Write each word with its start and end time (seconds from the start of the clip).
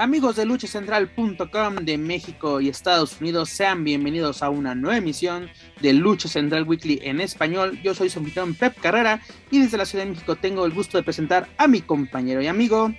Amigos 0.00 0.36
de 0.36 0.46
luchacentral.com 0.46 1.74
de 1.82 1.98
México 1.98 2.62
y 2.62 2.70
Estados 2.70 3.20
Unidos, 3.20 3.50
sean 3.50 3.84
bienvenidos 3.84 4.42
a 4.42 4.48
una 4.48 4.74
nueva 4.74 4.96
emisión 4.96 5.50
de 5.82 5.92
Lucha 5.92 6.26
Central 6.26 6.66
Weekly 6.66 7.00
en 7.02 7.20
español. 7.20 7.78
Yo 7.82 7.94
soy 7.94 8.08
su 8.08 8.18
anfitrión 8.18 8.54
Pep 8.54 8.80
Carrera 8.80 9.20
y 9.50 9.58
desde 9.58 9.76
la 9.76 9.84
Ciudad 9.84 10.06
de 10.06 10.12
México 10.12 10.36
tengo 10.36 10.64
el 10.64 10.72
gusto 10.72 10.96
de 10.96 11.04
presentar 11.04 11.50
a 11.58 11.68
mi 11.68 11.82
compañero 11.82 12.40
y 12.40 12.46
amigo 12.46 12.94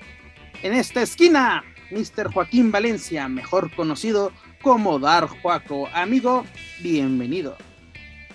en 0.61 0.73
esta 0.73 1.01
esquina, 1.01 1.63
Mr. 1.89 2.31
Joaquín 2.31 2.71
Valencia, 2.71 3.27
mejor 3.27 3.73
conocido 3.73 4.31
como 4.61 4.99
Dar 4.99 5.25
Juaco. 5.25 5.87
Amigo, 5.95 6.45
bienvenido. 6.83 7.57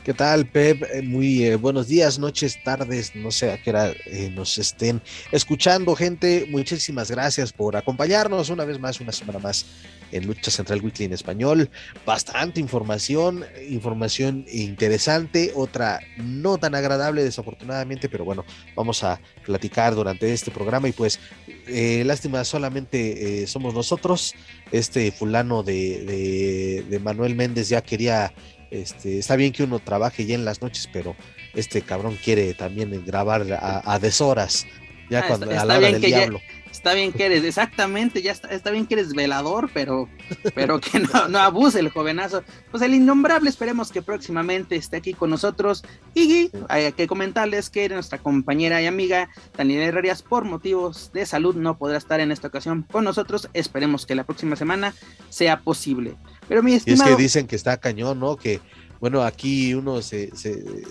¿Qué 0.06 0.14
tal, 0.14 0.46
Pep? 0.46 0.84
Eh, 0.94 1.02
muy 1.02 1.42
eh, 1.42 1.56
buenos 1.56 1.88
días, 1.88 2.20
noches, 2.20 2.62
tardes, 2.62 3.16
no 3.16 3.32
sé 3.32 3.50
a 3.50 3.60
qué 3.60 3.70
hora 3.70 3.92
eh, 4.04 4.30
nos 4.32 4.56
estén 4.56 5.02
escuchando, 5.32 5.96
gente. 5.96 6.46
Muchísimas 6.48 7.10
gracias 7.10 7.52
por 7.52 7.74
acompañarnos 7.74 8.48
una 8.48 8.64
vez 8.64 8.78
más, 8.78 9.00
una 9.00 9.10
semana 9.10 9.40
más 9.40 9.66
en 10.12 10.28
Lucha 10.28 10.52
Central 10.52 10.80
Weekly 10.80 11.06
en 11.06 11.12
español. 11.12 11.68
Bastante 12.06 12.60
información, 12.60 13.44
información 13.68 14.46
interesante, 14.48 15.50
otra 15.56 15.98
no 16.18 16.56
tan 16.56 16.76
agradable, 16.76 17.24
desafortunadamente, 17.24 18.08
pero 18.08 18.24
bueno, 18.24 18.44
vamos 18.76 19.02
a 19.02 19.20
platicar 19.44 19.96
durante 19.96 20.32
este 20.32 20.52
programa 20.52 20.88
y 20.88 20.92
pues, 20.92 21.18
lástima, 21.66 22.44
solamente 22.44 23.44
somos 23.48 23.74
nosotros. 23.74 24.36
Este 24.70 25.10
fulano 25.10 25.64
de, 25.64 26.84
de 26.88 26.98
Manuel 27.00 27.34
Méndez 27.34 27.68
ya 27.68 27.80
quería 27.80 28.32
este, 28.80 29.18
está 29.18 29.36
bien 29.36 29.52
que 29.52 29.64
uno 29.64 29.78
trabaje 29.78 30.26
ya 30.26 30.34
en 30.34 30.44
las 30.44 30.62
noches, 30.62 30.88
pero 30.92 31.16
este 31.54 31.82
cabrón 31.82 32.18
quiere 32.22 32.54
también 32.54 33.04
grabar 33.04 33.46
a, 33.52 33.98
deshoras, 33.98 34.66
ya 35.10 35.20
ah, 35.20 35.24
cuando 35.28 35.50
a 35.50 35.64
la 35.64 35.78
hora 35.78 35.90
del 35.90 36.00
diablo. 36.00 36.40
está 36.70 36.94
bien 36.94 37.12
que 37.12 37.26
eres, 37.26 37.42
exactamente, 37.44 38.22
ya 38.22 38.32
está, 38.32 38.48
está, 38.48 38.70
bien 38.70 38.86
que 38.86 38.94
eres 38.94 39.14
velador, 39.14 39.70
pero, 39.72 40.08
pero 40.54 40.78
que 40.80 41.00
no, 41.00 41.28
no, 41.28 41.38
abuse 41.38 41.80
el 41.80 41.88
jovenazo. 41.88 42.44
Pues 42.70 42.82
el 42.82 42.94
innombrable, 42.94 43.48
esperemos 43.48 43.90
que 43.90 44.02
próximamente 44.02 44.76
esté 44.76 44.96
aquí 44.96 45.14
con 45.14 45.30
nosotros. 45.30 45.82
Y 46.14 46.50
hay 46.68 46.92
que 46.92 47.06
comentarles 47.06 47.70
que 47.70 47.88
nuestra 47.88 48.18
compañera 48.18 48.82
y 48.82 48.86
amiga 48.86 49.30
Daniela 49.56 49.86
Herrerías, 49.86 50.22
por 50.22 50.44
motivos 50.44 51.10
de 51.12 51.26
salud, 51.26 51.56
no 51.56 51.78
podrá 51.78 51.98
estar 51.98 52.20
en 52.20 52.30
esta 52.30 52.48
ocasión 52.48 52.86
con 52.90 53.04
nosotros. 53.04 53.48
Esperemos 53.54 54.06
que 54.06 54.14
la 54.14 54.24
próxima 54.24 54.56
semana 54.56 54.94
sea 55.30 55.60
posible. 55.60 56.16
Pero 56.48 56.62
mi 56.62 56.74
estimado... 56.74 57.10
Y 57.10 57.12
es 57.12 57.16
que 57.16 57.22
dicen 57.22 57.46
que 57.46 57.56
está 57.56 57.76
cañón, 57.76 58.20
¿no? 58.20 58.36
Que, 58.36 58.60
bueno, 59.00 59.22
aquí 59.22 59.74
uno 59.74 60.00
se, 60.02 60.30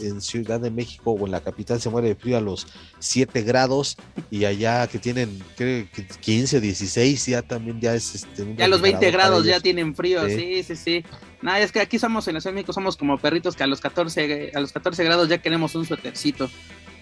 en 0.02 0.22
Ciudad 0.22 0.60
de 0.60 0.72
México 0.72 1.12
o 1.12 1.26
en 1.26 1.32
la 1.32 1.42
capital 1.42 1.82
se 1.82 1.90
muere 1.90 2.10
de 2.10 2.16
frío 2.16 2.38
a 2.38 2.42
los 2.42 2.68
7 3.00 3.42
grados 3.44 3.98
y 4.30 4.46
allá 4.46 4.88
que 4.88 5.00
tienen, 5.00 5.42
creo 5.56 5.88
que 5.92 6.06
15 6.06 6.58
o 6.58 6.62
16 6.62 7.26
ya 7.26 7.42
también 7.42 7.80
ya 7.80 7.96
es... 7.96 8.16
Este, 8.16 8.56
ya 8.58 8.68
los 8.68 8.82
20 8.82 9.12
grados 9.12 9.46
ya 9.46 9.60
tienen 9.60 9.96
frío, 9.96 10.28
sí, 10.28 10.64
sí, 10.64 10.76
sí. 10.76 11.04
Nada, 11.42 11.60
es 11.60 11.72
que 11.72 11.80
aquí 11.80 12.00
somos 12.00 12.28
en 12.28 12.36
la 12.36 12.42
Ciudad 12.42 12.54
de 12.54 12.56
México, 12.56 12.74
somos 12.74 12.98
como 12.98 13.18
perritos 13.18 13.56
que 13.56 13.64
a 13.64 13.68
los 13.68 13.80
14, 13.80 14.52
a 14.54 14.60
los 14.60 14.72
14 14.72 15.04
grados 15.04 15.30
ya 15.30 15.40
queremos 15.40 15.76
un 15.76 15.86
suétercito. 15.86 16.50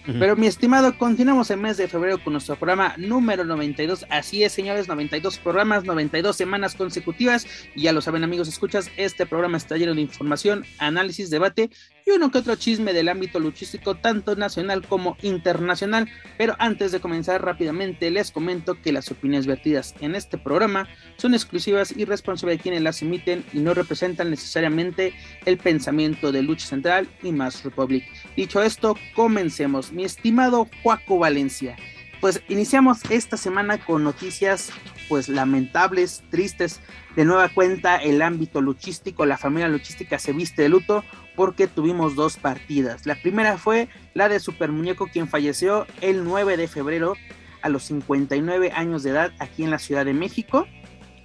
Pero 0.06 0.36
mi 0.36 0.46
estimado, 0.46 0.98
continuamos 0.98 1.50
el 1.50 1.60
mes 1.60 1.78
de 1.78 1.88
febrero 1.88 2.22
con 2.22 2.34
nuestro 2.34 2.56
programa 2.56 2.94
número 2.98 3.44
92. 3.44 4.04
Así 4.10 4.44
es, 4.44 4.52
señores, 4.52 4.86
92 4.86 5.38
programas, 5.38 5.84
92 5.84 6.36
semanas 6.36 6.74
consecutivas. 6.74 7.46
Y 7.74 7.82
ya 7.82 7.92
lo 7.92 8.02
saben, 8.02 8.22
amigos, 8.22 8.48
escuchas, 8.48 8.90
este 8.98 9.24
programa 9.24 9.56
está 9.56 9.78
lleno 9.78 9.94
de 9.94 10.02
información, 10.02 10.66
análisis, 10.78 11.30
debate 11.30 11.70
y 12.06 12.10
uno 12.10 12.30
que 12.30 12.38
otro 12.38 12.54
chisme 12.56 12.92
del 12.92 13.08
ámbito 13.08 13.40
luchístico, 13.40 13.94
tanto 13.94 14.36
nacional 14.36 14.86
como 14.86 15.16
internacional. 15.22 16.08
Pero 16.36 16.54
antes 16.58 16.92
de 16.92 17.00
comenzar 17.00 17.42
rápidamente, 17.42 18.10
les 18.10 18.30
comento 18.30 18.80
que 18.80 18.92
las 18.92 19.10
opiniones 19.10 19.46
vertidas 19.46 19.94
en 20.00 20.14
este 20.14 20.36
programa 20.36 20.86
son 21.16 21.32
exclusivas 21.32 21.94
y 21.96 22.04
responsables 22.04 22.58
de 22.58 22.62
quienes 22.62 22.82
las 22.82 23.00
emiten 23.00 23.42
y 23.54 23.60
no 23.60 23.72
representan 23.72 24.30
necesariamente 24.30 25.14
el 25.46 25.56
pensamiento 25.56 26.30
de 26.30 26.42
Lucha 26.42 26.66
Central 26.66 27.08
y 27.22 27.32
Más 27.32 27.64
Republic. 27.64 28.04
Dicho 28.36 28.62
esto, 28.62 28.98
comencemos 29.14 29.92
mi 29.92 30.04
estimado 30.04 30.68
Juaco 30.82 31.18
Valencia. 31.18 31.76
Pues 32.20 32.42
iniciamos 32.48 33.00
esta 33.10 33.36
semana 33.36 33.78
con 33.78 34.04
noticias 34.04 34.70
pues 35.08 35.28
lamentables, 35.28 36.22
tristes. 36.30 36.80
De 37.16 37.24
nueva 37.24 37.48
cuenta 37.50 37.96
el 37.96 38.22
ámbito 38.22 38.60
luchístico, 38.60 39.26
la 39.26 39.36
familia 39.36 39.68
luchística 39.68 40.18
se 40.18 40.32
viste 40.32 40.62
de 40.62 40.68
luto 40.70 41.04
porque 41.36 41.66
tuvimos 41.66 42.14
dos 42.14 42.36
partidas. 42.36 43.06
La 43.06 43.14
primera 43.16 43.58
fue 43.58 43.88
la 44.14 44.28
de 44.28 44.40
Super 44.40 44.70
Muñeco 44.70 45.06
quien 45.06 45.28
falleció 45.28 45.86
el 46.00 46.24
9 46.24 46.56
de 46.56 46.68
febrero 46.68 47.14
a 47.62 47.68
los 47.68 47.84
59 47.84 48.72
años 48.72 49.02
de 49.02 49.10
edad 49.10 49.32
aquí 49.38 49.64
en 49.64 49.70
la 49.70 49.78
Ciudad 49.78 50.04
de 50.04 50.14
México, 50.14 50.66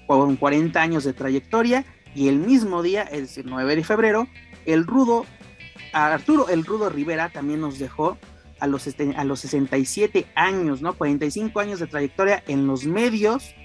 con 0.08 0.36
40 0.38 0.81
años 0.81 1.03
de 1.03 1.14
trayectoria 1.14 1.86
y 2.16 2.28
el 2.28 2.40
mismo 2.40 2.81
día, 2.81 3.03
el 3.03 3.28
9 3.44 3.75
de 3.75 3.84
febrero, 3.84 4.28
el 4.66 4.86
rudo 4.86 5.25
Arturo 5.94 6.50
el 6.50 6.66
Rudo 6.66 6.90
Rivera 6.90 7.30
también 7.30 7.62
nos 7.62 7.80
dejó 7.80 8.18
a 8.59 8.68
los, 8.68 8.88
a 9.16 9.24
los 9.24 9.40
67 9.40 10.28
años, 10.36 10.81
¿no? 10.81 10.94
45 10.94 11.59
años 11.59 11.80
de 11.80 11.88
trayectoria 11.88 12.44
en 12.48 12.68
los 12.68 12.86
medios. 12.86 13.56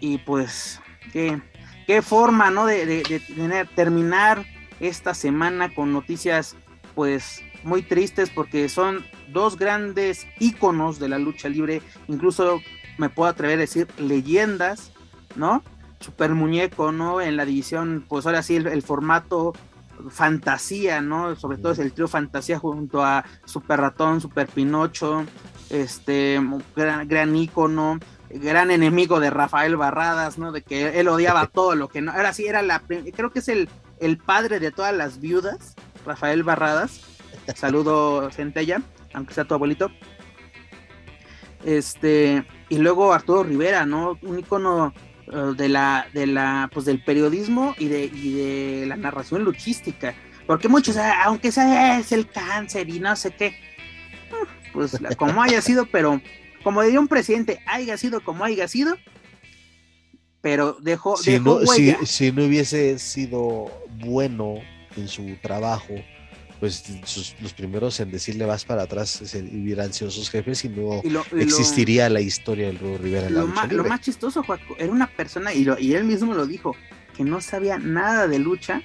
Y 0.00 0.18
pues, 0.18 0.80
qué, 1.12 1.40
qué 1.86 2.02
forma, 2.02 2.50
¿no? 2.50 2.66
De, 2.66 3.02
tener, 3.34 3.68
terminar 3.74 4.44
esta 4.80 5.14
semana 5.14 5.74
con 5.74 5.92
noticias, 5.92 6.56
pues, 6.94 7.42
muy 7.62 7.82
tristes 7.82 8.30
porque 8.30 8.68
son 8.68 9.04
dos 9.32 9.58
grandes 9.58 10.26
íconos 10.38 10.98
de 10.98 11.08
la 11.08 11.18
lucha 11.18 11.48
libre, 11.48 11.82
incluso 12.08 12.60
me 12.98 13.08
puedo 13.08 13.28
atrever 13.28 13.58
a 13.58 13.62
decir 13.62 13.88
leyendas, 13.98 14.92
¿no? 15.34 15.62
Super 16.00 16.34
muñeco, 16.34 16.92
¿no? 16.92 17.20
En 17.20 17.36
la 17.36 17.44
división, 17.44 18.04
pues 18.08 18.26
ahora 18.26 18.42
sí, 18.42 18.56
el 18.56 18.82
formato 18.82 19.52
fantasía, 20.10 21.00
¿no? 21.00 21.36
Sobre 21.36 21.58
todo 21.58 21.72
es 21.72 21.78
el 21.78 21.92
trío 21.92 22.08
fantasía 22.08 22.58
junto 22.58 23.04
a 23.04 23.24
Super 23.44 23.80
Ratón, 23.80 24.20
Super 24.20 24.48
Pinocho, 24.48 25.24
este 25.70 26.40
gran, 26.74 27.08
gran 27.08 27.34
ícono, 27.34 27.98
gran 28.30 28.70
enemigo 28.70 29.20
de 29.20 29.30
Rafael 29.30 29.76
Barradas, 29.76 30.38
¿no? 30.38 30.52
De 30.52 30.62
que 30.62 31.00
él 31.00 31.08
odiaba 31.08 31.46
todo 31.52 31.74
lo 31.74 31.88
que 31.88 32.02
no. 32.02 32.12
Ahora 32.12 32.32
sí, 32.32 32.46
era 32.46 32.62
la. 32.62 32.80
Creo 32.80 33.30
que 33.30 33.40
es 33.40 33.48
el, 33.48 33.68
el 34.00 34.18
padre 34.18 34.60
de 34.60 34.70
todas 34.70 34.94
las 34.94 35.20
viudas, 35.20 35.74
Rafael 36.04 36.42
Barradas. 36.42 37.00
Saludo, 37.54 38.30
Centella, 38.32 38.82
aunque 39.14 39.34
sea 39.34 39.44
tu 39.44 39.54
abuelito. 39.54 39.90
Este, 41.64 42.44
y 42.68 42.78
luego 42.78 43.12
Arturo 43.12 43.42
Rivera, 43.42 43.86
¿no? 43.86 44.18
Un 44.22 44.38
ícono 44.38 44.92
eh, 45.32 45.52
de 45.56 45.68
la, 45.68 46.06
de 46.12 46.26
la, 46.26 46.70
pues 46.72 46.86
del 46.86 47.02
periodismo 47.02 47.74
y 47.78 47.88
de, 47.88 48.04
y 48.04 48.32
de 48.34 48.86
la 48.86 48.96
narración 48.96 49.44
luchística. 49.44 50.14
Porque 50.46 50.68
muchos, 50.68 50.96
ah, 50.96 51.24
aunque 51.24 51.50
sea 51.50 51.98
es 51.98 52.12
el 52.12 52.28
cáncer 52.28 52.88
y 52.88 53.00
no 53.00 53.16
sé 53.16 53.32
qué, 53.32 53.56
pues 54.72 54.96
como 55.16 55.42
haya 55.42 55.60
sido, 55.60 55.86
pero 55.86 56.20
como 56.62 56.82
diría 56.82 57.00
un 57.00 57.08
presidente, 57.08 57.60
haya 57.66 57.96
sido 57.96 58.22
como 58.22 58.44
haya 58.44 58.68
sido, 58.68 58.96
pero 60.46 60.76
dejó, 60.80 61.16
si, 61.16 61.40
no, 61.40 61.58
si 62.04 62.30
no 62.30 62.44
hubiese 62.44 63.00
sido 63.00 63.68
bueno 63.98 64.60
en 64.96 65.08
su 65.08 65.36
trabajo, 65.42 65.92
pues 66.60 66.84
los 67.40 67.52
primeros 67.52 67.98
en 67.98 68.12
decirle 68.12 68.46
vas 68.46 68.64
para 68.64 68.82
atrás 68.82 69.20
hubieran 69.34 69.92
sido 69.92 70.08
sus 70.08 70.30
jefes 70.30 70.64
y 70.64 70.68
no 70.68 71.02
existiría 71.36 72.08
la 72.08 72.20
historia 72.20 72.68
del 72.68 72.78
Rudo 72.78 72.98
Rivera. 72.98 73.28
lo, 73.28 73.48
más, 73.48 73.72
lo 73.72 73.82
más 73.82 74.02
chistoso, 74.02 74.44
era 74.78 74.92
una 74.92 75.08
persona, 75.08 75.52
y, 75.52 75.66
y 75.80 75.94
él 75.94 76.04
mismo 76.04 76.32
lo 76.32 76.46
dijo, 76.46 76.76
que 77.16 77.24
no 77.24 77.40
sabía 77.40 77.76
nada 77.80 78.28
de 78.28 78.38
lucha 78.38 78.82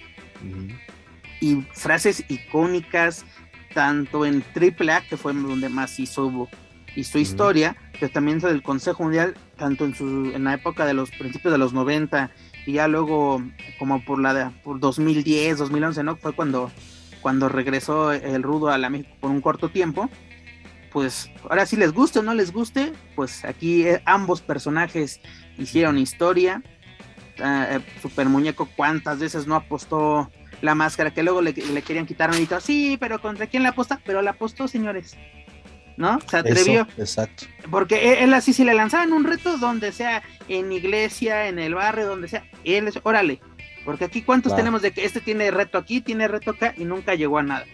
y 1.41 1.61
frases 1.73 2.23
icónicas, 2.27 3.23
tanto 3.75 4.25
en 4.25 4.43
AAA, 4.55 5.01
que 5.01 5.15
fue 5.15 5.31
donde 5.33 5.69
más 5.69 5.99
hizo, 5.99 6.49
hizo 6.95 7.19
historia, 7.19 7.77
pero 7.99 8.11
también 8.11 8.39
del 8.39 8.63
Consejo 8.63 9.03
Mundial, 9.03 9.35
tanto 9.61 9.85
en, 9.85 9.93
su, 9.93 10.31
en 10.33 10.43
la 10.43 10.55
época 10.55 10.87
de 10.87 10.95
los 10.95 11.11
principios 11.11 11.51
de 11.51 11.59
los 11.59 11.71
90 11.71 12.31
y 12.65 12.73
ya 12.73 12.87
luego 12.87 13.43
como 13.77 14.03
por 14.03 14.19
la 14.19 14.51
por 14.63 14.79
2010, 14.79 15.59
2011, 15.59 16.03
¿no? 16.03 16.15
Fue 16.15 16.33
cuando 16.33 16.71
cuando 17.21 17.47
regresó 17.47 18.11
el 18.11 18.41
Rudo 18.41 18.69
a 18.69 18.79
la 18.79 18.89
México 18.89 19.15
por 19.19 19.29
un 19.29 19.39
corto 19.39 19.69
tiempo, 19.69 20.09
pues 20.91 21.29
ahora 21.47 21.67
si 21.67 21.75
les 21.75 21.93
guste 21.93 22.17
o 22.17 22.23
no 22.23 22.33
les 22.33 22.51
guste, 22.51 22.91
pues 23.15 23.45
aquí 23.45 23.85
eh, 23.85 24.01
ambos 24.05 24.41
personajes 24.41 25.21
hicieron 25.59 25.99
historia. 25.99 26.63
Eh, 27.37 27.79
Super 28.01 28.29
Muñeco 28.29 28.67
cuántas 28.75 29.19
veces 29.19 29.45
no 29.45 29.53
apostó 29.53 30.31
la 30.61 30.73
máscara 30.73 31.11
que 31.11 31.21
luego 31.21 31.43
le, 31.43 31.53
querían 31.53 32.07
quitar 32.07 32.31
y 32.33 32.47
sí, 32.61 32.97
pero 32.99 33.21
¿contra 33.21 33.45
quién 33.45 33.61
la 33.61 33.69
aposta? 33.69 34.01
Pero 34.05 34.23
la 34.23 34.31
apostó, 34.31 34.67
señores. 34.67 35.15
¿No? 35.97 36.19
Se 36.29 36.37
atrevió. 36.37 36.87
exacto. 36.97 37.45
Porque 37.69 38.23
él, 38.23 38.33
así, 38.33 38.53
si 38.53 38.63
le 38.63 38.73
lanzaban 38.73 39.13
un 39.13 39.23
reto 39.23 39.57
donde 39.57 39.91
sea, 39.91 40.23
en 40.47 40.71
iglesia, 40.71 41.47
en 41.47 41.59
el 41.59 41.75
barrio, 41.75 42.07
donde 42.07 42.27
sea, 42.27 42.43
él 42.63 42.87
es, 42.87 42.99
órale, 43.03 43.39
porque 43.85 44.05
aquí 44.05 44.21
cuántos 44.21 44.55
tenemos 44.55 44.81
de 44.81 44.91
que 44.91 45.05
este 45.05 45.21
tiene 45.21 45.49
reto 45.51 45.77
aquí, 45.77 46.01
tiene 46.01 46.27
reto 46.27 46.51
acá 46.51 46.73
y 46.77 46.85
nunca 46.85 47.15
llegó 47.15 47.37
a 47.37 47.43
nada. 47.43 47.65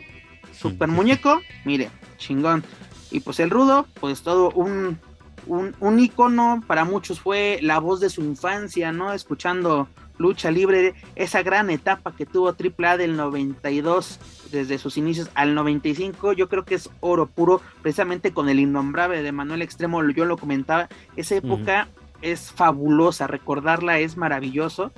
Super 0.58 0.88
muñeco, 0.88 1.42
mire, 1.66 1.90
chingón. 2.18 2.64
Y 3.12 3.20
pues 3.20 3.40
el 3.40 3.50
rudo, 3.50 3.88
pues 4.00 4.22
todo 4.22 4.52
un, 4.52 5.00
un, 5.46 5.76
un 5.80 6.00
icono, 6.00 6.64
para 6.66 6.86
muchos 6.86 7.20
fue 7.20 7.60
la 7.62 7.80
voz 7.80 8.00
de 8.00 8.10
su 8.10 8.22
infancia, 8.22 8.92
¿no? 8.92 9.14
Escuchando 9.14 9.88
lucha 10.18 10.52
libre, 10.52 10.94
esa 11.16 11.44
gran 11.44 11.70
etapa 11.70 12.16
que 12.16 12.26
tuvo 12.26 12.50
AAA 12.50 12.98
del 12.98 13.16
92 13.16 14.20
desde 14.52 14.78
sus 14.78 14.98
inicios 14.98 15.30
al 15.36 15.56
95, 15.56 16.34
yo 16.34 16.50
creo 16.50 16.66
que 16.66 16.76
es 16.76 16.90
oro 17.00 17.28
puro, 17.28 17.62
precisamente 17.82 18.32
con 18.32 18.50
el 18.50 18.60
innombrable 18.60 19.22
de 19.22 19.32
Manuel 19.32 19.62
Extremo, 19.62 20.08
yo 20.10 20.26
lo 20.26 20.38
comentaba, 20.38 20.90
esa 21.16 21.36
época 21.36 21.88
es 22.22 22.52
fabulosa, 22.52 23.28
recordarla 23.28 24.00
es 24.00 24.18
maravilloso, 24.18 24.92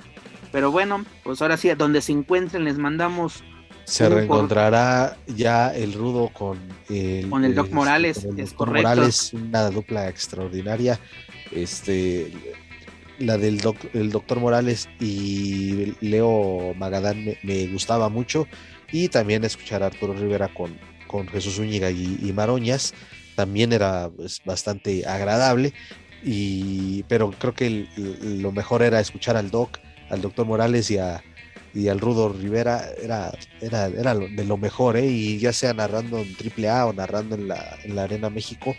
pero 0.52 0.70
bueno, 0.70 1.04
pues 1.22 1.42
ahora 1.42 1.56
sí, 1.56 1.68
donde 1.70 2.00
se 2.00 2.12
encuentren 2.12 2.64
les 2.64 2.78
mandamos 2.78 3.42
se 3.90 4.08
reencontrará 4.08 5.16
ya 5.26 5.74
el 5.74 5.94
rudo 5.94 6.28
con 6.28 6.58
el, 6.88 7.28
con 7.28 7.44
el 7.44 7.56
Doc 7.56 7.72
Morales, 7.72 8.24
es 8.36 8.52
correcto. 8.52 8.88
Morales, 8.88 9.32
una 9.34 9.68
dupla 9.68 10.08
extraordinaria. 10.08 11.00
Este, 11.50 12.32
la 13.20 13.38
del 13.38 13.60
el 13.92 14.10
doctor 14.10 14.40
Morales 14.40 14.88
y 14.98 15.94
Leo 16.00 16.74
Magadán 16.74 17.36
me, 17.42 17.66
gustaba 17.68 18.08
mucho. 18.08 18.48
Y 18.90 19.08
también 19.08 19.44
escuchar 19.44 19.82
a 19.82 19.86
Arturo 19.86 20.14
Rivera 20.14 20.48
con, 20.48 20.76
con 21.06 21.28
Jesús 21.28 21.58
Úñiga 21.58 21.90
y, 21.90 22.32
Maroñas 22.34 22.92
también 23.36 23.72
era 23.72 24.10
pues, 24.14 24.40
bastante 24.44 25.06
agradable. 25.06 25.72
Y, 26.24 27.04
pero 27.04 27.30
creo 27.30 27.54
que 27.54 27.86
lo 27.96 28.52
mejor 28.52 28.82
era 28.82 29.00
escuchar 29.00 29.36
al 29.36 29.50
Doc, 29.50 29.78
al 30.10 30.20
doctor 30.20 30.46
Morales 30.46 30.90
y 30.90 30.98
a, 30.98 31.22
y 31.74 31.88
al 31.88 32.00
Rudo 32.00 32.30
Rivera 32.30 32.90
era, 33.02 33.32
era, 33.60 33.86
era 33.86 34.14
de 34.14 34.44
lo 34.44 34.56
mejor, 34.56 34.96
¿eh? 34.96 35.06
y 35.06 35.38
ya 35.38 35.52
sea 35.52 35.72
narrando 35.72 36.18
en 36.18 36.36
AAA 36.36 36.86
o 36.86 36.92
narrando 36.92 37.36
en 37.36 37.48
la, 37.48 37.78
en 37.84 37.94
la 37.94 38.04
Arena 38.04 38.28
México, 38.28 38.74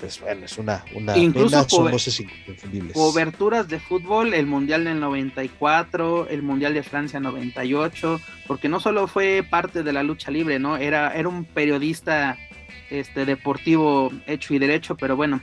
pues 0.00 0.20
bueno, 0.20 0.44
es 0.44 0.58
una, 0.58 0.84
una 0.94 1.16
Incluso 1.16 1.68
son 1.68 1.90
voces 1.90 2.20
inconfundibles. 2.20 2.92
Coberturas 2.92 3.68
de 3.68 3.80
fútbol, 3.80 4.34
el 4.34 4.46
Mundial 4.46 4.84
del 4.84 5.00
94, 5.00 6.28
el 6.28 6.42
Mundial 6.42 6.74
de 6.74 6.82
Francia 6.82 7.20
98, 7.20 8.20
porque 8.46 8.68
no 8.68 8.80
solo 8.80 9.08
fue 9.08 9.44
parte 9.48 9.82
de 9.82 9.92
la 9.92 10.02
lucha 10.02 10.30
libre, 10.30 10.58
¿no? 10.58 10.76
Era, 10.76 11.14
era 11.14 11.28
un 11.28 11.44
periodista 11.44 12.38
este, 12.90 13.24
deportivo 13.24 14.12
hecho 14.26 14.54
y 14.54 14.58
derecho, 14.58 14.96
pero 14.96 15.16
bueno, 15.16 15.40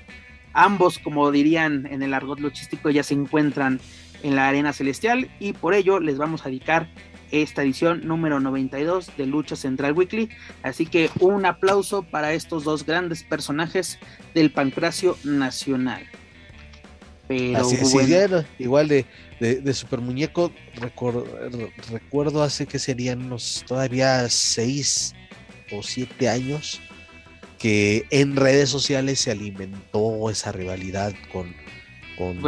ambos, 0.54 1.00
como 1.00 1.31
dirían 1.31 1.88
en 1.92 2.01
el 2.01 2.13
argot 2.13 2.40
luchístico, 2.40 2.90
ya 2.90 3.04
se 3.04 3.13
encuentran 3.13 3.80
en 4.24 4.36
la 4.36 4.48
Arena 4.48 4.74
Celestial 4.74 5.30
y 5.40 5.54
por 5.54 5.74
ello 5.74 6.00
les 6.00 6.18
vamos 6.18 6.46
a 6.46 6.50
dedicar 6.50 6.88
esta 7.31 7.63
edición 7.63 8.07
número 8.07 8.39
92 8.39 9.12
de 9.18 9.25
Lucha 9.25 9.56
Central 9.56 9.94
Weekly. 9.94 10.30
Así 10.63 10.86
que 10.86 11.10
un 11.19 11.45
aplauso 11.45 12.04
para 12.04 12.33
estos 12.33 12.63
dos 12.63 12.86
grandes 12.86 13.24
personajes 13.24 14.00
del 14.33 14.51
pancracio 14.51 15.18
nacional. 15.24 16.06
Pero 17.27 17.68
igual 18.60 18.88
de, 18.88 19.06
de, 19.39 19.74
Super 19.74 20.00
Muñeco, 20.00 20.51
recuerdo 21.92 22.44
hace 22.44 22.68
que 22.68 22.77
serían 22.77 23.25
unos 23.25 23.63
todavía 23.68 24.30
seis 24.30 25.16
o 25.72 25.81
siete 25.81 26.30
años 26.30 26.81
que 27.57 28.06
en 28.12 28.36
redes 28.36 28.69
sociales 28.69 29.19
se 29.22 29.31
alimentó 29.31 30.30
esa 30.30 30.51
rivalidad 30.51 31.13
con, 31.31 31.56
con 32.18 32.42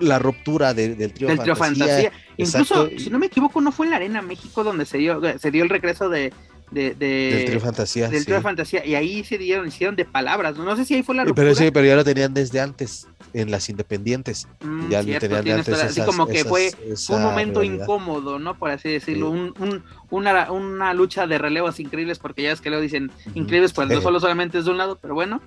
La, 0.00 0.18
ruptura 0.18 0.74
del 0.74 1.12
trío, 1.12 1.56
Fantasía. 1.56 2.12
Incluso, 2.36 2.88
si 2.96 3.10
no 3.10 3.18
me 3.18 3.26
equivoco, 3.26 3.60
no 3.60 3.72
fue 3.72 3.86
en 3.86 3.90
la 3.90 3.96
Arena 3.96 4.22
México 4.22 4.64
donde 4.64 4.84
se 4.86 4.98
dio, 4.98 5.20
se 5.38 5.50
dio 5.50 5.64
el 5.64 5.70
regreso 5.70 6.08
de, 6.08 6.32
del 6.70 7.44
trío 7.46 7.60
Fantasía. 7.60 8.08
Del 8.08 8.24
trío 8.24 8.40
Fantasía. 8.40 8.84
Y 8.84 8.94
ahí 8.94 9.24
se 9.24 9.38
dieron, 9.38 9.68
hicieron 9.68 9.96
de 9.96 10.04
palabras. 10.04 10.56
No, 10.56 10.76
sé 10.76 10.84
si 10.84 10.94
ahí 10.94 11.02
fue 11.02 11.14
la 11.14 11.24
ruptura. 11.24 11.44
Pero 11.44 11.54
sí, 11.54 11.70
pero 11.70 11.86
ya 11.86 11.96
lo 11.96 12.04
tenían 12.04 12.34
desde 12.34 12.60
antes, 12.60 13.06
en 13.32 13.50
las 13.50 13.68
independientes. 13.68 14.48
Mm, 14.60 14.88
ya 14.90 15.02
lo 15.02 15.18
tenían 15.18 15.58
antes. 15.58 15.80
así 15.80 16.00
como 16.02 16.26
que 16.26 16.44
fue, 16.44 16.72
un 17.08 17.22
momento 17.22 17.62
incómodo, 17.62 18.38
¿no? 18.38 18.58
Por 18.58 18.70
así 18.70 18.88
decirlo. 18.88 19.30
Un, 19.30 19.84
una, 20.10 20.50
una 20.52 20.94
lucha 20.94 21.26
de 21.26 21.38
relevos 21.38 21.80
increíbles, 21.80 22.18
porque 22.18 22.42
ya 22.42 22.52
es 22.52 22.60
que 22.60 22.70
luego 22.70 22.82
dicen 22.82 23.10
increíbles, 23.34 23.72
pues 23.72 23.88
no 23.88 24.00
solo 24.00 24.20
solamente 24.20 24.58
es 24.58 24.64
de 24.64 24.70
un 24.70 24.78
lado, 24.78 24.98
pero 25.00 25.14
bueno. 25.14 25.40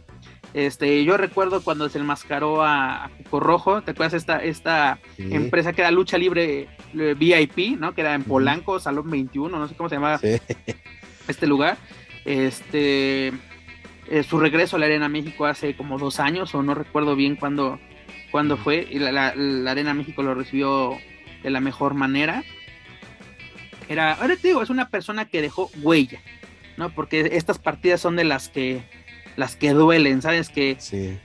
Este, 0.54 1.04
yo 1.04 1.18
recuerdo 1.18 1.64
cuando 1.64 1.90
se 1.90 2.00
enmascaró 2.00 2.64
a, 2.64 3.06
a 3.06 3.12
Rojo, 3.32 3.82
¿te 3.84 3.92
acuerdas 3.92 4.16
esta, 4.16 4.44
esta 4.44 5.00
empresa 5.18 5.74
que 5.74 5.82
era 5.82 5.92
lucha 5.92 6.18
libre 6.18 6.68
eh, 6.98 7.16
VIP, 7.18 7.80
¿no? 7.80 7.94
Que 7.94 8.02
era 8.02 8.16
en 8.16 8.24
Polanco, 8.24 8.80
Salón 8.80 9.10
21, 9.12 9.60
no 9.60 9.68
sé 9.68 9.76
cómo 9.76 9.90
se 9.90 9.96
llamaba 9.96 10.20
este 11.28 11.48
lugar. 11.48 11.78
Este, 12.26 13.32
eh, 14.08 14.24
su 14.28 14.40
regreso 14.40 14.76
a 14.76 14.80
la 14.80 14.88
Arena 14.88 15.08
México 15.08 15.46
hace 15.46 15.76
como 15.76 16.00
dos 16.00 16.20
años, 16.20 16.54
o 16.56 16.64
no 16.64 16.74
recuerdo 16.74 17.16
bien 17.16 17.36
cuándo, 17.36 17.80
cuándo 18.32 18.58
fue, 18.58 18.88
y 18.90 18.98
la, 18.98 19.28
Arena 19.28 19.94
México 19.94 20.24
lo 20.24 20.34
recibió 20.34 20.98
de 21.44 21.50
la 21.52 21.62
mejor 21.62 21.94
manera. 21.94 22.44
Era, 23.88 24.14
ahora 24.14 24.36
te 24.36 24.48
digo, 24.48 24.64
es 24.64 24.72
una 24.72 24.90
persona 24.90 25.26
que 25.26 25.44
dejó 25.44 25.70
huella, 25.82 26.22
¿no? 26.76 26.90
Porque 26.90 27.30
estas 27.34 27.60
partidas 27.60 28.02
son 28.02 28.16
de 28.16 28.24
las 28.24 28.50
que 28.50 28.84
las 29.36 29.56
que 29.56 29.72
duelen, 29.72 30.22
¿sabes? 30.22 30.50
Que, 30.50 30.78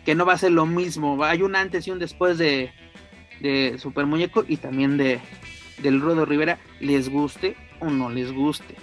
que 0.05 0.15
no 0.15 0.25
va 0.27 0.35
a 0.35 0.39
ser 0.39 0.53
lo 0.53 0.67
mismo. 0.67 1.23
Hay 1.25 1.43
un 1.43 1.57
antes 1.57 1.87
y 1.87 1.91
un 1.91 1.99
después 1.99 2.39
de, 2.39 2.71
de 3.41 3.77
Super 3.79 4.07
Muñeco 4.07 4.45
y 4.47 4.57
también 4.57 4.97
de 4.97 5.21
del 5.79 6.01
Rudo 6.01 6.25
Rivera, 6.25 6.59
les 6.81 7.09
guste 7.09 7.57
o 7.81 7.91
no 7.91 8.11
les 8.11 8.33
guste. 8.33 8.75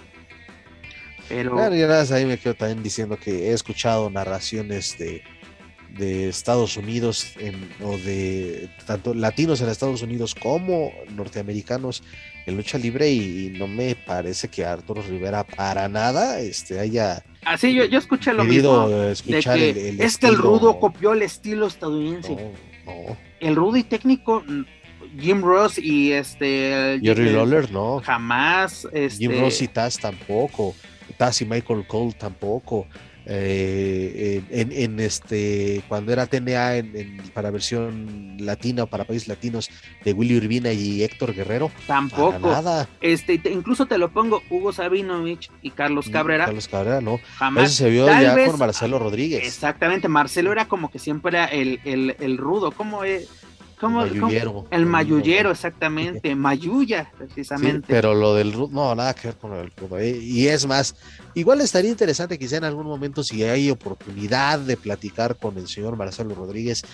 Pero... 1.28 1.52
Claro, 1.52 1.74
y 1.74 1.82
ahí 1.82 2.26
me 2.26 2.38
quedo 2.38 2.54
también 2.54 2.82
diciendo 2.82 3.16
que 3.16 3.50
he 3.50 3.52
escuchado 3.52 4.10
narraciones 4.10 4.98
de, 4.98 5.22
de 5.96 6.28
Estados 6.28 6.76
Unidos 6.76 7.34
en, 7.38 7.70
o 7.80 7.96
de 7.96 8.68
tanto 8.86 9.14
latinos 9.14 9.60
en 9.60 9.68
Estados 9.68 10.02
Unidos 10.02 10.34
como 10.34 10.92
norteamericanos 11.14 12.02
en 12.46 12.56
lucha 12.56 12.78
libre 12.78 13.10
y, 13.10 13.54
no 13.58 13.66
me 13.66 13.94
parece 13.94 14.48
que 14.48 14.64
Arturo 14.64 15.02
Rivera 15.02 15.44
para 15.44 15.88
nada 15.88 16.40
este 16.40 16.80
haya 16.80 17.22
Así 17.44 17.74
yo, 17.74 17.84
yo 17.84 17.98
escuché 17.98 18.32
lo 18.32 18.44
mismo. 18.44 18.88
Escuchar 18.88 19.58
de 19.58 19.74
que 19.74 19.88
el, 19.88 20.00
es 20.00 20.16
que 20.16 20.28
el 20.28 20.36
rudo 20.36 20.78
copió 20.78 21.12
el 21.12 21.22
estilo 21.22 21.66
estadounidense. 21.66 22.36
El 23.40 23.56
rudo 23.56 23.76
y 23.76 23.82
técnico, 23.82 24.44
Jim 25.18 25.42
Ross 25.42 25.78
y 25.78 26.12
este. 26.12 27.00
Jerry 27.02 27.30
Lawler, 27.30 27.70
no. 27.72 28.00
Jamás. 28.00 28.86
Este... 28.92 29.18
Jim 29.18 29.40
Ross 29.40 29.60
y 29.60 29.68
Taz 29.68 29.98
tampoco. 29.98 30.74
Taz 31.16 31.42
y 31.42 31.44
Michael 31.44 31.84
Cole 31.86 32.12
tampoco. 32.12 32.86
Eh, 33.26 34.42
en, 34.50 35.00
este 35.00 35.82
cuando 35.88 36.12
era 36.12 36.26
TNA 36.26 36.76
en, 36.76 37.22
para 37.32 37.50
versión 37.50 38.36
latina 38.38 38.84
o 38.84 38.86
para 38.86 39.04
países 39.04 39.28
latinos 39.28 39.70
de 40.04 40.12
Willy 40.12 40.36
Urbina 40.36 40.72
y 40.72 41.02
Héctor 41.02 41.34
Guerrero. 41.34 41.70
Tampoco. 41.86 42.38
nada. 42.40 42.88
Este 43.00 43.40
incluso 43.50 43.86
te 43.86 43.98
lo 43.98 44.10
pongo 44.10 44.42
Hugo 44.50 44.72
Sabinovich 44.72 45.50
y 45.62 45.70
Carlos 45.70 46.08
mm, 46.08 46.12
Cabrera. 46.12 46.44
Carlos 46.46 46.68
Cabrera 46.68 47.00
no 47.00 47.20
jamás. 47.36 47.64
Eso 47.64 47.84
se 47.84 47.90
vio 47.90 48.06
ya 48.06 48.46
con 48.46 48.58
Marcelo 48.58 48.98
Rodríguez. 48.98 49.44
Exactamente 49.44 50.08
Marcelo 50.08 50.52
era 50.52 50.66
como 50.66 50.90
que 50.90 50.98
siempre 50.98 51.30
era 51.30 51.44
el, 51.46 51.80
el, 51.84 52.16
el 52.18 52.38
rudo. 52.38 52.72
Como 52.72 53.04
es 53.04 53.28
el 54.70 54.86
mayullero, 54.86 55.50
exactamente. 55.50 56.34
Mayuya, 56.34 57.10
precisamente. 57.18 57.86
pero 57.88 58.14
lo 58.14 58.34
del 58.34 58.52
no, 58.70 58.94
nada 58.94 59.14
que 59.14 59.28
ver 59.28 59.36
con 59.36 59.52
el 59.54 59.72
eh, 59.98 60.18
Y 60.22 60.46
es 60.46 60.66
más, 60.66 60.94
igual 61.34 61.60
estaría 61.60 61.90
interesante 61.90 62.38
quizá 62.38 62.58
en 62.58 62.64
algún 62.64 62.86
momento, 62.86 63.22
si 63.22 63.42
hay 63.44 63.70
oportunidad 63.70 64.60
de 64.60 64.76
platicar 64.76 65.36
con 65.36 65.56
el 65.58 65.66
señor 65.68 65.96
Marcelo 65.96 66.34
Rodríguez, 66.34 66.84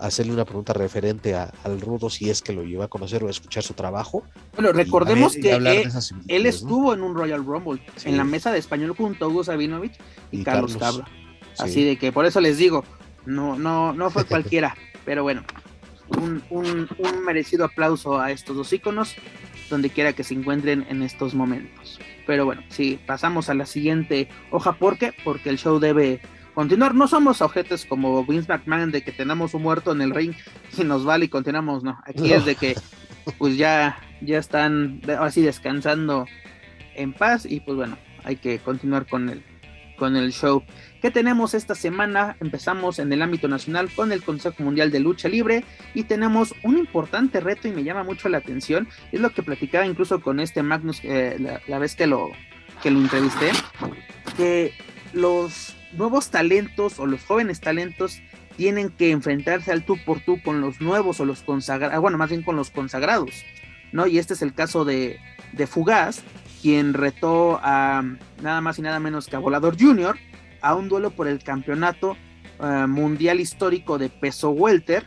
hacerle 0.00 0.32
una 0.32 0.46
pregunta 0.46 0.72
referente 0.72 1.34
al 1.34 1.80
rudo, 1.80 2.08
si 2.08 2.30
es 2.30 2.40
que 2.40 2.54
lo 2.54 2.64
lleva 2.64 2.86
a 2.86 2.88
conocer 2.88 3.22
o 3.22 3.28
a 3.28 3.30
escuchar 3.30 3.62
su 3.62 3.74
trabajo. 3.74 4.24
Bueno, 4.54 4.72
recordemos 4.72 5.34
que 5.34 5.52
él, 5.52 6.46
estuvo 6.46 6.94
en 6.94 7.02
un 7.02 7.14
Royal 7.14 7.44
Rumble, 7.44 7.82
en 8.04 8.16
la 8.16 8.24
mesa 8.24 8.50
de 8.50 8.58
español 8.58 8.94
junto 8.96 9.26
a 9.26 9.28
Hugo 9.28 9.44
Sabinovich 9.44 9.98
y, 10.30 10.42
Carlos, 10.42 10.76
Cabra. 10.78 11.06
Así 11.58 11.84
de 11.84 11.98
que 11.98 12.12
por 12.12 12.24
eso 12.24 12.40
les 12.40 12.56
digo, 12.56 12.84
no, 13.26 13.58
no, 13.58 13.92
no 13.92 14.10
fue 14.10 14.24
cualquiera, 14.26 14.74
pero 15.04 15.22
bueno 15.22 15.42
un, 16.18 17.24
merecido 17.24 17.64
aplauso 17.64 18.20
a 18.20 18.30
estos 18.30 18.56
dos 18.56 18.72
iconos, 18.72 19.14
donde 19.68 19.90
quiera 19.90 20.12
que 20.12 20.24
se 20.24 20.34
encuentren 20.34 20.86
en 20.88 21.02
estos 21.02 21.34
momentos. 21.34 22.00
Pero 22.26 22.44
bueno, 22.44 22.62
si 22.68 22.98
pasamos 23.06 23.48
a 23.48 23.54
la 23.54 23.66
siguiente 23.66 24.28
hoja, 24.50 24.72
¿por 24.72 24.98
qué? 24.98 25.12
Porque 25.24 25.50
el 25.50 25.58
show 25.58 25.78
debe 25.78 26.20
continuar. 26.54 26.94
No 26.94 27.08
somos 27.08 27.40
objetos 27.40 27.84
como 27.84 28.24
Vince 28.24 28.52
McMahon 28.52 28.90
de 28.90 29.02
que 29.02 29.12
tenemos 29.12 29.54
un 29.54 29.62
muerto 29.62 29.92
en 29.92 30.02
el 30.02 30.14
ring 30.14 30.34
y 30.76 30.84
nos 30.84 31.04
vale 31.04 31.26
y 31.26 31.28
continuamos, 31.28 31.82
no. 31.82 31.98
Aquí 32.04 32.32
es 32.32 32.44
de 32.44 32.54
que 32.56 32.74
pues 33.38 33.56
ya, 33.56 34.00
ya 34.20 34.38
están 34.38 35.00
así 35.18 35.42
descansando 35.42 36.26
en 36.94 37.12
paz 37.12 37.46
y 37.46 37.60
pues 37.60 37.76
bueno, 37.76 37.96
hay 38.24 38.36
que 38.36 38.58
continuar 38.58 39.06
con 39.06 39.28
el, 39.28 39.42
con 39.96 40.16
el 40.16 40.32
show. 40.32 40.62
¿Qué 41.00 41.10
tenemos 41.10 41.54
esta 41.54 41.74
semana? 41.74 42.36
Empezamos 42.40 42.98
en 42.98 43.10
el 43.10 43.22
ámbito 43.22 43.48
nacional 43.48 43.88
con 43.90 44.12
el 44.12 44.22
Consejo 44.22 44.62
Mundial 44.62 44.90
de 44.90 45.00
Lucha 45.00 45.28
Libre 45.28 45.64
y 45.94 46.02
tenemos 46.02 46.54
un 46.62 46.76
importante 46.76 47.40
reto 47.40 47.68
y 47.68 47.70
me 47.70 47.84
llama 47.84 48.04
mucho 48.04 48.28
la 48.28 48.38
atención. 48.38 48.86
Es 49.10 49.20
lo 49.20 49.30
que 49.30 49.42
platicaba 49.42 49.86
incluso 49.86 50.20
con 50.20 50.40
este 50.40 50.62
Magnus 50.62 51.00
eh, 51.02 51.58
la, 51.66 51.78
vez 51.78 51.94
que 51.94 52.06
lo, 52.06 52.30
que 52.82 52.90
lo 52.90 53.00
entrevisté, 53.00 53.50
que 54.36 54.74
los 55.14 55.74
nuevos 55.92 56.28
talentos 56.28 56.98
o 56.98 57.06
los 57.06 57.24
jóvenes 57.24 57.60
talentos 57.60 58.20
tienen 58.58 58.90
que 58.90 59.10
enfrentarse 59.10 59.72
al 59.72 59.84
tú 59.84 59.96
por 60.04 60.20
tú 60.20 60.42
con 60.42 60.60
los 60.60 60.82
nuevos 60.82 61.18
o 61.20 61.24
los 61.24 61.40
consagrados, 61.40 61.98
bueno, 61.98 62.18
más 62.18 62.28
bien 62.28 62.42
con 62.42 62.56
los 62.56 62.70
consagrados, 62.70 63.42
¿no? 63.92 64.06
Y 64.06 64.18
este 64.18 64.34
es 64.34 64.42
el 64.42 64.52
caso 64.52 64.84
de, 64.84 65.18
de 65.52 65.66
Fugaz, 65.66 66.22
quien 66.60 66.92
retó 66.92 67.58
a 67.62 68.04
nada 68.42 68.60
más 68.60 68.78
y 68.78 68.82
nada 68.82 69.00
menos 69.00 69.28
que 69.28 69.36
a 69.36 69.38
Volador 69.38 69.80
Junior 69.80 70.18
a 70.60 70.74
un 70.74 70.88
duelo 70.88 71.10
por 71.10 71.28
el 71.28 71.42
campeonato 71.42 72.16
eh, 72.62 72.86
mundial 72.86 73.40
histórico 73.40 73.98
de 73.98 74.08
peso 74.08 74.50
welter 74.50 75.04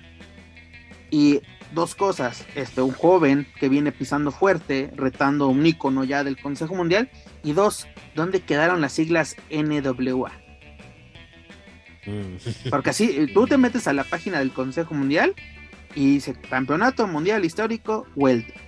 y 1.11 1.41
dos 1.73 1.95
cosas, 1.95 2.45
este 2.55 2.81
un 2.81 2.91
joven 2.91 3.47
que 3.59 3.69
viene 3.69 3.91
pisando 3.91 4.31
fuerte, 4.31 4.91
retando 4.95 5.47
un 5.47 5.65
ícono 5.65 6.03
ya 6.03 6.23
del 6.23 6.39
Consejo 6.39 6.75
Mundial 6.75 7.09
y 7.43 7.53
dos, 7.53 7.87
¿dónde 8.15 8.41
quedaron 8.41 8.81
las 8.81 8.93
siglas 8.93 9.35
NWA? 9.49 10.31
Mm. 12.05 12.69
Porque 12.69 12.89
así 12.89 13.27
tú 13.33 13.47
te 13.47 13.57
metes 13.57 13.87
a 13.87 13.93
la 13.93 14.03
página 14.03 14.39
del 14.39 14.51
Consejo 14.51 14.93
Mundial 14.93 15.33
y 15.95 16.15
dice 16.15 16.33
Campeonato 16.33 17.07
Mundial 17.07 17.45
Histórico 17.45 18.07
Welter 18.15 18.62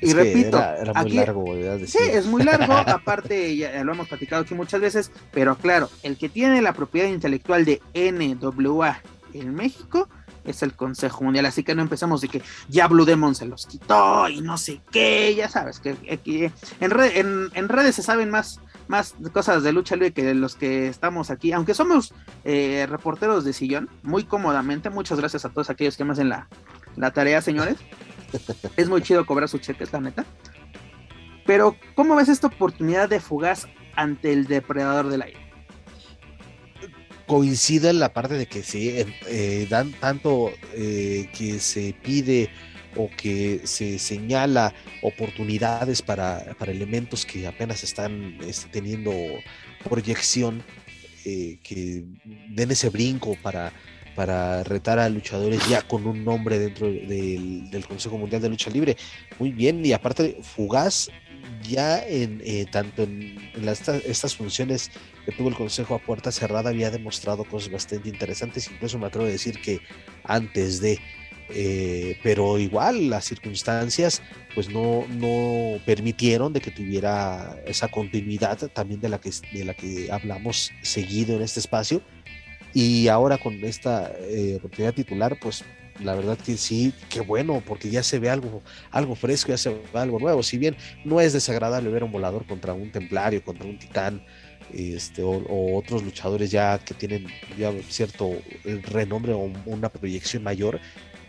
y 0.00 0.12
repito, 0.12 0.58
era, 0.58 1.02
muy 1.02 1.12
largo, 1.12 1.44
sí, 1.86 1.98
es 2.00 2.26
muy 2.26 2.42
largo, 2.42 2.72
aparte 2.86 3.56
ya 3.56 3.82
lo 3.82 3.92
hemos 3.92 4.08
platicado 4.08 4.42
aquí 4.42 4.54
muchas 4.54 4.80
veces, 4.80 5.10
pero 5.32 5.56
claro, 5.56 5.90
el 6.02 6.16
que 6.16 6.28
tiene 6.28 6.60
la 6.62 6.72
propiedad 6.72 7.08
intelectual 7.08 7.64
de 7.64 7.80
NWA 7.94 9.00
en 9.32 9.54
México 9.54 10.08
es 10.44 10.62
el 10.62 10.74
Consejo 10.74 11.24
Mundial, 11.24 11.46
así 11.46 11.62
que 11.62 11.74
no 11.74 11.82
empezamos 11.82 12.20
de 12.20 12.28
que 12.28 12.42
ya 12.68 12.86
Blue 12.88 13.04
Demon 13.04 13.34
se 13.34 13.46
los 13.46 13.66
quitó 13.66 14.28
y 14.28 14.40
no 14.40 14.58
sé 14.58 14.80
qué, 14.92 15.34
ya 15.34 15.48
sabes, 15.48 15.80
que 15.80 15.96
aquí 16.12 16.44
en, 16.80 17.50
en, 17.54 17.68
redes 17.68 17.96
se 17.96 18.02
saben 18.02 18.30
más, 18.30 18.60
más 18.86 19.14
cosas 19.32 19.62
de 19.62 19.72
lucha 19.72 19.96
libre 19.96 20.12
que 20.12 20.34
los 20.34 20.54
que 20.54 20.88
estamos 20.88 21.30
aquí, 21.30 21.52
aunque 21.52 21.74
somos 21.74 22.14
eh, 22.44 22.86
reporteros 22.88 23.44
de 23.44 23.52
sillón, 23.52 23.88
muy 24.02 24.24
cómodamente, 24.24 24.90
muchas 24.90 25.18
gracias 25.18 25.44
a 25.44 25.48
todos 25.48 25.70
aquellos 25.70 25.96
que 25.96 26.04
me 26.04 26.12
hacen 26.12 26.28
la, 26.28 26.48
la 26.96 27.10
tarea, 27.10 27.40
señores. 27.42 27.76
es 28.76 28.88
muy 28.88 29.02
chido 29.02 29.24
cobrar 29.26 29.48
sus 29.48 29.60
cheques, 29.60 29.92
la 29.92 30.00
neta. 30.00 30.24
Pero, 31.44 31.76
¿cómo 31.94 32.16
ves 32.16 32.28
esta 32.28 32.48
oportunidad 32.48 33.08
de 33.08 33.20
fugaz 33.20 33.68
ante 33.94 34.32
el 34.32 34.46
depredador 34.46 35.08
del 35.08 35.22
aire? 35.22 35.38
Coincide 37.26 37.90
en 37.90 37.98
la 37.98 38.12
parte 38.12 38.34
de 38.34 38.46
que 38.46 38.62
sí, 38.62 39.04
eh, 39.26 39.66
dan 39.68 39.92
tanto 39.92 40.50
eh, 40.74 41.28
que 41.36 41.58
se 41.58 41.94
pide 42.02 42.50
o 42.96 43.10
que 43.16 43.60
se 43.64 43.98
señala 43.98 44.72
oportunidades 45.02 46.02
para, 46.02 46.56
elementos 46.66 47.26
que 47.26 47.46
apenas 47.46 47.84
están 47.84 48.38
este, 48.46 48.68
teniendo 48.68 49.12
proyección, 49.88 50.62
eh, 51.24 51.58
que 51.62 52.04
den 52.48 52.70
ese 52.70 52.88
brinco 52.88 53.36
para 53.42 53.72
para 54.16 54.64
retar 54.64 54.98
a 54.98 55.08
luchadores 55.08 55.60
ya 55.68 55.82
con 55.82 56.06
un 56.06 56.24
nombre 56.24 56.58
dentro 56.58 56.86
del, 56.86 57.84
Consejo 57.86 58.18
Mundial 58.18 58.42
de 58.42 58.48
Lucha 58.48 58.70
Libre. 58.70 58.96
Muy 59.38 59.52
bien, 59.52 59.84
y 59.84 59.92
aparte, 59.92 60.38
Fugaz 60.42 61.08
ya 61.62 62.02
en 62.04 62.40
eh, 62.44 62.66
tanto 62.70 63.02
en, 63.02 63.36
estas 64.06 64.34
funciones 64.34 64.90
que 65.24 65.32
tuvo 65.32 65.48
el 65.48 65.54
Consejo 65.54 65.94
a 65.94 65.98
puerta 65.98 66.32
cerrada 66.32 66.70
había 66.70 66.90
demostrado 66.90 67.44
cosas 67.44 67.70
bastante 67.70 68.08
interesantes, 68.08 68.70
incluso 68.70 68.98
me 68.98 69.06
atrevo 69.06 69.26
a 69.26 69.30
decir 69.30 69.60
que 69.60 69.80
antes 70.24 70.80
de, 70.80 70.98
eh, 71.50 72.18
pero 72.22 72.58
igual 72.58 73.10
las 73.10 73.26
circunstancias 73.26 74.22
pues 74.54 74.70
no, 74.70 75.04
no 75.08 75.78
permitieron 75.84 76.52
de 76.52 76.60
que 76.60 76.70
tuviera 76.70 77.60
esa 77.66 77.88
continuidad 77.88 78.58
también 78.72 79.00
de 79.00 79.10
la 79.10 79.20
que, 79.20 79.30
de 79.52 79.64
la 79.64 79.74
que 79.74 80.10
hablamos 80.10 80.72
seguido 80.82 81.36
en 81.36 81.42
este 81.42 81.60
espacio 81.60 82.00
y 82.78 83.08
ahora 83.08 83.38
con 83.38 83.54
esta 83.64 84.12
eh, 84.20 84.56
oportunidad 84.58 84.92
titular, 84.92 85.38
pues 85.40 85.64
la 85.98 86.14
verdad 86.14 86.36
que 86.36 86.58
sí, 86.58 86.92
qué 87.08 87.22
bueno, 87.22 87.62
porque 87.66 87.88
ya 87.88 88.02
se 88.02 88.18
ve 88.18 88.28
algo, 88.28 88.62
algo 88.90 89.14
fresco, 89.14 89.48
ya 89.48 89.56
se 89.56 89.70
ve 89.70 89.78
algo 89.94 90.18
nuevo. 90.18 90.42
Si 90.42 90.58
bien 90.58 90.76
no 91.02 91.18
es 91.18 91.32
desagradable 91.32 91.88
ver 91.88 92.04
un 92.04 92.12
volador 92.12 92.44
contra 92.46 92.74
un 92.74 92.92
templario, 92.92 93.42
contra 93.42 93.64
un 93.66 93.78
titán, 93.78 94.22
este, 94.74 95.22
o, 95.22 95.74
otros 95.78 96.02
luchadores 96.02 96.50
ya 96.50 96.78
que 96.78 96.92
tienen 96.92 97.28
ya 97.56 97.72
cierto 97.88 98.32
eh, 98.66 98.82
renombre 98.84 99.32
o 99.32 99.50
una 99.64 99.88
proyección 99.88 100.42
mayor, 100.42 100.78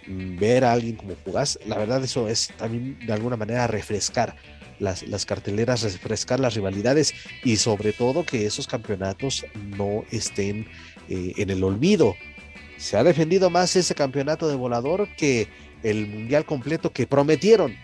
mm, 0.05 0.37
ver 0.37 0.65
a 0.65 0.73
alguien 0.73 0.97
como 0.97 1.15
Fugaz, 1.15 1.57
la 1.65 1.77
verdad 1.77 2.03
eso 2.03 2.27
es 2.27 2.49
también 2.57 2.99
de 3.07 3.13
alguna 3.13 3.37
manera 3.37 3.67
refrescar 3.67 4.35
las, 4.79 5.07
las, 5.07 5.25
carteleras, 5.25 5.83
refrescar 5.83 6.41
las 6.41 6.55
rivalidades 6.55 7.13
y 7.45 7.55
sobre 7.55 7.93
todo 7.93 8.25
que 8.25 8.45
esos 8.45 8.67
campeonatos 8.67 9.45
no 9.55 10.03
estén 10.11 10.67
eh, 11.09 11.33
en 11.37 11.49
el 11.49 11.63
olvido. 11.63 12.15
Se 12.77 12.97
ha 12.97 13.03
defendido 13.03 13.49
más 13.49 13.75
ese 13.75 13.95
campeonato 13.95 14.47
de 14.47 14.55
volador 14.55 15.07
que 15.17 15.47
el 15.83 16.07
mundial 16.07 16.45
completo 16.45 16.91
que 16.91 17.07
prometieron 17.07 17.75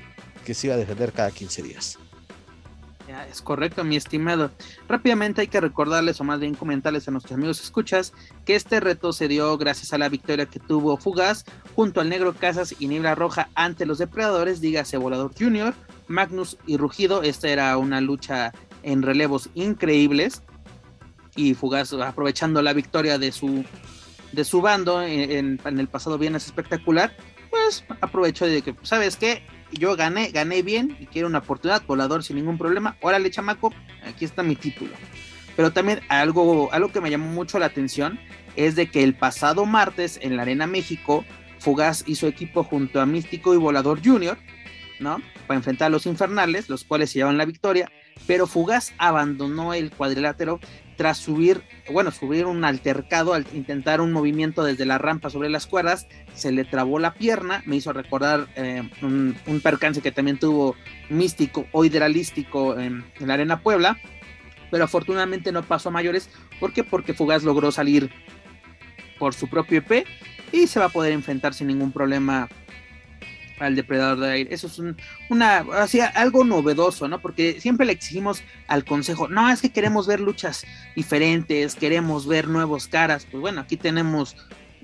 que 0.44 0.54
se 0.54 0.68
iba 0.68 0.76
a 0.76 0.80
defender 0.80 1.12
cada 1.14 1.32
15 1.32 1.64
días. 1.64 1.98
es 3.30 3.42
correcto, 3.42 3.84
mi 3.84 3.96
estimado. 3.96 4.52
Rápidamente 4.88 5.42
hay 5.42 5.48
que 5.48 5.62
recordarles, 5.62 6.20
o 6.20 6.24
más 6.24 6.40
bien 6.40 6.56
comentarles 6.56 7.08
a 7.08 7.12
nuestros 7.12 7.38
amigos 7.38 7.62
escuchas, 7.62 8.14
que 8.46 8.56
este 8.56 8.80
reto 8.80 9.14
se 9.14 9.28
dio 9.28 9.58
gracias 9.58 9.94
a 9.94 9.98
la 9.98 10.10
victoria 10.10 10.46
que 10.46 10.60
tuvo 10.60 10.98
Fugaz 10.98 11.46
junto 11.76 12.02
al 12.02 12.10
Negro 12.10 12.34
Casas 12.34 12.76
y 12.80 12.88
Niebla 12.88 13.16
Roja 13.16 13.50
ante 13.56 13.86
los 13.86 14.00
depredadores, 14.00 14.62
dígase 14.62 14.98
Volador 14.98 15.32
Junior, 15.38 15.74
Magnus 16.08 16.58
y 16.68 16.78
Rugido. 16.78 17.24
Esta 17.24 17.50
era 17.50 17.78
una 17.78 18.02
lucha 18.02 18.52
en 18.84 19.02
relevos 19.02 19.50
increíbles 19.54 20.42
y 21.36 21.54
Fugaz 21.54 21.94
aprovechando 21.94 22.62
la 22.62 22.74
victoria 22.74 23.18
de 23.18 23.32
su 23.32 23.64
de 24.34 24.44
su 24.44 24.62
bando 24.62 25.02
en, 25.02 25.60
el 25.64 25.88
pasado 25.88 26.18
viernes 26.18 26.46
espectacular, 26.48 27.16
pues 27.50 27.86
aprovechó 28.02 28.46
de 28.46 28.64
que, 28.64 28.76
¿sabes 28.82 29.16
qué? 29.16 29.44
Yo 29.72 29.96
gané, 29.96 30.32
gané 30.32 30.64
bien 30.64 30.98
y 31.00 31.06
quiero 31.06 31.28
una 31.28 31.40
oportunidad, 31.40 31.84
volador 31.86 32.24
sin 32.24 32.38
ningún 32.38 32.58
problema. 32.58 32.98
Órale, 33.02 33.30
chamaco, 33.30 33.72
aquí 34.06 34.26
está 34.26 34.44
mi 34.44 34.56
título. 34.56 34.92
Pero 35.56 35.72
también 35.72 36.02
algo, 36.10 36.72
algo 36.74 36.92
que 36.92 37.00
me 37.00 37.12
llamó 37.12 37.28
mucho 37.28 37.60
la 37.60 37.68
atención 37.68 38.20
es 38.56 38.76
de 38.76 38.90
que 38.90 39.04
el 39.04 39.16
pasado 39.16 39.66
martes 39.66 40.20
en 40.22 40.36
la 40.36 40.42
Arena 40.42 40.68
México, 40.68 41.24
Fugaz 41.60 42.04
hizo 42.08 42.28
equipo 42.28 42.64
junto 42.64 43.00
a 43.02 43.06
Místico 43.06 43.54
y 43.54 43.58
Volador 43.58 44.04
Junior, 44.04 44.38
¿no? 45.00 45.22
Para 45.48 45.58
enfrentar 45.58 45.88
a 45.88 45.90
los 45.90 46.06
infernales, 46.08 46.70
los 46.70 46.84
cuales 46.84 47.12
se 47.12 47.20
llevan 47.20 47.38
la 47.38 47.46
victoria, 47.46 47.92
pero 48.26 48.48
Fugaz 48.48 48.94
abandonó 48.98 49.74
el 49.74 49.92
cuadrilátero 49.92 50.60
tras 50.96 51.18
subir, 51.18 51.64
bueno, 51.92 52.12
subir 52.12 52.46
un 52.46 52.64
altercado 52.66 53.34
al 53.34 53.46
intentar 53.54 54.02
un 54.02 54.12
movimiento 54.12 54.64
desde 54.64 54.86
la 54.86 54.98
rampa 54.98 55.30
sobre 55.30 55.50
las 55.50 55.68
cuerdas, 55.68 56.08
se 56.34 56.52
le 56.52 56.66
trabó 56.66 57.00
la 57.00 57.14
pierna, 57.14 57.64
me 57.66 57.76
hizo 57.76 57.94
recordar 57.94 58.48
eh, 58.56 58.88
un, 59.02 59.36
percance 59.62 60.02
que 60.02 60.12
también 60.12 60.38
tuvo 60.38 60.76
místico 61.10 61.66
o 61.72 61.86
hidralístico 61.86 62.80
en, 62.80 63.04
la 63.20 63.36
Arena 63.36 63.62
Puebla, 63.62 63.98
pero 64.72 64.84
afortunadamente 64.84 65.52
no 65.52 65.64
pasó 65.64 65.90
a 65.90 65.92
mayores, 65.92 66.30
¿por 66.60 66.74
qué? 66.74 66.84
Porque 66.84 67.14
Fugaz 67.14 67.44
logró 67.44 67.72
salir 67.72 68.12
por 69.20 69.34
su 69.34 69.48
propio 69.48 69.80
EP 69.80 70.06
y 70.52 70.68
se 70.68 70.80
va 70.80 70.86
a 70.86 70.90
poder 70.90 71.14
enfrentar 71.14 71.54
sin 71.54 71.68
ningún 71.68 71.92
problema 71.92 72.50
al 73.64 73.76
depredador 73.76 74.20
de 74.20 74.32
aire. 74.32 74.54
Eso 74.54 74.68
es 74.68 74.82
una, 75.30 75.66
así, 75.74 76.00
algo 76.00 76.44
novedoso, 76.44 77.08
¿no? 77.08 77.20
Porque 77.20 77.60
siempre 77.60 77.86
le 77.86 77.94
exigimos 77.94 78.44
al 78.68 78.86
consejo, 78.86 79.28
no, 79.28 79.50
es 79.50 79.62
que 79.62 79.72
queremos 79.72 80.08
ver 80.08 80.20
luchas 80.20 80.66
diferentes, 80.96 81.76
queremos 81.76 82.28
ver 82.28 82.48
nuevos 82.48 82.88
caras. 82.88 83.26
Pues 83.30 83.42
bueno, 83.42 83.62
aquí 83.62 83.78
tenemos 83.78 84.36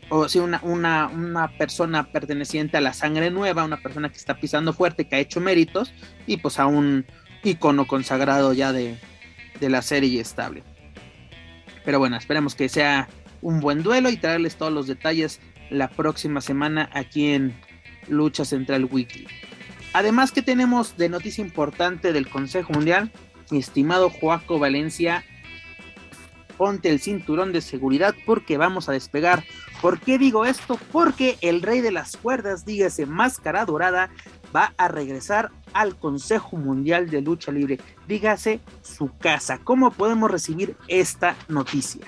o 0.09 0.27
sí, 0.27 0.39
una, 0.39 0.59
una, 0.63 1.07
una, 1.07 1.49
persona 1.57 2.11
perteneciente 2.11 2.77
a 2.77 2.81
la 2.81 2.93
sangre 2.93 3.29
nueva, 3.29 3.63
una 3.63 3.77
persona 3.77 4.09
que 4.09 4.17
está 4.17 4.39
pisando 4.39 4.73
fuerte, 4.73 5.07
que 5.07 5.15
ha 5.15 5.19
hecho 5.19 5.39
méritos, 5.39 5.93
y 6.25 6.37
pues 6.37 6.57
a 6.57 6.65
un 6.65 7.05
icono 7.43 7.85
consagrado 7.85 8.53
ya 8.53 8.73
de, 8.73 8.97
de 9.59 9.69
la 9.69 9.83
serie 9.83 10.19
estable. 10.19 10.63
Pero 11.85 11.99
bueno, 11.99 12.17
esperemos 12.17 12.55
que 12.55 12.69
sea 12.69 13.07
un 13.41 13.59
buen 13.59 13.83
duelo 13.83 14.09
y 14.09 14.17
traerles 14.17 14.55
todos 14.55 14.73
los 14.73 14.87
detalles 14.87 15.39
la 15.69 15.87
próxima 15.89 16.41
semana 16.41 16.89
aquí 16.93 17.27
en 17.27 17.53
Lucha 18.09 18.45
Central 18.45 18.85
Weekly. 18.91 19.27
Además 19.93 20.31
que 20.31 20.41
tenemos 20.41 20.97
de 20.97 21.09
noticia 21.09 21.43
importante 21.43 22.13
del 22.13 22.29
Consejo 22.29 22.73
Mundial, 22.73 23.11
mi 23.49 23.57
estimado 23.57 24.09
Joaco 24.09 24.59
Valencia, 24.59 25.23
ponte 26.57 26.89
el 26.89 26.99
cinturón 26.99 27.53
de 27.53 27.61
seguridad 27.61 28.13
porque 28.25 28.57
vamos 28.57 28.89
a 28.89 28.91
despegar. 28.91 29.43
¿Por 29.81 29.99
qué 29.99 30.17
digo 30.17 30.45
esto? 30.45 30.77
Porque 30.91 31.37
el 31.41 31.61
rey 31.61 31.81
de 31.81 31.91
las 31.91 32.17
cuerdas, 32.17 32.65
dígase 32.65 33.05
Máscara 33.05 33.65
Dorada, 33.65 34.09
va 34.53 34.73
a 34.77 34.89
regresar 34.89 35.51
al 35.73 35.95
Consejo 35.95 36.57
Mundial 36.57 37.09
de 37.09 37.21
Lucha 37.21 37.51
Libre. 37.51 37.79
Dígase 38.07 38.59
su 38.83 39.15
casa. 39.17 39.59
¿Cómo 39.63 39.91
podemos 39.91 40.29
recibir 40.29 40.75
esta 40.87 41.35
noticia? 41.47 42.05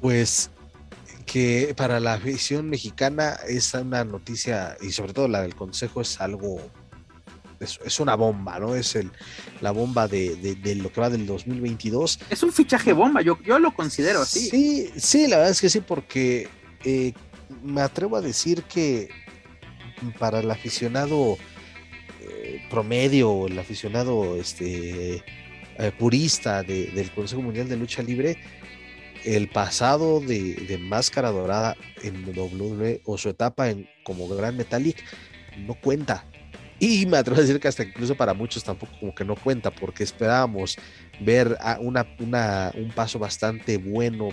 Pues 0.00 0.50
que 1.26 1.74
para 1.76 1.98
la 2.00 2.14
afición 2.14 2.70
mexicana 2.70 3.36
es 3.48 3.74
una 3.74 4.04
noticia, 4.04 4.76
y 4.80 4.92
sobre 4.92 5.12
todo 5.12 5.28
la 5.28 5.42
del 5.42 5.54
Consejo, 5.54 6.00
es 6.00 6.20
algo, 6.20 6.58
es, 7.58 8.00
una 8.00 8.14
bomba, 8.14 8.58
¿no? 8.60 8.76
Es 8.76 8.94
el, 8.94 9.10
la 9.60 9.72
bomba 9.72 10.06
de, 10.06 10.36
lo 10.76 10.92
que 10.92 11.00
va 11.00 11.10
del 11.10 11.26
2022. 11.26 12.20
Es 12.30 12.42
un 12.42 12.52
fichaje 12.52 12.92
bomba, 12.92 13.22
yo, 13.22 13.38
yo 13.42 13.58
lo 13.58 13.74
considero 13.74 14.22
así. 14.22 14.48
Sí, 14.48 14.90
sí, 14.96 15.26
la 15.26 15.36
verdad 15.36 15.50
es 15.50 15.60
que 15.60 15.68
sí, 15.68 15.80
porque 15.80 16.48
eh, 16.84 17.12
me 17.62 17.80
atrevo 17.80 18.16
a 18.16 18.20
decir 18.20 18.62
que 18.62 19.08
para 20.18 20.40
el 20.40 20.50
aficionado 20.50 21.38
eh, 22.20 22.62
promedio, 22.70 23.48
el 23.48 23.58
aficionado 23.58 24.36
este, 24.36 25.24
eh, 25.78 25.92
purista 25.98 26.62
del 26.62 27.10
Consejo 27.12 27.42
Mundial 27.42 27.68
de 27.68 27.76
Lucha 27.76 28.02
Libre, 28.02 28.38
el 29.26 29.48
pasado 29.48 30.20
de, 30.20 30.78
Máscara 30.80 31.30
Dorada 31.30 31.76
en 32.02 32.24
WWE 32.24 33.02
o 33.04 33.18
su 33.18 33.28
etapa 33.28 33.68
en, 33.68 33.88
como 34.04 34.28
Gran 34.28 34.56
Metallic 34.56 35.02
no 35.58 35.74
cuenta. 35.74 36.24
Y 36.78 37.06
me 37.06 37.16
atrevo 37.16 37.38
a 37.38 37.40
decir 37.40 37.58
que 37.58 37.68
hasta 37.68 37.82
incluso 37.82 38.14
para 38.14 38.34
muchos 38.34 38.62
tampoco 38.62 38.92
como 39.00 39.14
que 39.14 39.24
no 39.24 39.34
cuenta, 39.34 39.70
porque 39.70 40.04
esperábamos 40.04 40.76
ver 41.20 41.56
una, 41.80 42.06
una, 42.18 42.70
un 42.74 42.90
paso 42.90 43.18
bastante 43.18 43.78
bueno 43.78 44.28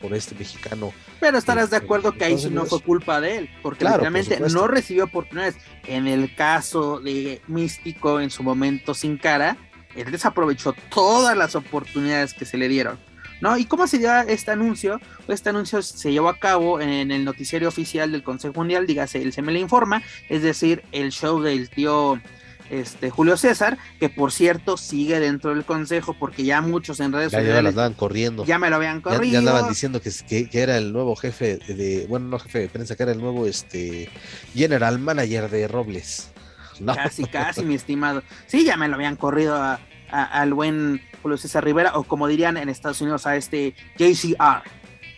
por, 0.00 0.12
este 0.12 0.34
mexicano. 0.34 0.92
Pero 1.20 1.38
estarás 1.38 1.70
de 1.70 1.76
acuerdo 1.76 2.12
que 2.12 2.24
ahí 2.24 2.36
sí 2.36 2.50
no 2.50 2.66
fue 2.66 2.82
culpa 2.82 3.20
de 3.20 3.38
él, 3.38 3.50
porque 3.62 3.84
realmente 3.84 4.40
no 4.40 4.66
recibió 4.66 5.04
oportunidades. 5.04 5.56
En 5.86 6.08
el 6.08 6.34
caso 6.34 6.98
de 6.98 7.40
Místico 7.46 8.20
en 8.20 8.30
su 8.30 8.42
momento 8.42 8.92
sin 8.92 9.16
cara, 9.16 9.56
él 9.94 10.10
desaprovechó 10.10 10.74
todas 10.90 11.36
las 11.36 11.54
oportunidades 11.54 12.34
que 12.34 12.44
se 12.44 12.58
le 12.58 12.68
dieron. 12.68 12.98
¿No? 13.44 13.58
¿Y 13.58 13.66
cómo 13.66 13.86
se 13.86 13.98
dio 13.98 14.10
este 14.20 14.52
anuncio? 14.52 14.98
Este 15.28 15.50
anuncio 15.50 15.82
se 15.82 16.10
llevó 16.10 16.30
a 16.30 16.38
cabo 16.38 16.80
en 16.80 17.10
el 17.10 17.26
noticiario 17.26 17.68
oficial 17.68 18.10
del 18.10 18.22
Consejo 18.22 18.54
Mundial, 18.54 18.86
dígase, 18.86 19.20
el 19.20 19.34
Se 19.34 19.42
me 19.42 19.52
le 19.52 19.60
informa, 19.60 20.02
es 20.30 20.42
decir, 20.42 20.82
el 20.92 21.12
show 21.12 21.42
del 21.42 21.68
tío 21.68 22.18
este, 22.70 23.10
Julio 23.10 23.36
César, 23.36 23.76
que 24.00 24.08
por 24.08 24.32
cierto 24.32 24.78
sigue 24.78 25.20
dentro 25.20 25.50
del 25.54 25.66
consejo 25.66 26.16
porque 26.18 26.44
ya 26.44 26.62
muchos 26.62 27.00
en 27.00 27.12
redes 27.12 27.32
sociales. 27.32 27.54
Ya 27.54 27.60
lo 27.60 27.68
andaban 27.68 27.92
corriendo. 27.92 28.46
Ya 28.46 28.58
me 28.58 28.70
lo 28.70 28.76
habían 28.76 29.02
corrido. 29.02 29.34
Ya, 29.34 29.40
andaban 29.40 29.68
diciendo 29.68 30.00
que, 30.00 30.10
que, 30.48 30.62
era 30.62 30.78
el 30.78 30.94
nuevo 30.94 31.14
jefe 31.14 31.58
de, 31.58 32.06
bueno, 32.08 32.28
no 32.28 32.38
jefe 32.38 32.60
de 32.60 32.68
prensa, 32.68 32.96
que 32.96 33.02
era 33.02 33.12
el 33.12 33.20
nuevo 33.20 33.46
este, 33.46 34.08
general 34.54 34.98
manager 34.98 35.50
de 35.50 35.68
Robles. 35.68 36.30
Casi, 36.86 37.24
casi, 37.26 37.62
mi 37.62 37.74
estimado. 37.74 38.22
Sí, 38.46 38.64
ya 38.64 38.78
me 38.78 38.88
lo 38.88 38.94
habían 38.94 39.16
corrido 39.16 39.78
al 40.10 40.54
buen 40.54 41.02
Julio 41.24 41.38
César 41.38 41.64
Rivera, 41.64 41.92
o 41.94 42.04
como 42.04 42.28
dirían 42.28 42.58
en 42.58 42.68
Estados 42.68 43.00
Unidos 43.00 43.26
a 43.26 43.34
este 43.34 43.74
JCR. 43.96 44.62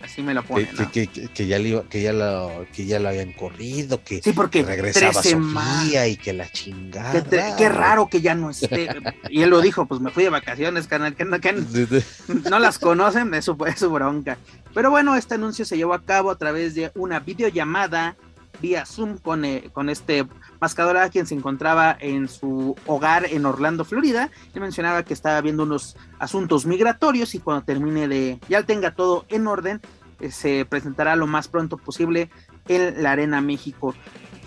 Así 0.01 0.23
me 0.23 0.35
lo 0.35 0.45
ponen. 0.45 0.69
Que, 0.93 1.09
que, 1.09 1.47
ya, 1.49 1.59
lo, 1.59 1.89
que, 1.89 2.01
ya 2.01 2.13
lo, 2.13 2.65
que 2.73 2.87
ya 2.87 3.01
lo 3.01 3.09
habían 3.09 3.33
corrido, 3.33 4.05
que 4.05 4.23
sí, 4.23 4.31
porque 4.33 4.63
regresaba 4.63 5.21
Sofía 5.21 6.07
y 6.07 6.17
que 6.17 6.33
la 6.33 6.49
chingada. 6.53 7.25
Qué, 7.57 7.69
raro 7.69 8.07
que 8.07 8.21
ya 8.21 8.37
no 8.37 8.51
esté. 8.51 8.89
y 9.31 9.43
él 9.43 9.51
lo 9.51 9.61
dijo, 9.61 9.87
pues 9.87 10.01
me 10.01 10.13
fui 10.13 10.23
de 10.23 10.31
vacaciones, 10.31 10.87
canal, 10.87 11.17
que, 11.17 11.25
no 11.25 12.59
las 12.61 12.79
conocen, 12.79 13.35
es 13.35 13.47
su, 13.47 13.57
es 13.67 13.81
su 13.81 13.91
bronca. 13.91 14.39
Pero 14.73 14.91
bueno, 14.91 15.17
este 15.17 15.35
anuncio 15.35 15.65
se 15.65 15.77
llevó 15.77 15.95
a 15.95 16.05
cabo 16.05 16.31
a 16.31 16.39
través 16.39 16.77
de 16.77 16.93
una 16.95 17.19
videollamada 17.19 18.17
vía 18.61 18.87
Zoom 18.87 19.19
con, 19.19 19.45
eh, 19.45 19.71
con 19.73 19.89
este 19.89 20.27
Mascadora, 20.61 21.09
quien 21.11 21.27
se 21.27 21.35
encontraba 21.35 21.97
en 21.99 22.29
su 22.29 22.77
hogar 22.87 23.27
en 23.27 23.47
Orlando, 23.47 23.85
Florida, 23.85 24.31
y 24.55 24.61
mencionaba 24.61 25.03
que 25.03 25.15
estaba 25.15 25.41
viendo 25.41 25.63
unos 25.63 25.97
asuntos 26.19 26.67
migratorios 26.67 27.35
y 27.35 27.39
cuando 27.39 27.65
termine 27.65 28.09
de, 28.09 28.39
ya 28.49 28.63
tenga 28.63 28.95
todo 28.95 29.25
en 29.29 29.47
orden, 29.47 29.81
eh, 30.21 30.31
se 30.31 30.65
presentará 30.65 31.17
lo 31.17 31.27
más 31.27 31.49
pronto 31.49 31.77
posible 31.77 32.31
en 32.69 33.03
la 33.03 33.13
Arena 33.13 33.41
México 33.41 33.95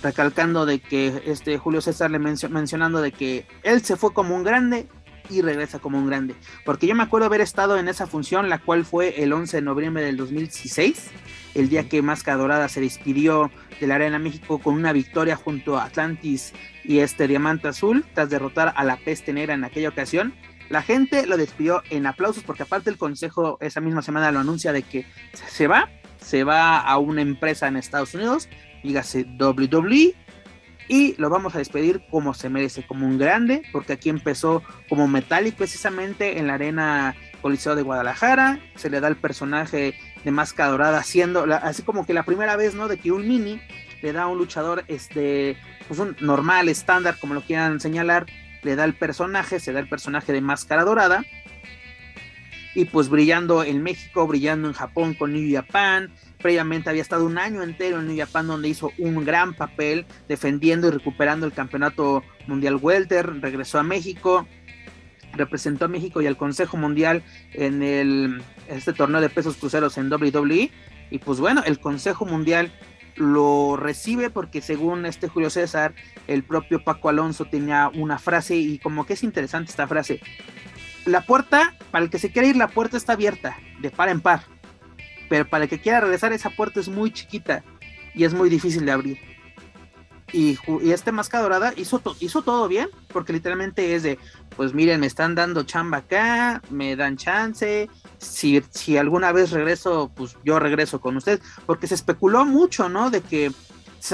recalcando 0.02 0.65
de 0.65 0.80
que 0.80 1.24
este 1.26 1.58
Julio 1.58 1.82
César 1.82 2.10
le 2.10 2.19
mencionando 2.19 3.02
de 3.02 3.12
que 3.12 3.45
él 3.63 3.84
se 3.84 3.98
fue 3.98 4.13
como 4.13 4.36
un 4.36 4.43
grande 4.43 4.88
y 5.30 5.41
regresa 5.41 5.80
como 5.80 5.98
un 5.98 6.08
grande. 6.08 6.36
Porque 6.65 6.88
yo 6.88 6.95
me 6.95 7.04
acuerdo 7.04 7.28
haber 7.28 7.41
estado 7.41 7.78
en 7.78 7.88
esa 7.88 8.08
función, 8.08 8.50
la 8.50 8.60
cual 8.60 8.86
fue 8.86 9.22
el 9.22 9.32
11 9.32 9.58
de 9.58 9.62
noviembre 9.62 10.04
del 10.04 10.17
2016, 10.17 11.08
el 11.56 11.69
día 11.69 11.88
que 11.88 12.02
Máscara 12.02 12.38
Dorada 12.38 12.69
se 12.69 12.82
despidió 12.82 13.52
de 13.80 13.88
la 13.88 13.96
Arena 13.96 14.20
México 14.20 14.60
con 14.60 14.76
una 14.76 14.94
victoria 14.94 15.36
junto 15.36 15.78
a 15.78 15.86
Atlantis 15.86 16.54
y 16.84 17.00
este 17.00 17.28
Diamante 17.28 17.68
Azul, 17.68 18.06
tras 18.13 18.30
derrotar 18.30 18.74
a 18.76 18.84
la 18.84 18.98
Peste 18.98 19.34
Negra 19.34 19.54
en 19.54 19.63
aquella 19.63 19.89
ocasión. 19.89 20.34
La 20.70 20.82
gente 20.82 21.26
lo 21.26 21.38
despidió 21.38 21.82
en 21.89 22.06
aplausos 22.06 22.44
porque 22.44 22.63
aparte 22.63 22.89
el 22.89 22.98
consejo 22.98 23.58
esa 23.62 23.82
misma 23.82 24.02
semana 24.02 24.32
lo 24.32 24.39
anuncia 24.39 24.72
de 24.72 24.84
que 24.84 25.06
se 25.34 25.68
va, 25.68 25.89
se 26.22 26.44
va 26.44 26.80
a 26.80 26.98
una 26.98 27.22
empresa 27.22 27.68
en 27.68 27.78
Estados 27.78 28.13
Unidos, 28.13 28.50
dígase 28.84 29.26
WWE, 29.39 30.15
y 30.89 31.13
lo 31.18 31.30
vamos 31.30 31.54
a 31.56 31.60
despedir 31.60 32.02
como 32.10 32.34
se 32.34 32.50
merece, 32.50 32.86
como 32.86 33.06
un 33.06 33.18
grande, 33.18 33.62
porque 33.72 33.94
aquí 33.94 34.10
empezó 34.10 34.63
como 34.89 35.08
Metallic 35.08 35.56
precisamente 35.56 36.39
en 36.39 36.48
la 36.48 36.56
arena 36.56 37.15
Coliseo 37.42 37.76
de 37.76 37.84
Guadalajara, 37.84 38.60
se 38.76 38.89
le 38.89 39.00
da 39.00 39.08
el 39.08 39.15
personaje 39.15 39.94
de 40.23 40.32
Máscara 40.32 40.71
Dorada 40.71 40.99
haciendo, 40.99 41.45
así 41.62 41.84
como 41.84 42.05
que 42.05 42.13
la 42.13 42.23
primera 42.23 42.55
vez, 42.55 42.75
¿no? 42.75 42.88
De 42.88 42.97
que 42.97 43.12
un 43.12 43.27
mini 43.27 43.62
le 44.01 44.13
da 44.13 44.23
a 44.23 44.27
un 44.27 44.38
luchador, 44.38 44.84
este, 44.88 45.58
pues 45.88 45.99
un 45.99 46.15
normal, 46.19 46.69
estándar, 46.69 47.17
como 47.19 47.34
lo 47.34 47.41
quieran 47.41 47.79
señalar, 47.79 48.25
le 48.63 48.75
da 48.75 48.86
el 48.86 48.93
personaje, 48.93 49.60
se 49.60 49.73
da 49.73 49.79
el 49.79 49.89
personaje 49.89 50.34
de 50.34 50.41
Máscara 50.41 50.84
Dorada, 50.84 51.23
y 52.75 52.86
pues 52.86 53.10
brillando 53.10 53.63
en 53.63 53.82
México, 53.82 54.27
brillando 54.27 54.67
en 54.67 54.73
Japón 54.73 55.13
con 55.13 55.34
New 55.34 55.53
Japan, 55.53 56.12
previamente 56.38 56.89
había 56.89 57.01
estado 57.01 57.25
un 57.25 57.38
año 57.38 57.63
entero 57.63 57.99
en 57.99 58.08
New 58.08 58.17
Japan 58.17 58.47
donde 58.47 58.69
hizo 58.69 58.91
un 58.97 59.25
gran 59.25 59.53
papel 59.53 60.05
defendiendo 60.27 60.88
y 60.88 60.91
recuperando 60.91 61.45
el 61.45 61.53
campeonato 61.53 62.23
mundial 62.47 62.77
welter, 62.82 63.41
regresó 63.41 63.79
a 63.79 63.84
México, 63.84 64.47
representó 65.34 65.86
a 65.86 65.88
México 65.88 66.22
y 66.22 66.28
al 66.28 66.38
Consejo 66.38 66.78
Mundial 66.78 67.24
en 67.54 67.84
el 67.84 68.42
este 68.68 68.94
torneo 68.94 69.22
de 69.22 69.30
pesos 69.30 69.58
cruceros 69.58 69.98
en 69.98 70.12
WWE 70.12 70.72
y 71.12 71.18
pues 71.20 71.39
bueno, 71.39 71.63
el 71.65 71.80
Consejo 71.80 72.26
Mundial 72.26 72.72
lo 73.15 73.76
recibe 73.76 74.30
porque 74.30 74.62
según 74.62 75.06
este 75.06 75.28
Julio 75.28 75.50
César, 75.50 75.94
el 76.28 76.44
propio 76.44 76.84
Paco 76.84 77.10
Alonso 77.10 77.46
tenía 77.46 77.89
una 77.94 78.18
frase 78.18 78.56
y 78.56 78.80
como 78.80 79.06
que 79.06 79.13
es 79.13 79.24
interesante 79.24 79.72
esta 79.72 79.88
frase. 79.88 80.22
La 81.06 81.22
puerta, 81.22 81.76
para 81.92 82.04
el 82.06 82.12
que 82.12 82.20
se 82.20 82.32
quiera 82.32 82.48
ir, 82.48 82.56
la 82.56 82.68
puerta 82.68 82.98
está 82.98 83.13
abierta, 83.13 83.58
de 83.82 83.89
par 83.89 84.10
en 84.10 84.22
par 84.22 84.44
pero 85.30 85.48
para 85.48 85.63
el 85.63 85.70
que 85.70 85.80
quiera 85.80 86.02
regresar 86.02 86.34
esa 86.34 86.50
puerta 86.50 86.80
es 86.80 86.89
muy 86.89 87.12
chiquita 87.12 87.63
y 88.13 88.26
es 88.26 88.34
muy 88.34 88.50
difícil 88.50 88.86
de 88.86 88.92
abrir. 88.92 89.20
Y, 90.34 90.58
este 90.92 91.12
Masca 91.12 91.42
Dorada 91.42 91.74
hizo, 91.76 92.02
hizo 92.20 92.42
todo 92.42 92.68
bien, 92.68 92.89
porque 93.12 93.34
literalmente 93.34 93.96
es 93.96 94.04
de, 94.04 94.20
pues 94.56 94.74
miren, 94.74 95.00
me 95.00 95.08
están 95.08 95.36
dando 95.36 95.63
chamba 95.63 96.00
acá, 96.00 96.62
me 96.70 96.96
dan 96.96 97.18
chance, 97.18 97.89
si, 98.18 98.62
si 98.70 98.98
alguna 98.98 99.32
vez 99.32 99.52
regreso, 99.52 100.12
pues 100.15 100.38
yo 100.44 100.60
regreso 100.60 101.00
con 101.02 101.18
ustedes, 101.18 101.42
porque 101.65 101.88
se 101.88 101.96
especuló 101.96 102.46
mucho, 102.46 102.89
¿no? 102.89 103.10
De 103.10 103.22
que 103.22 103.52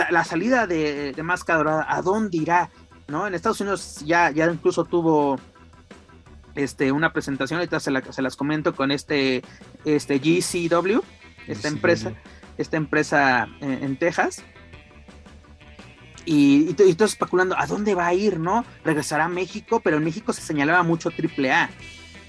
la 0.10 0.24
salida 0.24 0.68
de, 0.68 1.14
de 1.14 1.24
Masca 1.24 1.58
Dorada, 1.58 1.86
¿a 1.88 2.02
dónde 2.02 2.38
irá? 2.38 2.70
¿No? 3.08 3.28
En 3.28 3.36
Estados 3.36 3.62
Unidos 3.62 4.02
ya, 4.04 4.32
ya 4.32 4.46
incluso 4.48 4.84
tuvo 4.84 5.40
este, 6.56 6.92
una 6.92 7.12
presentación, 7.14 7.60
ahorita 7.60 7.80
se, 7.80 7.92
se 8.12 8.22
las 8.22 8.36
comento 8.36 8.74
con 8.76 8.92
este, 8.92 9.44
este 9.84 10.20
GCW, 10.20 11.02
esta 11.48 11.68
empresa, 11.68 12.14
esta 12.58 12.78
empresa 12.78 13.48
en, 13.60 13.98
Texas. 13.98 14.42
Y, 16.26 16.76
y, 16.78 16.90
estoy 16.90 17.06
especulando 17.06 17.58
a 17.58 17.66
dónde 17.68 17.96
va 17.96 18.08
a 18.08 18.14
ir, 18.14 18.40
¿no? 18.40 18.66
Regresará 18.84 19.26
a 19.26 19.30
México, 19.30 19.80
pero 19.80 19.98
en 19.98 20.04
México 20.04 20.34
se 20.34 20.42
señalaba 20.42 20.84
mucho 20.84 21.10
AAA, 21.10 21.70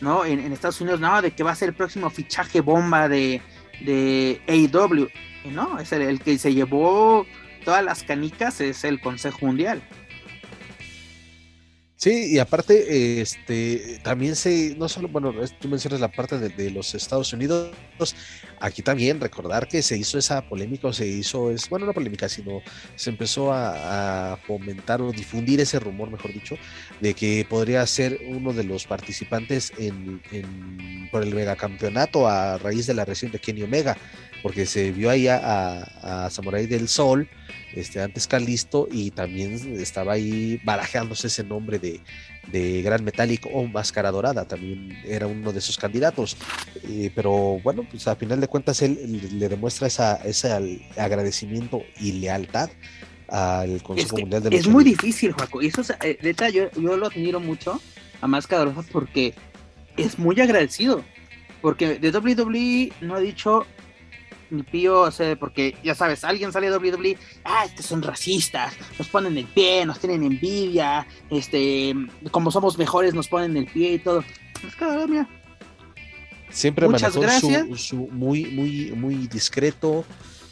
¿no? 0.00 0.24
En, 0.24 0.52
Estados 0.52 0.80
Unidos, 0.80 1.00
no, 1.00 1.22
de 1.22 1.32
que 1.32 1.42
va 1.42 1.52
a 1.52 1.56
ser 1.56 1.70
el 1.70 1.74
próximo 1.74 2.11
fichaje 2.11 2.61
bomba 2.61 3.09
de, 3.09 3.40
de 3.80 4.40
AEW, 4.46 5.09
¿no? 5.52 5.78
Es 5.78 5.92
el 5.92 6.20
que 6.20 6.38
se 6.38 6.52
llevó 6.52 7.26
todas 7.64 7.85
las 7.85 8.02
canicas, 8.02 8.61
es 8.61 8.85
el 8.85 9.00
Consejo 9.00 9.46
Mundial. 9.46 9.82
Sí, 11.98 12.35
y 12.35 12.38
aparte, 12.38 13.22
este, 13.22 13.98
también 14.02 14.37
se, 14.37 14.74
no 14.76 14.87
solo, 14.87 15.09
bueno, 15.09 15.32
tú 15.59 15.66
mencionas 15.66 15.98
la 15.98 16.12
parte 16.12 16.38
de, 16.38 16.70
los 16.70 16.94
Estados 16.94 17.32
Unidos, 17.32 17.70
aquí 18.61 18.82
también 18.82 19.18
recordar 19.18 19.66
que 19.66 19.80
se 19.80 19.96
hizo 19.96 20.18
esa 20.18 20.46
polémica, 20.46 20.88
o 20.88 20.92
se 20.92 21.06
hizo, 21.06 21.50
es, 21.50 21.70
bueno, 21.70 21.87
no 21.87 21.94
polémica, 21.94 22.28
sino 22.28 22.61
se 22.96 23.09
empezó 23.09 23.50
a, 23.50 24.38
fomentar 24.46 25.00
o 25.00 25.11
difundir 25.11 25.59
ese 25.61 25.80
rumor, 25.80 26.11
mejor 26.11 26.35
dicho, 26.35 26.56
de 27.00 27.14
que 27.14 27.46
podría 27.48 27.87
ser 27.87 28.20
uno 28.28 28.52
de 28.52 28.64
los 28.64 28.87
participantes 28.87 29.72
en, 29.78 30.20
por 31.11 31.22
el 31.22 31.35
megacampeonato 31.35 32.28
a 32.28 32.59
raíz 32.59 32.87
de 32.87 32.92
la 32.92 33.06
reacción 33.06 33.32
de 33.32 33.38
Kenny 33.38 33.62
Omega 33.62 33.96
porque 34.42 34.66
se 34.66 34.92
vio 34.92 35.11
ahí 35.11 35.26
a, 35.28 36.28
Samurai 36.30 36.66
del 36.66 36.88
Sol, 36.88 37.28
este, 37.76 38.00
antes 38.00 38.26
Calisto, 38.26 38.88
y 38.90 39.10
también 39.10 39.54
estaba 39.80 40.14
ahí 40.14 40.60
barajándose 40.64 41.28
ese 41.28 41.44
nombre 41.44 41.78
de, 41.78 42.00
Gran 42.82 43.04
Metálico 43.04 43.48
o 43.52 43.66
Máscara 43.66 44.10
Dorada, 44.10 44.46
también 44.46 44.96
era 45.04 45.26
uno 45.26 45.52
de 45.52 45.60
sus 45.60 45.76
candidatos. 45.76 46.36
Eh, 46.88 47.10
pero 47.14 47.60
bueno, 47.62 47.86
pues 47.90 48.06
a 48.08 48.16
final 48.16 48.40
de 48.40 48.48
cuentas 48.48 48.82
él, 48.82 49.20
le 49.38 49.48
demuestra 49.48 49.88
esa, 49.88 50.16
ese 50.16 50.80
agradecimiento 50.96 51.82
y 52.00 52.12
lealtad 52.12 52.70
al 53.28 53.82
Consejo 53.82 54.18
Mundial 54.18 54.42
de 54.44 54.56
Es 54.56 54.68
muy 54.68 54.84
difícil, 54.84 55.32
Juaco, 55.32 55.60
y 55.60 55.66
eso, 55.66 55.82
eh, 56.02 56.34
yo, 56.52 56.70
yo 56.80 56.96
lo 56.96 57.08
admiro 57.08 57.40
mucho 57.40 57.80
a 58.20 58.26
Máscara 58.26 58.64
Dorada 58.64 58.84
porque 58.92 59.34
es 59.96 60.18
muy 60.18 60.40
agradecido. 60.40 61.04
Porque 61.60 61.98
de 61.98 62.10
WWE 62.10 62.92
no 63.00 63.16
ha 63.16 63.20
dicho 63.20 63.66
ni 64.50 64.62
pío, 64.62 65.00
o 65.02 65.11
sea, 65.11 65.37
porque 65.37 65.76
ya 65.82 65.94
sabes, 65.94 66.24
alguien 66.24 66.52
sale 66.52 66.70
de 66.70 66.76
WWE, 66.76 67.18
ah, 67.44 67.64
estos 67.64 67.87
son 67.87 68.02
racistas, 68.02 68.74
nos 68.98 69.09
ponen 69.09 69.37
el 69.38 69.46
pie, 69.46 69.85
nos 69.87 69.98
tienen 69.98 70.22
envidia, 70.22 71.06
este, 71.30 71.94
como 72.30 72.50
somos 72.50 72.78
mejores 72.78 73.14
nos 73.14 73.28
ponen 73.28 73.56
el 73.56 73.66
pie 73.66 73.94
y 73.94 73.98
todo. 73.98 74.24
Pues, 74.61 75.09
mira. 75.09 75.28
Siempre 76.50 76.88
Muchas 76.88 77.16
manejó 77.16 77.76
Su, 77.76 77.96
muy, 77.96 78.46
muy, 78.46 78.92
muy 78.92 79.26
discreto, 79.26 80.04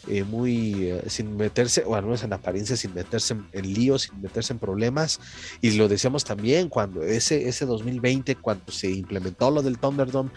eh, 0.07 0.23
muy 0.23 0.91
eh, 0.91 1.03
sin 1.07 1.37
meterse, 1.37 1.83
o 1.87 1.95
al 1.95 2.03
menos 2.03 2.23
en 2.25 2.33
apariencia, 2.33 2.77
sin 2.77 2.93
meterse 2.93 3.37
en, 3.53 3.75
líos, 3.75 4.03
sin 4.03 4.21
meterse 4.21 4.53
en 4.53 4.59
problemas. 4.59 5.21
Y 5.63 5.71
lo 5.73 5.89
decíamos 5.89 6.25
también 6.25 6.69
cuando 6.69 7.03
ese, 7.03 7.49
ese 7.49 7.65
2020, 7.65 8.37
cuando 8.37 8.71
se 8.71 8.91
implementó 8.91 9.51
lo 9.51 9.63
del 9.63 9.79
Thunderdome, 9.79 10.31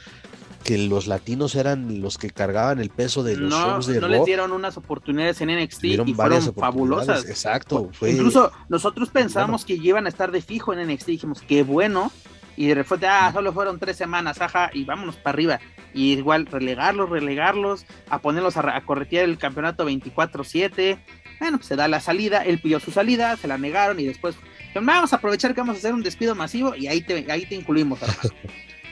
que 0.68 0.78
los 0.78 1.08
latinos 1.08 1.56
eran 1.56 2.02
los 2.02 2.18
que 2.18 2.30
cargaban 2.30 2.82
el 2.82 2.90
peso 2.90 3.24
de 3.24 3.38
los 3.38 3.50
no, 3.50 3.58
shows 3.58 3.88
de 3.88 4.02
No 4.02 4.10
les 4.10 4.26
dieron 4.26 4.52
unas 4.52 4.76
oportunidades 4.76 5.40
en 5.40 5.48
NXT 5.58 5.86
y 5.86 6.14
fueron 6.14 6.54
fabulosas. 6.54 7.26
Exacto. 7.30 7.90
Incluso 8.02 8.52
nosotros 8.68 9.10
pensábamos 9.10 9.64
que 9.64 9.76
iban 9.76 10.08
a 10.08 10.10
estar 10.10 10.30
de 10.30 10.42
fijo 10.42 10.74
en 10.74 10.86
NXT, 10.86 11.08
dijimos, 11.08 11.42
qué 11.48 11.64
bueno. 11.64 12.12
Y 12.58 12.68
de 12.68 12.76
repente, 12.76 13.08
ah, 13.08 13.32
solo 13.32 13.54
fueron 13.54 13.80
tres 13.80 13.96
semanas, 13.96 14.42
ajá, 14.42 14.70
y 14.74 14.84
vámonos 14.84 15.16
para 15.16 15.36
arriba. 15.36 15.60
Y 15.94 16.12
igual, 16.14 16.46
relegarlos, 16.48 17.10
relegarlos, 17.10 17.86
a 18.10 18.20
ponerlos 18.20 18.58
a, 18.58 18.76
a 18.76 18.84
corretear 18.84 19.24
el 19.24 19.38
campeonato 19.38 19.88
24-7. 19.88 21.00
Bueno, 21.40 21.60
pues 21.60 21.68
se 21.68 21.78
da 21.78 21.88
la 21.88 22.02
salida, 22.02 22.44
él 22.44 22.60
pidió 22.60 22.82
su 22.82 22.92
salida, 22.92 23.38
se 23.38 23.48
la 23.48 23.58
negaron 23.58 24.02
y 24.02 24.06
después, 24.06 24.36
vamos 24.76 25.14
a 25.14 25.16
aprovechar 25.16 25.56
que 25.56 25.62
vamos 25.62 25.78
a 25.78 25.80
hacer 25.80 25.94
un 25.94 26.04
despido 26.04 26.36
masivo 26.36 26.76
y 26.76 26.88
ahí 26.88 27.00
te, 27.00 27.32
ahí 27.32 27.46
te 27.46 27.56
incluimos, 27.56 28.00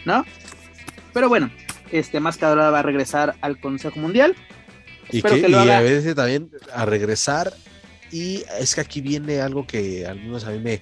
¿No? 0.06 0.24
Pero 1.12 1.30
bueno, 1.30 1.50
este 1.91 2.19
Máscara 2.19 2.69
va 2.71 2.80
a 2.80 2.84
regresar 2.84 3.36
al 3.41 3.60
Consejo 3.60 4.00
Mundial. 4.00 4.36
Y, 5.12 5.21
que, 5.21 5.56
a 5.56 5.82
veces 5.82 6.15
también 6.15 6.50
a 6.74 6.86
regresar. 6.86 7.54
Y 8.12 8.43
es 8.60 8.76
que 8.76 8.82
aquí 8.82 9.02
viene 9.02 9.41
algo 9.41 9.65
que 9.67 10.06
al 10.06 10.19
menos 10.19 10.45
a 10.45 10.52
mí 10.52 10.60
me, 10.60 10.82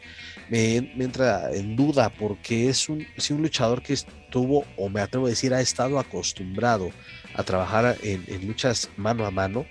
me, 0.50 0.76
entra 1.04 1.52
en 1.52 1.76
duda, 1.76 2.10
porque 2.10 2.70
es 2.70 2.89
un, 2.89 3.06
si 3.18 3.34
un 3.34 3.42
luchador 3.42 3.82
que 3.82 3.94
estuvo, 3.94 4.66
o 4.78 4.89
me 4.89 5.02
atrevo 5.02 5.28
a 5.28 5.30
decir, 5.30 5.54
ha 5.54 5.62
estado 5.62 6.00
acostumbrado 6.00 6.92
a 7.36 7.44
trabajar 7.44 7.98
en, 8.04 8.48
luchas 8.48 8.89
mano 8.98 9.26
a 9.26 9.32
mano, 9.32 9.66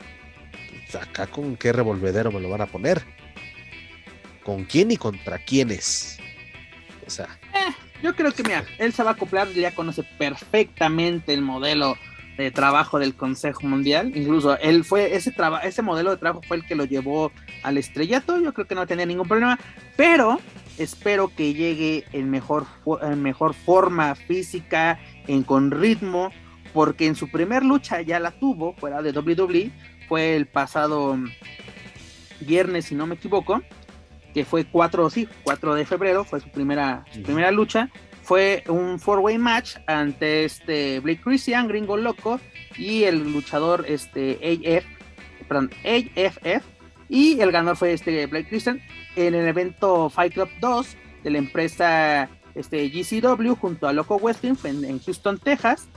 pues 0.91 1.03
acá 1.03 1.27
con 1.27 1.57
qué 1.57 1.73
revolvedero 1.73 2.33
me 2.33 2.41
lo 2.41 2.49
van 2.49 2.63
a 2.63 2.67
poner. 2.67 3.03
¿Con 4.43 4.65
quién 4.65 4.91
y 4.91 4.97
contra 4.97 5.39
quiénes? 5.39 6.19
O 7.07 7.11
sea. 7.11 7.39
Yo 8.03 8.17
creo 8.17 8.33
que, 8.33 8.43
mira, 8.43 8.65
él 8.79 8.93
se 8.93 9.05
va 9.05 9.11
a 9.11 9.13
acoplar, 9.15 9.49
ya 9.53 9.75
conoce 9.75 10.03
perfectamente 10.19 11.33
el 11.33 11.41
modelo 11.41 11.97
de 12.37 12.51
trabajo 12.51 12.99
del 12.99 13.15
Consejo 13.15 13.67
Mundial. 13.67 14.13
Incluso 14.17 14.59
él 14.59 14.85
fue, 14.85 15.15
ese, 15.15 15.33
ese 15.63 15.83
modelo 15.83 16.11
de 16.11 16.17
trabajo 16.17 16.43
fue 16.47 16.57
el 16.57 16.67
que 16.67 16.75
lo 16.75 16.85
llevó 16.85 17.31
al 17.63 17.79
estrellato. 17.79 18.41
Yo 18.41 18.53
creo 18.53 18.67
que 18.67 18.75
no 18.75 18.87
tenía 18.87 19.07
ningún 19.07 19.29
problema, 19.29 19.59
pero 19.97 20.41
espero 20.79 21.29
que 21.29 21.55
llegue 21.55 22.05
en 22.13 22.29
mejor, 22.29 22.67
en 23.03 23.23
mejor 23.23 23.55
forma 23.55 24.15
física, 24.17 24.99
en, 25.29 25.45
con 25.45 25.71
ritmo, 25.71 26.31
porque 26.73 27.07
en 27.07 27.15
su 27.15 27.31
primer 27.31 27.63
lucha 27.63 28.01
ya 28.03 28.19
la 28.19 28.33
tuvo 28.33 28.75
fuera 28.75 29.01
de 29.03 29.13
WWE. 29.13 29.71
Fue 30.09 30.35
el 30.35 30.47
pasado 30.47 31.17
viernes, 32.41 32.87
si 32.87 32.97
no 32.97 33.07
me 33.07 33.15
equivoco 33.15 33.63
que 34.33 34.45
fue 34.45 34.65
4, 34.65 35.11
sí, 35.11 35.29
4 35.45 35.75
de 35.75 35.85
febrero, 35.85 36.25
fue 36.25 36.41
su 36.41 36.49
primera, 36.49 37.05
primera 37.25 37.51
lucha. 37.51 37.91
Fue 38.23 38.63
un 38.69 39.01
four-way 39.01 39.37
match 39.37 39.77
ante 39.87 40.45
este 40.45 41.01
Blake 41.01 41.21
Christian, 41.23 41.67
Gringo 41.69 41.97
Loco, 41.97 42.41
y 42.77 43.05
el 43.05 43.33
luchador 43.33 43.85
este 43.89 44.39
AF, 44.43 44.85
perdón, 45.49 45.71
AFF. 45.85 46.65
Y 47.09 47.41
el 47.41 47.53
ganador 47.53 47.77
fue 47.77 47.93
este 47.93 48.27
Blake 48.27 48.49
Christian 48.49 48.81
en 49.17 49.35
el 49.35 49.47
evento 49.47 50.09
Fight 50.09 50.33
Club 50.33 50.49
2 50.61 50.97
de 51.25 51.31
la 51.31 51.39
empresa 51.39 52.29
este, 52.55 52.89
GCW 52.89 53.55
junto 53.55 53.87
a 53.87 53.93
Loco 53.93 54.19
Wrestling 54.19 54.55
en, 54.65 54.85
en 54.85 54.99
Houston, 55.01 55.39
Texas. 55.39 55.89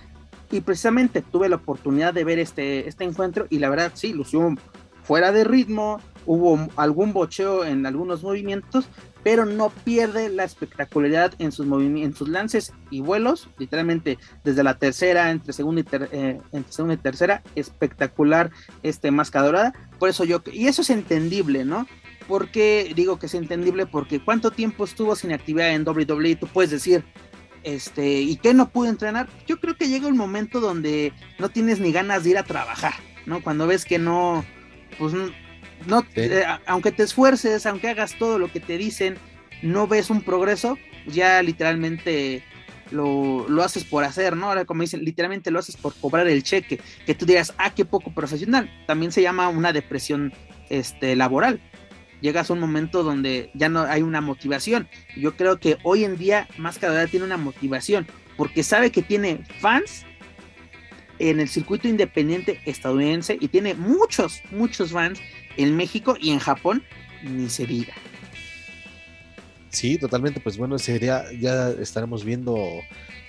Y 0.52 0.62
precisamente 0.62 1.22
tuve 1.22 1.48
la 1.48 1.56
oportunidad 1.56 2.14
de 2.14 2.24
ver 2.24 2.40
este, 2.40 2.88
este 2.88 3.04
encuentro 3.04 3.48
y 3.50 3.60
la 3.60 3.70
verdad 3.70 3.92
sí, 3.96 4.14
lució 4.14 4.56
fuera 5.04 5.32
de 5.32 5.44
ritmo, 5.44 6.00
hubo 6.26 6.68
algún 6.76 7.14
bocheo 7.14 7.64
en 7.64 7.86
algunos 7.86 8.24
movimientos, 8.24 8.88
pero 9.24 9.46
no 9.46 9.70
pierde 9.84 10.30
la 10.30 10.44
espectacularidad 10.44 11.34
en 11.40 11.52
sus 11.52 11.66
movimientos, 11.66 12.20
sus 12.20 12.30
lances 12.30 12.74
y 12.92 13.02
vuelos, 13.02 13.50
literalmente 13.58 14.18
desde 14.44 14.64
la 14.64 14.78
tercera, 14.78 15.32
entre 15.32 15.54
segunda 15.54 15.82
y, 15.82 15.86
eh, 16.12 16.40
entre 16.52 16.72
segunda 16.72 16.94
y 16.94 16.98
tercera, 16.98 17.42
espectacular 17.56 18.52
este 18.84 19.12
Masca 19.12 19.74
por 20.00 20.10
eso 20.10 20.24
yo, 20.24 20.42
y 20.52 20.68
eso 20.68 20.82
es 20.82 20.90
entendible, 20.90 21.66
¿no? 21.66 21.88
Porque 22.28 22.92
digo 22.96 23.20
que 23.20 23.28
es 23.28 23.34
entendible 23.34 23.86
porque 23.86 24.20
cuánto 24.20 24.52
tiempo 24.52 24.86
estuvo 24.86 25.16
sin 25.16 25.32
actividad 25.32 25.72
en 25.72 25.88
WWE, 25.88 26.36
tú 26.36 26.48
puedes 26.48 26.72
decir, 26.72 27.04
este, 27.64 28.22
¿y 28.22 28.36
qué 28.38 28.54
no 28.54 28.70
pudo 28.70 28.90
entrenar? 28.90 29.28
Yo 29.48 29.60
creo 29.60 29.76
que 29.76 29.88
llega 29.88 30.08
un 30.08 30.18
momento 30.18 30.60
donde 30.60 31.14
no 31.40 31.50
tienes 31.50 31.80
ni 31.80 31.92
ganas 31.92 32.24
de 32.24 32.32
ir 32.32 32.38
a 32.38 32.44
trabajar, 32.44 32.94
¿no? 33.26 33.42
Cuando 33.44 33.68
ves 33.68 33.86
que 33.86 34.00
no, 34.00 34.46
pues 34.98 35.14
no, 35.86 36.06
eh, 36.16 36.44
aunque 36.66 36.92
te 36.92 37.04
esfuerces, 37.04 37.66
aunque 37.66 37.90
hagas 37.90 38.18
todo 38.18 38.40
lo 38.40 38.52
que 38.52 38.60
te 38.60 38.78
dicen, 38.78 39.18
no 39.62 39.88
ves 39.88 40.10
un 40.10 40.22
progreso, 40.22 40.78
ya 41.08 41.42
literalmente 41.42 42.44
lo, 42.92 43.46
haces 43.64 43.84
por 43.84 44.04
hacer, 44.04 44.36
¿no? 44.36 44.48
Ahora 44.48 44.66
como 44.66 44.82
dicen, 44.82 45.04
literalmente 45.04 45.52
lo 45.52 45.60
haces 45.60 45.78
por 45.78 45.94
cobrar 45.96 46.28
el 46.28 46.44
cheque, 46.44 46.80
que 47.06 47.16
tú 47.16 47.26
digas, 47.26 47.54
ah, 47.58 47.74
qué 47.74 47.86
poco 47.86 48.14
profesional. 48.14 48.70
También 48.88 49.12
se 49.12 49.22
llama 49.22 49.50
una 49.50 49.74
depresión 49.74 50.34
este, 50.70 51.16
laboral. 51.16 51.60
Llegas 52.22 52.50
a 52.50 52.54
un 52.54 52.60
momento 52.60 53.04
donde 53.04 53.52
ya 53.54 53.70
no 53.70 53.82
hay 53.82 54.02
una 54.02 54.22
motivación. 54.22 54.88
Yo 55.16 55.36
creo 55.36 55.60
que 55.60 55.78
hoy 55.84 56.04
en 56.04 56.18
día 56.18 56.48
más 56.58 56.78
cada 56.78 57.02
vez 57.02 57.12
tiene 57.12 57.26
una 57.26 57.38
motivación, 57.38 58.08
porque 58.38 58.64
sabe 58.64 58.92
que 58.92 59.02
tiene 59.02 59.44
fans 59.60 60.06
en 61.20 61.40
el 61.40 61.48
circuito 61.48 61.88
independiente 61.88 62.60
estadounidense 62.66 63.38
y 63.40 63.48
tiene 63.48 63.74
muchos, 63.74 64.42
muchos 64.52 64.92
fans 64.92 65.20
en 65.58 65.76
México 65.76 66.18
y 66.20 66.32
en 66.32 66.40
Japón, 66.40 66.84
ni 67.24 67.50
se 67.50 67.66
diga. 67.66 67.94
Sí, 69.70 69.98
totalmente, 69.98 70.40
pues 70.40 70.58
bueno, 70.58 70.80
sería, 70.80 71.26
ya 71.38 71.70
estaremos 71.70 72.24
viendo 72.24 72.58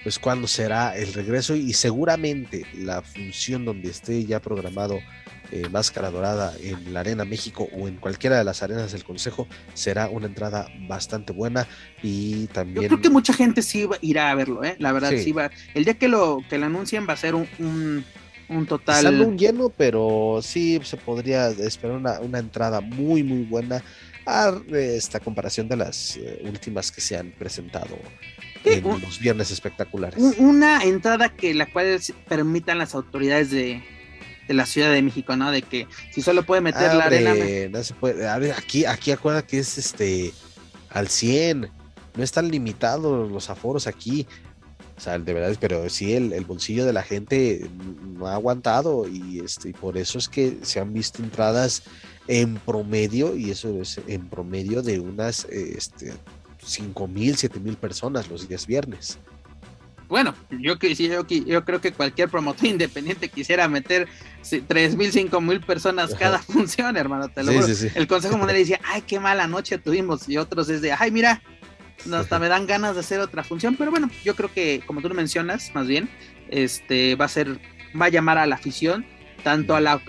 pues 0.04 0.20
cuándo 0.20 0.46
será 0.46 0.96
el 0.96 1.12
regreso 1.12 1.56
y 1.56 1.72
seguramente 1.72 2.64
la 2.76 3.02
función 3.02 3.64
donde 3.64 3.90
esté 3.90 4.24
ya 4.24 4.40
programado 4.40 5.00
eh, 5.50 5.68
Máscara 5.68 6.12
Dorada 6.12 6.54
en 6.62 6.94
la 6.94 7.00
Arena 7.00 7.24
México 7.24 7.68
o 7.72 7.88
en 7.88 7.96
cualquiera 7.96 8.38
de 8.38 8.44
las 8.44 8.62
arenas 8.62 8.92
del 8.92 9.02
Consejo 9.02 9.48
será 9.74 10.08
una 10.08 10.26
entrada 10.26 10.68
bastante 10.88 11.32
buena 11.32 11.66
y 12.02 12.46
también... 12.48 12.82
Yo 12.82 12.88
creo 12.90 13.00
que 13.00 13.10
mucha 13.10 13.32
gente 13.32 13.62
sí 13.62 13.88
irá 14.00 14.30
a 14.30 14.34
verlo, 14.36 14.62
¿eh? 14.62 14.76
la 14.78 14.92
verdad 14.92 15.10
sí. 15.10 15.32
va. 15.32 15.50
El 15.74 15.84
día 15.84 15.94
que 15.94 16.06
lo, 16.06 16.38
que 16.48 16.58
lo 16.58 16.66
anuncien 16.66 17.04
va 17.08 17.14
a 17.14 17.16
ser 17.16 17.34
un 17.34 17.48
un 17.58 18.04
total. 18.66 19.02
Salvo 19.02 19.24
un 19.24 19.38
lleno, 19.38 19.70
pero 19.70 20.40
sí 20.42 20.80
se 20.84 20.96
podría 20.96 21.48
esperar 21.48 21.96
una, 21.96 22.38
entrada 22.38 22.80
muy, 22.80 23.22
muy 23.22 23.42
buena 23.44 23.82
a 24.24 24.52
esta 24.72 25.20
comparación 25.20 25.68
de 25.68 25.76
las 25.76 26.16
eh, 26.16 26.42
últimas 26.44 26.90
que 26.90 27.00
se 27.00 27.16
han 27.16 27.30
presentado 27.32 27.96
en 28.64 29.00
los 29.00 29.18
viernes 29.18 29.50
espectaculares. 29.50 30.20
Una 30.38 30.82
entrada 30.82 31.28
que 31.28 31.54
la 31.54 31.66
cual 31.66 32.00
permitan 32.28 32.78
las 32.78 32.94
autoridades 32.94 33.50
de, 33.50 33.82
la 34.48 34.66
Ciudad 34.66 34.92
de 34.92 35.02
México, 35.02 35.36
¿no? 35.36 35.50
De 35.50 35.62
que 35.62 35.86
si 36.12 36.22
solo 36.22 36.44
puede 36.44 36.60
meter 36.60 36.94
la 36.94 37.04
arena. 37.04 37.34
No 37.70 37.82
se 37.82 37.94
puede. 37.94 38.28
aquí, 38.52 38.84
aquí 38.84 39.10
acuerda 39.10 39.46
que 39.46 39.58
es 39.58 39.78
este 39.78 40.32
al 40.90 41.08
100. 41.08 41.70
No 42.16 42.22
están 42.24 42.48
limitados 42.48 43.30
los 43.30 43.50
aforos 43.50 43.86
aquí. 43.86 44.26
O 44.96 45.00
sea, 45.00 45.18
de 45.18 45.34
verdad, 45.34 45.56
pero 45.60 45.88
sí, 45.90 46.14
el, 46.14 46.44
bolsillo 46.44 46.86
de 46.86 46.92
la 46.92 47.02
gente 47.02 47.68
no 48.16 48.26
ha 48.26 48.34
aguantado 48.34 49.06
y, 49.06 49.40
este, 49.40 49.72
por 49.72 49.98
eso 49.98 50.18
es 50.18 50.28
que 50.28 50.58
se 50.62 50.80
han 50.80 50.94
visto 50.94 51.22
entradas 51.22 51.82
en 52.28 52.56
promedio, 52.56 53.36
y 53.36 53.50
eso 53.50 53.80
es 53.80 54.00
en 54.06 54.28
promedio 54.28 54.82
de 54.82 54.98
unas 54.98 55.44
este, 55.44 56.14
5 56.64 57.08
mil, 57.08 57.36
7 57.36 57.60
mil 57.60 57.76
personas 57.76 58.28
los 58.28 58.48
días 58.48 58.66
viernes. 58.66 59.18
bueno, 60.08 60.34
yo, 60.50 60.76
yo, 60.78 61.26
yo 61.26 61.64
creo 61.64 61.80
que 61.80 61.92
cualquier 61.92 62.28
promotor 62.28 62.66
independiente 62.66 63.28
quisiera 63.28 63.68
meter 63.68 64.08
tres 64.66 64.96
mil, 64.96 65.12
cinco 65.12 65.40
mil 65.40 65.60
personas 65.60 66.14
cada 66.14 66.38
función, 66.42 66.96
hermano. 66.96 67.28
Te 67.28 67.42
lo 67.42 67.52
El 67.52 68.06
Consejo 68.06 68.38
Mundial 68.38 68.58
decía, 68.58 68.80
ay, 68.84 69.02
qué 69.02 69.20
mala 69.20 69.46
noche 69.46 69.78
tuvimos. 69.78 70.28
Y 70.28 70.38
otros 70.38 70.68
es 70.68 70.80
de, 70.80 70.92
ay, 70.92 71.10
mira, 71.10 71.42
hasta 72.12 72.38
me 72.38 72.48
dan 72.48 72.66
ganas 72.66 72.94
de 72.94 73.00
hacer 73.00 73.20
otra 73.20 73.44
función. 73.44 73.76
Pero 73.76 73.90
bueno, 73.90 74.10
yo 74.24 74.34
creo 74.36 74.52
que, 74.52 74.82
como 74.86 75.00
tú 75.00 75.08
lo 75.08 75.14
mencionas, 75.14 75.74
más 75.74 75.86
bien, 75.86 76.08
este 76.48 77.14
va 77.16 77.26
a 77.26 77.28
ser, 77.28 77.58
va 78.00 78.06
a 78.06 78.10
llamar 78.10 78.38
a 78.38 78.46
la 78.46 78.56
afición, 78.56 79.06
tanto 79.42 79.76
a 79.76 79.80
la, 79.80 80.00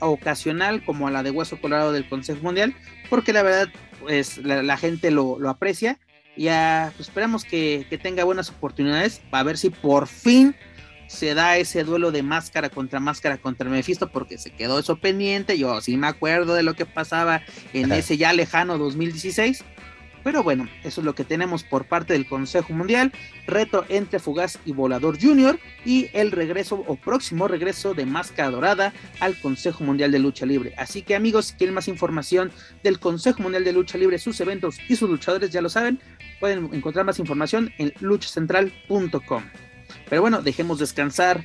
ocasional 0.00 0.84
como 0.84 1.08
a 1.08 1.10
la 1.10 1.22
de 1.22 1.30
Hueso 1.30 1.60
Colorado 1.60 1.92
del 1.92 2.08
Consejo 2.08 2.42
Mundial, 2.42 2.74
porque 3.10 3.32
la 3.32 3.42
verdad, 3.42 3.68
pues 4.00 4.38
la, 4.38 4.76
gente 4.76 5.10
lo, 5.10 5.38
lo 5.38 5.50
aprecia 5.50 5.98
ya 6.38 6.92
pues, 6.96 7.08
esperamos 7.08 7.44
que, 7.44 7.86
tenga 8.02 8.24
buenas 8.24 8.48
oportunidades 8.50 9.20
para 9.30 9.42
ver 9.42 9.58
si 9.58 9.70
por 9.70 10.06
fin 10.06 10.54
se 11.08 11.34
da 11.34 11.56
ese 11.56 11.84
duelo 11.84 12.12
de 12.12 12.22
máscara 12.22 12.68
contra 12.68 13.00
máscara 13.00 13.38
contra 13.38 13.68
Mephisto 13.68 14.10
porque 14.10 14.38
se 14.38 14.50
quedó 14.50 14.78
eso 14.78 14.96
pendiente. 14.96 15.58
Yo 15.58 15.80
sí 15.80 15.96
me 15.96 16.06
acuerdo 16.06 16.54
de 16.54 16.62
lo 16.62 16.74
que 16.74 16.86
pasaba 16.86 17.42
en 17.72 17.90
ese 17.92 18.18
ya 18.18 18.32
lejano 18.32 18.78
2016. 18.78 19.64
Pero 20.28 20.42
bueno, 20.42 20.68
eso 20.84 21.00
es 21.00 21.06
lo 21.06 21.14
que 21.14 21.24
tenemos 21.24 21.64
por 21.64 21.86
parte 21.86 22.12
del 22.12 22.26
Consejo 22.26 22.74
Mundial. 22.74 23.12
Reto 23.46 23.86
entre 23.88 24.18
Fugaz 24.18 24.58
y 24.66 24.72
Volador 24.72 25.18
Junior. 25.18 25.58
Y 25.86 26.10
el 26.12 26.32
regreso 26.32 26.84
o 26.86 26.96
próximo 26.96 27.48
regreso 27.48 27.94
de 27.94 28.04
Máscara 28.04 28.50
Dorada 28.50 28.92
al 29.20 29.40
Consejo 29.40 29.84
Mundial 29.84 30.12
de 30.12 30.18
Lucha 30.18 30.44
Libre. 30.44 30.74
Así 30.76 31.00
que 31.00 31.14
amigos, 31.14 31.46
si 31.46 31.54
quieren 31.54 31.74
más 31.74 31.88
información 31.88 32.52
del 32.82 33.00
Consejo 33.00 33.42
Mundial 33.42 33.64
de 33.64 33.72
Lucha 33.72 33.96
Libre, 33.96 34.18
sus 34.18 34.38
eventos 34.42 34.76
y 34.86 34.96
sus 34.96 35.08
luchadores, 35.08 35.48
ya 35.48 35.62
lo 35.62 35.70
saben, 35.70 35.98
pueden 36.40 36.68
encontrar 36.74 37.06
más 37.06 37.18
información 37.18 37.72
en 37.78 37.94
luchacentral.com. 38.00 39.44
Pero 40.10 40.20
bueno, 40.20 40.42
dejemos 40.42 40.78
descansar 40.78 41.42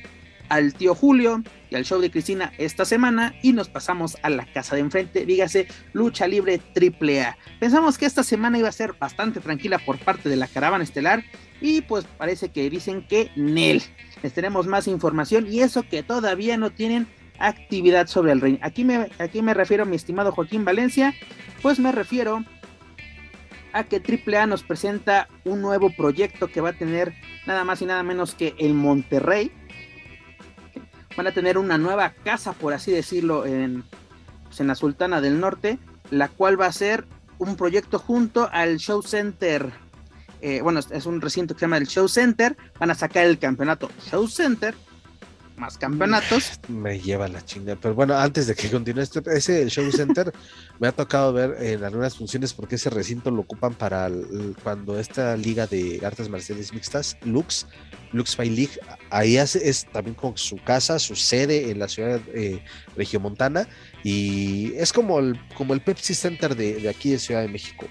al 0.48 0.74
tío 0.74 0.94
Julio 0.94 1.42
y 1.70 1.74
al 1.74 1.84
show 1.84 2.00
de 2.00 2.10
Cristina 2.10 2.52
esta 2.58 2.84
semana 2.84 3.34
y 3.42 3.52
nos 3.52 3.68
pasamos 3.68 4.16
a 4.22 4.30
la 4.30 4.46
casa 4.46 4.74
de 4.74 4.82
enfrente, 4.82 5.26
dígase 5.26 5.66
Lucha 5.92 6.26
Libre 6.26 6.60
AAA. 6.74 7.36
Pensamos 7.60 7.98
que 7.98 8.06
esta 8.06 8.22
semana 8.22 8.58
iba 8.58 8.68
a 8.68 8.72
ser 8.72 8.94
bastante 8.94 9.40
tranquila 9.40 9.78
por 9.78 9.98
parte 9.98 10.28
de 10.28 10.36
la 10.36 10.46
caravana 10.46 10.84
estelar 10.84 11.24
y 11.60 11.82
pues 11.82 12.04
parece 12.04 12.50
que 12.50 12.68
dicen 12.70 13.06
que 13.06 13.30
Nel. 13.36 13.82
Les 14.22 14.32
tenemos 14.32 14.66
más 14.66 14.88
información 14.88 15.46
y 15.48 15.60
eso 15.60 15.82
que 15.82 16.02
todavía 16.02 16.56
no 16.56 16.70
tienen 16.70 17.06
actividad 17.38 18.06
sobre 18.06 18.32
el 18.32 18.40
ring. 18.40 18.58
Aquí 18.62 18.84
me, 18.84 19.08
aquí 19.18 19.42
me 19.42 19.54
refiero, 19.54 19.86
mi 19.86 19.96
estimado 19.96 20.32
Joaquín 20.32 20.64
Valencia, 20.64 21.14
pues 21.62 21.78
me 21.78 21.92
refiero 21.92 22.44
a 23.72 23.84
que 23.84 23.96
AAA 24.00 24.46
nos 24.46 24.62
presenta 24.62 25.28
un 25.44 25.60
nuevo 25.60 25.90
proyecto 25.90 26.46
que 26.46 26.60
va 26.60 26.70
a 26.70 26.74
tener 26.74 27.12
nada 27.46 27.64
más 27.64 27.82
y 27.82 27.86
nada 27.86 28.02
menos 28.02 28.34
que 28.34 28.54
el 28.58 28.72
Monterrey 28.72 29.50
van 31.16 31.26
a 31.26 31.32
tener 31.32 31.58
una 31.58 31.78
nueva 31.78 32.12
casa, 32.24 32.52
por 32.52 32.72
así 32.72 32.92
decirlo, 32.92 33.46
en, 33.46 33.84
pues, 34.44 34.60
en 34.60 34.66
la 34.66 34.74
Sultana 34.74 35.20
del 35.20 35.40
Norte, 35.40 35.78
la 36.10 36.28
cual 36.28 36.60
va 36.60 36.66
a 36.66 36.72
ser 36.72 37.06
un 37.38 37.56
proyecto 37.56 37.98
junto 37.98 38.48
al 38.52 38.78
Show 38.78 39.02
Center. 39.02 39.72
Eh, 40.40 40.60
bueno, 40.60 40.80
es 40.80 41.06
un 41.06 41.20
recinto 41.20 41.54
que 41.54 41.60
se 41.60 41.64
llama 41.66 41.78
el 41.78 41.86
Show 41.86 42.08
Center. 42.08 42.56
Van 42.78 42.90
a 42.90 42.94
sacar 42.94 43.24
el 43.24 43.38
campeonato 43.38 43.90
Show 44.10 44.28
Center 44.28 44.74
más 45.56 45.78
campeonatos. 45.78 46.60
Me 46.68 46.98
lleva 46.98 47.28
la 47.28 47.44
chinga. 47.44 47.76
Pero 47.76 47.94
bueno, 47.94 48.16
antes 48.16 48.46
de 48.46 48.54
que 48.54 48.70
continúe 48.70 49.02
esto, 49.02 49.22
ese 49.30 49.68
show 49.68 49.90
center 49.90 50.32
me 50.80 50.88
ha 50.88 50.92
tocado 50.92 51.32
ver 51.32 51.56
en 51.60 51.84
algunas 51.84 52.16
funciones 52.16 52.52
porque 52.52 52.76
ese 52.76 52.90
recinto 52.90 53.30
lo 53.30 53.42
ocupan 53.42 53.74
para 53.74 54.10
cuando 54.62 54.98
esta 54.98 55.36
liga 55.36 55.66
de 55.66 56.00
artes 56.04 56.28
marciales 56.28 56.72
mixtas, 56.72 57.16
Lux, 57.24 57.66
Lux 58.12 58.36
Fight 58.36 58.52
League, 58.52 58.78
ahí 59.10 59.38
hace, 59.38 59.68
es 59.68 59.86
también 59.86 60.14
con 60.14 60.36
su 60.36 60.56
casa, 60.56 60.98
su 60.98 61.16
sede 61.16 61.70
en 61.70 61.78
la 61.78 61.88
ciudad 61.88 62.20
eh, 62.34 62.62
regiomontana 62.96 63.68
y 64.02 64.72
es 64.74 64.92
como 64.92 65.18
el, 65.18 65.38
como 65.56 65.74
el 65.74 65.80
Pepsi 65.80 66.14
Center 66.14 66.54
de, 66.56 66.74
de 66.74 66.88
aquí 66.88 67.10
de 67.10 67.18
Ciudad 67.18 67.42
de 67.42 67.48
México. 67.48 67.86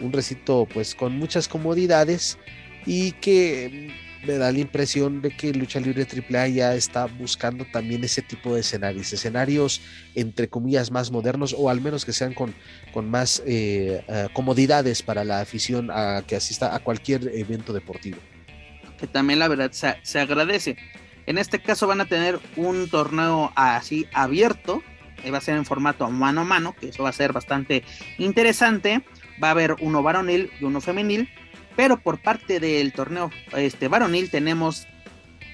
Un 0.00 0.12
recinto 0.12 0.66
pues 0.72 0.94
con 0.94 1.16
muchas 1.18 1.48
comodidades 1.48 2.38
y 2.86 3.12
que 3.12 3.92
me 4.24 4.34
da 4.34 4.52
la 4.52 4.58
impresión 4.58 5.20
de 5.20 5.30
que 5.30 5.52
Lucha 5.52 5.80
Libre 5.80 6.06
AAA 6.06 6.48
ya 6.48 6.74
está 6.74 7.06
buscando 7.06 7.64
también 7.72 8.04
ese 8.04 8.22
tipo 8.22 8.54
de 8.54 8.60
escenarios, 8.60 9.12
escenarios 9.12 9.80
entre 10.14 10.48
comillas 10.48 10.90
más 10.90 11.10
modernos 11.10 11.54
o 11.58 11.68
al 11.68 11.80
menos 11.80 12.04
que 12.04 12.12
sean 12.12 12.32
con, 12.34 12.54
con 12.92 13.10
más 13.10 13.42
eh, 13.46 14.04
eh, 14.06 14.28
comodidades 14.32 15.02
para 15.02 15.24
la 15.24 15.40
afición 15.40 15.90
a 15.90 16.22
que 16.26 16.36
asista 16.36 16.74
a 16.74 16.78
cualquier 16.80 17.28
evento 17.34 17.72
deportivo. 17.72 18.18
Que 18.98 19.06
también 19.06 19.38
la 19.38 19.48
verdad 19.48 19.72
se, 19.72 20.18
agradece. 20.18 20.76
En 21.26 21.38
este 21.38 21.60
caso 21.60 21.86
van 21.86 22.00
a 22.00 22.06
tener 22.06 22.38
un 22.56 22.88
torneo 22.88 23.52
así 23.56 24.06
abierto, 24.12 24.82
eh, 25.24 25.30
va 25.30 25.38
a 25.38 25.40
ser 25.40 25.56
en 25.56 25.64
formato 25.64 26.08
mano 26.10 26.42
a 26.42 26.44
mano, 26.44 26.74
que 26.78 26.88
eso 26.88 27.02
va 27.02 27.08
a 27.08 27.12
ser 27.12 27.32
bastante 27.32 27.82
interesante. 28.18 29.02
Va 29.42 29.48
a 29.48 29.52
haber 29.52 29.74
uno 29.80 30.02
varonil 30.02 30.52
y 30.60 30.64
uno 30.64 30.80
femenil 30.80 31.28
pero 31.76 31.98
por 31.98 32.18
parte 32.20 32.60
del 32.60 32.92
torneo 32.92 33.30
este, 33.56 33.88
varonil 33.88 34.30
tenemos 34.30 34.86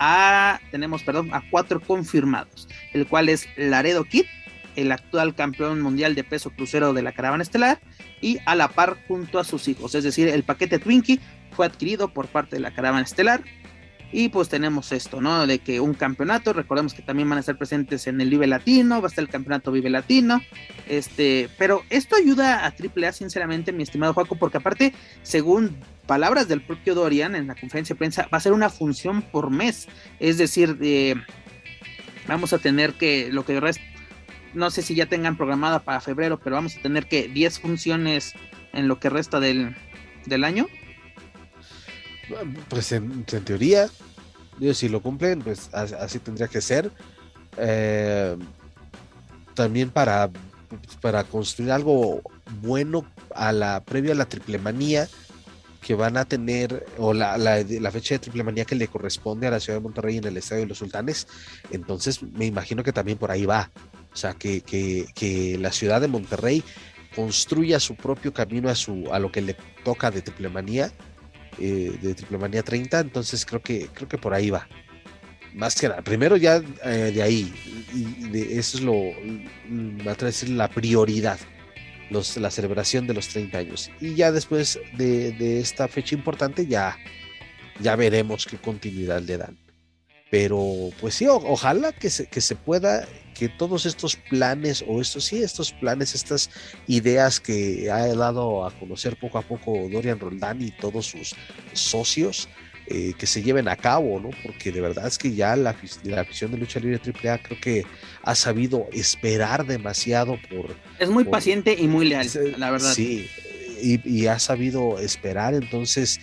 a, 0.00 0.61
tenemos, 0.70 1.02
perdón, 1.02 1.33
a 1.33 1.42
cuatro 1.50 1.81
confirmados, 1.81 2.68
el 2.92 3.07
cual 3.07 3.28
es 3.28 3.48
Laredo 3.57 4.04
Kid, 4.04 4.24
el 4.76 4.92
actual 4.92 5.35
campeón 5.35 5.81
mundial 5.81 6.14
de 6.14 6.24
peso 6.24 6.50
crucero 6.50 6.92
de 6.92 7.02
la 7.02 7.12
caravana 7.12 7.42
estelar, 7.42 7.81
y 8.20 8.38
a 8.46 8.54
la 8.54 8.68
par 8.68 8.96
junto 9.09 9.38
a 9.38 9.44
sus 9.44 9.66
hijos, 9.68 9.94
es 9.94 10.04
decir, 10.04 10.28
el 10.28 10.44
paquete 10.44 10.78
Twinkie 10.78 11.20
fue 11.52 11.66
adquirido 11.66 12.09
por 12.09 12.28
parte 12.28 12.57
de 12.57 12.61
la 12.61 12.72
caravana 12.72 13.04
estelar, 13.04 13.42
y 14.12 14.28
pues 14.28 14.48
tenemos 14.48 14.92
esto, 14.92 15.20
¿no? 15.20 15.46
De 15.46 15.58
que 15.58 15.80
un 15.80 15.94
campeonato, 15.94 16.52
recordemos 16.52 16.94
que 16.94 17.02
también 17.02 17.28
van 17.28 17.38
a 17.38 17.40
estar 17.40 17.58
presentes 17.58 18.06
en 18.06 18.20
el 18.20 18.30
Vive 18.30 18.46
Latino, 18.46 19.00
va 19.00 19.08
a 19.08 19.10
estar 19.10 19.22
el 19.22 19.30
campeonato 19.30 19.72
Vive 19.72 19.90
Latino, 19.90 20.42
este, 20.88 21.48
pero 21.58 21.82
esto 21.90 22.16
ayuda 22.16 22.64
a 22.64 22.68
AAA, 22.68 23.12
sinceramente, 23.12 23.72
mi 23.72 23.82
estimado 23.82 24.14
Juaco, 24.14 24.36
porque 24.36 24.58
aparte, 24.58 24.94
según 25.22 25.76
palabras 26.06 26.48
del 26.48 26.62
propio 26.62 26.94
Dorian 26.94 27.34
en 27.34 27.48
la 27.48 27.54
conferencia 27.54 27.94
de 27.94 27.98
prensa, 27.98 28.28
va 28.32 28.38
a 28.38 28.40
ser 28.40 28.52
una 28.52 28.70
función 28.70 29.22
por 29.22 29.50
mes, 29.50 29.88
es 30.20 30.38
decir, 30.38 30.78
vamos 32.26 32.52
a 32.52 32.58
tener 32.58 32.94
que, 32.94 33.28
lo 33.30 33.44
que 33.44 33.60
resta, 33.60 33.82
no 34.54 34.70
sé 34.70 34.82
si 34.82 34.94
ya 34.94 35.06
tengan 35.06 35.36
programada 35.36 35.80
para 35.80 36.00
febrero, 36.00 36.40
pero 36.42 36.56
vamos 36.56 36.76
a 36.76 36.80
tener 36.80 37.06
que 37.06 37.28
10 37.28 37.60
funciones 37.60 38.34
en 38.72 38.88
lo 38.88 38.98
que 38.98 39.10
resta 39.10 39.40
del, 39.40 39.76
del 40.26 40.44
año. 40.44 40.66
Pues 42.68 42.92
en, 42.92 43.24
teoría, 43.24 43.88
si 44.72 44.88
lo 44.88 45.00
cumplen, 45.00 45.40
pues 45.40 45.72
así 45.72 46.18
tendría 46.18 46.48
que 46.48 46.60
ser. 46.60 46.90
Eh, 47.56 48.36
también 49.54 49.90
para, 49.90 50.30
para 51.00 51.24
construir 51.24 51.72
algo 51.72 52.20
bueno 52.62 53.04
a 53.34 53.52
la 53.52 53.82
previa 53.84 54.12
a 54.12 54.14
la 54.14 54.26
triple 54.26 54.58
manía 54.58 55.08
que 55.80 55.94
van 55.94 56.16
a 56.16 56.24
tener, 56.24 56.86
o 56.98 57.14
la, 57.14 57.38
la, 57.38 57.90
fecha 57.90 58.14
de 58.14 58.18
triple 58.18 58.42
manía 58.42 58.64
que 58.64 58.74
le 58.74 58.88
corresponde 58.88 59.46
a 59.46 59.50
la 59.50 59.60
ciudad 59.60 59.78
de 59.78 59.82
Monterrey 59.82 60.18
en 60.18 60.24
el 60.24 60.36
Estadio 60.36 60.62
de 60.62 60.68
los 60.68 60.78
Sultanes. 60.78 61.28
Entonces 61.70 62.22
me 62.22 62.46
imagino 62.46 62.82
que 62.82 62.92
también 62.92 63.16
por 63.16 63.30
ahí 63.30 63.46
va. 63.46 63.70
O 64.12 64.16
sea, 64.16 64.34
que, 64.34 64.60
que, 64.60 65.06
que 65.14 65.56
la 65.58 65.72
ciudad 65.72 66.00
de 66.00 66.08
Monterrey 66.08 66.64
construya 67.14 67.80
su 67.80 67.94
propio 67.94 68.32
camino 68.32 68.68
a, 68.68 68.74
su, 68.74 69.08
a 69.12 69.18
lo 69.18 69.30
que 69.30 69.40
le 69.40 69.56
toca 69.84 70.10
de 70.10 70.22
triple 70.22 70.48
manía 70.48 70.92
eh, 71.58 71.98
de 72.00 72.14
Triple 72.14 72.38
Manía 72.38 72.62
30, 72.62 73.00
entonces 73.00 73.44
creo 73.44 73.62
que, 73.62 73.88
creo 73.92 74.08
que 74.08 74.18
por 74.18 74.34
ahí 74.34 74.50
va. 74.50 74.68
Más 75.54 75.74
que 75.80 75.88
nada, 75.88 76.02
primero 76.02 76.36
ya 76.36 76.62
eh, 76.84 77.10
de 77.14 77.22
ahí, 77.22 77.52
y 77.92 78.28
de, 78.28 78.58
eso 78.58 78.78
es 78.78 78.84
lo, 78.84 78.94
va 80.06 80.12
a 80.12 80.24
decir 80.24 80.50
la 80.50 80.68
prioridad, 80.68 81.38
los, 82.10 82.36
la 82.36 82.50
celebración 82.50 83.06
de 83.06 83.14
los 83.14 83.28
30 83.28 83.58
años. 83.58 83.90
Y 84.00 84.14
ya 84.14 84.30
después 84.30 84.78
de, 84.96 85.32
de 85.32 85.60
esta 85.60 85.88
fecha 85.88 86.14
importante, 86.14 86.66
ya, 86.66 86.96
ya 87.80 87.96
veremos 87.96 88.46
qué 88.46 88.56
continuidad 88.56 89.22
le 89.22 89.38
dan. 89.38 89.67
Pero 90.30 90.90
pues 91.00 91.14
sí, 91.14 91.26
ojalá 91.26 91.92
que 91.92 92.10
se, 92.10 92.26
que 92.26 92.40
se 92.40 92.54
pueda, 92.54 93.08
que 93.34 93.48
todos 93.48 93.86
estos 93.86 94.16
planes, 94.16 94.84
o 94.86 95.00
estos 95.00 95.24
sí, 95.24 95.42
estos 95.42 95.72
planes, 95.72 96.14
estas 96.14 96.50
ideas 96.86 97.40
que 97.40 97.90
ha 97.90 98.06
dado 98.14 98.66
a 98.66 98.70
conocer 98.72 99.16
poco 99.18 99.38
a 99.38 99.42
poco 99.42 99.88
Dorian 99.90 100.20
Roldán 100.20 100.60
y 100.60 100.70
todos 100.70 101.06
sus 101.06 101.34
socios, 101.72 102.48
eh, 102.90 103.12
que 103.18 103.26
se 103.26 103.42
lleven 103.42 103.68
a 103.68 103.76
cabo, 103.76 104.18
¿no? 104.18 104.30
Porque 104.42 104.72
de 104.72 104.80
verdad 104.80 105.06
es 105.06 105.18
que 105.18 105.34
ya 105.34 105.56
la, 105.56 105.76
la 106.04 106.20
afición 106.22 106.50
de 106.52 106.58
lucha 106.58 106.80
libre 106.80 106.98
AAA 106.98 107.42
creo 107.42 107.60
que 107.60 107.86
ha 108.22 108.34
sabido 108.34 108.86
esperar 108.92 109.66
demasiado 109.66 110.38
por... 110.50 110.74
Es 110.98 111.10
muy 111.10 111.24
paciente 111.24 111.76
y 111.78 111.86
muy 111.86 112.06
leal, 112.06 112.28
la 112.56 112.70
verdad. 112.70 112.92
Sí, 112.94 113.28
y, 113.82 114.00
y 114.08 114.26
ha 114.26 114.38
sabido 114.38 114.98
esperar, 114.98 115.54
entonces 115.54 116.18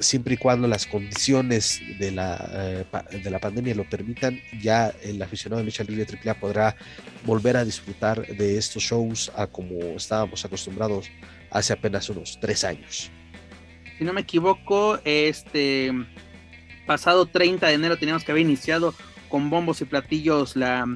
siempre 0.00 0.34
y 0.34 0.36
cuando 0.36 0.68
las 0.68 0.86
condiciones 0.86 1.80
de 1.98 2.10
la, 2.12 2.48
eh, 2.52 3.18
de 3.22 3.30
la 3.30 3.38
pandemia 3.38 3.74
lo 3.74 3.88
permitan, 3.88 4.40
ya 4.60 4.92
el 5.02 5.20
aficionado 5.22 5.60
de 5.60 5.66
lucha 5.66 5.84
libre 5.84 6.06
AAA 6.06 6.34
podrá 6.34 6.76
volver 7.24 7.56
a 7.56 7.64
disfrutar 7.64 8.26
de 8.26 8.58
estos 8.58 8.82
shows 8.82 9.30
a 9.36 9.46
como 9.46 9.78
estábamos 9.96 10.44
acostumbrados 10.44 11.10
hace 11.50 11.72
apenas 11.72 12.08
unos 12.08 12.38
tres 12.40 12.64
años. 12.64 13.10
Si 13.98 14.04
no 14.04 14.12
me 14.12 14.20
equivoco, 14.20 15.00
este 15.04 15.92
pasado 16.86 17.26
30 17.26 17.66
de 17.66 17.74
enero 17.74 17.98
teníamos 17.98 18.24
que 18.24 18.32
haber 18.32 18.42
iniciado 18.42 18.94
con 19.28 19.50
bombos 19.50 19.80
y 19.80 19.84
platillos 19.84 20.56
la, 20.56 20.86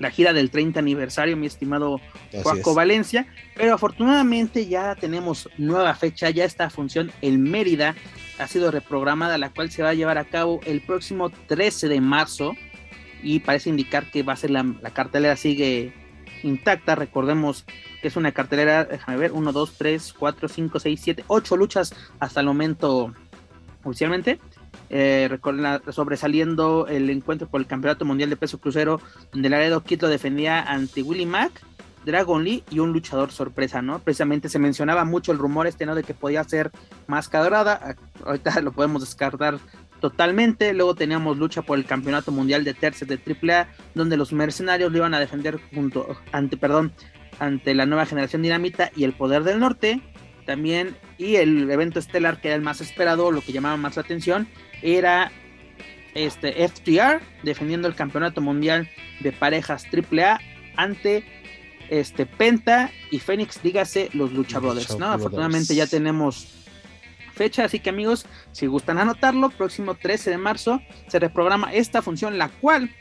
la 0.00 0.10
gira 0.10 0.32
del 0.32 0.50
30 0.50 0.80
aniversario, 0.80 1.36
mi 1.36 1.46
estimado 1.46 2.00
Juaco 2.42 2.74
Valencia, 2.74 3.26
pero 3.54 3.74
afortunadamente 3.74 4.66
ya 4.66 4.96
tenemos 4.96 5.48
nueva 5.58 5.94
fecha, 5.94 6.30
ya 6.30 6.44
esta 6.44 6.70
función 6.70 7.12
en 7.20 7.42
Mérida 7.42 7.94
ha 8.38 8.48
sido 8.48 8.70
reprogramada, 8.70 9.38
la 9.38 9.50
cual 9.50 9.70
se 9.70 9.82
va 9.82 9.90
a 9.90 9.94
llevar 9.94 10.16
a 10.16 10.24
cabo 10.24 10.60
el 10.64 10.80
próximo 10.80 11.30
13 11.30 11.88
de 11.88 12.00
marzo 12.00 12.54
y 13.22 13.40
parece 13.40 13.68
indicar 13.68 14.10
que 14.10 14.22
va 14.22 14.32
a 14.32 14.36
ser 14.36 14.50
la, 14.50 14.64
la 14.80 14.90
cartelera 14.90 15.36
sigue 15.36 15.92
intacta, 16.42 16.94
recordemos 16.94 17.66
que 18.00 18.08
es 18.08 18.16
una 18.16 18.32
cartelera, 18.32 18.86
déjame 18.86 19.18
ver, 19.18 19.32
1, 19.32 19.52
2, 19.52 19.74
3, 19.76 20.14
4, 20.14 20.48
5, 20.48 20.80
6, 20.80 21.00
7, 21.02 21.24
8 21.26 21.56
luchas 21.58 21.94
hasta 22.18 22.40
el 22.40 22.46
momento 22.46 23.12
oficialmente 23.84 24.40
eh, 24.90 25.38
sobresaliendo 25.90 26.86
el 26.88 27.08
encuentro 27.10 27.48
por 27.48 27.60
el 27.60 27.66
Campeonato 27.66 28.04
Mundial 28.04 28.28
de 28.28 28.36
Peso 28.36 28.58
Crucero, 28.58 29.00
donde 29.32 29.48
Laredo 29.48 29.82
Kid 29.82 30.02
lo 30.02 30.08
defendía 30.08 30.60
ante 30.60 31.02
Willy 31.02 31.26
Mack, 31.26 31.62
Dragon 32.04 32.42
Lee 32.42 32.64
y 32.70 32.78
un 32.78 32.92
luchador 32.92 33.30
sorpresa, 33.30 33.82
¿no? 33.82 33.98
Precisamente 34.00 34.48
se 34.48 34.58
mencionaba 34.58 35.04
mucho 35.04 35.32
el 35.32 35.38
rumor 35.38 35.66
este, 35.66 35.86
¿no? 35.86 35.94
De 35.94 36.02
que 36.02 36.14
podía 36.14 36.42
ser 36.44 36.70
más 37.06 37.30
Dorada, 37.30 37.96
ahorita 38.24 38.60
lo 38.62 38.72
podemos 38.72 39.02
descartar 39.02 39.58
totalmente. 40.00 40.72
Luego 40.72 40.94
teníamos 40.94 41.38
lucha 41.38 41.62
por 41.62 41.78
el 41.78 41.84
Campeonato 41.84 42.32
Mundial 42.32 42.64
de 42.64 42.74
Terces 42.74 43.06
de 43.06 43.18
AAA, 43.18 43.68
donde 43.94 44.16
los 44.16 44.32
mercenarios 44.32 44.90
lo 44.90 44.98
iban 44.98 45.14
a 45.14 45.20
defender 45.20 45.60
junto 45.72 46.16
ante, 46.32 46.56
perdón, 46.56 46.92
ante 47.38 47.74
la 47.74 47.86
nueva 47.86 48.06
generación 48.06 48.42
dinamita 48.42 48.90
y 48.96 49.04
el 49.04 49.12
poder 49.12 49.44
del 49.44 49.60
norte. 49.60 50.00
También, 50.46 50.96
y 51.16 51.36
el 51.36 51.70
evento 51.70 51.98
estelar 51.98 52.40
que 52.40 52.48
era 52.48 52.56
el 52.56 52.62
más 52.62 52.80
esperado, 52.80 53.30
lo 53.30 53.40
que 53.40 53.52
llamaba 53.52 53.76
más 53.76 53.94
la 53.96 54.02
atención, 54.02 54.48
era 54.82 55.32
este 56.14 56.68
FTR 56.68 57.20
defendiendo 57.42 57.88
el 57.88 57.94
campeonato 57.94 58.40
mundial 58.40 58.88
de 59.20 59.32
parejas 59.32 59.86
AAA 59.86 60.40
ante 60.76 61.24
este 61.88 62.24
Penta 62.26 62.90
y 63.10 63.18
Fénix, 63.18 63.62
dígase 63.62 64.10
los 64.12 64.32
Lucha 64.32 64.60
Brothers, 64.60 64.98
¿no? 64.98 65.06
Afortunadamente 65.06 65.74
ya 65.74 65.86
tenemos 65.86 66.60
fecha, 67.34 67.64
así 67.64 67.80
que 67.80 67.90
amigos, 67.90 68.26
si 68.52 68.66
gustan 68.66 68.98
anotarlo, 68.98 69.50
próximo 69.50 69.94
13 69.94 70.30
de 70.30 70.38
marzo 70.38 70.80
se 71.08 71.18
reprograma 71.18 71.72
esta 71.72 72.02
función, 72.02 72.38
la 72.38 72.48
cual 72.48 72.94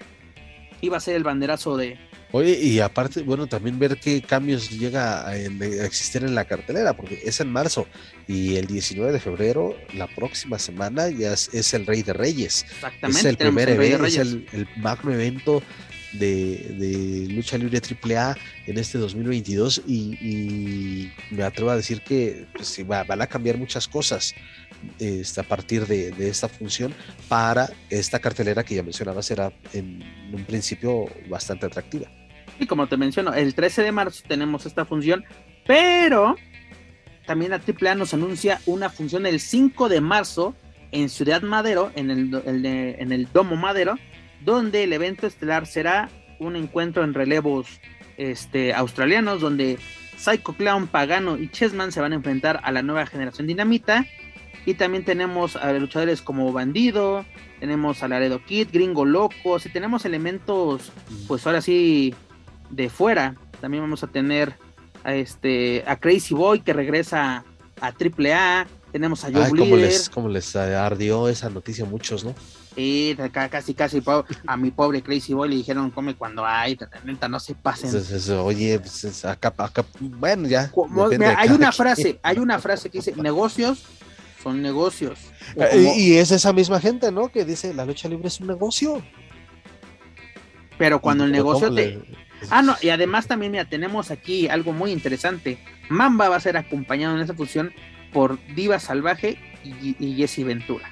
iba 0.81 0.97
a 0.97 0.99
ser 0.99 1.15
el 1.15 1.23
banderazo 1.23 1.77
de, 1.77 1.99
Oye, 2.31 2.59
y 2.59 2.79
aparte, 2.79 3.23
bueno, 3.23 3.47
también 3.47 3.79
ver 3.79 3.99
qué 3.99 4.21
cambios 4.21 4.69
llega 4.69 5.27
a, 5.27 5.35
existir 5.35 6.23
en 6.23 6.35
la 6.35 6.45
cartelera, 6.45 6.95
porque 6.95 7.19
es 7.23 7.39
en 7.39 7.51
marzo 7.51 7.87
y 8.27 8.55
el 8.57 8.67
19 8.67 9.11
de 9.11 9.19
febrero, 9.19 9.75
la 9.95 10.07
próxima 10.07 10.59
semana, 10.59 11.09
ya 11.09 11.33
es, 11.33 11.73
el 11.73 11.87
Rey 11.87 12.03
de 12.03 12.13
Reyes. 12.13 12.65
Exactamente. 12.75 13.19
Es 13.19 13.25
el 13.25 13.37
primer 13.37 13.69
evento, 13.69 14.05
es 14.05 14.17
el, 14.17 14.45
magno 14.77 15.11
evento 15.11 15.63
de, 16.13 17.25
lucha 17.31 17.57
libre 17.57 17.81
AAA 17.81 18.37
en 18.67 18.77
este 18.77 18.99
2022 18.99 19.81
y, 19.87 21.11
me 21.31 21.43
atrevo 21.43 21.71
a 21.71 21.75
decir 21.75 22.01
que 22.01 22.45
pues, 22.53 22.85
van 22.85 23.21
a 23.23 23.27
cambiar 23.27 23.57
muchas 23.57 23.87
cosas 23.87 24.35
este, 24.99 25.41
a 25.41 25.43
partir 25.43 25.87
de, 25.87 26.13
esta 26.29 26.47
función 26.47 26.93
para 27.27 27.71
esta 27.89 28.19
cartelera 28.19 28.63
que 28.63 28.75
ya 28.75 28.83
mencionaba 28.83 29.23
será 29.23 29.51
en 29.73 30.03
un 30.31 30.45
principio 30.45 31.07
bastante 31.27 31.65
atractiva. 31.65 32.18
Y 32.59 32.67
como 32.67 32.87
te 32.87 32.97
menciono, 32.97 33.33
el 33.33 33.55
13 33.55 33.83
de 33.83 33.91
marzo 33.91 34.23
tenemos 34.27 34.65
esta 34.65 34.85
función, 34.85 35.23
pero 35.65 36.35
también 37.25 37.51
la 37.51 37.61
AAA 37.61 37.95
nos 37.95 38.13
anuncia 38.13 38.59
una 38.65 38.89
función 38.89 39.25
el 39.25 39.39
5 39.39 39.87
de 39.87 40.01
marzo 40.01 40.55
en 40.91 41.09
Ciudad 41.09 41.41
Madero, 41.41 41.91
en 41.95 42.09
el, 42.09 42.35
en 42.45 43.11
el 43.11 43.27
Domo 43.31 43.55
Madero, 43.55 43.95
donde 44.43 44.83
el 44.83 44.93
evento 44.93 45.27
estelar 45.27 45.67
será 45.67 46.09
un 46.39 46.55
encuentro 46.55 47.03
en 47.03 47.13
relevos 47.13 47.79
este, 48.17 48.73
australianos, 48.73 49.41
donde 49.41 49.77
Psycho 50.17 50.53
Clown, 50.53 50.87
Pagano 50.87 51.37
y 51.37 51.49
Chessman 51.49 51.91
se 51.91 52.01
van 52.01 52.11
a 52.11 52.15
enfrentar 52.15 52.59
a 52.63 52.71
la 52.71 52.81
nueva 52.81 53.05
generación 53.05 53.47
dinamita. 53.47 54.05
Y 54.65 54.73
también 54.73 55.05
tenemos 55.05 55.55
a 55.55 55.71
luchadores 55.73 56.21
como 56.21 56.51
Bandido, 56.51 57.25
tenemos 57.59 58.03
a 58.03 58.07
Laredo 58.07 58.43
Kid, 58.43 58.67
Gringo 58.71 59.05
Loco, 59.05 59.57
y 59.63 59.69
tenemos 59.69 60.03
elementos, 60.05 60.91
pues 61.27 61.47
ahora 61.47 61.61
sí, 61.61 62.13
de 62.69 62.89
fuera. 62.89 63.35
También 63.61 63.83
vamos 63.83 64.03
a 64.03 64.07
tener 64.07 64.53
a 65.03 65.13
este 65.13 65.83
a 65.87 65.95
Crazy 65.95 66.33
Boy 66.33 66.61
que 66.61 66.73
regresa 66.73 67.43
a 67.81 67.87
AAA. 67.87 68.67
Tenemos 68.91 69.23
a 69.23 69.31
Joe 69.31 69.43
Ay, 69.43 69.51
como 69.51 69.75
les, 69.75 70.09
como 70.09 70.29
les 70.29 70.55
ardió 70.55 71.29
esa 71.29 71.49
noticia 71.49 71.85
a 71.85 71.87
muchos, 71.87 72.23
¿no? 72.23 72.33
Sí, 72.75 73.15
casi, 73.31 73.73
casi 73.73 74.01
a 74.47 74.57
mi 74.57 74.71
pobre 74.71 75.01
Crazy 75.01 75.33
Boy 75.33 75.49
le 75.49 75.55
dijeron 75.55 75.91
come 75.91 76.15
cuando 76.15 76.45
hay, 76.45 76.77
no 77.29 77.39
se 77.39 77.53
pasen. 77.53 77.91
oye, 78.39 78.79
pues, 78.79 79.25
acá, 79.25 79.53
acá, 79.57 79.85
bueno, 79.99 80.47
ya. 80.47 80.71
hay 81.37 81.49
una 81.49 81.71
frase, 81.71 82.19
hay 82.23 82.39
una 82.39 82.57
frase 82.57 82.89
que 82.89 82.99
dice, 82.99 83.13
negocios 83.15 83.85
son 84.41 84.61
negocios. 84.61 85.19
Eh, 85.55 85.93
y 85.97 86.13
es 86.17 86.31
esa 86.31 86.53
misma 86.53 86.79
gente, 86.79 87.11
¿no? 87.11 87.29
Que 87.29 87.45
dice, 87.45 87.73
la 87.73 87.85
lucha 87.85 88.07
libre 88.07 88.27
es 88.27 88.39
un 88.39 88.47
negocio. 88.47 89.01
Pero 90.77 91.01
cuando 91.01 91.25
el 91.25 91.31
negocio 91.31 91.73
te... 91.73 92.01
Ah, 92.49 92.61
no, 92.61 92.75
y 92.81 92.89
además 92.89 93.27
también, 93.27 93.51
mira, 93.51 93.65
tenemos 93.65 94.11
aquí 94.11 94.47
algo 94.47 94.73
muy 94.73 94.91
interesante. 94.91 95.57
Mamba 95.89 96.29
va 96.29 96.37
a 96.37 96.39
ser 96.39 96.57
acompañado 96.57 97.15
en 97.15 97.21
esa 97.21 97.33
función 97.33 97.73
por 98.13 98.39
Diva 98.55 98.79
Salvaje 98.79 99.37
y, 99.63 100.15
Jesse 100.15 100.45
Ventura. 100.45 100.89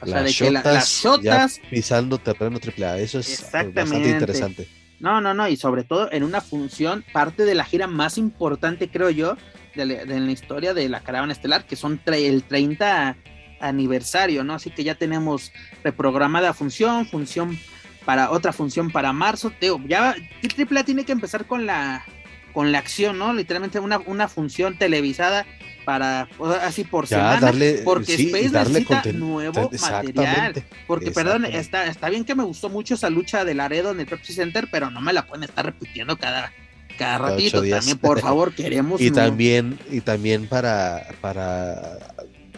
O 0.00 0.06
sea, 0.06 0.22
de 0.22 0.32
que 0.32 0.50
las 0.50 0.88
shotas. 0.88 1.60
Pisando 1.70 2.18
terreno 2.18 2.58
triple 2.58 2.86
A, 2.86 2.98
eso 2.98 3.18
es 3.18 3.42
bastante 3.52 4.08
interesante. 4.08 4.68
No, 4.98 5.20
no, 5.20 5.32
no, 5.32 5.48
y 5.48 5.56
sobre 5.56 5.82
todo 5.82 6.12
en 6.12 6.22
una 6.22 6.42
función, 6.42 7.04
parte 7.12 7.44
de 7.44 7.54
la 7.54 7.64
gira 7.64 7.86
más 7.86 8.18
importante, 8.18 8.90
creo 8.90 9.08
yo, 9.08 9.36
de 9.74 9.86
la, 9.86 10.30
historia 10.30 10.74
de 10.74 10.88
la 10.88 11.00
caravana 11.00 11.32
estelar, 11.32 11.64
que 11.64 11.76
son 11.76 12.00
el 12.06 12.42
30 12.42 13.16
aniversario, 13.60 14.44
¿no? 14.44 14.54
Así 14.54 14.70
que 14.70 14.84
ya 14.84 14.94
tenemos 14.94 15.52
reprogramada 15.82 16.52
función, 16.52 17.06
función 17.06 17.58
para 18.10 18.32
otra 18.32 18.52
función 18.52 18.90
para 18.90 19.12
marzo. 19.12 19.52
Teo, 19.56 19.80
ya 19.86 20.16
AAA 20.42 20.82
tiene 20.82 21.04
que 21.04 21.12
empezar 21.12 21.46
con 21.46 21.64
la 21.64 22.04
con 22.52 22.72
la 22.72 22.78
acción, 22.78 23.18
¿no? 23.18 23.32
Literalmente 23.32 23.78
una, 23.78 24.00
una 24.00 24.26
función 24.26 24.76
televisada 24.76 25.46
para 25.84 26.28
así 26.62 26.82
por 26.82 27.06
semana 27.06 27.52
porque 27.84 28.14
Space 28.14 28.50
necesita 28.50 29.04
nuevo 29.12 29.70
material 29.80 30.60
porque 30.88 31.12
perdón 31.12 31.44
está, 31.44 31.86
está 31.86 32.10
bien 32.10 32.24
que 32.24 32.34
me 32.34 32.42
gustó 32.42 32.68
mucho 32.68 32.94
esa 32.94 33.10
lucha 33.10 33.44
de 33.44 33.54
Laredo 33.54 33.92
en 33.92 34.00
el 34.00 34.06
Pepsi 34.06 34.32
Center 34.32 34.66
pero 34.72 34.90
no 34.90 35.00
me 35.00 35.12
la 35.12 35.26
pueden 35.26 35.44
estar 35.44 35.64
repitiendo 35.64 36.18
cada 36.18 36.52
cada 36.98 37.18
ratito 37.18 37.62
también 37.62 37.96
por 37.96 38.20
favor 38.26 38.54
queremos 38.54 39.00
y 39.00 39.10
también 39.10 39.78
y 39.90 40.00
también 40.02 40.48
para 40.48 41.06
para 41.22 41.98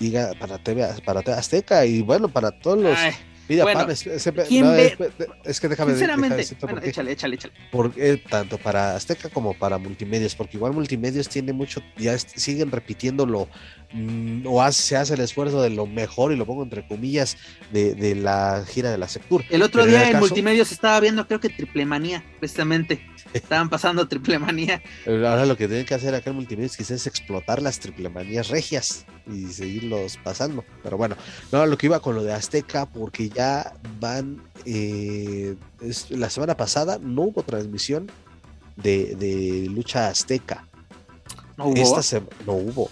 diga 0.01 0.33
para 0.41 0.59
TV 0.59 0.85
para 1.05 1.23
TV 1.23 1.37
Azteca 1.37 1.87
y 1.87 2.01
bueno 2.01 2.29
para 2.29 2.51
todos 2.51 2.79
los 2.79 2.99
es, 5.45 5.61
que 5.61 5.69
déjame, 5.69 5.93
sinceramente, 5.93 6.43
échale, 6.85 7.13
échale, 7.13 7.37
échale. 7.37 7.55
Porque, 7.71 8.23
tanto 8.29 8.59
para 8.59 8.97
Azteca 8.97 9.29
como 9.29 9.55
para 9.55 9.79
Multimedios, 9.79 10.35
porque 10.35 10.57
igual 10.57 10.73
Multimedios 10.73 11.29
tiene 11.29 11.53
mucho, 11.53 11.83
ya 11.97 12.19
siguen 12.19 12.71
repitiéndolo, 12.71 13.49
mm, 13.93 14.47
o 14.47 14.73
se 14.73 14.97
hace 14.97 15.15
el 15.15 15.21
esfuerzo 15.21 15.63
de 15.63 15.71
lo 15.71 15.87
mejor, 15.87 16.33
y 16.33 16.37
lo 16.37 16.47
pongo 16.47 16.63
entre 16.63 16.87
comillas, 16.87 17.37
de, 17.73 18.15
la 18.15 18.65
gira 18.67 18.91
de 18.91 18.99
la 18.99 19.09
Sectur. 19.09 19.45
El 19.51 19.63
otro 19.63 19.85
día 19.87 20.11
en, 20.11 20.19
Multimedios 20.19 20.73
estaba 20.73 20.99
viendo, 21.01 21.27
creo 21.27 21.41
que 21.41 21.49
Triple 21.49 21.87
Manía, 21.87 22.25
precisamente. 22.39 23.05
Estaban 23.33 23.69
pasando 23.69 24.07
triple 24.09 24.39
manía. 24.39 24.83
Ahora 25.07 25.47
lo 25.47 25.57
que 25.57 25.67
tienen 25.67 25.87
que 25.87 25.95
hacer 25.95 26.15
acá 26.15 26.31
en 26.31 26.37
Multimedia 26.37 26.71
quizás 26.77 26.93
es 26.93 27.07
explotar 27.07 27.63
las 27.63 27.79
triple 27.79 28.09
manías 28.09 28.49
regias 28.49 29.07
y 29.27 29.47
seguirlos 29.47 30.19
pasando. 30.23 30.65
Pero 30.83 30.97
bueno, 30.97 31.17
no, 31.51 31.67
lo 31.67 31.79
que 31.79 31.87
iba 31.87 32.01
con 32.01 32.15
lo 32.15 32.23
de 32.23 32.33
Azteca, 32.33 32.87
porque 32.87 33.29
ya 33.29 33.75
van. 34.01 34.43
Eh, 34.65 35.57
la 36.11 36.31
semana 36.31 36.57
pasada 36.57 36.99
no 37.01 37.23
hubo 37.23 37.43
transmisión 37.43 38.11
de, 38.77 39.69
lucha 39.71 40.09
Azteca. 40.09 40.67
No 41.57 41.67
hubo. 41.67 42.01
no 42.47 42.53
hubo. 42.53 42.91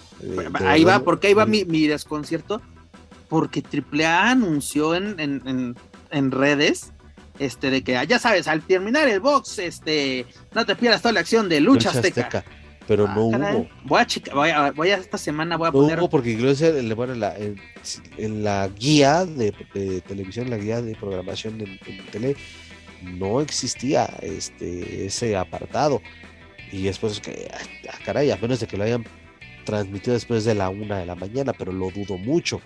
ahí 0.65 0.83
va, 0.83 0.99
porque 0.99 1.27
ahí 1.27 1.33
va 1.33 1.45
mi, 1.45 1.87
desconcierto. 1.87 2.61
Porque 3.29 3.63
AAA 3.63 4.31
anunció 4.31 4.93
en, 4.93 5.17
en, 5.17 5.75
en 6.11 6.31
redes 6.31 6.91
este, 7.39 7.69
de 7.69 7.83
que, 7.83 7.99
ya 8.07 8.19
sabes, 8.19 8.47
al 8.47 8.61
terminar 8.61 9.07
el 9.07 9.19
box, 9.19 9.59
este, 9.59 10.25
no 10.53 10.65
te 10.65 10.75
pierdas 10.75 11.01
toda 11.01 11.13
la 11.13 11.21
acción 11.21 11.49
de 11.49 11.59
Lucha, 11.59 11.89
Azteca. 11.89 12.43
Pero 12.87 13.07
no 13.07 13.25
hubo. 13.25 13.67
Voy 13.85 14.01
a, 14.51 14.71
voy 14.71 14.89
a, 14.89 14.95
esta 14.95 15.17
semana 15.17 15.55
voy 15.55 15.69
a 15.69 15.71
poner. 15.71 15.99
hubo 15.99 16.09
porque 16.09 16.31
incluso 16.31 16.65
en, 16.65 17.19
la, 17.19 17.35
en, 18.17 18.43
la 18.43 18.67
guía 18.67 19.25
de, 19.25 19.53
televisión, 20.05 20.49
la 20.49 20.57
guía 20.57 20.81
de 20.81 20.95
programación 20.95 21.61
en, 21.61 21.79
tele, 22.11 22.35
no 23.03 23.39
existía 23.39 24.05
este 24.21 25.05
ese 25.05 25.37
apartado. 25.37 26.01
Y 26.71 26.83
después 26.83 27.19
que, 27.19 27.49
ah, 27.53 27.97
caray, 28.05 28.31
a 28.31 28.37
menos 28.37 28.59
de 28.59 28.67
que 28.67 28.77
lo 28.77 28.83
hayan 28.83 29.05
transmitido 29.63 30.13
después 30.13 30.43
de 30.43 30.55
la 30.55 30.69
una 30.69 30.99
de 30.99 31.05
la 31.05 31.15
mañana, 31.15 31.53
pero 31.53 31.71
lo 31.71 31.91
dudo 31.91 32.17
mucho. 32.17 32.61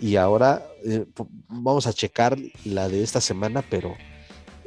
Y 0.00 0.16
ahora 0.16 0.66
eh, 0.84 1.04
vamos 1.48 1.86
a 1.86 1.92
checar 1.92 2.38
la 2.64 2.88
de 2.88 3.02
esta 3.02 3.20
semana, 3.20 3.62
pero 3.68 3.96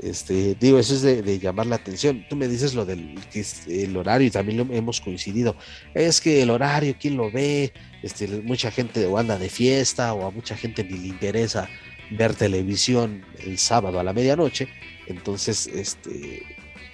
este, 0.02 0.56
digo, 0.60 0.80
eso 0.80 0.96
es 0.96 1.02
de, 1.02 1.40
llamar 1.40 1.68
la 1.68 1.76
atención. 1.76 2.26
Tú 2.30 2.36
me 2.36 2.48
dices 2.48 2.74
lo 2.74 2.86
del 2.86 3.20
que 3.32 3.42
es 3.42 3.68
el 3.68 3.96
horario 3.96 4.28
y 4.28 4.32
también 4.32 4.58
lo 4.58 4.74
hemos 4.74 5.02
coincidido. 5.02 5.56
Es 5.94 6.22
que 6.22 6.42
el 6.42 6.50
horario, 6.50 6.96
¿quién 7.00 7.18
lo 7.18 7.32
ve? 7.32 7.74
Este, 8.02 8.28
mucha 8.28 8.72
gente 8.72 9.06
o 9.06 9.18
anda 9.18 9.38
de 9.38 9.50
fiesta 9.50 10.14
o 10.14 10.28
a 10.28 10.32
mucha 10.32 10.56
gente 10.56 10.84
ni 10.84 10.98
le 10.98 11.08
interesa 11.08 11.70
ver 12.12 12.36
televisión 12.36 13.24
el 13.40 13.58
sábado 13.58 14.00
a 14.00 14.04
la 14.04 14.14
medianoche. 14.14 14.68
Entonces, 15.08 15.68
este, 15.68 16.44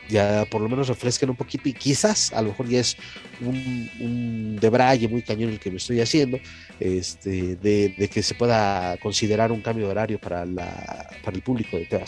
ya 0.10 0.46
por 0.46 0.62
lo 0.62 0.68
menos 0.68 0.88
refresquen 0.88 1.30
un 1.30 1.36
poquito 1.36 1.70
y 1.70 1.74
quizás 1.74 2.34
a 2.34 2.42
lo 2.42 2.50
mejor 2.50 2.68
ya 2.68 2.80
es 2.80 2.98
un, 3.42 3.90
un 4.00 4.58
debraye 4.60 5.08
muy 5.08 5.22
cañón 5.22 5.52
el 5.52 5.60
que 5.60 5.72
me 5.72 5.78
estoy 5.78 6.02
haciendo, 6.02 6.40
este, 6.80 7.56
de, 7.56 8.10
que 8.12 8.24
se 8.24 8.36
pueda 8.36 8.98
considerar 8.98 9.52
un 9.52 9.62
cambio 9.62 9.86
de 9.86 9.92
horario 9.92 10.20
para, 10.20 10.46
la, 10.46 11.10
para 11.24 11.36
el 11.36 11.44
público 11.44 11.78
de 11.78 11.86
TV 11.86 12.04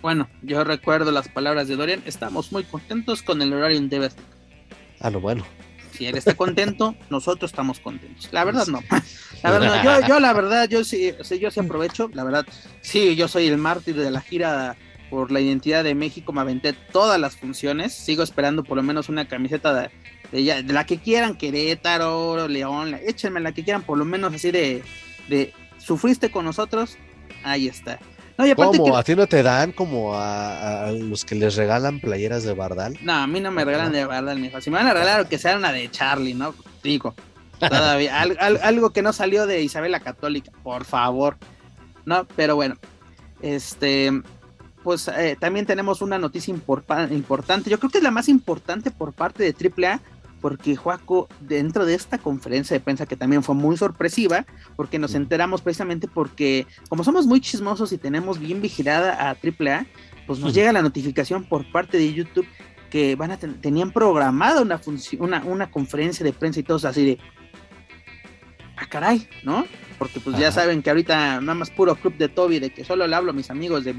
Bueno, 0.00 0.28
yo 0.42 0.64
recuerdo 0.64 1.12
las 1.12 1.28
palabras 1.28 1.68
de 1.68 1.76
Dorian, 1.76 2.02
estamos 2.06 2.50
muy 2.50 2.64
contentos 2.64 3.22
con 3.22 3.40
el 3.42 3.52
horario 3.52 3.78
en 3.78 3.88
TV 3.88 4.10
Ah, 5.00 5.10
lo 5.10 5.20
bueno. 5.20 5.44
Si 5.92 6.06
él 6.06 6.16
está 6.16 6.34
contento, 6.34 6.94
nosotros 7.10 7.50
estamos 7.50 7.80
contentos. 7.80 8.28
La 8.32 8.44
verdad 8.44 8.66
no. 8.66 8.80
La 9.42 9.50
verdad, 9.50 9.82
yo, 9.84 10.06
yo 10.08 10.20
la 10.20 10.32
verdad, 10.32 10.68
yo 10.68 10.84
sí, 10.84 11.12
yo 11.40 11.50
sí 11.50 11.60
aprovecho, 11.60 12.08
la 12.14 12.24
verdad, 12.24 12.46
sí, 12.80 13.14
yo 13.16 13.28
soy 13.28 13.48
el 13.48 13.58
mártir 13.58 13.96
de 13.96 14.10
la 14.10 14.20
gira 14.20 14.76
por 15.12 15.30
la 15.30 15.40
identidad 15.40 15.84
de 15.84 15.94
México, 15.94 16.32
me 16.32 16.40
aventé 16.40 16.72
todas 16.72 17.20
las 17.20 17.36
funciones, 17.36 17.92
sigo 17.92 18.22
esperando 18.22 18.64
por 18.64 18.78
lo 18.78 18.82
menos 18.82 19.10
una 19.10 19.28
camiseta 19.28 19.90
de, 20.32 20.62
de, 20.62 20.72
la 20.72 20.86
que 20.86 20.96
quieran, 20.96 21.36
Querétaro, 21.36 22.48
León, 22.48 22.98
échenme 23.06 23.38
la 23.38 23.52
que 23.52 23.62
quieran, 23.62 23.82
por 23.82 23.98
lo 23.98 24.06
menos 24.06 24.32
así 24.32 24.50
de, 24.50 24.82
de 25.28 25.52
sufriste 25.76 26.30
con 26.30 26.46
nosotros, 26.46 26.96
ahí 27.44 27.68
está. 27.68 28.00
No, 28.38 28.56
¿Cómo? 28.56 28.96
¿A 28.96 29.02
ti 29.02 29.14
no 29.14 29.26
te 29.26 29.42
dan 29.42 29.72
como 29.72 30.14
a, 30.14 30.90
los 30.92 31.26
que 31.26 31.34
les 31.34 31.56
regalan 31.56 32.00
playeras 32.00 32.44
de 32.44 32.54
Bardal? 32.54 32.98
No, 33.02 33.12
a 33.12 33.26
mí 33.26 33.38
no 33.38 33.50
me 33.50 33.66
regalan 33.66 33.92
de 33.92 34.06
Bardal, 34.06 34.38
mijo. 34.38 34.62
Si 34.62 34.70
me 34.70 34.78
van 34.78 34.86
a 34.86 34.94
regalar, 34.94 35.28
que 35.28 35.36
sea 35.36 35.58
una 35.58 35.72
de 35.72 35.90
Charlie, 35.90 36.32
¿no? 36.32 36.54
Digo, 36.82 37.14
todavía. 37.58 38.18
algo 38.62 38.94
que 38.94 39.02
no 39.02 39.12
salió 39.12 39.46
de 39.46 39.60
Isabel 39.60 39.92
la 39.92 40.00
Católica, 40.00 40.52
por 40.62 40.86
favor. 40.86 41.36
No, 42.06 42.26
pero 42.34 42.56
bueno. 42.56 42.76
Este, 43.42 44.10
pues 44.82 45.08
eh, 45.08 45.36
también 45.38 45.66
tenemos 45.66 46.02
una 46.02 46.18
noticia 46.18 46.52
importante. 46.52 47.70
Yo 47.70 47.78
creo 47.78 47.90
que 47.90 47.98
es 47.98 48.04
la 48.04 48.10
más 48.10 48.28
importante 48.28 48.90
por 48.90 49.12
parte 49.12 49.42
de 49.44 49.54
AAA, 49.54 50.00
porque 50.40 50.74
Joaco, 50.76 51.28
dentro 51.40 51.86
de 51.86 51.94
esta 51.94 52.18
conferencia 52.18 52.74
de 52.74 52.80
prensa 52.80 53.06
que 53.06 53.16
también 53.16 53.42
fue 53.42 53.54
muy 53.54 53.76
sorpresiva, 53.76 54.44
porque 54.76 54.98
nos 54.98 55.14
enteramos 55.14 55.62
precisamente 55.62 56.08
porque, 56.08 56.66
como 56.88 57.04
somos 57.04 57.26
muy 57.26 57.40
chismosos 57.40 57.92
y 57.92 57.98
tenemos 57.98 58.40
bien 58.40 58.60
vigilada 58.60 59.30
a 59.30 59.30
AAA, 59.30 59.86
pues 60.26 60.40
nos 60.40 60.52
llega 60.52 60.72
la 60.72 60.82
notificación 60.82 61.44
por 61.44 61.70
parte 61.70 61.96
de 61.96 62.12
YouTube 62.12 62.46
que 62.90 63.16
van 63.16 63.30
a 63.30 63.38
tenían 63.38 63.90
programada 63.90 64.60
una, 64.60 64.78
una, 65.18 65.42
una 65.44 65.70
conferencia 65.70 66.24
de 66.24 66.34
prensa 66.34 66.60
y 66.60 66.62
todos 66.62 66.84
así 66.84 67.06
de. 67.06 67.18
Ah, 68.76 68.86
caray, 68.86 69.26
¿no? 69.44 69.64
Porque 69.98 70.20
pues 70.20 70.36
ya 70.36 70.52
saben 70.52 70.82
que 70.82 70.90
ahorita 70.90 71.40
nada 71.40 71.54
más 71.54 71.70
puro 71.70 71.94
club 71.94 72.16
de 72.18 72.28
Toby, 72.28 72.58
de 72.58 72.70
que 72.70 72.84
solo 72.84 73.06
le 73.06 73.16
hablo 73.16 73.30
a 73.30 73.34
mis 73.34 73.50
amigos 73.50 73.84
de 73.84 73.94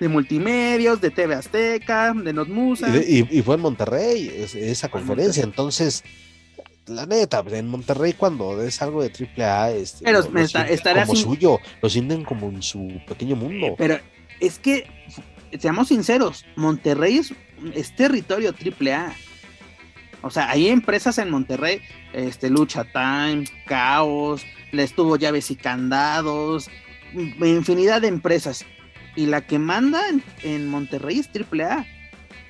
de 0.00 0.08
multimedios, 0.08 1.00
de 1.00 1.10
TV 1.10 1.34
Azteca, 1.34 2.12
de 2.12 2.32
Notmusa. 2.32 2.88
Y, 2.96 3.42
fue 3.42 3.56
en 3.56 3.60
Monterrey 3.62 4.30
esa 4.54 4.88
conferencia, 4.88 5.42
entonces, 5.42 6.04
la 6.86 7.06
neta, 7.06 7.42
en 7.50 7.68
Monterrey 7.68 8.12
cuando 8.12 8.62
es 8.62 8.80
algo 8.82 9.02
de 9.02 9.10
AAA, 9.10 9.70
este, 9.72 10.04
pero 10.04 10.20
lo, 10.20 11.06
como 11.06 11.16
suyo, 11.16 11.58
lo 11.82 11.88
sienten 11.88 12.24
como 12.24 12.48
en 12.48 12.62
su 12.62 13.00
pequeño 13.06 13.36
mundo. 13.36 13.74
Pero 13.78 13.98
es 14.40 14.58
que, 14.58 14.86
seamos 15.58 15.88
sinceros, 15.88 16.44
Monterrey 16.56 17.20
es, 17.74 17.96
territorio 17.96 18.52
AAA. 18.52 19.14
O 20.22 20.30
sea, 20.30 20.50
hay 20.50 20.68
empresas 20.68 21.18
en 21.18 21.30
Monterrey, 21.30 21.80
este, 22.12 22.50
Lucha 22.50 22.84
Time, 22.84 23.44
Caos, 23.66 24.44
le 24.72 24.82
estuvo 24.82 25.16
llaves 25.16 25.50
y 25.50 25.56
candados, 25.56 26.68
infinidad 27.14 28.02
de 28.02 28.08
empresas 28.08 28.64
y 29.16 29.26
la 29.26 29.40
que 29.40 29.58
manda 29.58 30.02
en, 30.42 30.68
Monterrey 30.68 31.18
es 31.18 31.28
AAA. 31.28 31.86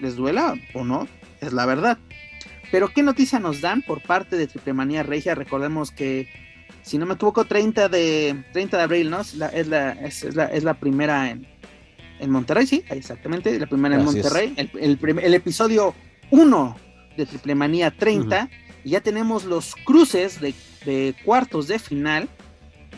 ¿Les 0.00 0.16
duela 0.16 0.54
o 0.74 0.84
no? 0.84 1.08
Es 1.40 1.52
la 1.52 1.64
verdad. 1.64 1.98
Pero 2.70 2.88
¿qué 2.88 3.02
noticia 3.02 3.38
nos 3.38 3.60
dan 3.60 3.82
por 3.82 4.02
parte 4.02 4.36
de 4.36 4.48
Triplemanía 4.48 5.04
Regia? 5.04 5.34
Recordemos 5.34 5.92
que, 5.92 6.28
si 6.82 6.98
no 6.98 7.06
me 7.06 7.14
equivoco, 7.14 7.44
30 7.44 7.88
de, 7.88 8.44
30 8.52 8.76
de 8.76 8.82
abril, 8.82 9.10
¿no? 9.10 9.20
Es 9.20 9.34
la, 9.36 9.46
es 9.46 9.68
la, 9.68 9.92
es, 9.92 10.64
la, 10.64 10.74
primera 10.74 11.30
en, 11.30 11.46
en, 12.18 12.30
Monterrey, 12.30 12.66
sí, 12.66 12.84
exactamente, 12.90 13.58
la 13.58 13.66
primera 13.66 13.94
en 13.94 14.04
Monterrey. 14.04 14.54
El, 14.56 14.98
el, 15.00 15.34
episodio 15.34 15.94
1 16.30 16.76
de 17.16 17.26
Triplemanía 17.26 17.92
30. 17.92 18.50
Y 18.84 18.90
ya 18.90 19.00
tenemos 19.00 19.44
los 19.44 19.74
cruces 19.76 20.40
de, 20.40 20.54
de 20.84 21.14
cuartos 21.24 21.68
de 21.68 21.78
final 21.78 22.28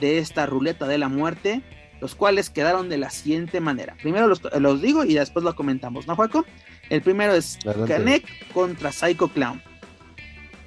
de 0.01 0.19
esta 0.19 0.47
ruleta 0.47 0.87
de 0.87 0.99
la 0.99 1.09
muerte 1.09 1.63
los 2.01 2.15
cuales 2.15 2.51
quedaron 2.51 2.89
de 2.89 2.99
la 2.99 3.11
siguiente 3.11 3.61
manera. 3.61 3.97
Primero 4.03 4.27
los, 4.27 4.83
digo 4.83 5.05
y 5.05 5.15
después 5.15 5.45
lo 5.45 5.55
comentamos, 5.55 6.07
¿no, 6.07 6.17
Juaco? 6.17 6.45
El 6.91 7.03
primero 7.03 7.35
es 7.35 7.59
Kanek 7.87 8.53
contra 8.53 8.93
Psycho 8.93 9.29
Clown. 9.29 9.63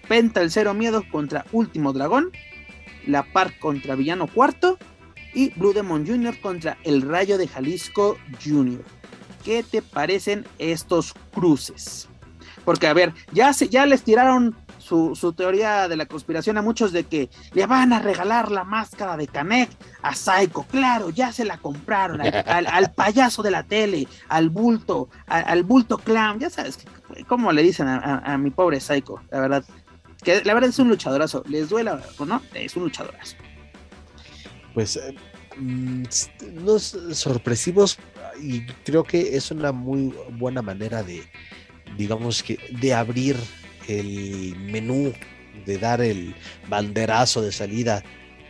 Penta 0.07 0.41
el 0.41 0.51
Cero 0.51 0.73
Miedo 0.73 1.03
contra 1.09 1.45
Último 1.51 1.93
Dragón. 1.93 2.31
La 3.07 3.23
Park 3.23 3.57
contra 3.59 3.95
Villano 3.95 4.27
Cuarto. 4.27 4.77
Y 5.33 5.51
Blue 5.51 5.73
Demon 5.73 6.05
Jr. 6.05 6.39
contra 6.41 6.77
El 6.83 7.01
Rayo 7.01 7.37
de 7.37 7.47
Jalisco 7.47 8.17
Jr. 8.43 8.83
¿Qué 9.45 9.63
te 9.63 9.81
parecen 9.81 10.45
estos 10.59 11.13
cruces? 11.33 12.09
Porque, 12.65 12.87
a 12.87 12.93
ver, 12.93 13.13
ya, 13.31 13.53
se, 13.53 13.69
ya 13.69 13.85
les 13.85 14.03
tiraron 14.03 14.55
su, 15.15 15.33
teoría 15.33 15.87
de 15.87 15.95
la 15.95 16.05
conspiración 16.05 16.57
a 16.57 16.61
muchos 16.61 16.91
de 16.91 17.05
que 17.05 17.29
le 17.53 17.65
van 17.65 17.93
a 17.93 17.99
regalar 17.99 18.51
la 18.51 18.63
máscara 18.63 19.15
de 19.15 19.27
Kamek 19.27 19.69
a 20.01 20.13
Psycho. 20.13 20.65
Claro, 20.69 21.09
ya 21.09 21.31
se 21.31 21.45
la 21.45 21.57
compraron 21.57 22.21
al, 22.21 22.91
payaso 22.95 23.41
de 23.41 23.51
la 23.51 23.63
tele, 23.63 24.07
al 24.27 24.49
bulto, 24.49 25.09
al, 25.27 25.63
bulto 25.63 25.97
clown. 25.97 26.39
Ya 26.39 26.49
sabes 26.49 26.79
cómo 27.27 27.51
le 27.51 27.63
dicen 27.63 27.87
a, 27.87 28.37
mi 28.37 28.51
pobre 28.51 28.79
Psycho, 28.79 29.21
la 29.31 29.39
verdad. 29.39 29.63
Que 30.23 30.43
la 30.43 30.53
verdad 30.53 30.69
es 30.69 30.79
un 30.79 30.89
luchadorazo. 30.89 31.43
¿Les 31.47 31.69
duela 31.69 31.99
o 32.17 32.25
no? 32.25 32.41
Es 32.53 32.75
un 32.75 32.83
luchadorazo. 32.83 33.35
Pues 34.73 34.97
eh, 34.97 35.15
mm, 35.57 36.03
los 36.63 36.97
sorpresivos 37.13 37.97
y 38.39 38.65
creo 38.85 39.03
que 39.03 39.35
es 39.35 39.51
una 39.51 39.71
muy 39.71 40.13
buena 40.31 40.61
manera 40.61 41.03
de, 41.03 41.23
digamos 41.97 42.43
que, 42.43 42.57
de 42.79 42.93
abrir 42.93 43.37
el 43.87 44.55
menú 44.57 45.13
de 45.65 45.77
dar 45.77 46.01
el 46.01 46.35
banderazo 46.69 47.41
de 47.41 47.51
salida 47.51 48.03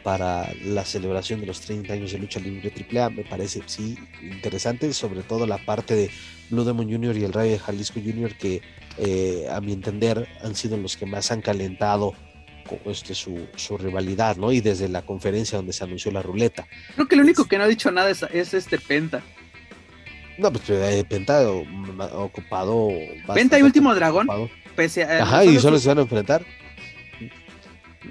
para 0.04 0.52
la 0.64 0.84
celebración 0.84 1.42
de 1.42 1.48
los 1.48 1.62
30 1.62 1.94
años 1.94 2.12
de 2.12 2.20
lucha 2.20 2.40
libre 2.40 2.72
AAA 2.72 3.10
me 3.12 3.24
parece 3.24 3.62
sí 3.66 3.98
interesante, 4.22 4.94
sobre 4.94 5.22
todo 5.22 5.46
la 5.46 5.60
parte 5.60 5.96
de 5.96 6.10
Blue 6.50 6.64
Demon 6.64 6.90
Jr. 6.90 7.18
y 7.18 7.24
el 7.24 7.34
Rayo 7.34 7.52
de 7.52 7.60
Jalisco 7.60 8.00
Jr. 8.04 8.36
que 8.36 8.62
eh, 8.98 9.48
a 9.52 9.62
mi 9.62 9.74
entender 9.74 10.28
han 10.44 10.56
sido 10.56 10.78
los 10.78 10.98
que 10.98 11.06
más 11.06 11.32
han 11.32 11.42
calentado 11.42 12.14
este, 12.86 13.16
su, 13.16 13.48
su, 13.56 13.78
rivalidad, 13.78 14.38
¿no? 14.38 14.52
Y 14.52 14.62
desde 14.62 14.88
la 14.88 15.02
conferencia 15.02 15.58
donde 15.58 15.74
se 15.74 15.84
anunció 15.84 16.12
la 16.12 16.22
ruleta. 16.22 16.68
Creo 16.96 17.08
que 17.08 17.16
el 17.16 17.22
único 17.22 17.46
que 17.46 17.58
no 17.58 17.66
ha 17.66 17.68
dicho 17.68 17.92
nada 17.92 18.10
es, 18.10 18.54
este 18.54 18.80
Penta. 18.80 19.22
No, 20.38 20.52
pues 20.52 20.70
eh, 20.70 21.06
Penta 21.08 21.50
ocupado. 22.14 22.90
Penta 23.34 23.60
y 23.60 23.64
Último 23.64 23.94
Dragón. 23.94 24.28
Ajá, 25.22 25.46
y 25.46 25.60
solo 25.60 25.78
se 25.78 25.88
van 25.88 26.00
a 26.00 26.02
enfrentar. 26.02 26.46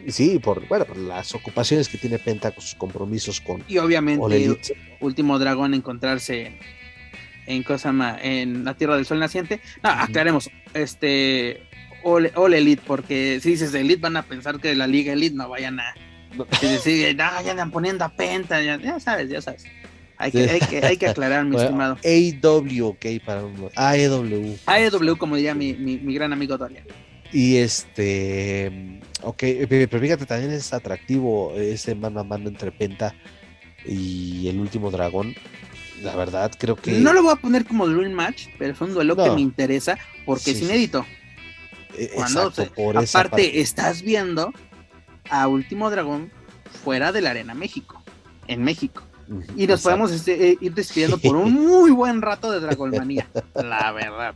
Sí, 0.09 0.39
por, 0.39 0.67
bueno, 0.69 0.85
por 0.85 0.97
las 0.97 1.35
ocupaciones 1.35 1.89
que 1.89 1.99
tiene 1.99 2.19
Penta 2.19 2.53
con 2.53 2.63
sus 2.63 2.75
compromisos 2.75 3.41
con. 3.41 3.63
Y 3.69 3.79
obviamente, 3.79 4.59
último 5.01 5.39
dragón 5.39 5.75
encontrarse 5.75 6.59
en 7.47 7.63
Cosama, 7.63 8.17
en 8.23 8.65
la 8.65 8.75
Tierra 8.75 8.97
del 8.97 9.07
Sol 9.07 9.19
Naciente. 9.19 9.61
No, 9.83 9.91
aclaremos, 9.91 10.51
este. 10.75 11.63
All, 12.03 12.55
Elite, 12.55 12.83
porque 12.87 13.41
si 13.43 13.51
dices 13.51 13.75
Elite 13.75 14.01
van 14.01 14.17
a 14.17 14.23
pensar 14.23 14.59
que 14.59 14.75
la 14.75 14.87
Liga 14.87 15.13
Elite 15.13 15.37
no 15.37 15.49
vayan 15.49 15.81
a. 15.81 15.95
Si 16.83 17.15
no, 17.15 17.43
ya 17.43 17.51
andan 17.51 17.71
poniendo 17.71 18.05
a 18.05 18.09
Penta, 18.09 18.63
ya, 18.63 19.01
sabes, 19.01 19.29
ya 19.29 19.43
sabes. 19.43 19.65
Hay 20.21 20.33
que, 20.33 20.51
hay 20.51 20.61
que, 20.61 20.85
hay 20.85 20.97
que 20.99 21.09
aclarar, 21.09 21.47
mi 21.47 21.57
estimado. 21.61 21.97
AW, 22.05 22.87
ok, 22.89 23.07
para 23.25 23.41
AEW. 23.75 24.59
AEW, 24.67 25.17
como 25.17 25.37
diría 25.37 25.55
mi, 25.55 25.73
mi, 25.73 25.97
mi 25.97 26.15
gran 26.15 26.35
amigo 26.35 26.59
Dorian. 26.59 26.85
Y 27.33 27.57
este, 27.57 29.01
ok, 29.23 29.43
pero 29.67 29.99
fíjate, 29.99 30.27
también 30.27 30.53
es 30.53 30.75
atractivo 30.75 31.55
ese 31.57 31.95
mano 31.95 32.21
a 32.21 32.25
mano 32.25 32.51
entre 32.51 32.71
Penta 32.71 33.15
y 33.87 34.47
el 34.49 34.61
último 34.61 34.91
dragón. 34.91 35.35
La 36.03 36.15
verdad, 36.17 36.53
creo 36.59 36.77
que. 36.77 36.93
No 36.93 37.15
lo 37.15 37.23
voy 37.23 37.33
a 37.33 37.37
poner 37.37 37.65
como 37.65 37.89
Dream 37.89 38.13
Match, 38.13 38.49
pero 38.59 38.75
es 38.75 38.81
un 38.81 38.93
duelo 38.93 39.17
que 39.17 39.31
me 39.31 39.41
interesa 39.41 39.97
porque 40.27 40.51
es 40.51 40.61
inédito. 40.61 41.07
E, 41.97 42.11
Cuando, 42.15 42.53
aparte, 42.95 43.61
estás 43.61 44.03
viendo 44.03 44.53
a 45.31 45.49
Último 45.49 45.91
Dragón 45.91 46.31
fuera 46.85 47.11
de 47.11 47.23
la 47.23 47.31
Arena 47.31 47.55
México, 47.55 48.03
en 48.49 48.63
México. 48.65 49.03
Y 49.57 49.67
nos 49.67 49.83
podemos 49.83 50.11
este, 50.11 50.51
eh, 50.51 50.59
ir 50.61 50.75
despidiendo 50.75 51.17
por 51.19 51.37
un 51.37 51.53
muy 51.53 51.91
buen 51.93 52.21
rato 52.21 52.51
de 52.51 52.61
Dragonmanía, 52.61 53.29
la 53.55 53.93
verdad. 53.93 54.35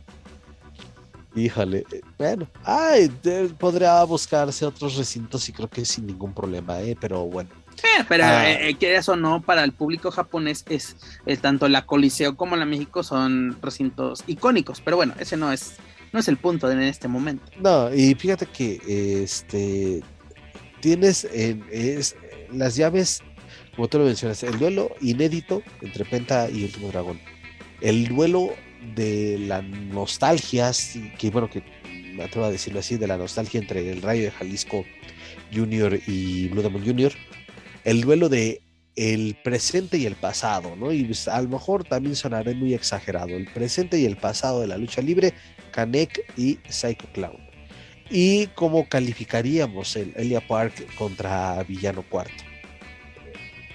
Híjole, 1.35 1.85
eh, 1.91 2.01
bueno, 2.17 2.47
ay, 2.63 3.11
podría 3.57 4.01
buscarse 4.05 4.65
otros 4.65 4.95
recintos 4.95 5.49
y 5.49 5.51
creo 5.51 5.69
que 5.69 5.83
sin 5.83 6.07
ningún 6.07 6.33
problema, 6.33 6.79
¿eh? 6.81 6.95
pero 6.99 7.25
bueno. 7.25 7.49
pero 8.07 8.23
ah. 8.25 8.45
que 8.79 8.95
eso 8.95 9.17
no, 9.17 9.41
para 9.41 9.65
el 9.65 9.73
público 9.73 10.11
japonés 10.11 10.63
es 10.69 10.95
tanto 11.41 11.67
la 11.67 11.85
Coliseo 11.85 12.37
como 12.37 12.55
la 12.55 12.65
México 12.65 13.03
son 13.03 13.57
recintos 13.61 14.23
icónicos, 14.27 14.79
pero 14.79 14.95
bueno, 14.95 15.13
ese 15.19 15.35
no 15.35 15.51
es, 15.51 15.73
no 16.13 16.21
es 16.21 16.29
el 16.29 16.37
punto 16.37 16.71
en 16.71 16.81
este 16.81 17.09
momento. 17.09 17.43
No, 17.59 17.93
y 17.93 18.15
fíjate 18.15 18.45
que 18.45 19.23
este 19.23 20.01
tienes 20.79 21.25
es, 21.25 22.15
las 22.53 22.77
llaves 22.77 23.23
como 23.75 23.87
tú 23.87 23.99
lo 23.99 24.05
mencionas, 24.05 24.41
el 24.43 24.57
duelo 24.57 24.95
inédito 25.01 25.61
entre 25.81 26.05
Penta 26.05 26.49
y 26.49 26.63
Último 26.63 26.89
Dragón. 26.89 27.19
El 27.81 28.07
duelo 28.07 28.53
de 28.95 29.37
la 29.39 29.61
nostalgia, 29.61 30.71
que 31.17 31.29
bueno, 31.29 31.49
que 31.49 31.63
me 32.13 32.23
atrevo 32.23 32.45
a 32.45 32.51
decirlo 32.51 32.79
así, 32.79 32.97
de 32.97 33.07
la 33.07 33.17
nostalgia 33.17 33.59
entre 33.59 33.91
el 33.91 34.01
Rayo 34.01 34.23
de 34.23 34.31
Jalisco 34.31 34.85
Junior 35.53 35.99
y 36.07 36.47
Blue 36.47 36.61
Demon 36.61 36.85
Junior. 36.85 37.11
El 37.83 38.01
duelo 38.01 38.29
de 38.29 38.61
el 38.95 39.35
presente 39.43 39.97
y 39.97 40.05
el 40.05 40.15
pasado, 40.15 40.75
¿no? 40.77 40.91
Y 40.93 41.03
pues, 41.03 41.27
a 41.27 41.41
lo 41.41 41.49
mejor 41.49 41.83
también 41.83 42.15
sonaré 42.15 42.55
muy 42.55 42.73
exagerado. 42.73 43.29
El 43.29 43.47
presente 43.47 43.99
y 43.99 44.05
el 44.05 44.15
pasado 44.15 44.61
de 44.61 44.67
la 44.67 44.77
lucha 44.77 45.01
libre, 45.01 45.33
Kanek 45.71 46.33
y 46.37 46.59
Psycho 46.69 47.07
Clown. 47.13 47.37
Y 48.09 48.47
cómo 48.47 48.87
calificaríamos 48.87 49.95
el 49.95 50.13
Elia 50.15 50.47
Park 50.47 50.95
contra 50.95 51.61
Villano 51.63 52.03
Cuarto. 52.03 52.54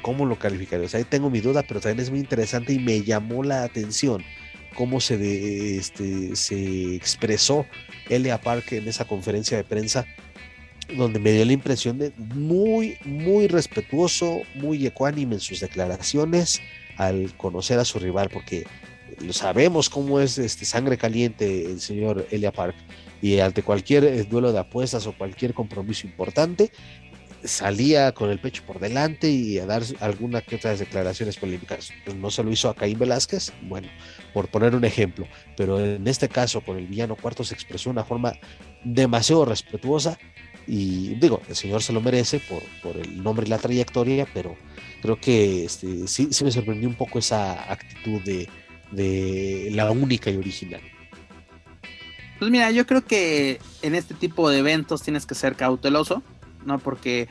¿Cómo 0.03 0.27
lo 0.27 0.39
calificaría? 0.39 0.87
O 0.87 0.89
sea, 0.89 0.99
ahí 0.99 1.05
tengo 1.05 1.31
mi 1.31 1.41
duda, 1.41 1.63
pero 1.63 1.81
también 1.81 2.01
es 2.01 2.11
muy 2.11 2.21
interesante 2.21 2.73
y 2.73 2.79
me 2.79 3.03
llamó 3.03 3.43
la 3.43 3.65
atención 3.65 4.23
cómo 4.75 5.01
se, 5.01 5.77
este, 5.77 6.37
se 6.37 6.95
expresó 6.95 7.67
Elia 8.09 8.41
Park 8.41 8.73
en 8.73 8.89
esa 8.89 9.05
conferencia 9.05 9.57
de 9.57 9.65
prensa, 9.65 10.07
donde 10.97 11.19
me 11.19 11.33
dio 11.33 11.45
la 11.45 11.53
impresión 11.53 11.99
de 11.99 12.13
muy, 12.17 12.97
muy 13.05 13.47
respetuoso, 13.47 14.41
muy 14.55 14.87
ecuánime 14.87 15.35
en 15.35 15.41
sus 15.41 15.61
declaraciones 15.61 16.61
al 16.97 17.37
conocer 17.37 17.79
a 17.79 17.85
su 17.85 17.99
rival, 17.99 18.29
porque 18.33 18.67
sabemos 19.31 19.91
cómo 19.91 20.21
es 20.21 20.39
este, 20.39 20.65
sangre 20.65 20.97
caliente 20.97 21.67
el 21.67 21.81
señor 21.81 22.27
Elia 22.31 22.53
Park 22.53 22.75
y 23.23 23.39
ante 23.41 23.63
cualquier 23.63 24.05
eh, 24.05 24.25
duelo 24.25 24.53
de 24.53 24.61
apuestas 24.61 25.07
o 25.07 25.13
cualquier 25.13 25.53
compromiso 25.55 26.07
importante, 26.07 26.73
salía 27.45 28.13
con 28.13 28.31
el 28.31 28.39
pecho 28.39 28.63
por 28.67 28.81
delante 28.81 29.31
y 29.31 29.59
a 29.59 29.67
dar 29.67 29.83
alguna 30.01 30.41
que 30.43 30.57
otras 30.57 30.79
declaraciones 30.79 31.37
polémicas. 31.37 31.93
No 32.17 32.31
se 32.31 32.43
lo 32.43 32.51
hizo 32.51 32.69
a 32.69 32.75
Caín 32.75 32.99
Velázquez, 32.99 33.53
bueno, 33.63 33.89
por 34.33 34.49
poner 34.49 34.75
un 34.75 34.85
ejemplo, 34.85 35.27
pero 35.57 35.85
en 35.85 36.07
este 36.07 36.29
caso 36.29 36.61
con 36.61 36.77
el 36.77 36.87
villano 36.87 37.17
cuarto 37.17 37.45
se 37.45 37.55
expresó 37.55 37.91
de 37.91 37.93
una 37.93 38.05
forma 38.05 38.35
demasiado 38.85 39.45
respetuosa 39.45 40.19
y 40.67 41.15
digo, 41.17 41.41
el 41.49 41.57
señor 41.57 41.83
se 41.83 41.93
lo 41.93 42.01
merece 42.01 42.41
por, 42.41 42.63
por 42.83 42.97
el 42.97 43.23
nombre 43.23 43.47
y 43.47 43.51
la 43.51 43.59
trayectoria, 43.59 44.27
pero 44.33 44.57
creo 45.03 45.21
que 45.21 45.65
este, 45.65 46.07
sí, 46.07 46.29
sí 46.31 46.45
me 46.45 46.53
sorprendió 46.53 46.89
un 46.89 46.95
poco 46.95 47.19
esa 47.19 47.73
actitud 47.73 48.21
de, 48.23 48.49
de 48.93 49.71
la 49.73 49.91
única 49.91 50.31
y 50.31 50.37
original. 50.37 50.81
Pues 52.39 52.51
mira, 52.51 52.71
yo 52.71 52.87
creo 52.87 53.05
que 53.05 53.61
en 53.83 53.95
este 53.95 54.15
tipo 54.15 54.49
de 54.49 54.59
eventos 54.59 55.03
tienes 55.03 55.27
que 55.27 55.35
ser 55.35 55.57
cauteloso 55.57 56.23
¿no? 56.65 56.79
Porque 56.79 57.29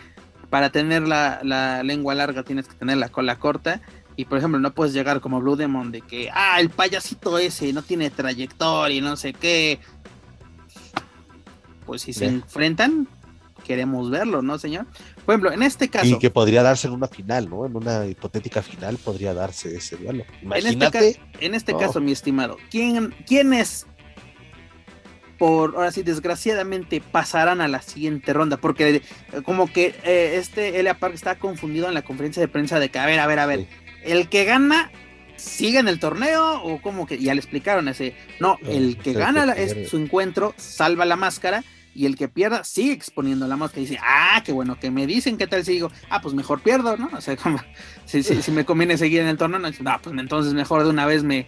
para 0.49 0.71
tener 0.71 1.07
la, 1.07 1.83
lengua 1.83 2.15
larga 2.15 2.43
tienes 2.43 2.67
que 2.67 2.75
tener 2.75 2.97
la 2.97 3.09
cola 3.09 3.37
corta. 3.37 3.81
Y 4.15 4.25
por 4.25 4.37
ejemplo, 4.37 4.59
no 4.59 4.73
puedes 4.73 4.93
llegar 4.93 5.21
como 5.21 5.39
Blue 5.39 5.55
Demon 5.55 5.91
de 5.91 6.01
que, 6.01 6.29
ah, 6.33 6.59
el 6.59 6.69
payasito 6.69 7.37
ese 7.37 7.71
no 7.71 7.83
tiene 7.83 8.09
trayectoria 8.09 8.97
y 8.97 9.01
no 9.01 9.15
sé 9.15 9.33
qué. 9.33 9.79
Pues 11.85 12.01
si 12.01 12.11
se 12.11 12.25
enfrentan, 12.25 13.07
queremos 13.65 14.09
verlo, 14.09 14.41
¿no, 14.41 14.59
señor? 14.59 14.87
Por 15.25 15.35
ejemplo, 15.35 15.51
en 15.53 15.63
este 15.63 15.89
caso. 15.89 16.05
Y 16.05 16.19
que 16.19 16.29
podría 16.29 16.63
darse 16.63 16.87
en 16.87 16.93
una 16.93 17.07
final, 17.07 17.49
¿no? 17.49 17.65
En 17.65 17.75
una 17.75 18.05
hipotética 18.07 18.61
final 18.61 18.97
podría 18.97 19.33
darse 19.33 19.75
ese 19.77 19.95
duelo. 19.95 20.25
Imagínate. 20.41 20.97
En 20.97 21.05
este, 21.05 21.45
en 21.45 21.55
este 21.55 21.77
caso, 21.77 22.01
mi 22.01 22.11
estimado, 22.11 22.57
¿quién, 22.69 23.15
¿quién 23.25 23.53
es 23.53 23.85
por, 25.39 25.75
ahora 25.75 25.91
sí, 25.91 26.03
desgraciadamente 26.03 27.01
pasarán 27.01 27.61
a 27.61 27.67
la 27.67 27.81
siguiente 27.81 28.33
ronda, 28.33 28.57
porque 28.57 28.97
eh, 28.97 29.01
como 29.43 29.71
que 29.71 29.95
eh, 30.03 30.35
este 30.35 30.79
Elia 30.79 30.99
Park 30.99 31.15
está 31.15 31.39
confundido 31.39 31.87
en 31.87 31.95
la 31.95 32.03
conferencia 32.03 32.41
de 32.41 32.47
prensa 32.47 32.79
de 32.79 32.89
que, 32.89 32.99
a 32.99 33.05
ver, 33.05 33.19
a 33.19 33.25
ver, 33.25 33.39
a 33.39 33.45
ver, 33.47 33.65
el 34.03 34.29
que 34.29 34.43
gana 34.43 34.91
sigue 35.37 35.79
en 35.79 35.87
el 35.87 35.99
torneo 35.99 36.61
o 36.61 36.81
como 36.81 37.07
que 37.07 37.17
ya 37.17 37.33
le 37.33 37.39
explicaron 37.39 37.87
ese, 37.87 38.15
no, 38.39 38.57
el 38.67 38.97
que 38.97 39.13
gana 39.13 39.53
es 39.53 39.89
su 39.89 39.97
encuentro 39.97 40.53
salva 40.57 41.05
la 41.05 41.15
máscara 41.15 41.63
y 41.95 42.05
el 42.05 42.15
que 42.15 42.27
pierda 42.27 42.63
sigue 42.63 42.93
exponiendo 42.93 43.47
la 43.47 43.57
máscara 43.57 43.81
y 43.81 43.85
dice, 43.85 43.99
ah, 44.03 44.41
qué 44.45 44.51
bueno 44.51 44.79
que 44.79 44.91
me 44.91 45.07
dicen, 45.07 45.37
¿qué 45.37 45.47
tal 45.47 45.65
sigo? 45.65 45.91
Ah, 46.09 46.21
pues 46.21 46.33
mejor 46.35 46.61
pierdo, 46.61 46.97
¿no? 46.97 47.09
O 47.13 47.21
sea, 47.21 47.35
como, 47.35 47.59
si, 48.05 48.23
si, 48.23 48.51
me 48.51 48.65
conviene 48.65 48.97
seguir 48.97 49.21
en 49.21 49.27
el 49.27 49.37
torneo, 49.37 49.59
no, 49.59 49.69
no, 49.69 50.01
pues 50.01 50.15
entonces 50.17 50.53
mejor 50.53 50.83
de 50.83 50.89
una 50.89 51.05
vez 51.05 51.23
me, 51.23 51.47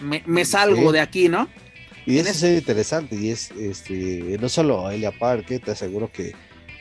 me, 0.00 0.44
salgo 0.44 0.92
de 0.92 1.00
aquí, 1.00 1.28
¿no? 1.28 1.48
Y 2.06 2.18
eso 2.18 2.46
es 2.46 2.58
interesante, 2.58 3.16
y 3.16 3.30
es 3.30 3.50
este, 3.52 4.36
no 4.40 4.48
solo 4.48 4.90
Elia 4.90 5.10
Parque, 5.12 5.58
te 5.58 5.70
aseguro 5.70 6.12
que 6.12 6.32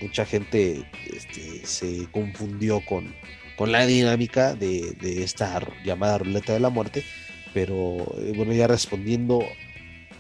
mucha 0.02 0.26
gente 0.26 0.84
este, 1.14 1.66
se 1.66 2.08
confundió 2.12 2.82
con, 2.86 3.14
con 3.56 3.72
la 3.72 3.86
dinámica 3.86 4.54
de, 4.54 4.96
esta 5.24 5.62
llamada 5.86 6.18
ruleta 6.18 6.54
de 6.54 6.60
la 6.60 6.70
muerte, 6.70 7.04
pero 7.54 7.98
eh, 8.20 8.34
bueno, 8.36 8.52
ya 8.52 8.68
respondiendo, 8.68 9.44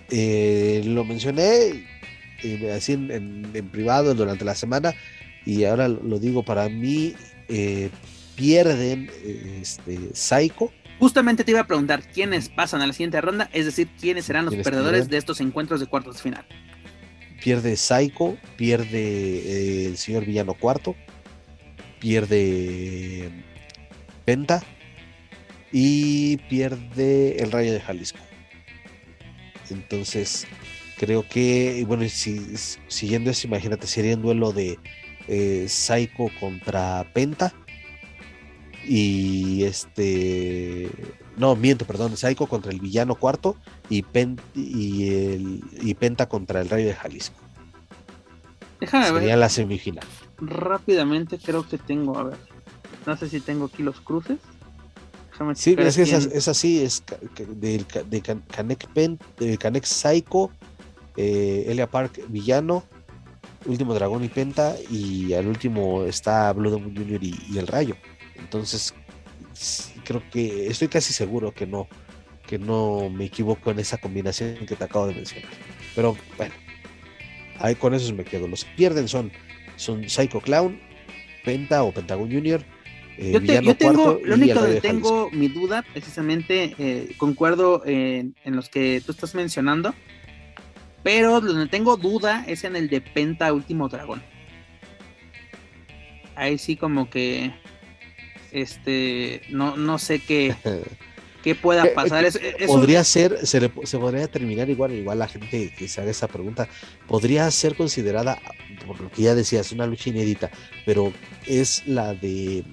eh, 0.09 0.81
lo 0.85 1.03
mencioné 1.03 1.85
eh, 2.43 2.71
así 2.73 2.93
en, 2.93 3.69
privado 3.71 4.15
durante 4.15 4.45
la 4.45 4.55
semana, 4.55 4.93
y 5.45 5.65
ahora 5.65 5.89
lo 5.89 6.17
digo 6.17 6.43
para 6.43 6.69
mí, 6.69 7.13
pierden 8.37 9.11
este, 9.61 9.99
Psycho 10.13 10.71
Justamente 11.03 11.43
te 11.43 11.51
iba 11.51 11.59
a 11.59 11.67
preguntar 11.67 12.01
quiénes 12.01 12.47
pasan 12.47 12.81
a 12.81 12.87
la 12.87 12.93
siguiente 12.93 13.19
ronda, 13.19 13.49
es 13.51 13.65
decir, 13.65 13.89
quiénes 13.99 14.23
serán 14.23 14.45
los 14.45 14.55
perdedores 14.55 15.09
de 15.09 15.17
estos 15.17 15.41
encuentros 15.41 15.81
de 15.81 15.87
cuartos 15.87 16.15
de 16.15 16.21
final. 16.21 16.45
Pierde 17.43 17.75
Psycho, 17.75 18.37
pierde 18.55 19.01
eh, 19.01 19.85
el 19.87 19.97
señor 19.97 20.23
Villano 20.23 20.53
Cuarto, 20.53 20.95
pierde 21.99 23.29
Penta 24.23 24.63
y 25.73 26.37
pierde 26.47 27.35
el 27.43 27.51
Rayo 27.51 27.73
de 27.73 27.81
Jalisco. 27.81 28.19
Entonces, 29.71 30.47
creo 30.97 31.27
que, 31.27 31.83
bueno, 31.85 32.07
si, 32.07 32.39
siguiendo 32.87 33.29
eso, 33.29 33.45
imagínate, 33.45 33.87
sería 33.87 34.15
un 34.15 34.21
duelo 34.21 34.53
de 34.53 34.79
eh, 35.27 35.65
Psycho 35.67 36.29
contra 36.39 37.05
Penta 37.13 37.53
y 38.85 39.63
este 39.63 40.89
no 41.37 41.55
miento 41.55 41.85
perdón 41.85 42.15
Psycho 42.17 42.47
contra 42.47 42.71
el 42.71 42.79
villano 42.79 43.15
cuarto 43.15 43.55
y, 43.89 44.05
y, 44.55 45.09
el, 45.09 45.63
y 45.81 45.93
Penta 45.95 46.27
contra 46.27 46.61
el 46.61 46.69
Rey 46.69 46.83
de 46.83 46.93
Jalisco. 46.93 47.35
Déjame 48.79 49.07
sería 49.07 49.37
la 49.37 49.49
semifinal. 49.49 50.05
Rápidamente 50.37 51.37
creo 51.37 51.67
que 51.67 51.77
tengo 51.77 52.17
a 52.17 52.23
ver 52.23 52.37
no 53.05 53.17
sé 53.17 53.29
si 53.29 53.39
tengo 53.39 53.65
aquí 53.65 53.83
los 53.83 53.99
cruces. 53.99 54.39
Sí 55.55 55.75
es, 55.79 55.97
es, 55.97 56.47
así 56.47 56.83
es 56.83 57.03
de, 57.55 57.83
de 58.07 58.21
Canek 58.21 58.87
Pen 58.89 59.17
de 59.39 59.57
Canek 59.57 59.83
Psycho 59.83 60.51
eh, 61.17 61.65
Elia 61.67 61.89
Park 61.89 62.21
villano 62.27 62.83
último 63.65 63.95
dragón 63.95 64.23
y 64.23 64.27
Penta 64.27 64.75
y 64.91 65.33
al 65.33 65.47
último 65.47 66.03
está 66.03 66.53
Blood 66.53 66.73
Junior 66.83 67.23
y 67.23 67.57
el 67.57 67.65
Rayo 67.65 67.95
entonces, 68.53 68.93
creo 70.03 70.21
que 70.31 70.67
estoy 70.67 70.87
casi 70.87 71.11
seguro 71.11 71.51
que 71.53 71.65
no, 71.65 71.87
que 72.45 72.59
no 72.59 73.09
me 73.09 73.25
equivoco 73.25 73.71
en 73.71 73.79
esa 73.79 73.97
combinación 73.97 74.67
que 74.67 74.75
te 74.75 74.83
acabo 74.83 75.07
de 75.07 75.15
mencionar. 75.15 75.49
Pero 75.95 76.15
bueno, 76.37 76.53
ahí 77.57 77.73
con 77.73 77.95
eso 77.95 78.13
me 78.13 78.23
quedo. 78.23 78.47
Los 78.47 78.63
que 78.63 78.71
pierden 78.75 79.07
son, 79.07 79.31
son 79.75 80.07
Psycho 80.07 80.39
Clown, 80.39 80.79
Penta 81.43 81.81
o 81.81 81.91
Pentagon 81.91 82.31
Junior. 82.31 82.63
Eh, 83.17 83.31
yo, 83.31 83.75
tengo, 83.75 84.19
lo 84.23 84.35
único 84.35 84.63
que 84.65 84.81
tengo 84.81 85.31
mi 85.31 85.47
duda, 85.47 85.83
precisamente, 85.91 86.75
eh, 86.77 87.15
concuerdo 87.17 87.83
en, 87.87 88.35
en, 88.43 88.55
los 88.55 88.69
que 88.69 89.01
tú 89.03 89.13
estás 89.13 89.33
mencionando, 89.33 89.95
pero 91.01 91.41
donde 91.41 91.67
tengo 91.67 91.97
duda 91.97 92.45
es 92.47 92.63
en 92.65 92.75
el 92.75 92.87
de 92.87 93.01
Penta 93.01 93.51
Último 93.51 93.89
Dragón. 93.89 94.21
Ahí 96.35 96.59
sí 96.59 96.75
como 96.75 97.09
que 97.09 97.51
este, 98.53 99.41
no, 99.49 99.75
no 99.75 99.97
sé 99.99 100.19
qué, 100.19 100.55
qué 101.43 101.55
pueda 101.55 101.93
pasar. 101.93 102.25
podría 102.67 103.03
ser, 103.03 103.45
se, 103.45 103.69
podría 103.69 104.27
terminar 104.27 104.69
igual, 104.69 104.93
igual 104.93 105.19
la 105.19 105.27
gente 105.27 105.73
que 105.77 105.87
se 105.87 106.01
haga 106.01 106.11
esa 106.11 106.27
pregunta, 106.27 106.69
podría 107.07 107.49
ser 107.51 107.75
considerada 107.75 108.39
por 108.87 109.01
lo 109.01 109.11
que 109.11 109.23
ya 109.23 109.35
decías, 109.35 109.71
una 109.71 109.87
lucha 109.87 110.09
inédita, 110.09 110.51
pero 110.85 111.13
es 111.45 111.85
la 111.87 112.13
de 112.13 112.63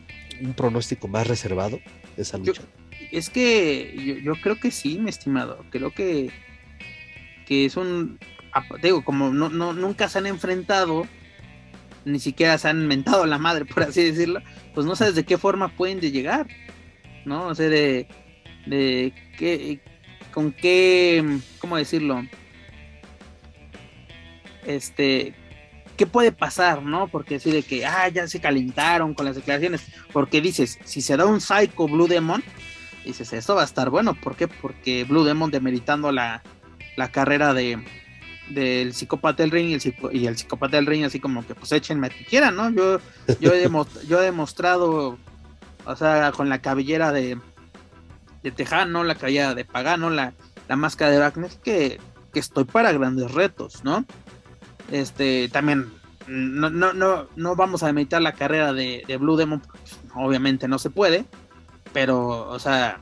un 0.40 0.54
pronóstico 0.54 1.08
más 1.08 1.26
reservado 1.26 1.80
de 2.16 2.22
esa 2.22 2.38
lucha. 2.38 2.62
es 3.10 3.30
que 3.30 4.20
yo, 4.22 4.34
creo 4.40 4.58
que 4.58 4.70
sí, 4.70 4.98
mi 4.98 5.10
estimado. 5.10 5.64
Creo 5.70 5.92
que, 5.92 6.30
que 7.46 7.64
es 7.66 7.76
un. 7.76 8.18
Digo, 8.82 9.04
como 9.04 9.30
no, 9.30 9.48
no, 9.48 9.72
nunca 9.72 10.08
se 10.08 10.18
han 10.18 10.26
enfrentado, 10.26 11.06
ni 12.04 12.18
siquiera 12.18 12.58
se 12.58 12.68
han 12.68 12.86
mentado 12.86 13.26
la 13.26 13.38
madre, 13.38 13.64
por 13.64 13.82
así 13.82 14.04
decirlo, 14.04 14.40
pues 14.74 14.86
no 14.86 14.96
sabes 14.96 15.14
de 15.14 15.24
qué 15.24 15.38
forma 15.38 15.68
pueden 15.68 16.00
de 16.00 16.10
llegar, 16.10 16.46
¿no? 17.24 17.46
O 17.46 17.54
sea, 17.54 17.68
de, 17.68 18.06
de 18.66 19.12
qué, 19.38 19.80
con 20.32 20.52
qué, 20.52 21.38
¿cómo 21.58 21.76
decirlo? 21.76 22.22
Este, 24.66 25.34
¿qué 25.96 26.06
puede 26.06 26.32
pasar, 26.32 26.82
no? 26.82 27.08
Porque 27.08 27.36
así 27.36 27.50
de 27.50 27.62
que, 27.62 27.84
ah, 27.84 28.08
ya 28.08 28.26
se 28.26 28.40
calentaron 28.40 29.14
con 29.14 29.26
las 29.26 29.36
declaraciones, 29.36 29.82
porque 30.12 30.40
dices, 30.40 30.78
si 30.84 31.00
se 31.02 31.16
da 31.16 31.26
un 31.26 31.40
Psycho 31.40 31.88
Blue 31.88 32.08
Demon, 32.08 32.42
dices, 33.04 33.32
eso 33.32 33.54
va 33.54 33.62
a 33.62 33.66
estar 33.66 33.90
bueno, 33.90 34.14
¿por 34.14 34.36
qué? 34.36 34.48
Porque 34.48 35.04
Blue 35.04 35.24
Demon 35.24 35.50
demeritando 35.50 36.12
la, 36.12 36.42
la 36.96 37.10
carrera 37.10 37.54
de 37.54 37.82
del 38.50 38.92
psicópata 38.92 39.42
del 39.42 39.50
ring 39.50 39.80
y 40.12 40.26
el, 40.26 40.36
psicópata 40.36 40.76
del 40.76 40.86
ring 40.86 41.04
así 41.04 41.20
como 41.20 41.46
que 41.46 41.54
pues 41.54 41.72
échenme 41.72 42.08
a 42.08 42.10
quieran, 42.10 42.56
¿no? 42.56 42.70
Yo, 42.70 43.00
yo, 43.40 43.52
he, 43.52 43.68
yo 44.06 44.20
he 44.20 44.24
demostrado, 44.24 45.18
o 45.84 45.96
sea, 45.96 46.32
con 46.32 46.48
la 46.48 46.60
cabellera 46.60 47.12
de, 47.12 47.38
de 48.42 48.50
Tejano, 48.50 49.04
la 49.04 49.14
cabellera 49.14 49.54
de 49.54 49.64
Pagano, 49.64 50.10
la, 50.10 50.34
la 50.68 50.76
máscara 50.76 51.10
de 51.10 51.18
Wagner, 51.18 51.50
que, 51.62 52.00
que 52.32 52.40
estoy 52.40 52.64
para 52.64 52.92
grandes 52.92 53.30
retos, 53.32 53.84
¿no? 53.84 54.04
Este, 54.90 55.48
también 55.48 55.92
no, 56.26 56.70
no, 56.70 56.92
no, 56.92 57.26
no 57.36 57.56
vamos 57.56 57.82
a 57.82 57.90
imitar 57.90 58.22
la 58.22 58.34
carrera 58.34 58.72
de, 58.72 59.04
Blue 59.18 59.36
Demon, 59.36 59.62
obviamente 60.14 60.68
no 60.68 60.78
se 60.78 60.90
puede, 60.90 61.24
pero, 61.92 62.48
o 62.48 62.58
sea, 62.58 63.00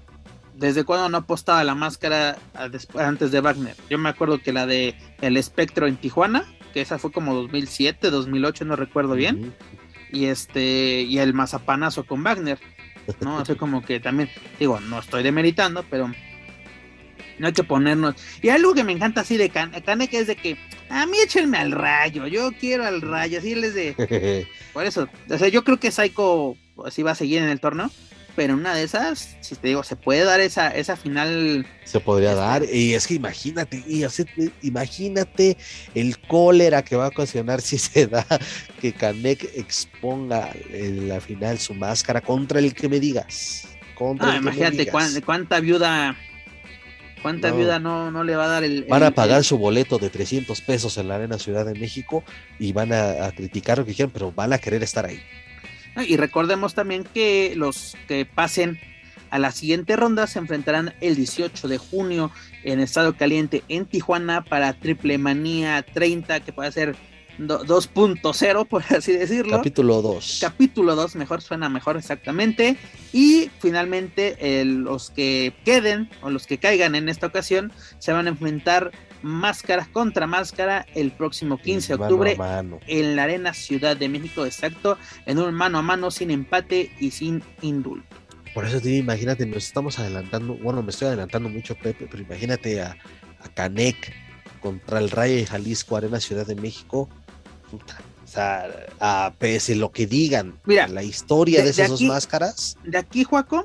¿desde 0.58 0.84
cuando 0.84 1.08
no 1.08 1.18
apostaba 1.18 1.62
la 1.64 1.74
máscara 1.74 2.36
antes 2.98 3.30
de 3.30 3.40
Wagner? 3.40 3.76
Yo 3.88 3.98
me 3.98 4.08
acuerdo 4.08 4.40
que 4.40 4.52
la 4.52 4.66
de 4.66 4.94
El 5.20 5.36
Espectro 5.36 5.86
en 5.86 5.96
Tijuana, 5.96 6.44
que 6.74 6.80
esa 6.80 6.98
fue 6.98 7.12
como 7.12 7.34
2007, 7.34 8.10
2008, 8.10 8.64
no 8.64 8.76
recuerdo 8.76 9.14
bien, 9.14 9.54
y 10.12 10.26
este, 10.26 11.02
y 11.02 11.18
el 11.18 11.32
mazapanazo 11.32 12.04
con 12.04 12.22
Wagner, 12.22 12.58
¿no? 13.20 13.42
O 13.48 13.56
como 13.56 13.82
que 13.82 14.00
también, 14.00 14.28
digo, 14.58 14.80
no 14.80 14.98
estoy 14.98 15.22
demeritando, 15.22 15.84
pero 15.88 16.12
no 17.38 17.46
hay 17.46 17.52
que 17.52 17.64
ponernos. 17.64 18.16
Y 18.42 18.48
algo 18.48 18.74
que 18.74 18.84
me 18.84 18.92
encanta 18.92 19.20
así 19.20 19.36
de 19.36 19.50
Kane, 19.50 20.08
que 20.08 20.18
es 20.18 20.26
de 20.26 20.36
que 20.36 20.58
a 20.90 21.06
mí 21.06 21.18
échenme 21.22 21.58
al 21.58 21.72
rayo, 21.72 22.26
yo 22.26 22.50
quiero 22.58 22.84
al 22.84 23.00
rayo, 23.00 23.38
así 23.38 23.54
les 23.54 23.74
de. 23.74 24.46
Por 24.72 24.84
eso, 24.84 25.08
o 25.30 25.38
sea, 25.38 25.48
yo 25.48 25.62
creo 25.62 25.78
que 25.78 25.92
Psycho 25.92 26.56
así 26.84 27.02
va 27.02 27.12
a 27.12 27.14
seguir 27.14 27.42
en 27.42 27.48
el 27.48 27.60
torneo, 27.60 27.90
pero 28.38 28.54
una 28.54 28.72
de 28.72 28.84
esas, 28.84 29.36
si 29.40 29.56
te 29.56 29.66
digo, 29.66 29.82
se 29.82 29.96
puede 29.96 30.22
dar 30.22 30.38
esa, 30.38 30.68
esa 30.68 30.94
final. 30.94 31.66
Se 31.82 31.98
podría 31.98 32.30
este, 32.30 32.40
dar, 32.40 32.62
y 32.72 32.94
es 32.94 33.08
que 33.08 33.14
imagínate, 33.14 33.82
y 33.84 34.04
así, 34.04 34.26
imagínate 34.62 35.56
el 35.96 36.20
cólera 36.20 36.84
que 36.84 36.94
va 36.94 37.06
a 37.06 37.08
ocasionar 37.08 37.60
si 37.62 37.78
se 37.78 38.06
da 38.06 38.24
que 38.80 38.92
Kanek 38.92 39.42
exponga 39.56 40.52
en 40.72 41.08
la 41.08 41.20
final 41.20 41.58
su 41.58 41.74
máscara 41.74 42.20
contra 42.20 42.60
el 42.60 42.74
que 42.74 42.88
me 42.88 43.00
digas. 43.00 43.66
Contra 43.96 44.34
ah, 44.34 44.36
imagínate 44.36 44.86
cuánta 45.20 45.58
viuda 45.58 46.16
¿Cuánta 47.20 47.50
viuda 47.50 47.80
no, 47.80 48.12
no 48.12 48.22
le 48.22 48.36
va 48.36 48.44
a 48.44 48.48
dar 48.48 48.62
el... 48.62 48.84
Van 48.84 49.02
a 49.02 49.10
pagar 49.10 49.42
su 49.42 49.58
boleto 49.58 49.98
de 49.98 50.10
300 50.10 50.60
pesos 50.60 50.96
en 50.96 51.08
la 51.08 51.16
Arena 51.16 51.40
Ciudad 51.40 51.66
de 51.66 51.74
México 51.74 52.22
y 52.60 52.72
van 52.72 52.92
a, 52.92 53.32
criticar 53.32 53.78
lo 53.78 53.84
que 53.84 53.94
quieran, 53.94 54.12
pero 54.12 54.30
van 54.30 54.52
a 54.52 54.58
querer 54.58 54.84
estar 54.84 55.04
ahí. 55.06 55.20
Y 56.06 56.16
recordemos 56.16 56.74
también 56.74 57.04
que 57.04 57.54
los 57.56 57.96
que 58.06 58.24
pasen 58.24 58.78
a 59.30 59.38
la 59.38 59.52
siguiente 59.52 59.96
ronda 59.96 60.26
se 60.26 60.38
enfrentarán 60.38 60.94
el 61.00 61.16
18 61.16 61.68
de 61.68 61.78
junio 61.78 62.30
en 62.64 62.80
Estado 62.80 63.16
Caliente 63.16 63.62
en 63.68 63.86
Tijuana 63.86 64.44
para 64.44 64.72
Triple 64.72 65.18
Manía 65.18 65.82
30, 65.82 66.40
que 66.40 66.52
puede 66.52 66.72
ser 66.72 66.96
2.0, 67.38 68.66
por 68.66 68.82
así 68.96 69.12
decirlo. 69.12 69.56
Capítulo 69.56 70.02
2. 70.02 70.38
Capítulo 70.40 70.96
2, 70.96 71.16
mejor 71.16 71.40
suena 71.40 71.68
mejor 71.68 71.96
exactamente. 71.96 72.76
Y 73.12 73.50
finalmente 73.60 74.64
los 74.64 75.10
que 75.10 75.54
queden 75.64 76.10
o 76.22 76.30
los 76.30 76.46
que 76.46 76.58
caigan 76.58 76.94
en 76.94 77.08
esta 77.08 77.26
ocasión 77.26 77.72
se 77.98 78.12
van 78.12 78.26
a 78.26 78.30
enfrentar 78.30 78.90
máscara 79.22 79.88
contra 79.92 80.26
máscara 80.26 80.86
el 80.94 81.10
próximo 81.10 81.58
15 81.58 81.96
de 81.96 82.02
octubre 82.02 82.36
en 82.86 83.16
la 83.16 83.24
Arena 83.24 83.54
Ciudad 83.54 83.96
de 83.96 84.08
México, 84.08 84.44
exacto, 84.44 84.98
en 85.26 85.38
un 85.38 85.54
mano 85.54 85.78
a 85.78 85.82
mano 85.82 86.10
sin 86.10 86.30
empate 86.30 86.90
y 87.00 87.10
sin 87.10 87.42
indulto. 87.62 88.16
Por 88.54 88.64
eso, 88.64 88.80
tío, 88.80 88.96
imagínate, 88.96 89.46
nos 89.46 89.64
estamos 89.64 89.98
adelantando, 89.98 90.54
bueno, 90.54 90.82
me 90.82 90.90
estoy 90.90 91.08
adelantando 91.08 91.48
mucho, 91.48 91.76
Pepe, 91.76 92.08
pero 92.10 92.22
imagínate 92.22 92.80
a, 92.80 92.96
a 93.40 93.48
Canek 93.48 94.12
contra 94.60 94.98
el 94.98 95.10
Rayo 95.10 95.36
de 95.36 95.46
Jalisco, 95.46 95.96
Arena 95.96 96.20
Ciudad 96.20 96.46
de 96.46 96.56
México, 96.56 97.08
o 97.72 98.26
sea, 98.26 98.68
a, 99.00 99.32
pese 99.38 99.74
lo 99.76 99.92
que 99.92 100.06
digan, 100.06 100.58
Mira, 100.64 100.88
la 100.88 101.02
historia 101.02 101.62
de, 101.62 101.70
esas 101.70 101.90
dos 101.90 102.02
máscaras. 102.02 102.76
De 102.84 102.98
aquí, 102.98 103.24
Juaco, 103.24 103.64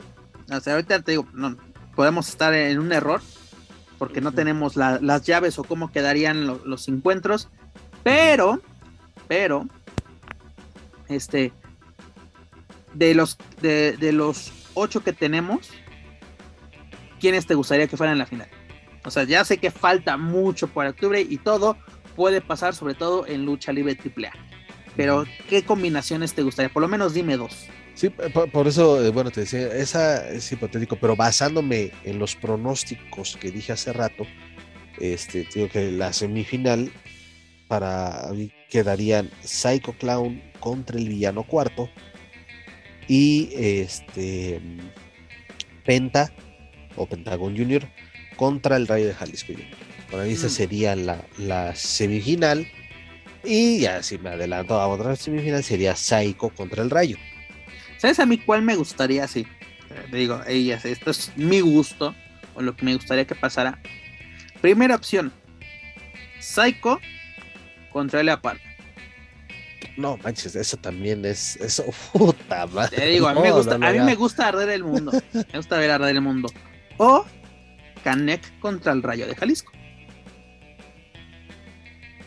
o 0.51 0.59
sea, 0.59 0.73
ahorita 0.73 1.01
te 1.01 1.11
digo, 1.11 1.27
no, 1.33 1.57
podemos 1.95 2.29
estar 2.29 2.53
en 2.53 2.79
un 2.79 2.91
error 2.91 3.21
porque 4.03 4.19
no 4.19 4.33
tenemos 4.33 4.75
las 4.75 5.23
llaves 5.23 5.57
o 5.57 5.63
cómo 5.63 5.89
quedarían 5.89 6.45
los 6.45 6.89
encuentros, 6.89 7.47
pero, 8.03 8.59
pero, 9.29 9.65
este, 11.07 11.53
de 12.93 13.15
los, 13.15 13.37
de, 13.61 13.95
de 13.95 14.11
los 14.11 14.51
ocho 14.73 15.05
que 15.05 15.13
tenemos, 15.13 15.69
¿quiénes 17.21 17.45
te 17.45 17.55
gustaría 17.55 17.87
que 17.87 17.95
fueran 17.95 18.15
en 18.15 18.19
la 18.19 18.25
final? 18.25 18.49
O 19.05 19.09
sea, 19.09 19.23
ya 19.23 19.45
sé 19.45 19.57
que 19.57 19.71
falta 19.71 20.17
mucho 20.17 20.67
para 20.67 20.89
octubre 20.89 21.21
y 21.21 21.37
todo, 21.37 21.77
puede 22.17 22.41
pasar, 22.41 22.75
sobre 22.75 22.95
todo 22.95 23.25
en 23.25 23.45
lucha 23.45 23.71
libre 23.71 23.97
AAA. 23.97 24.33
Pero, 24.95 25.25
¿qué 25.49 25.63
combinaciones 25.63 26.33
te 26.33 26.43
gustaría? 26.43 26.71
Por 26.71 26.81
lo 26.81 26.87
menos 26.87 27.13
dime 27.13 27.37
dos. 27.37 27.67
Sí, 27.95 28.09
por, 28.09 28.67
eso, 28.67 29.03
eh, 29.05 29.11
bueno, 29.11 29.29
te 29.29 29.41
decía, 29.41 29.67
esa 29.67 30.27
es 30.29 30.51
hipotético, 30.51 30.95
pero 30.95 31.15
basándome 31.15 31.91
en 32.03 32.17
los 32.17 32.35
pronósticos 32.35 33.37
que 33.37 33.51
dije 33.51 33.71
hace 33.71 33.93
rato, 33.93 34.25
este, 34.99 35.47
digo 35.53 35.69
que 35.69 35.91
la 35.91 36.11
semifinal 36.11 36.91
para 37.67 38.29
mí 38.33 38.51
quedarían 38.69 39.29
Psycho 39.43 39.93
Clown 39.93 40.41
contra 40.59 40.97
el 40.97 41.07
villano 41.07 41.43
cuarto 41.43 41.89
y 43.07 43.49
este 43.55 44.61
Penta 45.85 46.31
o 46.95 47.05
Pentagon 47.05 47.57
Junior 47.57 47.87
contra 48.35 48.77
el 48.77 48.87
Rayo 48.87 49.07
de 49.07 49.13
Jalisco 49.13 49.53
Junior. 49.53 49.77
Para 50.11 50.23
mí 50.23 50.31
esa 50.31 50.47
mm. 50.47 50.51
sería 50.51 50.95
la, 50.95 51.75
semifinal. 51.75 52.67
Y 53.43 53.79
ya 53.79 54.01
si 54.01 54.17
me 54.17 54.29
adelanto 54.29 54.79
a 54.79 54.87
otra 54.87 55.15
semifinal 55.15 55.63
sería 55.63 55.95
Psycho 55.95 56.49
contra 56.49 56.81
el 56.81 56.89
Rayo. 56.89 57.17
¿Sabes 57.97 58.19
a 58.19 58.25
mí 58.25 58.37
cuál 58.37 58.61
me 58.61 58.75
gustaría? 58.75 59.27
Sí, 59.27 59.45
te 60.09 60.17
digo, 60.17 60.41
ellas, 60.47 60.85
esto 60.85 61.11
es 61.11 61.31
mi 61.35 61.59
gusto, 61.59 62.15
o 62.55 62.61
lo 62.61 62.75
que 62.75 62.85
me 62.85 62.95
gustaría 62.95 63.25
que 63.25 63.35
pasara. 63.35 63.79
Primera 64.61 64.95
opción, 64.95 65.31
Psycho 66.39 66.99
contra 67.91 68.21
el 68.21 68.39
Park. 68.39 68.61
No 69.97 70.17
manches, 70.17 70.55
eso 70.55 70.77
también 70.77 71.25
es. 71.25 71.57
Eso, 71.57 71.85
puta 72.13 72.65
madre. 72.67 72.97
Te 72.97 73.05
digo, 73.07 73.27
a 73.27 73.33
mí, 73.33 73.41
me, 73.41 73.51
gusta, 73.51 73.75
a 73.75 73.91
mí 73.91 73.99
me 73.99 74.15
gusta 74.15 74.47
arder 74.47 74.69
el 74.69 74.83
mundo. 74.83 75.11
Me 75.33 75.57
gusta 75.57 75.77
ver 75.77 75.91
arder 75.91 76.15
el 76.15 76.21
mundo. 76.21 76.49
O 76.97 77.25
Canek 78.03 78.59
contra 78.59 78.93
el 78.93 79.03
Rayo 79.03 79.27
de 79.27 79.35
Jalisco. 79.35 79.72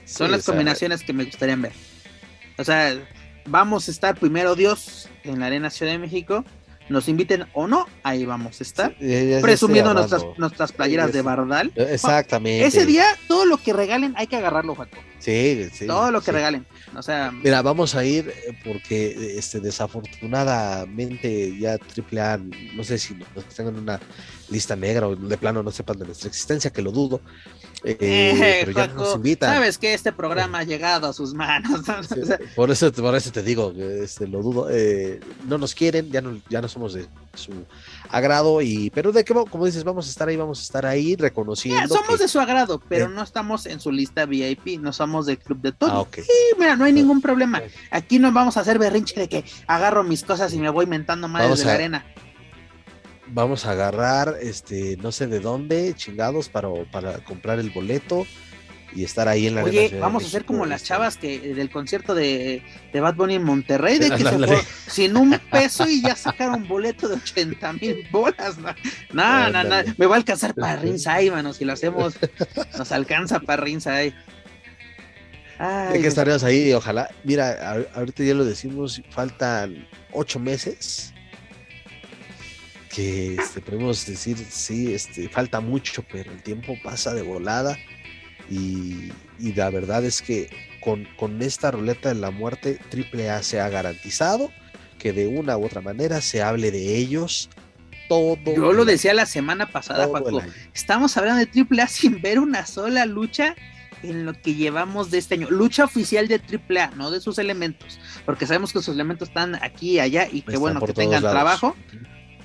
Son 0.07 0.31
las 0.31 0.45
combinaciones 0.45 1.03
que 1.03 1.13
me 1.13 1.25
gustaría 1.25 1.57
ver. 1.57 1.73
O 2.59 2.65
sea, 2.65 2.97
vamos 3.45 3.89
a 3.89 3.91
estar 3.91 4.19
primero 4.19 4.55
Dios 4.55 5.09
en 5.25 5.41
la 5.41 5.47
Arena 5.47 5.69
Ciudad 5.69 5.93
de 5.93 5.99
México. 5.99 6.45
Nos 6.89 7.09
inviten 7.09 7.47
o 7.53 7.67
no, 7.67 7.87
ahí 8.05 8.25
vamos 8.25 8.61
a 8.61 8.63
estar. 8.63 8.97
presumiendo 9.43 9.93
nuestras, 9.93 10.25
nuestras 10.37 10.71
playeras 10.71 11.13
de 11.13 11.21
Bardal. 11.21 11.73
Exactamente. 11.75 12.65
Ese 12.65 12.87
día, 12.87 13.05
todo 13.27 13.45
lo 13.45 13.57
que 13.57 13.73
regalen 13.73 14.15
hay 14.17 14.29
que 14.29 14.37
agarrarlo, 14.37 14.77
Jaco. 14.77 14.97
Sí, 15.19 15.69
sí. 15.73 15.87
Todo 15.87 16.11
lo 16.11 16.21
que 16.21 16.33
regalen. 16.33 16.67
O 16.95 17.03
sea. 17.03 17.31
Mira, 17.31 17.63
vamos 17.63 17.95
a 17.95 18.05
ir 18.05 18.29
eh, 18.29 18.59
porque 18.65 19.39
este, 19.39 19.61
desafortunadamente 19.61 21.59
ya 21.59 21.73
AAA, 21.75 22.39
no 22.75 22.85
sé 22.85 22.99
si 22.99 23.15
nos 23.35 23.45
tengan 23.47 23.77
una 23.77 24.01
lista 24.49 24.77
negra 24.77 25.09
o 25.09 25.17
de 25.17 25.37
plano 25.37 25.63
no 25.63 25.71
sepan 25.71 25.99
de 25.99 26.07
nuestra 26.07 26.29
existencia, 26.29 26.71
que 26.71 26.83
lo 26.83 26.93
dudo. 26.93 27.21
Eh, 27.85 27.97
eh, 28.01 28.61
pero 28.65 28.73
ya 28.73 28.87
nos 28.89 29.15
invitan. 29.15 29.55
Sabes 29.55 29.79
que 29.79 29.95
este 29.95 30.13
programa 30.13 30.61
ha 30.61 30.65
llegado 30.65 31.09
a 31.09 31.13
sus 31.13 31.35
manos. 31.35 31.83
por, 32.57 32.71
eso, 32.71 32.93
por 32.93 33.15
eso 33.15 33.33
te 33.33 33.43
digo, 33.43 33.73
este, 33.77 34.27
lo 34.27 34.43
dudo. 34.43 34.69
Eh, 34.71 35.21
no 35.47 35.59
nos 35.59 35.75
quieren, 35.75 36.11
ya 36.11 36.21
no, 36.21 36.41
ya 36.49 36.61
no 36.61 36.69
somos 36.69 36.95
de 36.95 37.07
su 37.37 37.53
agrado 38.09 38.63
y 38.63 38.91
pero 38.91 39.13
de 39.13 39.25
qué 39.25 39.35
como 39.35 39.67
dices 39.67 39.85
vamos 39.85 40.07
a 40.07 40.11
estar 40.11 40.29
ahí 40.29 40.37
vamos 40.37 40.61
a 40.61 40.63
estar 40.63 40.87
ahí 40.87 41.17
reconociendo 41.17 41.95
somos 41.95 42.19
de 42.19 42.29
su 42.29 42.41
agrado 42.41 42.81
pero 42.89 43.09
no 43.09 43.23
estamos 43.23 43.67
en 43.67 43.81
su 43.81 43.91
lista 43.91 44.27
VIP 44.27 44.81
no 44.81 44.93
somos 44.93 45.27
del 45.27 45.39
club 45.39 45.61
de 45.61 45.73
todo 45.73 46.09
ah, 46.09 46.21
mira 46.59 46.77
no 46.77 46.85
hay 46.85 46.93
ningún 46.93 47.21
problema. 47.21 47.63
aquí 47.91 48.19
no 48.19 48.33
vamos 48.33 48.57
a 48.57 48.61
hacer 48.61 48.79
berrinche 48.79 49.19
de 49.19 49.29
que 49.29 49.45
agarro 49.67 50.05
mis 50.05 50.23
cosas 50.23 50.53
y 50.53 50.59
me 50.59 50.71
voy 50.71 50.87
mentando 50.87 51.29
más 51.29 51.59
de 51.59 51.65
la 51.65 51.73
arena. 51.73 52.07
Vamos 53.29 53.67
a 53.67 53.73
agarrar 53.73 54.37
este 54.41 54.97
no 54.99 55.11
sé 55.11 55.27
de 55.27 55.41
dónde 55.41 55.95
chingados 55.97 56.49
para, 56.49 56.69
para 56.93 57.25
comprar 57.25 57.59
el 57.59 57.71
boleto 57.71 58.25
y 58.95 59.05
estar 59.05 59.29
ahí 59.29 59.47
en 59.47 59.57
la 59.57 59.65
Oye, 59.65 59.97
vamos 60.01 60.25
a 60.25 60.27
hacer 60.27 60.45
como 60.45 60.65
las 60.65 60.83
chavas 60.83 61.17
que 61.17 61.55
del 61.55 61.71
concierto 61.71 62.15
de, 62.15 62.63
de 62.93 63.01
Bad 63.01 63.15
Bunny 63.15 63.35
en 63.35 63.45
Monterrey, 63.45 63.99
de 63.99 64.11
que 64.11 64.19
se 64.25 64.39
fue 64.39 64.59
sin 64.87 65.17
un 65.17 65.39
peso 65.51 65.89
y 65.89 66.03
ya 66.03 66.17
sacaron 66.17 66.67
boleto 66.67 67.09
de 67.09 67.17
80 67.17 67.73
mil 67.75 68.09
bolas. 68.11 68.59
No, 69.13 69.51
no, 69.51 69.65
no, 69.65 69.77
me 69.97 70.07
va 70.07 70.15
a 70.15 70.19
alcanzar 70.19 70.55
para 70.55 70.77
Rinsay, 70.77 71.31
mano, 71.31 71.53
si 71.53 71.65
lo 71.65 71.73
hacemos, 71.73 72.15
nos 72.79 72.93
alcanza 72.93 73.41
para 73.41 73.63
Rinsay. 73.63 74.15
Hay 75.59 76.03
que 76.03 76.09
estaremos 76.09 76.45
ahí, 76.45 76.73
ojalá. 76.73 77.09
Mira, 77.25 77.87
ahorita 77.95 78.23
ya 78.23 78.35
lo 78.35 78.45
decimos, 78.45 79.03
faltan 79.11 79.87
ocho 80.13 80.39
meses 80.39 81.15
que 82.95 83.35
este, 83.35 83.61
podemos 83.61 84.07
decir, 84.07 84.39
sí, 84.49 84.95
este, 84.95 85.29
falta 85.29 85.61
mucho, 85.61 86.03
pero 86.11 86.33
el 86.33 86.43
tiempo 86.43 86.77
pasa 86.83 87.13
de 87.13 87.21
volada 87.21 87.77
y, 88.51 89.13
la 89.55 89.71
verdad 89.71 90.05
es 90.05 90.23
que 90.23 90.49
con, 90.81 91.07
con, 91.17 91.43
esta 91.43 91.71
ruleta 91.71 92.11
de 92.11 92.15
la 92.17 92.31
muerte, 92.31 92.79
AAA 92.93 93.43
se 93.43 93.61
ha 93.61 93.69
garantizado 93.69 94.51
que 94.99 95.13
de 95.13 95.27
una 95.27 95.57
u 95.57 95.65
otra 95.67 95.81
manera 95.81 96.21
se 96.21 96.43
hable 96.43 96.71
de 96.71 96.97
ellos 96.97 97.51
todo. 98.09 98.37
Yo 98.45 98.73
lo 98.73 98.85
decía 98.85 99.15
la 99.15 99.27
semana 99.27 99.67
pasada, 99.67 100.11
Paco. 100.11 100.41
Estamos 100.75 101.17
hablando 101.17 101.45
de 101.45 101.61
AAA 101.61 101.89
sin 101.89 102.23
ver 102.23 102.39
una 102.39 102.67
sola 102.67 103.05
lucha 103.05 103.57
en 104.03 104.25
lo 104.25 104.35
que 104.35 104.55
llevamos 104.55 105.11
de 105.11 105.19
este 105.19 105.35
año. 105.35 105.51
Lucha 105.51 105.85
oficial 105.85 106.29
de 106.29 106.37
AAA, 106.41 106.93
no 106.97 107.11
de 107.11 107.21
sus 107.21 107.39
elementos, 107.39 107.99
porque 108.25 108.47
sabemos 108.47 108.73
que 108.73 108.79
sus 108.79 108.95
elementos 108.95 109.29
están 109.29 109.57
aquí 109.57 109.93
y 109.93 110.01
allá 110.01 110.29
y 110.31 110.43
que 110.43 110.57
bueno 110.57 110.81
que 110.81 110.93
tengan 110.93 111.23
trabajo 111.23 111.77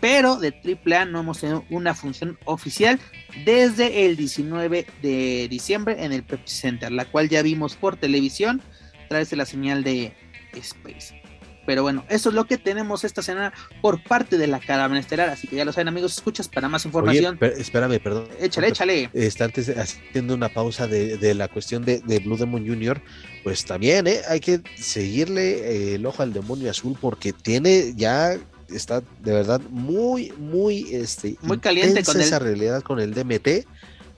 pero 0.01 0.37
de 0.37 0.49
AAA 0.49 1.05
no 1.05 1.21
hemos 1.21 1.39
tenido 1.39 1.63
una 1.69 1.93
función 1.93 2.37
oficial 2.45 2.99
desde 3.45 4.05
el 4.05 4.17
19 4.17 4.87
de 5.01 5.47
diciembre 5.49 6.03
en 6.03 6.11
el 6.11 6.23
Pepsi 6.23 6.55
Center, 6.55 6.91
la 6.91 7.05
cual 7.05 7.29
ya 7.29 7.41
vimos 7.43 7.75
por 7.75 7.95
televisión 7.95 8.61
a 9.05 9.07
través 9.07 9.29
de 9.29 9.37
la 9.37 9.45
señal 9.45 9.83
de 9.83 10.13
Space. 10.53 11.21
Pero 11.65 11.83
bueno, 11.83 12.03
eso 12.09 12.29
es 12.29 12.35
lo 12.35 12.45
que 12.45 12.57
tenemos 12.57 13.03
esta 13.03 13.21
semana 13.21 13.53
por 13.81 14.03
parte 14.03 14.37
de 14.37 14.47
la 14.47 14.59
caravana 14.59 14.99
estelar. 14.99 15.29
Así 15.29 15.47
que 15.47 15.55
ya 15.55 15.63
lo 15.63 15.71
saben, 15.71 15.87
amigos, 15.89 16.13
escuchas 16.13 16.47
para 16.47 16.67
más 16.67 16.85
información. 16.85 17.37
espérame, 17.39 17.99
perdón. 17.99 18.27
Échale, 18.39 18.69
échale. 18.69 19.09
Está 19.13 19.45
antes 19.45 19.69
haciendo 19.69 20.33
una 20.33 20.49
pausa 20.49 20.87
de, 20.87 21.33
la 21.35 21.47
cuestión 21.47 21.85
de, 21.85 22.01
Blue 22.25 22.37
Demon 22.37 22.67
Jr., 22.67 23.01
pues 23.43 23.63
también 23.65 24.07
¿eh? 24.07 24.21
hay 24.27 24.39
que 24.39 24.61
seguirle 24.75 25.95
el 25.95 26.05
ojo 26.05 26.23
al 26.23 26.33
demonio 26.33 26.69
azul 26.69 26.97
porque 26.99 27.31
tiene 27.31 27.93
ya 27.95 28.37
está 28.73 29.01
de 29.21 29.31
verdad 29.31 29.61
muy, 29.69 30.33
muy, 30.37 30.93
este, 30.93 31.37
muy 31.41 31.59
caliente 31.59 32.03
con 32.03 32.19
esa 32.19 32.39
realidad 32.39 32.81
con 32.81 32.99
el 32.99 33.13
DMT, 33.13 33.65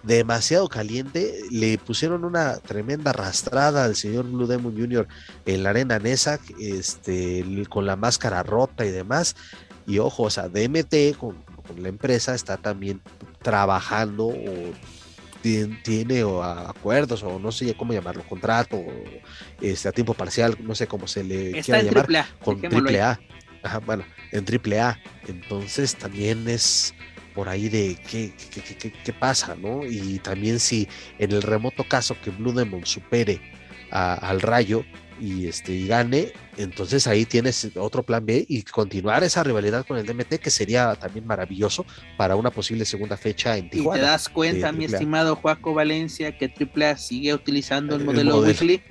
demasiado 0.03 0.67
caliente. 0.67 1.41
Le 1.49 1.77
pusieron 1.77 2.25
una 2.25 2.57
tremenda 2.57 3.11
arrastrada 3.11 3.85
al 3.85 3.95
señor 3.95 4.25
Blue 4.25 4.47
Demon 4.47 4.75
Jr. 4.77 5.07
en 5.45 5.63
la 5.63 5.71
arena 5.71 5.99
Nesac, 5.99 6.41
este, 6.59 7.45
con 7.69 7.85
la 7.85 7.95
máscara 7.95 8.43
rota 8.43 8.85
y 8.85 8.91
demás. 8.91 9.35
Y 9.85 9.99
ojo, 9.99 10.23
o 10.23 10.29
sea, 10.29 10.47
DMT 10.47 11.17
con, 11.17 11.43
la 11.77 11.89
empresa 11.89 12.35
está 12.35 12.57
también 12.57 13.01
trabajando 13.41 14.27
o 14.27 14.73
tiene, 15.41 16.23
acuerdos 16.67 17.21
o 17.23 17.37
no 17.37 17.51
sé 17.51 17.73
cómo 17.73 17.91
llamarlo, 17.91 18.23
contrato, 18.23 18.81
este, 19.59 19.89
a 19.89 19.91
tiempo 19.91 20.13
parcial, 20.13 20.57
no 20.61 20.73
sé 20.73 20.87
cómo 20.87 21.05
se 21.05 21.23
le 21.23 21.51
quiera 21.61 21.81
llamar, 21.81 22.25
con 22.41 22.61
triple 22.61 23.01
A 23.01 23.19
bueno, 23.85 24.03
en 24.33 24.45
AAA. 24.45 24.99
Entonces 25.27 25.95
también 25.95 26.47
es 26.49 26.93
por 27.33 27.49
ahí 27.49 27.69
de 27.69 27.97
qué, 28.09 28.31
qué, 29.03 29.13
pasa, 29.13 29.55
¿no? 29.55 29.85
Y 29.85 30.19
también 30.19 30.59
si 30.59 30.87
en 31.17 31.31
el 31.31 31.41
remoto 31.41 31.83
caso 31.83 32.15
que 32.23 32.29
Blue 32.29 32.53
Demon 32.53 32.85
supere 32.85 33.41
al 33.89 34.41
Rayo 34.41 34.83
y 35.19 35.47
este 35.47 35.71
y 35.71 35.87
gane, 35.87 36.33
entonces 36.57 37.07
ahí 37.07 37.25
tienes 37.25 37.71
otro 37.75 38.03
plan 38.03 38.25
B 38.25 38.45
y 38.47 38.63
continuar 38.63 39.23
esa 39.23 39.43
rivalidad 39.43 39.85
con 39.85 39.97
el 39.97 40.05
DMT 40.05 40.35
que 40.35 40.49
sería 40.49 40.95
también 40.95 41.25
maravilloso 41.25 41.85
para 42.17 42.35
una 42.35 42.51
posible 42.51 42.85
segunda 42.85 43.17
fecha 43.17 43.57
en 43.57 43.69
Tijuana. 43.69 43.99
Y 43.99 44.01
te 44.01 44.07
das 44.07 44.29
cuenta, 44.29 44.71
mi 44.71 44.85
estimado 44.85 45.35
Juaco 45.35 45.73
Valencia, 45.73 46.37
que 46.37 46.45
AAA 46.45 46.97
sigue 46.97 47.33
utilizando 47.33 47.95
el 47.95 48.03
modelo, 48.03 48.41
weekly. 48.41 48.81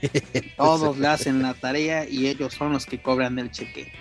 Todos 0.56 0.98
le 0.98 1.08
hacen 1.08 1.42
la 1.42 1.52
tarea 1.54 2.08
y 2.08 2.28
ellos 2.28 2.54
son 2.54 2.72
los 2.72 2.86
que 2.86 3.02
cobran 3.02 3.38
el 3.38 3.50
cheque. 3.50 3.92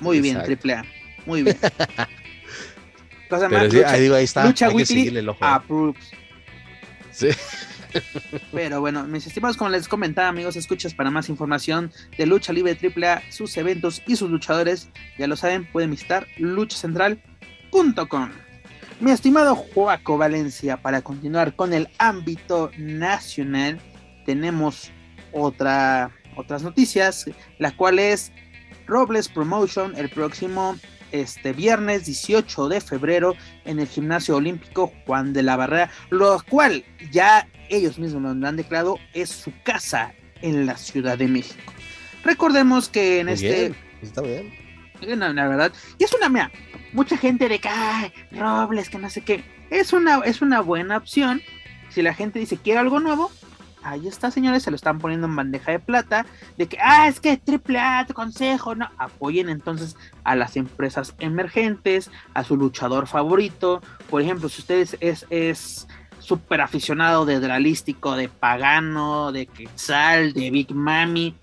Muy 0.00 0.20
bien, 0.20 0.42
triple 0.42 0.74
A. 0.74 0.84
Muy 1.26 1.42
bien. 1.42 1.56
Cosa 3.28 3.48
más, 3.48 3.72
lucha, 3.72 3.90
ahí, 3.90 4.02
digo, 4.02 4.14
ahí 4.14 4.24
está. 4.24 4.46
Lucha 4.46 4.70
Weekly 4.70 5.26
approves. 5.40 6.10
Sí. 7.10 7.28
Pero 8.52 8.80
bueno, 8.80 9.04
mis 9.06 9.26
estimados, 9.26 9.56
como 9.56 9.70
les 9.70 9.88
comentaba, 9.88 10.28
amigos, 10.28 10.56
escuchas 10.56 10.94
para 10.94 11.10
más 11.10 11.28
información 11.28 11.92
de 12.16 12.26
Lucha 12.26 12.52
Libre 12.52 12.78
AAA, 12.80 13.22
sus 13.30 13.56
eventos 13.56 14.02
y 14.06 14.16
sus 14.16 14.30
luchadores. 14.30 14.88
Ya 15.18 15.26
lo 15.26 15.36
saben, 15.36 15.66
pueden 15.70 15.90
visitar 15.90 16.26
luchacentral.com. 16.38 18.30
Mi 19.00 19.10
estimado 19.10 19.54
Joaco 19.54 20.18
Valencia, 20.18 20.76
para 20.78 21.02
continuar 21.02 21.54
con 21.54 21.72
el 21.72 21.88
ámbito 21.98 22.70
nacional, 22.78 23.78
tenemos 24.26 24.90
otra, 25.32 26.10
otras 26.36 26.62
noticias, 26.62 27.26
la 27.58 27.76
cual 27.76 27.98
es 27.98 28.32
Robles 28.88 29.28
Promotion 29.28 29.94
el 29.96 30.08
próximo 30.08 30.76
este 31.12 31.52
viernes 31.52 32.06
18 32.06 32.68
de 32.68 32.80
febrero 32.80 33.34
en 33.64 33.78
el 33.78 33.86
gimnasio 33.86 34.36
olímpico 34.36 34.92
Juan 35.06 35.32
de 35.32 35.42
la 35.42 35.56
Barrera, 35.56 35.90
lo 36.10 36.42
cual 36.48 36.84
ya 37.10 37.48
ellos 37.68 37.98
mismos 37.98 38.36
lo 38.36 38.46
han 38.46 38.56
declarado 38.56 38.98
es 39.14 39.30
su 39.30 39.52
casa 39.62 40.12
en 40.42 40.66
la 40.66 40.76
Ciudad 40.76 41.18
de 41.18 41.28
México. 41.28 41.72
Recordemos 42.24 42.88
que 42.88 43.20
en 43.20 43.28
este 43.28 43.74
está 44.02 44.22
bien. 44.22 44.52
La, 45.00 45.46
verdad, 45.46 45.72
y 45.96 46.04
es 46.04 46.12
una 46.12 46.28
mía, 46.28 46.50
mucha 46.92 47.16
gente 47.16 47.48
de 47.48 47.60
que 47.60 47.68
Robles, 48.32 48.90
que 48.90 48.98
no 48.98 49.08
sé 49.08 49.20
qué, 49.20 49.44
es 49.70 49.92
una 49.92 50.18
es 50.24 50.42
una 50.42 50.60
buena 50.60 50.96
opción. 50.96 51.40
Si 51.90 52.02
la 52.02 52.14
gente 52.14 52.40
dice 52.40 52.58
quiero 52.58 52.80
algo 52.80 52.98
nuevo, 52.98 53.30
ahí 53.82 54.08
está, 54.08 54.30
señores, 54.30 54.62
se 54.62 54.70
lo 54.70 54.76
están 54.76 54.98
poniendo 54.98 55.26
en 55.26 55.36
bandeja 55.36 55.72
de 55.72 55.78
plata, 55.78 56.26
de 56.56 56.66
que, 56.66 56.78
ah, 56.80 57.08
es 57.08 57.20
que 57.20 57.36
triple 57.36 57.78
A, 57.78 58.06
tu 58.06 58.14
consejo, 58.14 58.74
no, 58.74 58.88
apoyen 58.98 59.48
entonces 59.48 59.96
a 60.24 60.36
las 60.36 60.56
empresas 60.56 61.14
emergentes, 61.18 62.10
a 62.34 62.44
su 62.44 62.56
luchador 62.56 63.06
favorito, 63.06 63.80
por 64.10 64.22
ejemplo, 64.22 64.48
si 64.48 64.60
ustedes 64.60 64.96
es, 65.00 65.26
es 65.30 65.86
súper 66.18 66.60
aficionado 66.60 67.24
de 67.24 67.40
Dralístico, 67.40 68.16
de 68.16 68.28
Pagano, 68.28 69.32
de 69.32 69.46
Quetzal, 69.46 70.32
de 70.32 70.50
Big 70.50 70.74
Mami, 70.74 71.34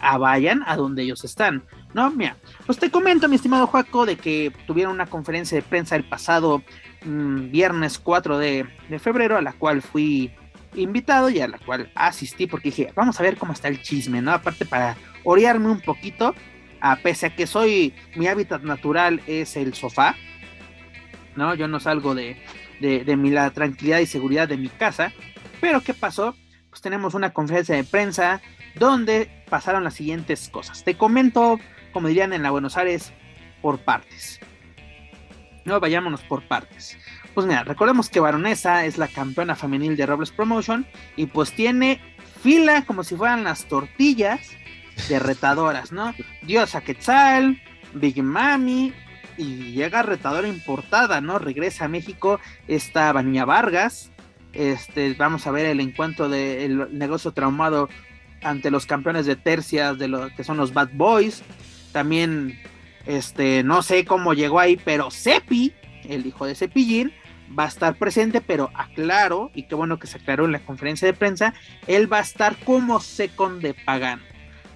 a, 0.00 0.18
vayan 0.18 0.62
a 0.66 0.76
donde 0.76 1.02
ellos 1.02 1.24
están. 1.24 1.62
No, 1.92 2.10
mira, 2.10 2.36
pues 2.66 2.78
te 2.78 2.90
comento, 2.90 3.28
mi 3.28 3.36
estimado 3.36 3.66
Juaco, 3.66 4.06
de 4.06 4.16
que 4.16 4.52
tuvieron 4.66 4.94
una 4.94 5.06
conferencia 5.06 5.56
de 5.56 5.62
prensa 5.62 5.96
el 5.96 6.04
pasado 6.04 6.62
mm, 7.04 7.50
viernes 7.50 7.98
4 7.98 8.38
de, 8.38 8.66
de 8.88 8.98
febrero, 8.98 9.36
a 9.36 9.42
la 9.42 9.52
cual 9.52 9.82
fui 9.82 10.32
invitado 10.76 11.28
y 11.30 11.40
a 11.40 11.48
la 11.48 11.58
cual 11.58 11.90
asistí 11.94 12.46
porque 12.46 12.70
dije, 12.70 12.92
vamos 12.94 13.18
a 13.18 13.22
ver 13.22 13.36
cómo 13.36 13.52
está 13.52 13.68
el 13.68 13.82
chisme, 13.82 14.22
¿no? 14.22 14.32
Aparte 14.32 14.64
para 14.64 14.96
orearme 15.24 15.68
un 15.68 15.80
poquito, 15.80 16.34
a 16.80 16.96
pese 16.96 17.26
a 17.26 17.36
que 17.36 17.46
soy, 17.46 17.94
mi 18.14 18.26
hábitat 18.26 18.62
natural 18.62 19.20
es 19.26 19.56
el 19.56 19.74
sofá, 19.74 20.14
¿no? 21.34 21.54
Yo 21.54 21.68
no 21.68 21.80
salgo 21.80 22.14
de, 22.14 22.36
de, 22.80 23.16
mi, 23.16 23.30
la 23.30 23.50
tranquilidad 23.50 24.00
y 24.00 24.06
seguridad 24.06 24.48
de 24.48 24.56
mi 24.56 24.68
casa, 24.68 25.12
pero 25.60 25.80
¿qué 25.80 25.94
pasó? 25.94 26.36
Pues 26.70 26.80
tenemos 26.80 27.14
una 27.14 27.32
conferencia 27.32 27.74
de 27.74 27.84
prensa 27.84 28.40
donde 28.74 29.30
pasaron 29.48 29.84
las 29.84 29.94
siguientes 29.94 30.48
cosas. 30.48 30.84
Te 30.84 30.96
comento, 30.96 31.58
como 31.92 32.08
dirían 32.08 32.32
en 32.32 32.42
la 32.42 32.50
Buenos 32.50 32.76
Aires, 32.76 33.12
por 33.62 33.78
partes. 33.78 34.40
No, 35.64 35.80
vayámonos 35.80 36.22
por 36.22 36.46
partes. 36.46 36.96
Pues 37.36 37.46
mira, 37.46 37.64
recordemos 37.64 38.08
que 38.08 38.18
Baronesa 38.18 38.86
es 38.86 38.96
la 38.96 39.08
campeona 39.08 39.54
femenil 39.54 39.94
de 39.94 40.06
Robles 40.06 40.30
Promotion 40.30 40.86
y 41.16 41.26
pues 41.26 41.52
tiene 41.52 42.00
fila 42.42 42.86
como 42.86 43.04
si 43.04 43.14
fueran 43.14 43.44
las 43.44 43.66
tortillas 43.66 44.40
de 45.10 45.18
retadoras, 45.18 45.92
¿no? 45.92 46.14
Diosa 46.40 46.80
Quetzal, 46.80 47.60
Big 47.92 48.22
Mami 48.22 48.94
y 49.36 49.72
llega 49.72 50.02
retadora 50.02 50.48
importada, 50.48 51.20
¿no? 51.20 51.38
Regresa 51.38 51.84
a 51.84 51.88
México 51.88 52.40
esta 52.68 53.12
Baña 53.12 53.44
Vargas. 53.44 54.10
Este, 54.54 55.12
vamos 55.12 55.46
a 55.46 55.50
ver 55.50 55.66
el 55.66 55.80
encuentro 55.80 56.30
del 56.30 56.98
negocio 56.98 57.32
traumado 57.32 57.90
ante 58.42 58.70
los 58.70 58.86
campeones 58.86 59.26
de 59.26 59.36
tercias 59.36 59.98
de 59.98 60.08
lo 60.08 60.34
que 60.34 60.42
son 60.42 60.56
los 60.56 60.72
Bad 60.72 60.88
Boys. 60.94 61.42
También 61.92 62.58
Este, 63.04 63.62
no 63.62 63.82
sé 63.82 64.06
cómo 64.06 64.32
llegó 64.32 64.58
ahí, 64.58 64.80
pero 64.82 65.10
Cepi, 65.10 65.74
el 66.08 66.24
hijo 66.24 66.46
de 66.46 66.54
Cepillín, 66.54 67.12
va 67.58 67.64
a 67.64 67.68
estar 67.68 67.96
presente, 67.96 68.40
pero 68.40 68.70
aclaro, 68.74 69.50
y 69.54 69.64
qué 69.64 69.74
bueno 69.74 69.98
que 69.98 70.06
se 70.06 70.18
aclaró 70.18 70.44
en 70.44 70.52
la 70.52 70.60
conferencia 70.60 71.06
de 71.06 71.14
prensa, 71.14 71.54
él 71.86 72.10
va 72.12 72.18
a 72.18 72.22
estar 72.22 72.56
como 72.64 73.00
second 73.00 73.60
de 73.60 73.74
Pagano. 73.74 74.22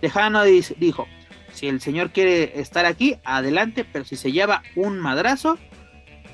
Tejano 0.01 0.45
dijo, 0.45 1.07
si 1.53 1.68
el 1.68 1.81
señor 1.81 2.11
quiere 2.11 2.61
estar 2.61 2.87
aquí, 2.87 3.16
adelante, 3.25 3.85
pero 3.85 4.05
si 4.05 4.16
se 4.16 4.33
lleva 4.33 4.62
un 4.77 4.99
madrazo, 4.99 5.59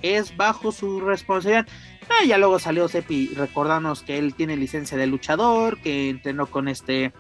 es 0.03 0.37
bajo 0.37 0.73
su 0.73 1.01
responsabilidad. 1.01 1.67
Ah, 2.09 2.25
ya 2.25 2.39
luego 2.39 2.59
salió 2.59 2.87
Sepi 2.87 3.29
recordarnos 3.35 4.03
que 4.03 4.19
él 4.19 4.35
tiene 4.35 4.57
licencia 4.57 4.97
de 4.97 5.07
luchador, 5.07 5.81
que 5.81 6.11
entrenó 6.11 6.47
con 6.47 6.69
este 6.69 7.13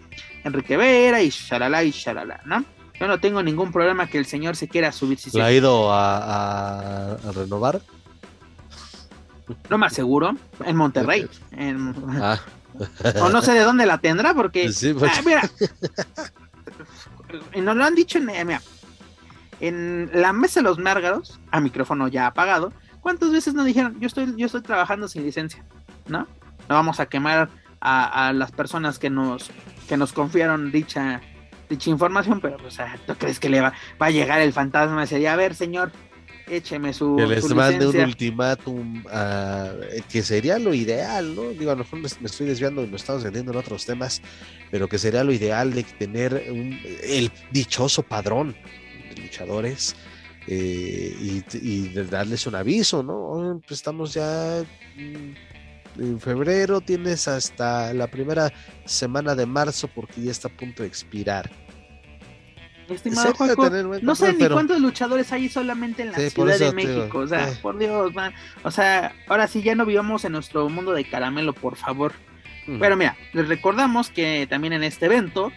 Enrique 0.44 0.76
Vera 0.76 1.22
y 1.22 1.30
shalala 1.30 1.82
y 1.82 1.90
shalala, 1.90 2.40
¿no? 2.44 2.64
Yo 2.98 3.06
no 3.08 3.20
tengo 3.20 3.42
ningún 3.42 3.72
problema 3.72 4.06
que 4.06 4.18
el 4.18 4.26
señor 4.26 4.56
se 4.56 4.68
quiera 4.68 4.92
subir. 4.92 5.18
Si 5.18 5.38
ha 5.38 5.52
ido 5.52 5.92
a, 5.92 7.16
renovar? 7.34 7.82
No 9.70 9.78
me 9.78 9.86
aseguro, 9.86 10.36
en 10.64 10.76
Monterrey. 10.76 11.28
Ah. 12.20 12.40
o 13.20 13.28
no 13.28 13.42
sé 13.42 13.52
de 13.52 13.60
dónde 13.60 13.86
la 13.86 13.98
tendrá, 13.98 14.34
porque. 14.34 14.72
Sí, 14.72 14.92
pues. 14.92 15.12
ah, 15.14 15.22
mira, 15.24 15.48
nos 17.62 17.76
lo 17.76 17.84
han 17.84 17.94
dicho 17.94 18.18
en, 18.18 18.26
mira, 18.26 18.60
en 19.60 20.10
la 20.12 20.32
mesa 20.32 20.60
de 20.60 20.64
los 20.64 20.78
márgaros, 20.78 21.40
a 21.50 21.60
micrófono 21.60 22.08
ya 22.08 22.26
apagado, 22.26 22.72
¿cuántas 23.00 23.30
veces 23.30 23.54
nos 23.54 23.64
dijeron, 23.64 23.98
yo 24.00 24.06
estoy, 24.06 24.34
yo 24.36 24.46
estoy 24.46 24.62
trabajando 24.62 25.08
sin 25.08 25.22
licencia? 25.24 25.64
¿No? 26.08 26.26
No 26.68 26.74
vamos 26.74 27.00
a 27.00 27.06
quemar 27.06 27.48
a, 27.80 28.32
las 28.32 28.50
personas 28.50 28.98
que 28.98 29.10
nos, 29.10 29.50
que 29.88 29.96
nos 29.96 30.12
confiaron 30.12 30.72
dicha, 30.72 31.20
dicha 31.68 31.90
información, 31.90 32.40
pero, 32.40 32.56
o 32.66 32.70
sea, 32.70 32.98
¿tú 33.06 33.14
crees 33.14 33.38
que 33.38 33.48
le 33.48 33.60
va, 33.60 33.72
va 34.00 34.06
a 34.06 34.10
llegar 34.10 34.40
el 34.40 34.52
fantasma 34.52 35.04
y 35.04 35.06
sería, 35.06 35.34
a 35.34 35.36
ver, 35.36 35.54
señor, 35.54 35.92
écheme 36.48 36.92
su. 36.92 37.16
Que 37.16 37.26
les 37.26 37.48
mande 37.54 37.86
un 37.86 37.96
ultimátum, 37.96 39.04
que 40.08 40.22
sería 40.22 40.58
lo 40.58 40.74
ideal, 40.74 41.34
¿no? 41.34 41.50
Digo, 41.50 41.70
a 41.70 41.74
lo 41.74 41.84
mejor 41.84 42.00
me, 42.00 42.06
estoy 42.06 42.46
desviando 42.46 42.82
y 42.82 42.86
me 42.86 42.96
estamos 42.96 43.22
entendiendo 43.22 43.52
en 43.52 43.58
otros 43.58 43.84
temas, 43.86 44.22
pero 44.70 44.88
que 44.88 44.98
sería 44.98 45.24
lo 45.24 45.32
ideal 45.32 45.72
de 45.72 45.82
tener 45.82 46.34
el 47.02 47.30
dichoso 47.52 48.02
padrón 48.02 48.56
de 49.14 49.22
luchadores 49.22 49.96
eh, 50.46 51.42
y, 51.62 51.88
de 51.88 52.04
darles 52.04 52.46
un 52.46 52.54
aviso, 52.54 53.02
¿no? 53.02 53.60
Pues 53.66 53.78
estamos 53.78 54.14
ya 54.14 54.64
en 55.98 56.20
febrero, 56.20 56.80
tienes 56.80 57.26
hasta 57.26 57.92
la 57.94 58.06
primera 58.06 58.52
semana 58.84 59.34
de 59.34 59.46
marzo 59.46 59.88
porque 59.88 60.22
ya 60.22 60.30
está 60.30 60.48
a 60.48 60.56
punto 60.56 60.82
de 60.82 60.88
expirar 60.88 61.50
Estimado 62.88 63.34
no 64.02 64.14
sé 64.14 64.32
ni 64.34 64.48
cuántos 64.48 64.80
luchadores 64.80 65.32
hay 65.32 65.48
solamente 65.48 66.02
en 66.02 66.12
la 66.12 66.18
Ciudad 66.30 66.58
de 66.58 66.72
México. 66.72 67.18
o 67.18 67.26
sea, 67.26 67.50
eh. 67.50 67.58
por 67.60 67.78
Dios, 67.78 68.14
man. 68.14 68.32
O 68.62 68.70
sea, 68.70 69.12
ahora 69.26 69.48
sí 69.48 69.62
ya 69.62 69.74
no 69.74 69.84
vivamos 69.84 70.24
en 70.24 70.32
nuestro 70.32 70.68
mundo 70.68 70.92
de 70.92 71.04
caramelo, 71.04 71.52
por 71.52 71.76
favor. 71.76 72.12
Pero 72.80 72.96
mira, 72.96 73.16
les 73.32 73.46
recordamos 73.46 74.10
que 74.10 74.46
también 74.50 74.72
en 74.72 74.82
este 74.82 75.06
evento, 75.06 75.52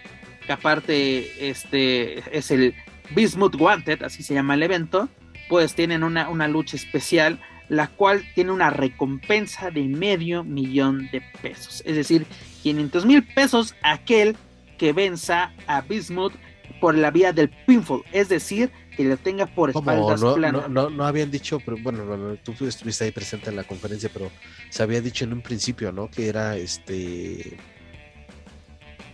que 0.45 0.51
aparte 0.51 1.49
este 1.49 2.37
es 2.37 2.51
el 2.51 2.75
Bismuth 3.15 3.55
Wanted, 3.55 4.03
así 4.03 4.21
se 4.21 4.35
llama 4.35 4.53
el 4.53 4.61
evento, 4.61 5.09
pues 5.47 5.73
tienen 5.73 6.03
una, 6.03 6.29
una 6.29 6.47
lucha 6.47 6.77
especial, 6.77 7.39
la 7.67 7.87
cual 7.87 8.23
tiene 8.35 8.51
una 8.51 8.69
recompensa 8.69 9.71
de 9.71 9.83
medio 9.83 10.43
millón 10.43 11.09
de 11.11 11.23
pesos. 11.41 11.81
Es 11.85 11.95
decir, 11.95 12.27
500 12.61 13.05
mil 13.05 13.23
pesos 13.23 13.73
aquel 13.81 14.37
que 14.77 14.93
venza 14.93 15.51
a 15.65 15.81
Bismuth 15.81 16.33
por 16.79 16.95
la 16.95 17.11
vía 17.11 17.33
del 17.33 17.49
pinfall, 17.49 18.03
es 18.11 18.29
decir, 18.29 18.71
que 18.95 19.03
lo 19.03 19.17
tenga 19.17 19.45
por 19.45 19.69
espaldas 19.69 20.21
no, 20.21 20.35
planas. 20.35 20.69
No, 20.69 20.89
no, 20.89 21.05
habían 21.05 21.31
dicho, 21.31 21.59
pero 21.63 21.77
bueno, 21.81 22.35
tú 22.43 22.53
estuviste 22.65 23.05
ahí 23.05 23.11
presente 23.11 23.49
en 23.49 23.55
la 23.55 23.63
conferencia, 23.63 24.09
pero 24.11 24.29
se 24.69 24.83
había 24.83 25.01
dicho 25.01 25.23
en 25.23 25.33
un 25.33 25.41
principio, 25.41 25.91
¿no? 25.91 26.09
Que 26.09 26.27
era 26.27 26.57
este 26.57 27.57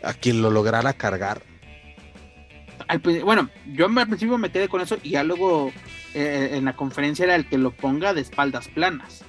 a 0.03 0.13
quien 0.13 0.41
lo 0.41 0.51
lograra 0.51 0.93
cargar. 0.93 1.41
bueno, 3.23 3.49
yo 3.73 3.85
al 3.85 4.07
principio 4.07 4.37
me 4.37 4.51
quedé 4.51 4.67
con 4.67 4.81
eso 4.81 4.97
y 5.01 5.11
ya 5.11 5.23
luego 5.23 5.71
eh, 6.13 6.51
en 6.53 6.65
la 6.65 6.75
conferencia 6.75 7.25
era 7.25 7.35
el 7.35 7.47
que 7.47 7.57
lo 7.57 7.71
ponga 7.71 8.13
de 8.13 8.21
espaldas 8.21 8.67
planas. 8.67 9.23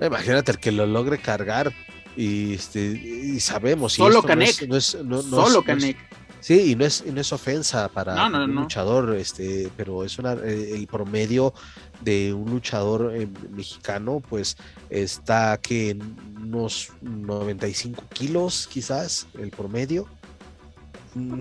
Imagínate 0.00 0.52
el 0.52 0.58
que 0.58 0.72
lo 0.72 0.86
logre 0.86 1.18
cargar 1.18 1.72
y 2.16 2.54
este 2.54 2.80
y 2.80 3.40
sabemos 3.40 3.94
solo 3.94 4.22
Canek, 4.22 4.70
solo 4.80 5.62
Canek 5.62 5.96
Sí, 6.40 6.72
y 6.72 6.76
no 6.76 6.84
es, 6.84 7.04
no 7.04 7.20
es 7.20 7.32
ofensa 7.32 7.88
para 7.88 8.26
un 8.26 8.54
luchador, 8.54 9.14
este, 9.16 9.70
pero 9.76 10.04
es 10.04 10.18
una, 10.18 10.34
eh, 10.34 10.72
el 10.74 10.86
promedio 10.86 11.52
de 12.00 12.32
un 12.32 12.50
luchador 12.50 13.12
eh, 13.14 13.28
mexicano, 13.50 14.22
pues 14.28 14.56
está 14.88 15.58
que 15.60 15.90
en 15.90 16.16
unos 16.40 16.90
95 17.02 18.02
kilos, 18.12 18.68
quizás, 18.70 19.26
el 19.38 19.50
promedio. 19.50 20.06
Mm, 21.14 21.40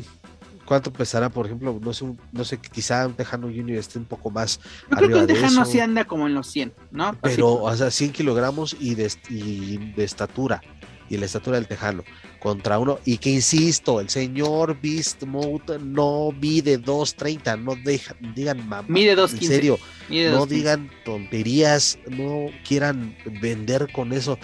¿Cuánto 0.65 0.91
pesará, 0.91 1.29
por 1.29 1.45
ejemplo? 1.45 1.79
No 1.81 1.93
sé, 1.93 2.05
no 2.33 2.43
sé, 2.43 2.57
quizá 2.57 3.07
un 3.07 3.13
Tejano 3.13 3.47
Junior 3.47 3.77
esté 3.77 3.99
un 3.99 4.05
poco 4.05 4.29
más. 4.29 4.59
Yo 4.89 4.97
creo 4.97 5.09
que 5.09 5.15
un 5.15 5.27
Tejano 5.27 5.63
sí 5.63 5.79
anda 5.79 6.03
como 6.05 6.27
en 6.27 6.33
los 6.33 6.47
100, 6.47 6.73
¿no? 6.91 7.15
Pero, 7.21 7.53
o 7.53 7.75
sea, 7.75 7.89
100 7.89 8.11
kilogramos 8.11 8.75
y 8.77 8.95
de, 8.95 9.09
y 9.29 9.77
de 9.93 10.03
estatura 10.03 10.61
y 11.09 11.17
la 11.17 11.25
estatura 11.25 11.57
del 11.57 11.67
Tejano 11.67 12.03
contra 12.39 12.79
uno. 12.79 12.99
Y 13.05 13.17
que 13.17 13.29
insisto, 13.29 13.99
el 13.99 14.09
señor 14.09 14.79
Beast 14.81 15.23
Mode 15.23 15.79
no 15.79 16.31
mide 16.39 16.79
2.30, 16.79 17.61
no 17.61 17.75
dejan, 17.75 18.17
digan 18.35 18.67
mamá. 18.67 18.85
Mide 18.87 19.15
2.15. 19.15 19.31
En 19.33 19.47
serio, 19.47 19.79
no 20.09 20.45
digan 20.45 20.89
tonterías, 21.05 21.99
no 22.09 22.47
quieran 22.67 23.15
vender 23.41 23.91
con 23.91 24.13
eso. 24.13 24.37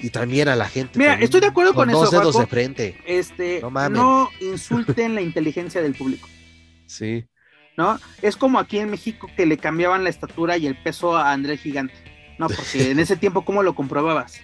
Y 0.00 0.10
también 0.10 0.48
a 0.48 0.56
la 0.56 0.68
gente. 0.68 0.98
Mira, 0.98 1.14
estoy 1.14 1.40
de 1.40 1.46
acuerdo 1.46 1.72
con, 1.72 1.90
dos 1.90 2.08
eso. 2.08 2.18
dedos 2.18 2.38
de 2.38 2.46
frente. 2.46 2.98
Este, 3.06 3.62
no, 3.62 3.88
no 3.88 4.30
insulten 4.40 5.14
la 5.14 5.22
inteligencia 5.22 5.82
del 5.82 5.94
público. 5.94 6.28
Sí. 6.88 7.26
¿No? 7.76 7.98
Es 8.22 8.36
como 8.36 8.60
aquí 8.60 8.78
en 8.78 8.90
México 8.90 9.28
que 9.36 9.44
le 9.44 9.58
cambiaban 9.58 10.04
la 10.04 10.10
estatura 10.10 10.56
y 10.56 10.68
el 10.68 10.80
peso 10.80 11.16
a 11.16 11.32
Andrés 11.32 11.60
Gigante. 11.60 11.94
No, 12.38 12.46
porque 12.46 12.90
en 12.92 13.00
ese 13.00 13.16
tiempo, 13.16 13.44
¿cómo 13.44 13.64
lo 13.64 13.74
comprobabas? 13.74 14.40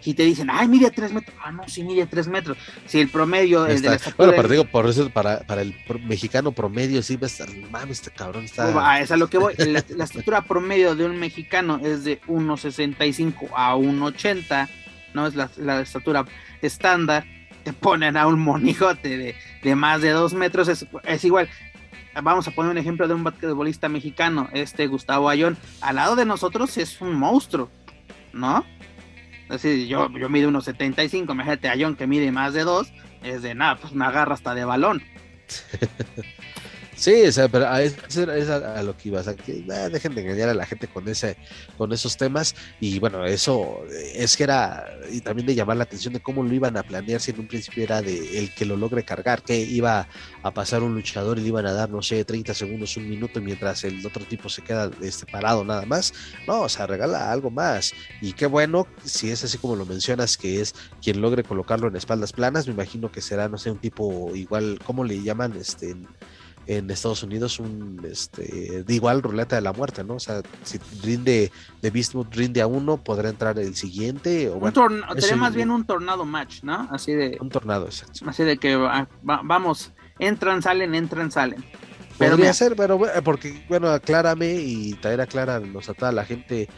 Si, 0.00 0.14
te 0.14 0.22
dicen, 0.24 0.48
ay, 0.50 0.66
mide 0.68 0.90
tres 0.90 1.12
metros, 1.12 1.36
ah, 1.44 1.52
no, 1.52 1.68
sí 1.68 1.84
mide 1.84 2.06
tres 2.06 2.26
metros. 2.26 2.58
Si 2.86 3.00
el 3.00 3.08
promedio 3.08 3.66
es 3.66 3.82
de 3.82 3.90
la 3.90 4.00
Bueno, 4.16 4.32
pero 4.36 4.48
digo, 4.48 4.64
por 4.64 4.86
eso, 4.86 5.08
para, 5.10 5.40
para 5.40 5.62
el 5.62 5.74
mexicano 6.04 6.52
promedio, 6.52 7.02
sí 7.02 7.16
va 7.16 7.26
a 7.26 7.30
estar, 7.30 7.48
mames, 7.70 7.98
este 7.98 8.10
cabrón 8.10 8.44
está. 8.44 8.72
Ah, 8.76 9.00
es 9.00 9.10
a 9.10 9.16
lo 9.16 9.28
que 9.28 9.38
voy. 9.38 9.54
la, 9.56 10.04
estatura 10.04 10.42
promedio 10.42 10.96
de 10.96 11.04
un 11.04 11.18
mexicano 11.18 11.80
es 11.82 12.04
de 12.04 12.20
1,65 12.22 13.48
a 13.54 13.76
1,80, 13.76 14.68
¿no? 15.14 15.26
Es 15.26 15.34
la, 15.34 15.80
estatura 15.80 16.24
estándar. 16.60 17.24
Te 17.62 17.72
ponen 17.72 18.16
a 18.16 18.26
un 18.26 18.40
monijote 18.40 19.34
de, 19.62 19.74
más 19.76 20.00
de 20.00 20.10
dos 20.10 20.32
metros, 20.32 20.68
es, 20.68 20.86
es 21.04 21.24
igual 21.24 21.48
vamos 22.22 22.48
a 22.48 22.50
poner 22.50 22.72
un 22.72 22.78
ejemplo 22.78 23.06
de 23.06 23.14
un 23.14 23.24
basquetbolista 23.24 23.88
mexicano, 23.88 24.48
este 24.52 24.86
Gustavo 24.86 25.28
Ayón, 25.28 25.56
al 25.80 25.96
lado 25.96 26.16
de 26.16 26.24
nosotros 26.24 26.76
es 26.78 27.00
un 27.00 27.14
monstruo, 27.14 27.70
¿no? 28.32 28.64
Así, 29.48 29.88
yo, 29.88 30.10
yo 30.10 30.28
mido 30.28 30.48
unos 30.48 30.64
75, 30.64 31.32
imagínate 31.32 31.68
a 31.68 31.74
John 31.78 31.96
que 31.96 32.06
mide 32.06 32.30
más 32.32 32.52
de 32.52 32.64
dos, 32.64 32.92
es 33.22 33.42
de 33.42 33.54
nada, 33.54 33.76
pues 33.76 33.92
me 33.92 34.04
agarra 34.04 34.34
hasta 34.34 34.54
de 34.54 34.64
balón. 34.64 35.02
Sí, 36.98 37.22
o 37.28 37.30
sea, 37.30 37.48
pero 37.48 37.68
a, 37.68 37.80
es, 37.80 37.94
a, 38.18 38.82
lo 38.82 38.96
que 38.96 39.08
ibas, 39.10 39.28
a 39.28 39.36
que 39.36 39.62
dejen 39.92 40.16
de 40.16 40.22
engañar 40.22 40.48
a 40.48 40.54
la 40.54 40.66
gente 40.66 40.88
con 40.88 41.06
ese, 41.06 41.36
con 41.76 41.92
esos 41.92 42.16
temas, 42.16 42.56
y 42.80 42.98
bueno, 42.98 43.24
eso 43.24 43.84
es 44.16 44.36
que 44.36 44.42
era, 44.42 44.84
y 45.08 45.20
también 45.20 45.46
de 45.46 45.54
llamar 45.54 45.76
la 45.76 45.84
atención 45.84 46.12
de 46.12 46.18
cómo 46.18 46.42
lo 46.42 46.52
iban 46.52 46.76
a 46.76 46.82
planear, 46.82 47.20
si 47.20 47.30
en 47.30 47.38
un 47.38 47.46
principio 47.46 47.84
era 47.84 48.02
de 48.02 48.40
el 48.40 48.52
que 48.52 48.64
lo 48.64 48.76
logre 48.76 49.04
cargar, 49.04 49.42
que 49.42 49.60
iba 49.60 50.08
a 50.42 50.50
pasar 50.52 50.82
un 50.82 50.92
luchador 50.96 51.38
y 51.38 51.42
le 51.42 51.48
iban 51.48 51.66
a 51.66 51.72
dar, 51.72 51.88
no 51.88 52.02
sé, 52.02 52.24
30 52.24 52.52
segundos, 52.52 52.96
un 52.96 53.08
minuto, 53.08 53.40
mientras 53.40 53.84
el 53.84 54.04
otro 54.04 54.24
tipo 54.24 54.48
se 54.48 54.62
queda 54.62 54.90
este, 55.00 55.24
parado 55.30 55.64
nada 55.64 55.86
más, 55.86 56.12
no, 56.48 56.62
o 56.62 56.68
sea, 56.68 56.88
regala 56.88 57.30
algo 57.30 57.48
más, 57.48 57.92
y 58.20 58.32
qué 58.32 58.46
bueno, 58.46 58.88
si 59.04 59.30
es 59.30 59.44
así 59.44 59.56
como 59.56 59.76
lo 59.76 59.86
mencionas, 59.86 60.36
que 60.36 60.60
es 60.60 60.74
quien 61.00 61.20
logre 61.20 61.44
colocarlo 61.44 61.86
en 61.86 61.94
espaldas 61.94 62.32
planas, 62.32 62.66
me 62.66 62.72
imagino 62.72 63.12
que 63.12 63.20
será, 63.20 63.48
no 63.48 63.56
sé, 63.56 63.70
un 63.70 63.78
tipo 63.78 64.34
igual, 64.34 64.80
¿cómo 64.84 65.04
le 65.04 65.22
llaman? 65.22 65.56
Este, 65.56 65.94
Estados 66.68 67.22
Unidos 67.22 67.58
un 67.58 68.06
este 68.10 68.84
de 68.84 68.94
igual 68.94 69.22
ruleta 69.22 69.56
de 69.56 69.62
la 69.62 69.72
muerte, 69.72 70.04
¿no? 70.04 70.14
O 70.14 70.20
sea, 70.20 70.42
si 70.62 70.78
rinde 71.02 71.50
de 71.80 71.90
Beastmood 71.90 72.26
rinde 72.30 72.60
a 72.60 72.66
uno, 72.66 72.98
podrá 72.98 73.30
entrar 73.30 73.58
el 73.58 73.74
siguiente. 73.74 74.50
O 74.50 74.60
sería 75.18 75.36
más 75.36 75.54
bien 75.54 75.70
un 75.70 75.86
tornado 75.86 76.26
match, 76.26 76.62
¿no? 76.62 76.86
Así 76.90 77.12
de. 77.12 77.38
Un 77.40 77.48
tornado, 77.48 77.86
exacto. 77.86 78.20
Así 78.26 78.44
de 78.44 78.58
que 78.58 78.76
vamos, 79.22 79.92
entran, 80.18 80.60
salen, 80.60 80.94
entran, 80.94 81.30
salen. 81.30 81.64
Pero 82.18 82.32
Podría 82.32 82.52
ser, 82.52 82.74
pero 82.76 83.00
porque, 83.22 83.64
bueno, 83.68 83.88
aclárame 83.88 84.54
y 84.56 84.92
traer 84.94 85.20
acláranos 85.20 85.88
a 85.88 85.94
toda 85.94 86.10
la 86.12 86.24
gente 86.24 86.68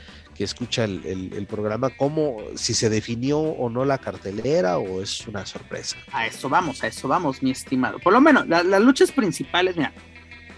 que 0.41 0.45
escucha 0.45 0.85
el, 0.85 1.47
programa, 1.51 1.91
cómo, 1.91 2.39
si 2.55 2.73
se 2.73 2.89
definió 2.89 3.39
o 3.39 3.69
no 3.69 3.85
la 3.85 3.99
cartelera 3.99 4.79
o 4.79 5.03
es 5.03 5.27
una 5.27 5.45
sorpresa. 5.45 5.99
A 6.13 6.27
eso 6.27 6.49
vamos, 6.49 6.83
a 6.83 6.87
eso 6.87 7.09
vamos, 7.09 7.43
mi 7.43 7.51
estimado. 7.51 7.99
Por 7.99 8.15
lo 8.15 8.23
menos, 8.23 8.49
las 8.49 8.81
luchas 8.81 9.13
principales, 9.13 9.77
mira, 9.77 9.93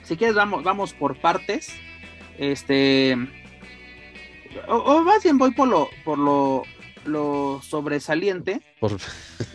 si 0.05 0.17
quieres 0.17 0.37
vamos, 0.37 0.63
vamos 0.63 0.93
por 0.93 1.21
partes. 1.21 1.73
Este 2.39 3.17
o, 4.69 5.03
más 5.03 5.21
bien 5.25 5.37
voy 5.37 5.51
por 5.51 5.67
lo, 5.67 5.89
por 6.05 6.17
lo, 6.17 6.63
lo 7.05 7.61
sobresaliente. 7.61 8.63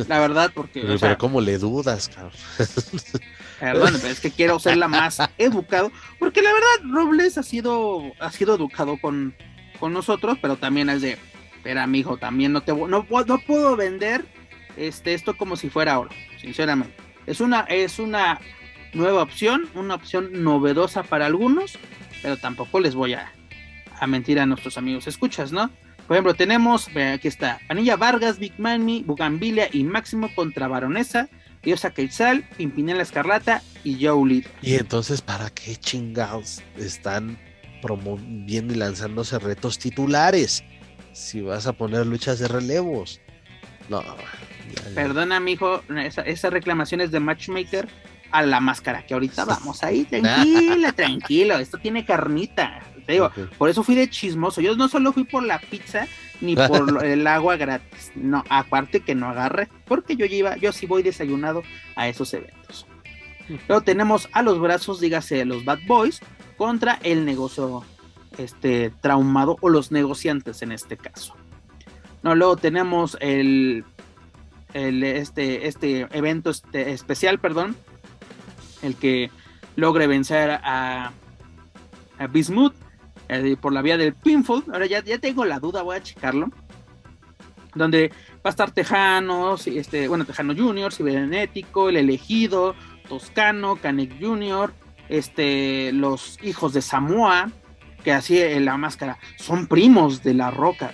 La 0.09 0.19
verdad, 0.19 0.51
porque. 0.53 0.81
Pero, 0.99 1.17
¿cómo 1.17 1.39
le 1.39 1.57
dudas, 1.57 2.09
cabrón? 2.09 2.33
Perdón, 3.61 3.93
pero 3.99 4.13
es 4.13 4.19
que 4.19 4.29
quiero 4.29 4.59
ser 4.59 4.77
la 4.77 4.87
más 4.87 5.19
educado. 5.39 5.91
Porque 6.19 6.43
la 6.43 6.53
verdad, 6.53 6.93
Robles 6.93 7.39
ha 7.39 7.43
sido, 7.43 8.03
ha 8.19 8.31
sido 8.31 8.53
educado 8.53 8.99
con, 9.01 9.35
con 9.77 9.93
nosotros, 9.93 10.37
pero 10.41 10.57
también 10.57 10.89
es 10.89 11.01
de. 11.01 11.17
Espera, 11.55 11.87
mijo, 11.87 12.17
también 12.17 12.53
no 12.53 12.61
te 12.61 12.73
no, 12.73 12.87
no 12.87 13.39
puedo 13.39 13.75
vender 13.75 14.25
este, 14.77 15.13
esto 15.13 15.35
como 15.35 15.55
si 15.55 15.69
fuera 15.69 15.99
oro, 15.99 16.11
sinceramente. 16.39 16.95
Es 17.25 17.41
una, 17.41 17.61
es 17.61 17.99
una 17.99 18.39
nueva 18.93 19.21
opción, 19.21 19.67
una 19.73 19.95
opción 19.95 20.43
novedosa 20.43 21.03
para 21.03 21.25
algunos, 21.25 21.77
pero 22.21 22.37
tampoco 22.37 22.79
les 22.79 22.95
voy 22.95 23.13
a, 23.13 23.31
a 23.99 24.07
mentir 24.07 24.39
a 24.39 24.45
nuestros 24.45 24.77
amigos 24.77 25.07
escuchas, 25.07 25.51
¿no? 25.51 25.69
Por 26.07 26.15
ejemplo, 26.15 26.35
tenemos, 26.35 26.87
aquí 27.13 27.27
está, 27.27 27.59
Anilla 27.67 27.97
Vargas, 27.97 28.39
Big 28.39 28.53
Mami, 28.57 29.03
Bugambilia 29.05 29.67
y 29.71 29.83
Máximo 29.83 30.33
contra 30.33 30.69
Baronesa, 30.69 31.27
Diosa 31.63 31.89
Quetzal, 31.89 32.47
Pimpinela 32.55 33.01
Escarlata 33.01 33.61
y 33.83 34.05
Joe 34.05 34.41
Y 34.61 34.75
entonces, 34.75 35.21
¿para 35.21 35.49
qué 35.49 35.75
chingados 35.75 36.63
están 36.77 37.37
promoviendo 37.81 38.73
y 38.73 38.77
lanzándose 38.77 39.39
retos 39.39 39.79
titulares? 39.79 40.63
Si 41.13 41.41
vas 41.41 41.67
a 41.67 41.73
poner 41.73 42.05
luchas 42.05 42.39
de 42.39 42.47
relevos. 42.47 43.21
No. 43.89 44.03
Perdona, 44.93 45.39
mijo, 45.39 45.81
esa, 45.97 46.21
esa 46.21 46.49
reclamación 46.49 47.01
es 47.01 47.11
de 47.11 47.19
Matchmaker 47.19 47.87
a 48.31 48.43
la 48.43 48.59
máscara, 48.59 49.05
que 49.05 49.13
ahorita 49.13 49.45
vamos 49.45 49.83
ahí, 49.83 50.03
tranquila, 50.03 50.91
tranquilo, 50.91 51.57
esto 51.57 51.77
tiene 51.77 52.05
carnita 52.05 52.81
digo, 53.13 53.31
por 53.57 53.69
eso 53.69 53.83
fui 53.83 53.95
de 53.95 54.09
chismoso. 54.09 54.61
Yo 54.61 54.75
no 54.75 54.87
solo 54.87 55.13
fui 55.13 55.23
por 55.23 55.43
la 55.43 55.59
pizza 55.59 56.07
ni 56.41 56.55
por 56.55 57.03
el 57.05 57.25
agua 57.27 57.57
gratis. 57.57 58.11
No, 58.15 58.43
aparte 58.49 59.01
que 59.01 59.15
no 59.15 59.29
agarre, 59.29 59.69
porque 59.85 60.15
yo 60.15 60.25
iba, 60.25 60.57
yo 60.57 60.71
sí 60.71 60.85
voy 60.85 61.03
desayunado 61.03 61.63
a 61.95 62.07
esos 62.07 62.33
eventos. 62.33 62.85
Luego 63.67 63.81
tenemos 63.81 64.27
a 64.33 64.41
los 64.41 64.59
brazos, 64.59 64.99
dígase, 64.99 65.45
los 65.45 65.63
Bad 65.63 65.79
Boys 65.87 66.19
contra 66.57 66.99
el 67.03 67.25
negocio 67.25 67.83
este 68.37 68.91
traumado 69.01 69.57
o 69.61 69.69
los 69.69 69.91
negociantes 69.91 70.61
en 70.61 70.71
este 70.71 70.97
caso. 70.97 71.33
No, 72.23 72.35
luego 72.35 72.57
tenemos 72.57 73.17
el, 73.21 73.85
el 74.73 75.03
este, 75.03 75.67
este 75.67 76.07
evento 76.11 76.49
este, 76.49 76.91
especial, 76.91 77.39
perdón, 77.39 77.75
el 78.81 78.95
que 78.95 79.31
logre 79.75 80.07
vencer 80.07 80.59
a, 80.63 81.11
Bismuth 82.31 82.73
eh, 83.29 83.55
por 83.61 83.73
la 83.73 83.83
vía 83.83 83.97
del 83.97 84.13
pinfall. 84.13 84.63
Ahora 84.73 84.87
ya, 84.87 85.03
ya 85.03 85.19
tengo 85.19 85.45
la 85.45 85.59
duda, 85.59 85.83
voy 85.83 85.97
a 85.97 86.03
checarlo. 86.03 86.49
Donde 87.75 88.09
va 88.37 88.41
a 88.45 88.49
estar 88.49 88.71
Tejano, 88.71 89.55
este, 89.65 90.07
bueno, 90.07 90.25
Tejano 90.25 90.55
Junior, 90.55 90.91
Cibernético, 90.91 91.89
El 91.89 91.97
Elegido, 91.97 92.73
Toscano, 93.07 93.75
Canek 93.75 94.19
Junior, 94.19 94.73
este, 95.09 95.91
los 95.93 96.39
hijos 96.41 96.73
de 96.73 96.81
Samoa, 96.81 97.51
que 98.03 98.11
así 98.11 98.39
en 98.39 98.65
la 98.65 98.77
máscara, 98.77 99.17
son 99.37 99.67
primos 99.67 100.23
de 100.23 100.33
la 100.33 100.51
roca. 100.51 100.91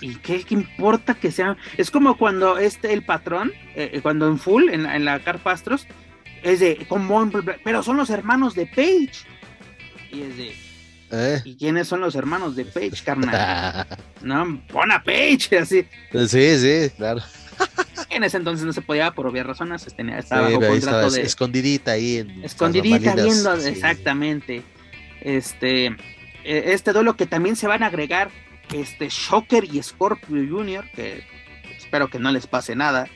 ¿Y 0.00 0.16
qué, 0.16 0.44
importa 0.50 1.14
que 1.14 1.30
sean? 1.30 1.56
Es 1.76 1.90
como 1.90 2.16
cuando 2.16 2.58
este, 2.58 2.92
el 2.92 3.04
patrón, 3.04 3.52
eh, 3.74 3.90
eh, 3.94 4.00
cuando 4.00 4.28
en 4.28 4.38
full, 4.38 4.68
en, 4.70 4.86
en 4.86 5.04
la 5.04 5.20
Carpastros, 5.20 5.86
es 6.42 6.60
de, 6.60 6.86
como, 6.88 7.30
pero 7.64 7.82
son 7.82 7.96
los 7.96 8.10
hermanos 8.10 8.54
de 8.54 8.66
Page. 8.66 9.12
Y 10.10 10.22
es 10.22 10.36
de, 10.36 10.54
¿Eh? 11.12 11.40
¿Y 11.44 11.56
quiénes 11.56 11.88
son 11.88 12.00
los 12.00 12.14
hermanos 12.14 12.56
de 12.56 12.64
Page, 12.64 13.02
carnal? 13.04 13.86
no, 14.22 14.62
pon 14.68 14.92
a 14.92 15.02
Page, 15.02 15.58
así. 15.60 15.86
Sí, 16.28 16.58
sí, 16.58 16.90
claro. 16.96 17.20
en 18.10 18.24
ese 18.24 18.36
entonces 18.36 18.66
no 18.66 18.72
se 18.72 18.82
podía 18.82 19.12
por 19.12 19.26
obvias 19.26 19.46
razones, 19.46 19.84
tenía, 19.94 20.18
estaba 20.18 20.42
bajo 20.42 20.60
contrato 20.60 21.10
de... 21.10 21.22
Escondidita 21.22 21.92
ahí. 21.92 22.18
En 22.18 22.44
escondidita 22.44 23.14
viendo, 23.14 23.54
exactamente. 23.54 24.62
Este, 25.20 25.86
e, 26.44 26.72
este 26.72 26.92
duelo 26.92 27.16
que 27.16 27.26
también 27.26 27.56
se 27.56 27.66
van 27.66 27.82
a 27.82 27.86
agregar 27.86 28.30
este 28.72 29.08
Shocker 29.08 29.64
y 29.64 29.82
Scorpio 29.82 30.46
Jr., 30.48 30.84
que 30.94 31.24
espero 31.76 32.08
que 32.08 32.18
no 32.18 32.30
les 32.30 32.46
pase 32.46 32.76
nada, 32.76 33.08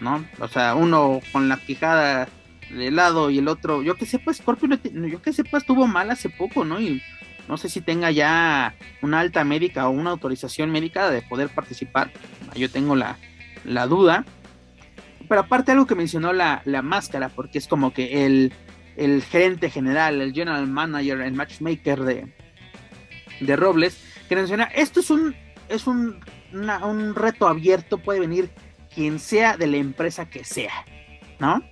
¿no? 0.00 0.24
O 0.38 0.48
sea, 0.48 0.74
uno 0.74 1.20
con 1.32 1.48
la 1.48 1.56
quijada 1.58 2.28
de 2.70 2.90
lado 2.90 3.30
y 3.30 3.38
el 3.38 3.48
otro, 3.48 3.82
yo 3.82 3.96
que 3.96 4.06
sepa, 4.06 4.32
Scorpio, 4.32 4.68
yo 4.92 5.22
que 5.22 5.32
sepa, 5.32 5.58
estuvo 5.58 5.86
mal 5.86 6.10
hace 6.10 6.28
poco, 6.28 6.64
¿no? 6.64 6.80
Y 6.80 7.02
no 7.50 7.56
sé 7.56 7.68
si 7.68 7.80
tenga 7.80 8.12
ya 8.12 8.74
una 9.02 9.18
alta 9.18 9.42
médica 9.42 9.88
o 9.88 9.90
una 9.90 10.10
autorización 10.10 10.70
médica 10.70 11.10
de 11.10 11.20
poder 11.22 11.48
participar. 11.48 12.12
Yo 12.54 12.70
tengo 12.70 12.94
la, 12.94 13.16
duda. 13.88 14.24
Pero 15.30 15.42
aparte 15.42 15.70
algo 15.70 15.86
que 15.86 15.94
mencionó 15.94 16.32
la, 16.32 16.60
máscara, 16.82 17.28
porque 17.28 17.58
es 17.58 17.68
como 17.68 17.92
que 17.92 18.26
el, 18.26 18.52
el, 18.96 19.22
gerente 19.22 19.70
general, 19.70 20.20
el 20.20 20.32
general 20.32 20.66
manager, 20.66 21.20
el 21.20 21.34
matchmaker 21.34 22.00
de, 22.00 22.34
de 23.38 23.54
Robles, 23.54 24.02
que 24.28 24.34
menciona, 24.34 24.64
esto 24.64 24.98
es 24.98 25.08
un, 25.08 25.36
es 25.68 25.86
un, 25.86 26.18
un 26.52 27.14
reto 27.14 27.46
abierto, 27.46 27.98
puede 27.98 28.18
venir 28.18 28.50
quien 28.92 29.20
sea 29.20 29.56
de 29.56 29.68
la 29.68 29.76
empresa 29.76 30.28
que 30.28 30.42
sea, 30.42 30.84
¿no? 31.38 31.62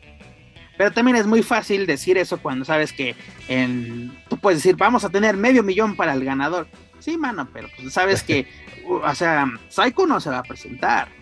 Pero 0.77 0.93
también 0.93 1.17
es 1.17 1.27
muy 1.27 1.43
fácil 1.43 1.85
decir 1.85 2.17
eso 2.17 2.41
cuando 2.41 2.65
sabes 2.65 2.93
que 2.93 3.17
en, 3.49 4.17
tú 4.29 4.39
puedes 4.39 4.61
decir, 4.61 4.77
vamos 4.77 5.03
a 5.03 5.11
tener 5.11 5.37
medio 5.37 5.65
millón 5.65 5.97
para 5.97 6.13
el 6.13 6.25
ganador. 6.25 6.69
Sí, 7.01 7.19
mano, 7.19 7.49
pero 7.53 7.67
pues 7.77 7.93
sabes 7.93 8.23
que, 8.23 8.47
o 8.89 9.15
sea, 9.17 9.47
Psycho 9.69 10.07
no 10.07 10.21
se 10.21 10.31
va 10.31 10.39
a 10.39 10.43
presentar. 10.45 11.18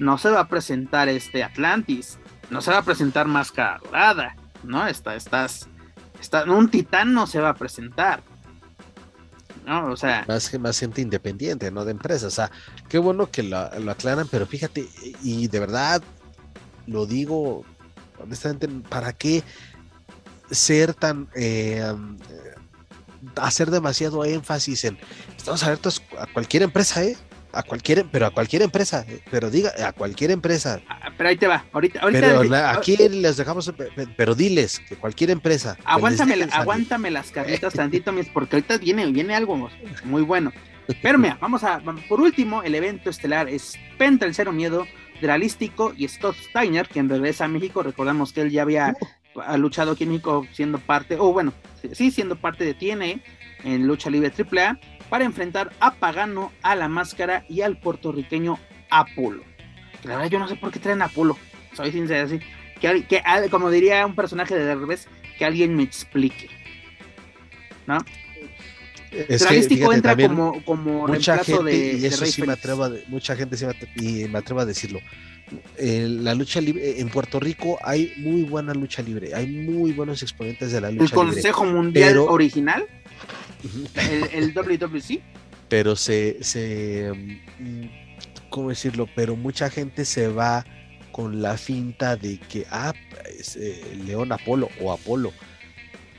No 0.00 0.18
se 0.18 0.30
va 0.30 0.40
a 0.40 0.48
presentar 0.48 1.08
este 1.08 1.44
Atlantis. 1.44 2.18
No 2.50 2.60
se 2.60 2.72
va 2.72 2.78
a 2.78 2.82
presentar 2.82 3.28
Máscara 3.28 3.78
Dorada. 3.84 4.34
¿No? 4.64 4.86
Está, 4.86 5.14
estás, 5.14 5.68
está, 6.20 6.44
un 6.44 6.68
titán 6.68 7.14
no 7.14 7.28
se 7.28 7.38
va 7.40 7.50
a 7.50 7.54
presentar. 7.54 8.22
¿no? 9.64 9.92
O 9.92 9.96
sea. 9.96 10.24
Más, 10.26 10.58
más 10.58 10.80
gente 10.80 11.00
independiente, 11.00 11.70
no 11.70 11.84
de 11.84 11.92
empresas. 11.92 12.24
O 12.24 12.34
sea, 12.34 12.50
qué 12.88 12.98
bueno 12.98 13.30
que 13.30 13.44
lo, 13.44 13.70
lo 13.78 13.92
aclaran, 13.92 14.26
pero 14.28 14.46
fíjate, 14.46 14.88
y 15.22 15.46
de 15.46 15.60
verdad 15.60 16.02
lo 16.86 17.06
digo 17.06 17.64
honestamente, 18.22 18.68
¿para 18.88 19.12
qué 19.12 19.42
ser 20.50 20.94
tan... 20.94 21.28
Eh, 21.34 21.94
hacer 23.36 23.70
demasiado 23.70 24.24
énfasis 24.24 24.84
en... 24.84 24.98
Estamos 25.36 25.62
abiertos 25.62 26.02
a 26.18 26.26
cualquier 26.26 26.62
empresa, 26.62 27.02
¿eh? 27.04 27.16
A 27.52 27.62
cualquier, 27.62 28.06
pero 28.06 28.26
a 28.26 28.30
cualquier 28.30 28.62
empresa, 28.62 29.04
¿eh? 29.08 29.20
pero 29.30 29.50
diga, 29.50 29.72
a 29.84 29.92
cuelquier 29.92 30.30
empresa. 30.30 30.80
Ah, 30.88 31.10
pero 31.16 31.28
ahí 31.28 31.36
te 31.36 31.46
va, 31.46 31.64
ahorita, 31.72 32.00
ahorita 32.00 32.20
pero 32.20 32.56
aquí 32.68 32.96
les 32.96 33.36
dejamos, 33.36 33.72
pero 34.16 34.34
diles 34.34 34.80
que 34.88 34.96
cualquier 34.96 35.30
empresa. 35.30 35.76
Aguántame, 35.84 36.46
aguántame 36.52 37.10
las 37.10 37.30
carnitas 37.30 37.74
tantito, 37.74 38.12
porque 38.32 38.56
ahorita 38.56 38.78
viene, 38.78 39.06
viene 39.10 39.34
algo 39.34 39.68
muy 40.04 40.22
bueno. 40.22 40.52
Pero 41.02 41.18
mira, 41.18 41.38
vamos 41.40 41.64
a, 41.64 41.80
por 42.08 42.20
último, 42.20 42.62
el 42.62 42.74
evento 42.74 43.10
estelar 43.10 43.48
es 43.48 43.78
Penta 43.98 44.26
el 44.26 44.34
Cero 44.34 44.52
Miedo, 44.52 44.86
Dralístico 45.20 45.92
y 45.96 46.08
Scott 46.08 46.36
Steiner, 46.36 46.88
quien 46.88 47.08
regresa 47.08 47.44
a 47.44 47.48
México. 47.48 47.82
Recordamos 47.82 48.32
que 48.32 48.42
él 48.42 48.50
ya 48.50 48.62
había 48.62 48.94
luchado 49.56 49.92
aquí 49.92 50.04
en 50.04 50.10
México 50.10 50.46
siendo 50.52 50.78
parte, 50.78 51.16
o 51.18 51.32
bueno, 51.32 51.52
sí, 51.92 52.10
siendo 52.10 52.36
parte 52.36 52.64
de 52.64 52.74
TNA 52.74 53.20
en 53.64 53.86
lucha 53.86 54.10
libre 54.10 54.32
AAA, 54.36 54.78
para 55.10 55.24
enfrentar 55.24 55.72
a 55.80 55.94
Pagano, 55.94 56.52
a 56.62 56.76
la 56.76 56.88
máscara 56.88 57.44
y 57.48 57.60
al 57.60 57.76
puertorriqueño 57.76 58.58
Apolo. 58.88 59.42
La 60.04 60.16
verdad, 60.16 60.30
yo 60.30 60.38
no 60.38 60.48
sé 60.48 60.56
por 60.56 60.70
qué 60.70 60.78
traen 60.78 61.02
a 61.02 61.06
Apolo, 61.06 61.36
soy 61.74 61.92
sincero, 61.92 62.26
así. 62.26 62.40
Que, 62.80 63.04
que, 63.04 63.22
como 63.50 63.70
diría 63.70 64.06
un 64.06 64.14
personaje 64.14 64.54
de 64.54 64.74
revés, 64.74 65.08
que 65.36 65.44
alguien 65.44 65.76
me 65.76 65.82
explique. 65.82 66.48
¿no? 67.86 67.98
Es 69.10 69.42
entra 69.42 70.16
como, 70.16 70.64
como 70.64 71.08
mucha 71.08 71.42
gente, 71.42 71.64
de, 71.64 71.98
y 71.98 72.06
eso 72.06 72.24
sí 72.24 72.42
me 72.42 72.52
atrevo 72.52 72.84
a, 72.84 72.92
mucha 73.08 73.34
gente 73.34 73.56
sí 73.56 73.66
me, 73.66 73.74
y 73.96 74.28
me 74.28 74.38
atrevo 74.38 74.60
a 74.60 74.64
decirlo. 74.64 75.00
la 75.76 76.34
lucha 76.34 76.60
libre 76.60 77.00
en 77.00 77.08
Puerto 77.08 77.40
Rico 77.40 77.76
hay 77.82 78.12
muy 78.18 78.44
buena 78.44 78.72
lucha 78.72 79.02
libre, 79.02 79.34
hay 79.34 79.48
muy 79.48 79.92
buenos 79.92 80.22
exponentes 80.22 80.70
de 80.70 80.80
la 80.80 80.92
lucha 80.92 81.02
libre. 81.02 81.20
¿El 81.22 81.34
Consejo 81.34 81.64
Mundial 81.64 82.18
original? 82.18 82.86
El, 84.32 84.54
WWC. 84.54 85.20
Pero 85.68 85.96
se, 85.96 86.42
se, 86.42 87.12
mm, 87.58 87.84
¿cómo 88.50 88.70
decirlo? 88.70 89.08
Pero 89.14 89.36
mucha 89.36 89.70
gente 89.70 90.04
se 90.04 90.28
va 90.28 90.64
con 91.12 91.42
la 91.42 91.56
finta 91.56 92.16
de 92.16 92.38
que, 92.38 92.66
ah, 92.70 92.92
es, 93.38 93.56
eh, 93.56 93.82
León 94.04 94.32
Apolo 94.32 94.68
o 94.80 94.92
Apolo 94.92 95.32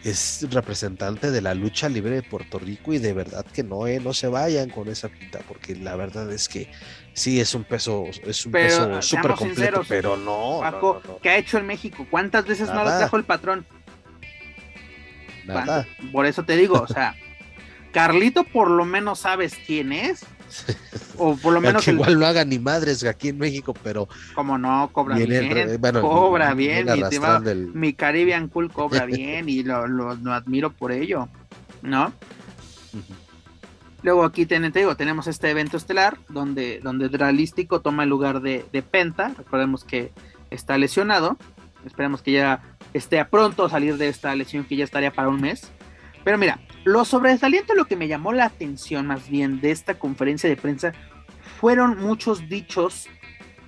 es 0.03 0.47
representante 0.49 1.29
de 1.29 1.41
la 1.41 1.53
lucha 1.53 1.87
libre 1.87 2.15
de 2.15 2.23
Puerto 2.23 2.57
Rico 2.57 2.93
y 2.93 2.97
de 2.97 3.13
verdad 3.13 3.45
que 3.45 3.63
no, 3.63 3.85
eh, 3.85 3.99
no 3.99 4.13
se 4.13 4.27
vayan 4.27 4.69
con 4.69 4.87
esa 4.87 5.09
pinta, 5.09 5.39
porque 5.47 5.75
la 5.75 5.95
verdad 5.95 6.31
es 6.31 6.49
que 6.49 6.71
sí 7.13 7.39
es 7.39 7.53
un 7.53 7.63
peso, 7.63 8.05
es 8.23 8.45
un 8.45 8.51
peso 8.51 9.01
súper 9.01 9.33
completo, 9.33 9.83
pero 9.87 10.17
no, 10.17 10.59
Paco, 10.61 11.01
¿qué 11.21 11.29
ha 11.29 11.37
hecho 11.37 11.59
en 11.59 11.67
México? 11.67 12.07
¿Cuántas 12.09 12.45
veces 12.45 12.69
no 12.69 12.83
lo 12.83 12.97
trajo 12.97 13.17
el 13.17 13.25
patrón? 13.25 13.65
Nada. 15.45 15.87
Por 16.11 16.25
eso 16.25 16.43
te 16.43 16.55
digo, 16.55 16.81
o 16.81 16.87
sea, 16.87 17.15
Carlito 17.91 18.43
por 18.43 18.69
lo 18.69 18.85
menos 18.85 19.19
sabes 19.19 19.55
quién 19.65 19.91
es. 19.91 20.25
O 21.17 21.35
por 21.35 21.53
lo 21.53 21.61
menos. 21.61 21.85
Que 21.85 21.91
igual 21.91 22.17
no 22.19 22.25
haga 22.25 22.43
ni 22.45 22.57
madres 22.57 23.03
aquí 23.05 23.29
en 23.29 23.37
México, 23.37 23.75
pero. 23.83 24.07
Como 24.33 24.57
no, 24.57 24.89
cobra 24.91 25.15
bien. 25.17 25.55
el- 25.55 25.77
bueno, 25.77 26.01
cobra 26.01 26.53
bien. 26.55 26.87
Mi, 27.75 27.89
el- 27.89 27.95
Caribbean 27.95 28.47
Cool 28.47 28.71
cobra 28.71 29.05
bien 29.05 29.47
y 29.47 29.61
lo, 29.61 29.87
lo- 29.87 30.15
lo 30.15 30.33
admiro 30.33 30.71
por 30.71 30.91
ello. 30.91 31.29
¿No? 31.83 32.11
Luego 34.03 34.23
aquí 34.23 34.47
te 34.47 34.59
digo, 34.59 34.95
tenemos 34.95 35.27
este 35.27 35.51
evento 35.51 35.77
estelar 35.77 36.17
donde, 36.27 36.79
donde 36.81 37.07
Dralístico 37.07 37.81
toma 37.81 38.03
el 38.03 38.09
lugar 38.09 38.41
de, 38.41 38.65
de 38.73 38.81
Penta. 38.81 39.33
Recordemos 39.37 39.83
que 39.83 40.11
está 40.49 40.77
lesionado. 40.77 41.37
Esperemos 41.85 42.23
que 42.23 42.31
ya 42.31 42.63
esté 42.93 43.19
a 43.19 43.29
pronto 43.29 43.65
a 43.65 43.69
salir 43.69 43.97
de 43.97 44.07
esta 44.07 44.33
lesión 44.35 44.63
que 44.63 44.75
ya 44.75 44.83
estaría 44.85 45.11
para 45.13 45.29
un 45.29 45.39
mes. 45.39 45.71
Pero 46.23 46.37
mira, 46.39 46.59
lo 46.83 47.05
sobresaliente, 47.05 47.75
lo 47.75 47.85
que 47.85 47.95
me 47.95 48.07
llamó 48.07 48.33
la 48.33 48.45
atención 48.45 49.07
más 49.07 49.29
bien 49.29 49.61
de 49.61 49.71
esta 49.71 49.99
conferencia 49.99 50.49
de 50.49 50.57
prensa 50.57 50.93
fueron 51.59 51.99
muchos 51.99 52.49
dichos 52.49 53.07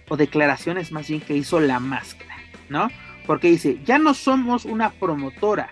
o 0.09 0.17
declaraciones 0.17 0.91
más 0.91 1.07
bien 1.07 1.21
que 1.21 1.35
hizo 1.35 1.59
la 1.59 1.79
máscara, 1.79 2.35
¿no? 2.69 2.89
Porque 3.25 3.49
dice, 3.49 3.79
ya 3.85 3.99
no 3.99 4.13
somos 4.13 4.65
una 4.65 4.89
promotora, 4.91 5.69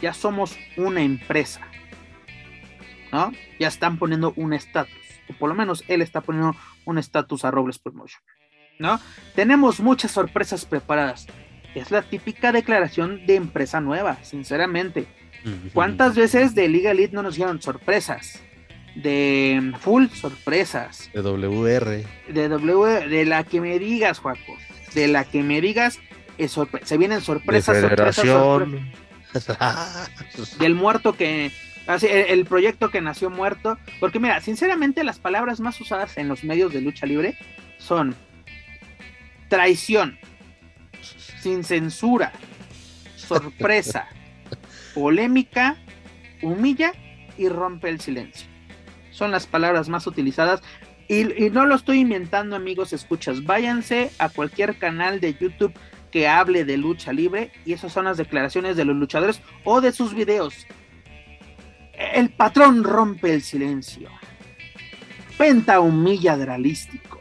ya 0.00 0.14
somos 0.14 0.56
una 0.76 1.02
empresa. 1.02 1.66
¿no? 3.12 3.32
Ya 3.58 3.68
están 3.68 3.98
poniendo 3.98 4.32
un 4.36 4.52
estatus, 4.52 4.92
o 5.28 5.32
por 5.34 5.48
lo 5.48 5.54
menos 5.54 5.84
él 5.88 6.02
está 6.02 6.20
poniendo 6.20 6.56
un 6.84 6.98
estatus 6.98 7.44
a 7.44 7.50
Robles 7.50 7.78
Promotion, 7.78 8.22
¿no? 8.78 9.00
Tenemos 9.34 9.80
muchas 9.80 10.10
sorpresas 10.10 10.64
preparadas. 10.64 11.26
Es 11.74 11.90
la 11.90 12.02
típica 12.02 12.52
declaración 12.52 13.26
de 13.26 13.36
empresa 13.36 13.80
nueva, 13.80 14.16
sinceramente. 14.22 15.06
¿Cuántas 15.72 16.14
veces 16.16 16.54
de 16.54 16.68
Liga 16.68 16.90
Elite 16.90 17.14
no 17.14 17.22
nos 17.22 17.36
dieron 17.36 17.60
sorpresas? 17.62 18.40
De 18.94 19.72
Full 19.80 20.06
sorpresas. 20.08 21.10
De 21.12 21.20
WR. 21.20 22.04
De 22.28 22.48
W, 22.48 23.08
de 23.08 23.24
la 23.26 23.44
que 23.44 23.60
me 23.60 23.78
digas, 23.78 24.18
Juaco. 24.18 24.56
De 24.94 25.06
la 25.08 25.24
que 25.24 25.42
me 25.42 25.60
digas, 25.60 25.98
es 26.38 26.56
sorpre- 26.56 26.82
se 26.84 26.96
vienen 26.96 27.18
De 27.18 27.24
sorpresas, 27.24 27.76
sorpresas, 27.80 28.24
sorpresas 28.24 28.24
Federación. 28.24 28.92
del 30.58 30.74
muerto 30.74 31.12
que 31.14 31.50
así, 31.86 32.06
el, 32.06 32.26
el 32.38 32.44
proyecto 32.46 32.90
que 32.90 33.00
nació 33.02 33.28
muerto 33.28 33.76
porque 34.00 34.18
mira 34.18 34.40
sinceramente 34.40 35.04
las 35.04 35.18
palabras 35.18 35.60
más 35.60 35.78
usadas 35.80 36.16
en 36.16 36.28
los 36.28 36.42
medios 36.42 36.72
de 36.72 36.80
lucha 36.80 37.04
libre 37.04 37.36
son 37.76 38.14
traición 39.48 40.18
sin 41.40 41.64
censura 41.64 42.32
sorpresa 43.16 44.08
polémica 44.96 45.76
humilla 46.42 46.92
y 47.36 47.48
rompe 47.48 47.90
el 47.90 48.00
silencio 48.00 48.48
son 49.10 49.30
las 49.30 49.46
palabras 49.46 49.88
más 49.88 50.06
utilizadas 50.06 50.62
y, 51.08 51.44
y 51.44 51.50
no 51.50 51.66
lo 51.66 51.74
estoy 51.74 52.00
inventando 52.00 52.56
amigos 52.56 52.92
escuchas 52.92 53.44
váyanse 53.44 54.10
a 54.18 54.30
cualquier 54.30 54.78
canal 54.78 55.20
de 55.20 55.34
YouTube 55.34 55.72
que 56.10 56.28
hable 56.28 56.64
de 56.64 56.78
lucha 56.78 57.12
libre 57.12 57.52
y 57.66 57.74
esas 57.74 57.92
son 57.92 58.06
las 58.06 58.16
declaraciones 58.16 58.76
de 58.76 58.86
los 58.86 58.96
luchadores 58.96 59.42
o 59.64 59.82
de 59.82 59.92
sus 59.92 60.14
videos. 60.14 60.66
El 61.92 62.30
patrón 62.30 62.84
rompe 62.84 63.34
el 63.34 63.42
silencio. 63.42 64.08
Penta 65.36 65.80
humilla 65.80 66.36
dralístico. 66.36 67.20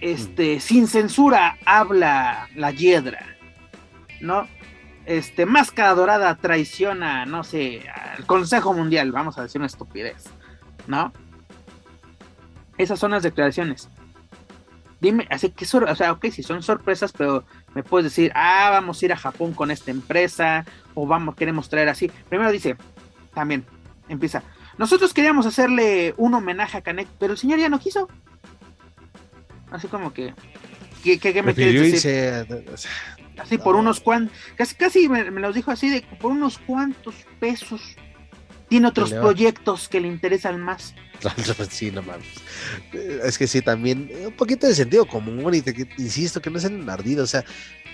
Este, 0.00 0.60
sin 0.60 0.86
censura 0.86 1.58
habla 1.64 2.48
la 2.54 2.70
hiedra. 2.70 3.36
¿No? 4.20 4.46
Este, 5.10 5.44
máscara 5.44 5.92
dorada 5.94 6.36
traiciona, 6.36 7.26
no 7.26 7.42
sé, 7.42 7.82
al 7.88 8.24
Consejo 8.26 8.72
Mundial, 8.72 9.10
vamos 9.10 9.36
a 9.38 9.42
decir 9.42 9.58
una 9.60 9.66
estupidez. 9.66 10.24
¿No? 10.86 11.12
Esas 12.78 13.00
son 13.00 13.10
las 13.10 13.24
declaraciones. 13.24 13.88
Dime, 15.00 15.26
así 15.28 15.50
que, 15.50 15.64
o 15.64 15.94
sea, 15.96 16.12
ok, 16.12 16.26
si 16.30 16.44
son 16.44 16.62
sorpresas, 16.62 17.10
pero 17.10 17.44
me 17.74 17.82
puedes 17.82 18.04
decir, 18.04 18.30
ah, 18.36 18.68
vamos 18.70 19.02
a 19.02 19.04
ir 19.06 19.12
a 19.12 19.16
Japón 19.16 19.52
con 19.52 19.72
esta 19.72 19.90
empresa, 19.90 20.64
o 20.94 21.06
vamos, 21.08 21.34
queremos 21.34 21.68
traer 21.68 21.88
así. 21.88 22.08
Primero 22.28 22.52
dice, 22.52 22.76
también, 23.34 23.64
empieza, 24.08 24.44
nosotros 24.78 25.12
queríamos 25.12 25.44
hacerle 25.44 26.14
un 26.18 26.34
homenaje 26.34 26.78
a 26.78 26.82
Canek, 26.82 27.08
pero 27.18 27.32
el 27.32 27.38
señor 27.38 27.58
ya 27.58 27.68
no 27.68 27.80
quiso. 27.80 28.08
Así 29.72 29.88
como 29.88 30.12
que, 30.12 30.34
¿qué, 31.02 31.18
qué- 31.18 31.32
qué 31.32 31.42
me 31.42 31.52
Prefirió 31.52 31.82
quieres 31.82 32.02
decir? 32.04 32.54
irse. 32.70 33.19
Así 33.38 33.56
por 33.58 33.74
unos 33.76 34.00
cuantos, 34.00 34.36
casi, 34.56 34.74
casi 34.74 35.08
me, 35.08 35.30
me 35.30 35.40
los 35.40 35.54
dijo 35.54 35.70
así 35.70 35.88
de 35.88 36.02
por 36.20 36.32
unos 36.32 36.58
cuantos 36.58 37.14
pesos. 37.38 37.80
Tiene 38.68 38.86
otros 38.86 39.10
proyectos 39.20 39.88
que 39.88 40.00
le 40.00 40.06
interesan 40.08 40.60
más. 40.60 40.94
sí, 41.70 41.90
no 41.90 42.02
mames. 42.02 42.26
Es 43.24 43.36
que 43.36 43.46
sí, 43.46 43.60
también 43.62 44.10
un 44.26 44.32
poquito 44.32 44.66
de 44.66 44.74
sentido 44.74 45.06
común 45.06 45.52
y 45.54 45.60
te- 45.60 45.74
que- 45.74 45.88
insisto 45.98 46.40
que 46.40 46.50
no 46.50 46.58
es 46.58 46.64
en 46.64 46.88
ardido, 46.88 47.24
o 47.24 47.26
sea, 47.26 47.44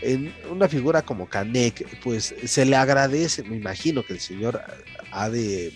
en 0.02 0.32
una 0.50 0.68
figura 0.68 1.02
como 1.02 1.28
Kanek, 1.28 2.00
pues 2.00 2.34
se 2.44 2.64
le 2.64 2.76
agradece, 2.76 3.42
me 3.42 3.56
imagino 3.56 4.04
que 4.04 4.12
el 4.14 4.20
señor 4.20 4.60
ha 5.10 5.30
de, 5.30 5.72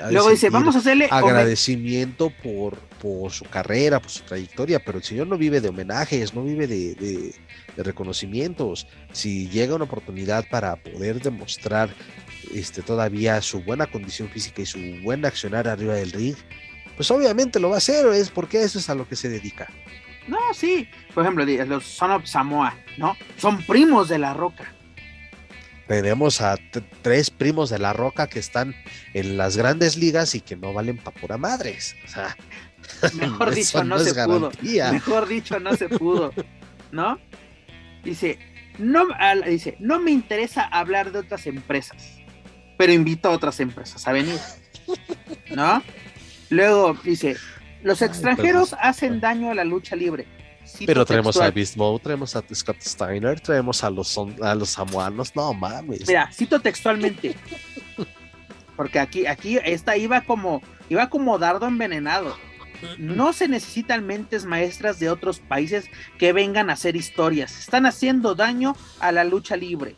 ha 0.00 0.06
de 0.06 0.12
Luego 0.12 0.30
dice, 0.30 0.50
vamos 0.50 0.74
a 0.76 0.78
hacerle 0.80 1.08
agradecimiento 1.28 2.30
por, 2.42 2.76
por 3.00 3.30
su 3.32 3.44
carrera, 3.44 4.00
por 4.00 4.10
su 4.10 4.22
trayectoria, 4.24 4.84
pero 4.84 4.98
el 4.98 5.04
señor 5.04 5.26
no 5.28 5.38
vive 5.38 5.60
de 5.60 5.68
homenajes, 5.68 6.34
no 6.34 6.44
vive 6.44 6.66
de, 6.66 6.94
de- 6.94 7.34
de 7.76 7.82
reconocimientos. 7.82 8.86
Si 9.12 9.48
llega 9.48 9.74
una 9.74 9.84
oportunidad 9.84 10.44
para 10.48 10.76
poder 10.76 11.20
demostrar 11.20 11.90
este, 12.54 12.82
todavía 12.82 13.40
su 13.42 13.62
buena 13.64 13.86
condición 13.88 14.28
física 14.28 14.62
y 14.62 14.66
su 14.66 14.78
buen 15.02 15.24
accionar 15.24 15.66
arriba 15.66 15.94
del 15.94 16.12
ring, 16.12 16.36
pues 16.96 17.10
obviamente 17.10 17.58
lo 17.58 17.70
va 17.70 17.76
a 17.76 17.78
hacer, 17.78 18.06
es 18.14 18.30
porque 18.30 18.62
eso 18.62 18.78
es 18.78 18.88
a 18.90 18.94
lo 18.94 19.08
que 19.08 19.16
se 19.16 19.28
dedica. 19.28 19.68
No, 20.28 20.38
sí. 20.52 20.88
Por 21.14 21.24
ejemplo, 21.24 21.44
los 21.44 21.84
Son 21.84 22.10
of 22.10 22.26
Samoa, 22.26 22.74
¿no? 22.96 23.16
Son 23.36 23.62
primos 23.64 24.08
de 24.08 24.18
la 24.18 24.34
roca. 24.34 24.72
Tenemos 25.86 26.40
a 26.40 26.56
tres 27.02 27.30
primos 27.30 27.68
de 27.68 27.78
la 27.78 27.92
roca 27.92 28.26
que 28.26 28.38
están 28.38 28.74
en 29.12 29.36
las 29.36 29.56
grandes 29.56 29.98
ligas 29.98 30.34
y 30.34 30.40
que 30.40 30.56
no 30.56 30.72
valen 30.72 30.96
pa' 30.96 31.10
pura 31.10 31.36
madres. 31.36 31.94
O 32.06 32.08
sea, 32.08 32.34
Mejor 33.14 33.54
dicho, 33.54 33.84
no, 33.84 33.98
se 33.98 34.14
pudo. 34.14 34.50
Mejor 34.62 35.28
dicho, 35.28 35.60
no 35.60 35.76
se 35.76 35.88
pudo. 35.88 36.32
¿No? 36.92 37.18
Dice, 38.02 38.38
no, 38.78 39.06
dice, 39.46 39.76
no 39.80 39.98
me 39.98 40.10
interesa 40.10 40.64
hablar 40.64 41.10
de 41.12 41.20
otras 41.20 41.46
empresas, 41.46 42.16
pero 42.76 42.92
invito 42.92 43.28
a 43.28 43.32
otras 43.32 43.58
empresas 43.60 44.06
a 44.06 44.12
venir. 44.12 44.38
¿No? 45.54 45.82
Luego 46.50 46.96
dice, 47.02 47.36
los 47.84 48.02
Ay, 48.02 48.08
extranjeros 48.08 48.74
hacen 48.80 49.20
daño 49.20 49.52
a 49.52 49.54
la 49.54 49.62
lucha 49.62 49.94
libre. 49.94 50.26
Cito 50.66 50.86
Pero 50.86 51.04
traemos 51.04 51.36
a 51.36 51.40
textual. 51.40 51.52
Beast 51.52 51.76
Mode, 51.76 52.02
traemos 52.02 52.34
a 52.34 52.42
Scott 52.52 52.80
Steiner, 52.80 53.38
traemos 53.38 53.84
a 53.84 53.90
los, 53.90 54.18
a 54.42 54.54
los 54.56 54.70
samoanos, 54.70 55.36
no 55.36 55.52
mames. 55.54 56.08
Mira, 56.08 56.28
cito 56.32 56.58
textualmente. 56.60 57.36
Porque 58.74 58.98
aquí, 58.98 59.26
aquí, 59.26 59.58
esta 59.62 59.96
iba 59.96 60.22
como, 60.22 60.62
iba 60.88 61.08
como 61.10 61.38
dardo 61.38 61.66
envenenado. 61.66 62.36
No 62.98 63.32
se 63.32 63.46
necesitan 63.46 64.04
mentes 64.04 64.44
maestras 64.46 64.98
de 64.98 65.08
otros 65.10 65.38
países 65.38 65.84
que 66.18 66.32
vengan 66.32 66.70
a 66.70 66.72
hacer 66.72 66.96
historias. 66.96 67.58
Están 67.60 67.86
haciendo 67.86 68.34
daño 68.34 68.74
a 69.00 69.12
la 69.12 69.22
lucha 69.24 69.56
libre. 69.56 69.94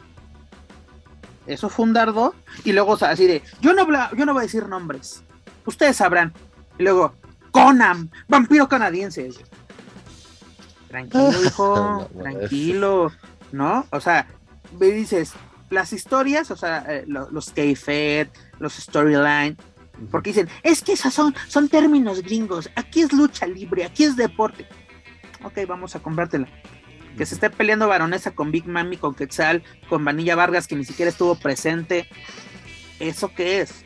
Eso 1.46 1.68
fue 1.68 1.84
un 1.84 1.92
dardo. 1.94 2.34
Y 2.64 2.72
luego 2.72 2.92
o 2.92 2.96
sea, 2.98 3.10
así 3.10 3.26
de, 3.26 3.42
yo 3.60 3.72
no, 3.72 3.82
habla- 3.82 4.10
yo 4.16 4.26
no 4.26 4.32
voy 4.34 4.40
a 4.40 4.42
decir 4.42 4.68
nombres. 4.68 5.22
Ustedes 5.64 5.96
sabrán. 5.96 6.32
Y 6.78 6.82
luego, 6.82 7.14
Conan, 7.64 8.10
vampiro 8.28 8.68
canadiense. 8.68 9.30
Tranquilo, 10.88 11.32
hijo, 11.44 12.10
tranquilo, 12.22 13.12
¿no? 13.52 13.86
O 13.90 14.00
sea, 14.00 14.26
me 14.78 14.86
dices, 14.86 15.32
las 15.70 15.92
historias, 15.92 16.50
o 16.50 16.56
sea, 16.56 16.84
eh, 16.88 17.04
lo- 17.06 17.30
los 17.30 17.50
kayfabe, 17.50 18.30
los 18.58 18.74
storyline, 18.74 19.56
porque 20.10 20.30
dicen, 20.30 20.48
es 20.62 20.82
que 20.82 20.92
esas 20.92 21.12
son, 21.14 21.34
son 21.48 21.68
términos 21.68 22.22
gringos, 22.22 22.70
aquí 22.76 23.00
es 23.02 23.12
lucha 23.12 23.46
libre, 23.46 23.84
aquí 23.84 24.04
es 24.04 24.16
deporte. 24.16 24.66
Ok, 25.42 25.58
vamos 25.66 25.96
a 25.96 26.00
comprártela. 26.00 26.48
Que 27.16 27.24
se 27.24 27.34
esté 27.34 27.48
peleando 27.48 27.88
Baronesa 27.88 28.32
con 28.32 28.50
Big 28.50 28.66
Mami, 28.68 28.98
con 28.98 29.14
Quetzal, 29.14 29.62
con 29.88 30.04
Vanilla 30.04 30.36
Vargas, 30.36 30.66
que 30.66 30.76
ni 30.76 30.84
siquiera 30.84 31.08
estuvo 31.10 31.34
presente. 31.34 32.06
¿Eso 33.00 33.32
qué 33.34 33.62
es? 33.62 33.85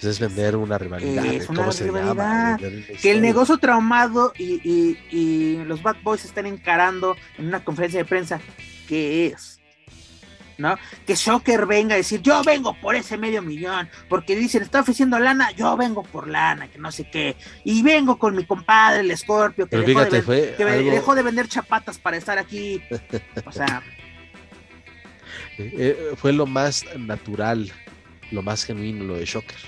Pues 0.00 0.04
es 0.12 0.20
vender 0.20 0.56
una 0.56 0.78
rivalidad. 0.78 1.24
Es 1.26 1.46
¿cómo 1.46 1.60
una 1.62 1.72
se 1.72 1.84
llama? 1.92 2.58
Que 3.02 3.10
el 3.12 3.20
negocio 3.20 3.58
traumado 3.58 4.32
y, 4.38 4.54
y- 4.64 4.98
y 5.10 5.64
los 5.64 5.82
Bad 5.82 5.96
Boys 6.02 6.24
están 6.24 6.46
encarando 6.46 7.16
en 7.36 7.46
una 7.48 7.62
conferencia 7.62 7.98
de 8.00 8.04
prensa. 8.06 8.40
¿Qué 8.88 9.26
es? 9.26 9.58
¿No? 10.56 10.76
Que 11.06 11.14
Shocker 11.14 11.64
venga 11.66 11.94
a 11.94 11.96
decir, 11.96 12.20
yo 12.20 12.42
vengo 12.44 12.74
por 12.80 12.94
ese 12.94 13.16
medio 13.16 13.40
millón, 13.40 13.88
porque 14.10 14.36
dicen, 14.36 14.62
está 14.62 14.80
ofreciendo 14.80 15.18
lana, 15.18 15.50
yo 15.52 15.74
vengo 15.76 16.02
por 16.02 16.28
lana, 16.28 16.68
que 16.68 16.78
no 16.78 16.92
sé 16.92 17.08
qué, 17.10 17.34
y 17.64 17.82
vengo 17.82 18.18
con 18.18 18.36
mi 18.36 18.44
compadre, 18.44 19.00
el 19.00 19.16
Scorpio, 19.16 19.64
que, 19.64 19.70
Pero 19.70 19.86
dejó, 19.86 20.00
de, 20.00 20.04
fíjate, 20.04 20.16
ven- 20.16 20.24
fue 20.24 20.54
que 20.58 20.64
algo- 20.64 20.90
dejó 20.90 21.14
de 21.14 21.22
vender 21.22 21.48
chapatas 21.48 21.98
para 21.98 22.18
estar 22.18 22.36
aquí. 22.38 22.82
O 23.46 23.52
sea, 23.52 23.82
Eh, 25.58 26.12
fue 26.16 26.32
lo 26.32 26.46
más 26.46 26.84
natural, 26.96 27.70
lo 28.30 28.40
más 28.42 28.64
genuino, 28.64 29.04
lo 29.04 29.16
de 29.18 29.24
Shocker. 29.26 29.58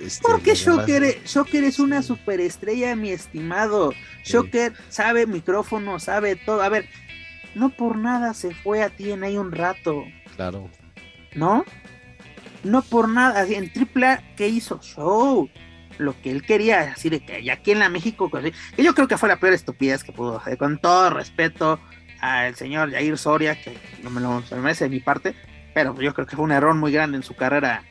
Este, 0.00 0.22
Porque 0.22 0.54
Shocker, 0.54 1.22
Shocker 1.24 1.64
es 1.64 1.78
una 1.78 2.02
superestrella, 2.02 2.94
mi 2.94 3.10
estimado. 3.10 3.92
Shocker 4.24 4.72
sabe 4.88 5.26
micrófono, 5.26 5.98
sabe 5.98 6.36
todo. 6.36 6.62
A 6.62 6.68
ver, 6.68 6.88
no 7.54 7.70
por 7.70 7.96
nada 7.96 8.34
se 8.34 8.54
fue 8.54 8.82
a 8.82 8.90
ti 8.90 9.10
en 9.10 9.24
ahí 9.24 9.36
un 9.36 9.52
rato. 9.52 10.04
Claro. 10.36 10.70
¿No? 11.34 11.64
No 12.62 12.82
por 12.82 13.08
nada. 13.08 13.44
En 13.46 13.70
AAA, 13.74 14.22
¿qué 14.36 14.48
hizo? 14.48 14.80
Show. 14.82 15.50
Lo 15.98 16.20
que 16.22 16.30
él 16.30 16.42
quería, 16.42 16.92
así 16.92 17.08
de 17.08 17.18
que 17.18 17.50
aquí 17.50 17.72
en 17.72 17.80
la 17.80 17.88
México, 17.88 18.30
que 18.30 18.82
yo 18.82 18.94
creo 18.94 19.08
que 19.08 19.18
fue 19.18 19.28
la 19.28 19.40
peor 19.40 19.52
estupidez 19.52 20.04
que 20.04 20.12
pudo 20.12 20.38
hacer. 20.38 20.56
Con 20.56 20.78
todo 20.78 21.10
respeto 21.10 21.80
al 22.20 22.54
señor 22.54 22.92
Jair 22.92 23.18
Soria, 23.18 23.60
que 23.60 23.76
no 24.04 24.10
me 24.10 24.20
lo 24.20 24.42
merece 24.62 24.84
de 24.84 24.90
mi 24.90 25.00
parte, 25.00 25.34
pero 25.74 26.00
yo 26.00 26.14
creo 26.14 26.26
que 26.26 26.36
fue 26.36 26.44
un 26.44 26.52
error 26.52 26.76
muy 26.76 26.92
grande 26.92 27.16
en 27.16 27.24
su 27.24 27.34
carrera 27.34 27.82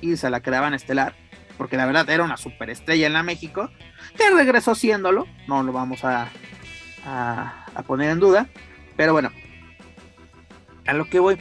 irse 0.00 0.26
a 0.26 0.30
la 0.30 0.40
caravana 0.40 0.76
estelar, 0.76 1.14
porque 1.56 1.76
la 1.76 1.86
verdad 1.86 2.08
era 2.10 2.24
una 2.24 2.36
superestrella 2.36 3.06
en 3.06 3.12
la 3.12 3.22
México, 3.22 3.70
que 4.16 4.30
regresó 4.30 4.74
siéndolo, 4.74 5.26
no 5.46 5.62
lo 5.62 5.72
vamos 5.72 6.04
a, 6.04 6.28
a, 7.04 7.82
poner 7.86 8.10
en 8.10 8.20
duda, 8.20 8.48
pero 8.96 9.12
bueno, 9.12 9.30
a 10.86 10.92
lo 10.92 11.08
que 11.08 11.18
voy, 11.18 11.38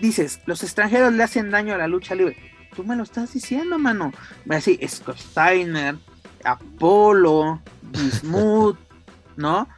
dices, 0.00 0.40
los 0.46 0.62
extranjeros 0.62 1.12
le 1.12 1.22
hacen 1.22 1.50
daño 1.50 1.74
a 1.74 1.78
la 1.78 1.86
lucha 1.86 2.14
libre, 2.14 2.36
tú 2.74 2.84
me 2.84 2.96
lo 2.96 3.02
estás 3.02 3.32
diciendo, 3.32 3.78
mano, 3.78 4.12
así, 4.50 4.78
Scott 4.86 5.18
Steiner, 5.18 5.96
Apolo, 6.44 7.60
Bismuth, 7.82 8.78
¿no? 9.36 9.68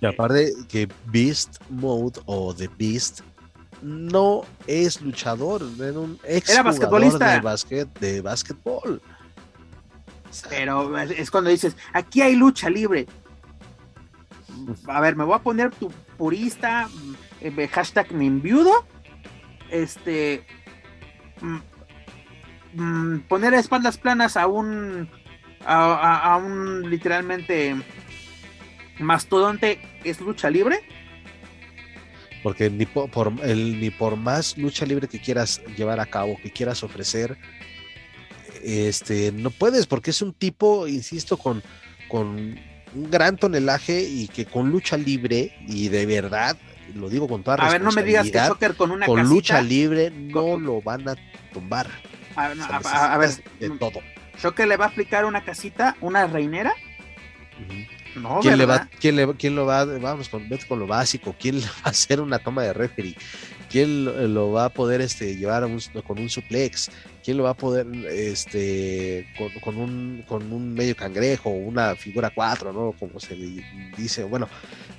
Y 0.00 0.06
aparte 0.06 0.52
que 0.68 0.88
Beast 1.06 1.60
Mode 1.68 2.20
o 2.26 2.54
The 2.54 2.68
Beast 2.78 3.20
no 3.82 4.44
es 4.66 5.00
luchador, 5.00 5.62
era 5.78 5.98
un 5.98 6.18
ex 6.24 6.48
era 6.48 6.62
basquetbolista 6.62 7.34
de, 7.34 7.40
basquet, 7.40 7.98
de 7.98 8.20
basquetbol. 8.20 9.02
Pero 10.48 10.98
es 10.98 11.30
cuando 11.30 11.50
dices, 11.50 11.76
aquí 11.92 12.20
hay 12.20 12.36
lucha 12.36 12.68
libre. 12.68 13.06
A 14.86 15.00
ver, 15.00 15.16
me 15.16 15.24
voy 15.24 15.34
a 15.34 15.42
poner 15.42 15.70
tu 15.70 15.90
purista, 16.16 16.88
eh, 17.40 17.68
hashtag 17.68 18.12
mi 18.12 18.26
enviudo. 18.26 18.86
Este. 19.70 20.46
Mm, 21.40 21.60
mm, 22.74 23.20
poner 23.28 23.54
espaldas 23.54 23.98
planas 23.98 24.36
a 24.36 24.46
un. 24.46 25.08
a 25.64 26.40
un 26.42 26.88
literalmente 26.88 27.76
Mastodonte 28.98 29.80
es 30.04 30.20
lucha 30.20 30.50
libre. 30.50 30.80
Porque 32.46 32.70
ni 32.70 32.86
por, 32.86 33.32
el, 33.42 33.80
ni 33.80 33.90
por 33.90 34.14
más 34.14 34.56
lucha 34.56 34.86
libre 34.86 35.08
que 35.08 35.18
quieras 35.18 35.60
llevar 35.76 35.98
a 35.98 36.06
cabo, 36.06 36.38
que 36.40 36.52
quieras 36.52 36.84
ofrecer, 36.84 37.36
este, 38.62 39.32
no 39.32 39.50
puedes, 39.50 39.88
porque 39.88 40.10
es 40.12 40.22
un 40.22 40.32
tipo, 40.32 40.86
insisto, 40.86 41.38
con, 41.38 41.60
con 42.06 42.56
un 42.94 43.10
gran 43.10 43.36
tonelaje 43.36 44.00
y 44.00 44.28
que 44.28 44.44
con 44.46 44.70
lucha 44.70 44.96
libre, 44.96 45.56
y 45.66 45.88
de 45.88 46.06
verdad, 46.06 46.56
lo 46.94 47.08
digo 47.08 47.26
con 47.26 47.42
toda 47.42 47.56
A 47.56 47.68
ver, 47.68 47.80
no 47.80 47.90
me 47.90 48.04
digas 48.04 48.30
que 48.30 48.38
Joker 48.38 48.76
con 48.76 48.92
una 48.92 49.06
Con 49.06 49.28
lucha 49.28 49.60
libre 49.60 50.12
no 50.12 50.56
lo 50.56 50.80
van 50.80 51.08
a 51.08 51.16
tumbar. 51.52 51.88
A, 52.36 53.18
ver, 53.18 53.30
de 53.58 53.70
todo. 53.70 53.98
Joker 54.40 54.68
le 54.68 54.76
va 54.76 54.84
a 54.84 54.88
aplicar 54.90 55.24
una 55.24 55.44
casita, 55.44 55.96
una 56.00 56.28
reinera. 56.28 56.72
¿Quién, 58.40 58.58
le 58.58 58.66
va, 58.66 58.88
quién, 58.98 59.16
le, 59.16 59.34
quién 59.34 59.54
lo 59.54 59.66
va, 59.66 59.84
vamos 59.84 60.28
con, 60.28 60.48
con 60.68 60.78
lo 60.78 60.86
básico, 60.86 61.34
quién 61.38 61.56
le 61.60 61.66
va 61.66 61.72
a 61.84 61.88
hacer 61.90 62.20
una 62.20 62.38
toma 62.38 62.62
de 62.62 62.72
referee, 62.72 63.16
quién 63.70 64.34
lo, 64.34 64.52
va 64.52 64.66
a 64.66 64.68
poder 64.70 65.00
este, 65.00 65.36
llevar 65.36 65.68
con 66.06 66.18
un 66.18 66.30
suplex, 66.30 66.90
quién 67.22 67.36
lo 67.36 67.44
va 67.44 67.50
a 67.50 67.56
poder 67.56 67.86
este, 68.08 69.26
con, 69.62 69.76
un, 69.76 70.24
con 70.26 70.52
un 70.52 70.72
medio 70.72 70.96
cangrejo, 70.96 71.50
una 71.50 71.94
figura 71.94 72.30
4, 72.34 72.72
¿no? 72.72 72.94
Como 72.98 73.20
se 73.20 73.36
dice, 73.96 74.24
bueno, 74.24 74.48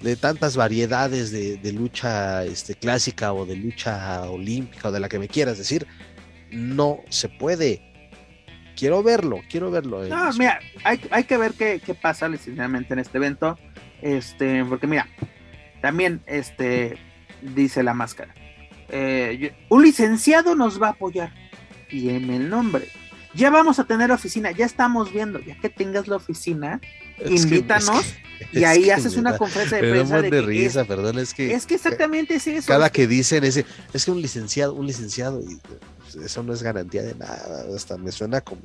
de 0.01 0.15
tantas 0.15 0.55
variedades 0.55 1.31
de, 1.31 1.57
de, 1.57 1.71
lucha 1.71 2.45
este, 2.45 2.75
clásica 2.75 3.33
o 3.33 3.45
de 3.45 3.55
lucha 3.55 4.29
olímpica 4.29 4.89
o 4.89 4.91
de 4.91 4.99
la 4.99 5.09
que 5.09 5.19
me 5.19 5.27
quieras 5.27 5.57
decir, 5.57 5.87
no 6.51 6.99
se 7.09 7.29
puede 7.29 7.87
quiero 8.77 9.03
verlo, 9.03 9.41
quiero 9.49 9.71
verlo. 9.71 10.07
No, 10.07 10.31
mira, 10.33 10.59
hay, 10.83 11.23
que 11.23 11.37
ver 11.37 11.53
qué, 11.53 11.81
pasa 11.99 12.29
licenciadamente 12.29 12.93
en 12.93 12.99
este 12.99 13.17
evento. 13.17 13.57
Este, 14.01 14.63
porque 14.63 14.87
mira, 14.87 15.07
también 15.81 16.21
este 16.27 16.97
dice 17.41 17.83
la 17.83 17.93
máscara. 17.93 18.33
Eh, 18.89 19.53
un 19.69 19.83
licenciado 19.83 20.55
nos 20.55 20.81
va 20.81 20.87
a 20.87 20.91
apoyar. 20.91 21.33
Y 21.89 22.09
en 22.09 22.29
el 22.29 22.49
nombre. 22.49 22.87
Ya 23.33 23.49
vamos 23.49 23.77
a 23.79 23.83
tener 23.83 24.11
oficina, 24.11 24.51
ya 24.51 24.65
estamos 24.65 25.13
viendo, 25.13 25.39
ya 25.39 25.55
que 25.59 25.69
tengas 25.69 26.07
la 26.07 26.15
oficina, 26.15 26.81
invítanos 27.23 28.15
y 28.51 28.63
ahí 28.63 28.89
haces 28.89 29.15
una 29.15 29.37
conferencia 29.37 29.77
de 29.77 29.91
prensa. 29.91 30.21
de, 30.21 30.41
risa, 30.41 30.85
perdón, 30.85 31.19
es 31.19 31.33
que. 31.33 31.53
Es 31.53 31.65
que 31.65 31.75
exactamente 31.75 32.35
es 32.35 32.47
eso. 32.47 32.67
Cada 32.67 32.89
que 32.89 33.05
dicen 33.05 33.43
ese, 33.43 33.65
es 33.93 34.05
que 34.05 34.11
un 34.11 34.21
licenciado, 34.21 34.73
un 34.73 34.87
licenciado, 34.87 35.41
y 35.41 35.59
eso 36.15 36.43
no 36.43 36.53
es 36.53 36.63
garantía 36.63 37.03
de 37.03 37.15
nada, 37.15 37.65
hasta 37.75 37.97
me 37.97 38.11
suena 38.11 38.41
como 38.41 38.61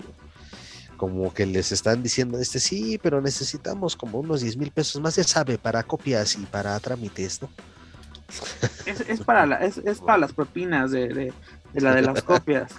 como 1.02 1.35
que 1.35 1.47
les 1.47 1.73
están 1.73 2.01
diciendo, 2.01 2.39
este 2.39 2.60
sí, 2.60 2.97
pero 3.02 3.20
necesitamos 3.20 3.97
como 3.97 4.20
unos 4.20 4.40
10 4.40 4.56
mil 4.56 4.70
pesos 4.70 5.02
más, 5.02 5.16
ya 5.16 5.24
sabe, 5.24 5.59
para 5.59 5.82
copias 5.82 6.36
y 6.36 6.47
para 6.47 6.78
trámites, 6.78 7.43
¿no? 7.43 7.51
Es, 8.86 9.20
para, 9.20 9.66
es, 9.66 9.81
para 9.98 10.19
las 10.19 10.32
propinas 10.32 10.93
de, 10.93 11.32
la 11.74 11.97
de 11.97 12.02
las 12.02 12.23
copias. 12.23 12.70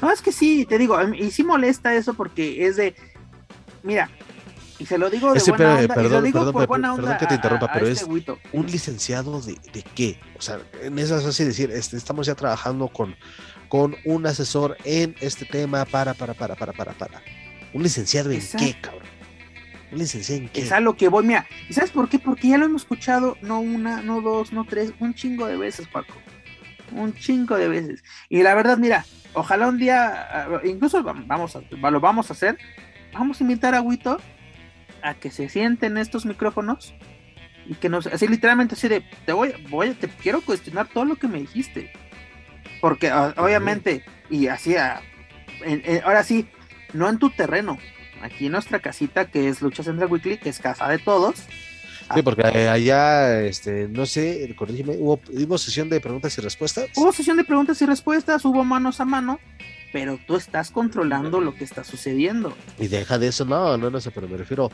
No, 0.00 0.10
es 0.10 0.22
que 0.22 0.32
sí, 0.32 0.64
te 0.64 0.78
digo, 0.78 0.98
y 1.02 1.30
sí 1.30 1.44
molesta 1.44 1.94
eso 1.94 2.14
porque 2.14 2.66
es 2.66 2.76
de, 2.76 2.94
mira, 3.82 4.08
y 4.78 4.86
se 4.86 4.96
lo 4.96 5.10
digo 5.10 5.34
de 5.34 5.40
buena 5.40 5.74
onda, 5.76 5.94
perdón, 5.94 6.06
y 6.06 6.08
lo 6.08 6.22
digo 6.22 6.52
por 6.52 6.66
buena 6.66 6.94
onda 6.94 7.02
perdón 7.02 7.18
que 7.18 7.26
te 7.26 7.34
interrumpa, 7.34 7.70
pero 7.74 7.88
este 7.88 8.04
es 8.04 8.36
un 8.52 8.66
licenciado 8.66 9.42
de, 9.42 9.52
de, 9.74 9.82
qué? 9.94 10.18
O 10.38 10.40
sea, 10.40 10.60
en 10.82 10.98
eso 10.98 11.18
es 11.18 11.26
así 11.26 11.44
decir, 11.44 11.70
este, 11.70 11.98
estamos 11.98 12.26
ya 12.26 12.34
trabajando 12.34 12.88
con 12.88 13.14
con 13.76 13.94
un 14.06 14.26
asesor 14.26 14.78
en 14.84 15.14
este 15.20 15.44
tema 15.44 15.84
para, 15.84 16.14
para, 16.14 16.32
para, 16.32 16.54
para, 16.54 16.72
para, 16.72 16.92
para. 16.94 17.22
¿Un 17.74 17.82
licenciado 17.82 18.30
en 18.30 18.40
qué, 18.40 18.74
cabrón? 18.80 19.02
¿Un 19.92 19.98
licenciado 19.98 20.40
en 20.40 20.48
qué? 20.48 20.62
Es 20.62 20.72
a 20.72 20.80
lo 20.80 20.96
que 20.96 21.08
voy, 21.08 21.26
mira. 21.26 21.46
¿Y 21.68 21.74
sabes 21.74 21.90
por 21.90 22.08
qué? 22.08 22.18
Porque 22.18 22.48
ya 22.48 22.56
lo 22.56 22.64
hemos 22.64 22.82
escuchado 22.82 23.36
no 23.42 23.60
una, 23.60 24.00
no 24.00 24.22
dos, 24.22 24.50
no 24.50 24.64
tres, 24.64 24.94
un 24.98 25.12
chingo 25.12 25.46
de 25.46 25.58
veces, 25.58 25.86
Paco. 25.88 26.14
Un 26.90 27.12
chingo 27.12 27.54
de 27.58 27.68
veces. 27.68 28.02
Y 28.30 28.42
la 28.42 28.54
verdad, 28.54 28.78
mira, 28.78 29.04
ojalá 29.34 29.68
un 29.68 29.76
día, 29.76 30.48
incluso 30.64 31.02
vamos 31.02 31.54
a, 31.56 31.90
lo 31.90 32.00
vamos 32.00 32.30
a 32.30 32.32
hacer, 32.32 32.56
vamos 33.12 33.42
a 33.42 33.44
invitar 33.44 33.74
a 33.74 33.82
Huito 33.82 34.18
a 35.02 35.12
que 35.12 35.30
se 35.30 35.50
sienten 35.50 35.98
estos 35.98 36.24
micrófonos 36.24 36.94
y 37.66 37.74
que 37.74 37.90
nos, 37.90 38.06
así 38.06 38.26
literalmente 38.26 38.74
así 38.74 38.88
de, 38.88 39.04
te 39.26 39.34
voy, 39.34 39.52
voy, 39.68 39.90
te 39.92 40.08
quiero 40.08 40.40
cuestionar 40.40 40.88
todo 40.88 41.04
lo 41.04 41.16
que 41.16 41.28
me 41.28 41.40
dijiste 41.40 41.92
porque 42.80 43.10
ah, 43.10 43.34
obviamente, 43.36 44.04
y 44.30 44.48
así, 44.48 44.76
ah, 44.76 45.00
ahora 46.04 46.22
sí, 46.22 46.46
no 46.92 47.08
en 47.08 47.18
tu 47.18 47.30
terreno, 47.30 47.78
aquí 48.22 48.46
en 48.46 48.52
nuestra 48.52 48.80
casita 48.80 49.26
que 49.26 49.48
es 49.48 49.62
Lucha 49.62 49.82
Central 49.82 50.10
Weekly, 50.10 50.38
que 50.38 50.48
es 50.48 50.58
casa 50.58 50.88
de 50.88 50.98
todos. 50.98 51.36
Sí, 52.14 52.22
porque 52.22 52.46
allá, 52.46 53.42
este, 53.42 53.88
no 53.88 54.06
sé, 54.06 54.54
corrígeme, 54.56 54.96
¿hubo, 54.96 55.20
¿hubo 55.28 55.58
sesión 55.58 55.88
de 55.88 56.00
preguntas 56.00 56.38
y 56.38 56.40
respuestas? 56.40 56.88
Hubo 56.94 57.12
sesión 57.12 57.36
de 57.36 57.42
preguntas 57.42 57.82
y 57.82 57.86
respuestas, 57.86 58.44
hubo 58.44 58.62
manos 58.64 59.00
a 59.00 59.04
mano, 59.04 59.40
pero 59.92 60.18
tú 60.24 60.36
estás 60.36 60.70
controlando 60.70 61.40
lo 61.40 61.54
que 61.56 61.64
está 61.64 61.82
sucediendo. 61.82 62.56
Y 62.78 62.86
deja 62.86 63.18
de 63.18 63.28
eso, 63.28 63.44
no, 63.44 63.76
no, 63.76 63.90
no 63.90 64.00
sé, 64.00 64.12
pero 64.12 64.28
me 64.28 64.36
refiero 64.36 64.70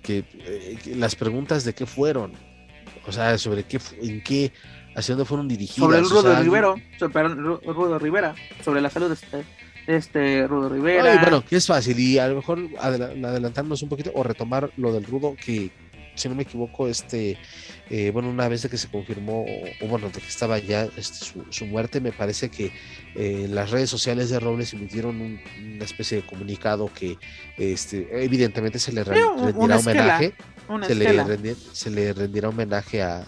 que, 0.00 0.24
eh, 0.34 0.78
que 0.82 0.94
las 0.94 1.16
preguntas 1.16 1.64
de 1.64 1.74
qué 1.74 1.86
fueron, 1.86 2.32
o 3.04 3.10
sea, 3.10 3.36
sobre 3.36 3.64
qué, 3.64 3.80
en 4.00 4.22
qué, 4.22 4.52
hacia 4.96 5.14
dónde 5.14 5.28
fueron 5.28 5.46
dirigidas. 5.46 5.76
Sobre 5.76 5.98
el 5.98 6.08
Rudo 6.08 6.42
Rivero, 6.42 6.74
sobre, 6.98 7.28
Rudo 7.28 7.98
Rivera, 7.98 8.34
sobre 8.64 8.80
la 8.80 8.90
salud 8.90 9.08
de 9.08 9.14
este, 9.14 9.44
este 9.86 10.46
Rudo 10.48 10.70
Rivera. 10.70 11.20
bueno, 11.20 11.44
que 11.44 11.56
es 11.56 11.66
fácil 11.66 11.98
y 11.98 12.18
a 12.18 12.28
lo 12.28 12.36
mejor 12.36 12.58
adelantarnos 12.80 13.82
un 13.82 13.90
poquito 13.90 14.10
o 14.14 14.22
retomar 14.22 14.70
lo 14.78 14.92
del 14.92 15.04
Rudo 15.04 15.36
que 15.36 15.70
si 16.16 16.28
no 16.28 16.34
me 16.34 16.42
equivoco, 16.42 16.88
este, 16.88 17.38
eh, 17.90 18.10
bueno, 18.10 18.28
una 18.28 18.48
vez 18.48 18.62
de 18.62 18.68
que 18.68 18.78
se 18.78 18.88
confirmó, 18.88 19.44
o, 19.80 19.86
bueno, 19.86 20.08
de 20.08 20.20
que 20.20 20.26
estaba 20.26 20.58
ya 20.58 20.88
este, 20.96 21.26
su, 21.50 21.66
muerte, 21.66 22.00
me 22.00 22.12
parece 22.12 22.48
que 22.50 22.72
eh, 23.14 23.46
las 23.48 23.70
redes 23.70 23.90
sociales 23.90 24.30
de 24.30 24.40
Robles 24.40 24.72
emitieron 24.72 25.20
una 25.20 25.84
especie 25.84 26.20
de 26.20 26.26
comunicado 26.26 26.90
que 26.92 27.18
este, 27.56 28.24
evidentemente 28.24 28.78
se 28.78 28.92
le 28.92 29.04
rendirá 29.04 29.78
homenaje. 29.78 30.34
Se 30.86 30.96
le, 30.96 31.54
se 31.72 31.90
le, 31.90 32.12
rendirá 32.12 32.48
homenaje 32.48 33.00
a, 33.00 33.24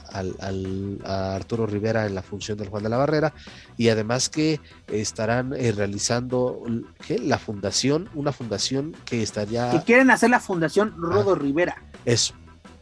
Arturo 1.37 1.67
Rivera 1.67 2.07
en 2.07 2.17
la 2.17 2.23
función 2.23 2.59
del 2.59 2.69
Juan 2.69 2.83
de 2.83 2.89
la 2.89 2.97
Barrera. 2.97 3.33
Y 3.77 3.91
además 3.91 4.29
que 4.29 4.61
estarán 4.89 5.53
eh, 5.53 5.71
realizando 5.71 6.65
la 7.09 7.39
fundación, 7.39 8.09
una 8.15 8.33
fundación 8.33 8.97
que 9.05 9.23
estaría... 9.23 9.71
Que 9.71 9.83
quieren 9.83 10.11
hacer 10.11 10.31
la 10.31 10.41
fundación 10.41 10.95
Rodo 10.97 11.35
ah, 11.35 11.39
Rivera. 11.39 11.83
Eso, 12.05 12.35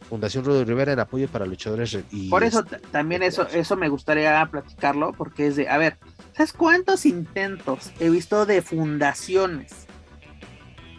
Fundación 0.09 0.45
Rudo 0.45 0.63
Rivera 0.63 0.93
en 0.93 0.99
apoyo 0.99 1.27
para 1.27 1.45
luchadores. 1.45 1.97
Y 2.11 2.29
Por 2.29 2.43
eso 2.43 2.59
este, 2.59 2.79
también 2.91 3.23
eso, 3.23 3.47
eso 3.49 3.75
me 3.75 3.89
gustaría 3.89 4.45
platicarlo, 4.49 5.13
porque 5.13 5.47
es 5.47 5.55
de, 5.55 5.69
a 5.69 5.77
ver, 5.77 5.97
¿sabes 6.35 6.53
cuántos 6.53 7.05
intentos 7.05 7.91
he 7.99 8.09
visto 8.09 8.45
de 8.45 8.61
fundaciones, 8.61 9.73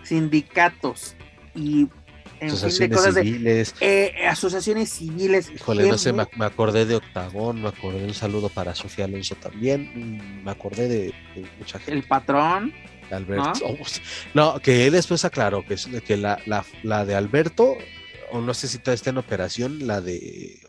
sindicatos 0.03 1.15
y 1.55 1.89
en 2.41 2.51
asociaciones 2.51 3.03
fin 3.03 3.15
de 3.15 3.23
civiles. 3.25 3.75
Eh, 3.81 4.15
asociaciones 4.29 4.91
civiles. 4.91 5.51
Híjole, 5.55 5.89
no 5.89 5.99
sé, 5.99 6.13
me, 6.13 6.23
acordé 6.45 6.87
de 6.87 6.97
Octagón, 6.97 7.63
me 7.63 7.69
acordé 7.69 8.01
de 8.01 8.07
un 8.07 8.15
saludo 8.15 8.49
para 8.49 8.75
Sofía 8.75 9.07
Alonso 9.07 9.35
también, 9.37 9.91
mm, 9.95 10.45
me 10.45 10.51
acordé 10.51 10.89
de, 10.89 11.15
mucha 11.59 11.79
gente. 11.79 11.93
El 11.93 12.03
patrón. 12.05 12.73
Alberto. 13.11 13.75
¿no? 14.35 14.61
que 14.61 14.87
él 14.87 14.93
después 14.93 15.25
aclaró 15.25 15.65
que, 15.65 15.77
que 16.03 16.17
la, 16.19 16.39
la, 16.45 16.65
la 16.83 17.07
de 17.07 17.15
Alberto 17.15 17.75
o 18.33 18.41
no 18.41 18.55
sé 18.55 18.69
si 18.69 18.79
todavía 18.79 18.95
está 18.97 19.11
en 19.11 19.19
operación, 19.19 19.87
la 19.87 20.01
de 20.01 20.61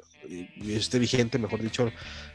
esté 0.66 1.00
vigente, 1.00 1.40
mejor 1.40 1.62
dicho, 1.62 1.92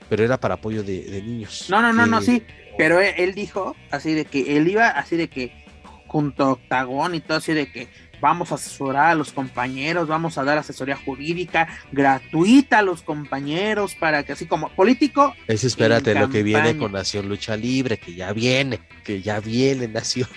pero 0.08 0.24
era 0.24 0.38
para 0.38 0.54
apoyo 0.54 0.82
de, 0.82 1.22
niños. 1.24 1.66
No, 1.68 1.80
no, 1.80 1.92
no, 1.92 2.06
no, 2.06 2.20
sí, 2.20 2.42
pero 2.76 3.00
él, 3.00 3.34
dijo 3.34 3.76
así 3.90 4.14
de 4.14 4.24
que 4.24 4.56
él 4.56 4.68
iba 4.68 4.88
así 4.88 5.16
de 5.16 5.28
que 5.28 5.64
junto 6.06 6.44
a 6.44 6.52
Octagón 6.52 7.14
y 7.14 7.20
todo 7.20 7.38
así 7.38 7.52
de 7.52 7.70
que 7.70 7.88
vamos 8.20 8.52
a 8.52 8.54
asesorar 8.54 9.10
a 9.10 9.14
los 9.14 9.32
compañeros, 9.32 10.08
vamos 10.08 10.38
a 10.38 10.44
dar 10.44 10.58
asesoría 10.58 10.96
jurídica 10.96 11.68
gratuita 11.92 12.78
a 12.78 12.82
los 12.82 13.02
compañeros 13.02 13.94
para 13.94 14.22
que 14.22 14.32
así 14.32 14.46
como 14.46 14.70
político. 14.70 15.34
Es 15.46 15.64
espérate 15.64 16.14
lo 16.14 16.30
que 16.30 16.42
viene 16.42 16.76
con 16.76 16.92
Nación 16.92 17.28
Lucha 17.28 17.56
Libre, 17.56 17.98
que 17.98 18.14
ya 18.14 18.32
viene, 18.32 18.80
que 19.04 19.22
ya 19.22 19.38
viene 19.40 19.86
Nación. 19.94 20.28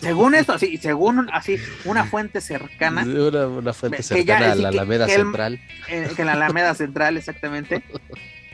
Según 0.00 0.34
esto, 0.34 0.54
así, 0.54 0.76
según 0.78 1.28
así, 1.32 1.56
una 1.84 2.04
fuente 2.04 2.40
cercana. 2.40 3.02
Una, 3.02 3.72
fuente 3.72 4.02
cercana 4.02 4.52
a 4.52 4.54
la 4.56 4.68
Alameda 4.70 5.06
Central. 5.06 5.60
Eh, 5.88 6.10
que 6.16 6.22
en 6.22 6.26
la 6.26 6.32
Alameda 6.32 6.74
Central, 6.74 7.16
exactamente. 7.16 7.84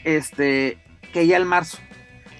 Este, 0.05 0.78
que 1.12 1.26
ya 1.26 1.36
el 1.36 1.47
marzo. 1.47 1.78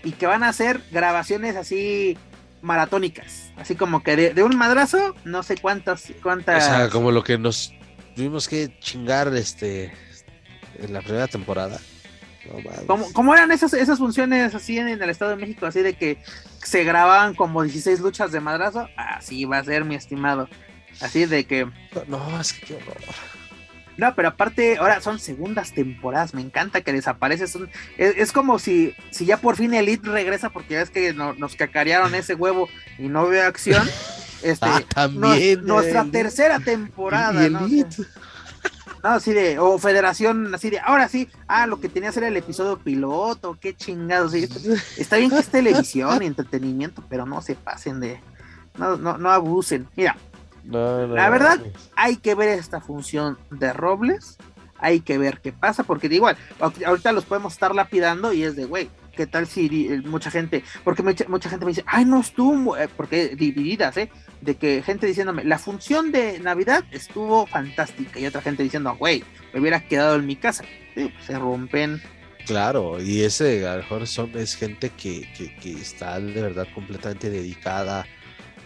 Y 0.05 0.12
que 0.12 0.27
van 0.27 0.43
a 0.43 0.48
hacer 0.48 0.82
grabaciones 0.90 1.57
así 1.57 2.19
maratónicas. 2.62 3.52
Así 3.57 3.74
como 3.74 4.02
que 4.02 4.16
de, 4.16 4.43
un 4.43 4.57
madrazo, 4.57 5.15
no 5.24 5.43
sé 5.43 5.57
cuántas, 5.57 6.12
cuántas. 6.23 6.65
O 6.65 6.66
sea, 6.66 6.89
como 6.90 7.11
lo 7.11 7.23
que 7.23 7.39
nos 7.39 7.73
tuvimos 8.16 8.48
que 8.48 8.78
chingar 8.81 9.35
este 9.35 9.93
en 10.78 10.93
la 10.93 11.01
primera 11.01 11.27
temporada. 11.27 11.78
¿Cómo, 12.86 13.35
eran 13.35 13.52
esas, 13.52 13.72
esas 13.74 13.98
funciones 13.98 14.55
así 14.55 14.78
en, 14.78 14.89
el 14.89 15.10
Estado 15.10 15.32
de 15.32 15.36
México? 15.36 15.66
Así 15.66 15.82
de 15.82 15.94
que 15.94 16.18
se 16.62 16.85
grababan 16.85 17.35
como 17.35 17.62
16 17.62 18.01
luchas 18.01 18.32
de 18.32 18.40
madrazo. 18.40 18.89
Así 18.97 19.44
va 19.44 19.59
a 19.59 19.64
ser, 19.64 19.85
mi 19.85 19.94
estimado. 19.94 20.48
Así 21.01 21.27
de 21.27 21.44
que. 21.44 21.68
No, 22.09 22.40
es 22.40 22.52
que 22.52 22.66
qué 22.66 22.74
horror. 22.74 22.97
No, 23.97 24.14
pero 24.14 24.28
aparte, 24.28 24.78
ahora 24.78 25.01
son 25.01 25.18
segundas 25.18 25.72
temporadas. 25.72 26.32
Me 26.32 26.40
encanta 26.40 26.81
que 26.81 26.93
desaparece. 26.93 27.44
es, 27.98 28.32
como 28.32 28.59
si, 28.59 28.94
si 29.10 29.27
ya 29.27 29.36
por 29.36 29.56
fin 29.56 29.74
Elite 29.74 30.09
regresa, 30.09 30.51
porque 30.51 30.74
ya 30.74 30.82
es 30.82 30.90
que 30.90 31.12
nos 31.12 31.55
cacarearon 31.55 32.14
ese 32.14 32.35
huevo 32.35 32.68
y 32.98 33.09
no 33.09 33.27
veo 33.27 33.47
acción. 33.47 33.86
Este, 34.43 34.64
ah, 34.64 34.82
también, 34.94 35.66
nuestra 35.66 36.02
tercera 36.06 36.60
temporada, 36.60 37.47
¿no? 37.51 37.68
Así 39.02 39.32
de, 39.32 39.59
o 39.59 39.78
Federación, 39.78 40.55
así 40.55 40.70
de, 40.70 40.78
ahora 40.81 41.09
sí, 41.09 41.28
ah, 41.48 41.66
lo 41.66 41.81
que 41.81 41.89
tenía 41.89 42.10
que 42.10 42.14
ser 42.14 42.24
el 42.24 42.36
episodio 42.36 42.78
piloto, 42.78 43.56
qué 43.60 43.74
chingados. 43.74 44.35
Está 44.35 45.16
bien 45.16 45.31
que 45.31 45.39
es 45.39 45.48
televisión 45.48 46.22
y 46.22 46.27
entretenimiento, 46.27 47.02
pero 47.09 47.27
no 47.27 47.43
se 47.43 47.55
pasen 47.55 48.01
de, 48.01 48.20
no, 48.78 48.97
no, 48.97 49.18
no 49.18 49.31
abusen. 49.31 49.89
Mira, 49.97 50.16
la 50.64 51.31
verdad, 51.31 51.60
hay 51.97 52.16
que 52.16 52.35
ver 52.35 52.48
esta 52.51 52.81
función 52.81 53.39
de 53.51 53.72
Robles. 53.72 54.36
Hay 54.82 55.01
que 55.01 55.18
ver 55.18 55.40
qué 55.43 55.52
pasa, 55.52 55.82
porque 55.85 56.09
de 56.09 56.14
igual, 56.14 56.39
ahorita 56.59 57.12
los 57.12 57.27
podemos 57.27 57.52
estar 57.52 57.74
lapidando 57.74 58.32
y 58.32 58.44
es 58.44 58.56
de, 58.56 58.64
güey, 58.64 58.89
¿qué 59.15 59.27
tal 59.27 59.47
si 59.47 59.89
eh, 59.89 60.03
mucha 60.05 60.31
gente, 60.31 60.65
porque 60.85 61.03
mucha, 61.03 61.51
gente 61.51 61.65
me 61.65 61.70
dice, 61.70 61.85
ay, 61.87 62.05
no 62.05 62.20
estuvo, 62.20 62.77
eh, 62.77 62.89
porque 62.97 63.37
divididas, 63.37 63.97
¿eh? 63.97 64.11
De 64.41 64.57
que 64.57 64.82
gente 64.82 65.07
diciéndome, 65.07 65.45
la 65.45 65.59
función 65.59 66.12
de 66.12 66.39
Navidad 66.41 66.85
estuvo 66.91 67.47
fantástica, 67.47 68.19
y 68.19 68.27
otra 68.27 68.43
gente 68.43 68.62
diciendo, 68.62 68.97
güey, 68.97 69.24
me 69.53 69.61
hubiera 69.61 69.81
quedado 69.81 70.16
en 70.16 70.27
mi 70.27 70.37
casa. 70.37 70.65
Pues, 70.95 71.11
se 71.27 71.39
rompen. 71.39 72.03
Claro, 72.47 73.01
y 73.01 73.23
ese 73.23 73.66
a 73.66 73.77
lo 73.77 73.82
mejor 73.82 74.07
son, 74.07 74.37
es 74.37 74.57
gente 74.57 74.91
que, 74.91 75.31
que, 75.37 75.55
que 75.57 75.73
está 75.73 76.19
de 76.19 76.41
verdad 76.41 76.66
completamente 76.74 77.31
dedicada 77.31 78.07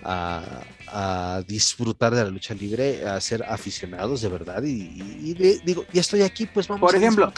a, 0.05 1.43
disfrutar 1.47 2.15
de 2.15 2.25
la 2.25 2.31
lucha 2.31 2.55
libre, 2.55 3.07
a 3.07 3.21
ser 3.21 3.43
aficionados 3.45 4.21
de 4.21 4.29
verdad. 4.29 4.62
Y, 4.62 5.35
digo, 5.65 5.85
ya 5.93 6.01
estoy 6.01 6.23
aquí, 6.23 6.47
pues 6.47 6.69
vamos 6.69 6.81
Por 6.81 6.97
ejemplo, 6.97 7.33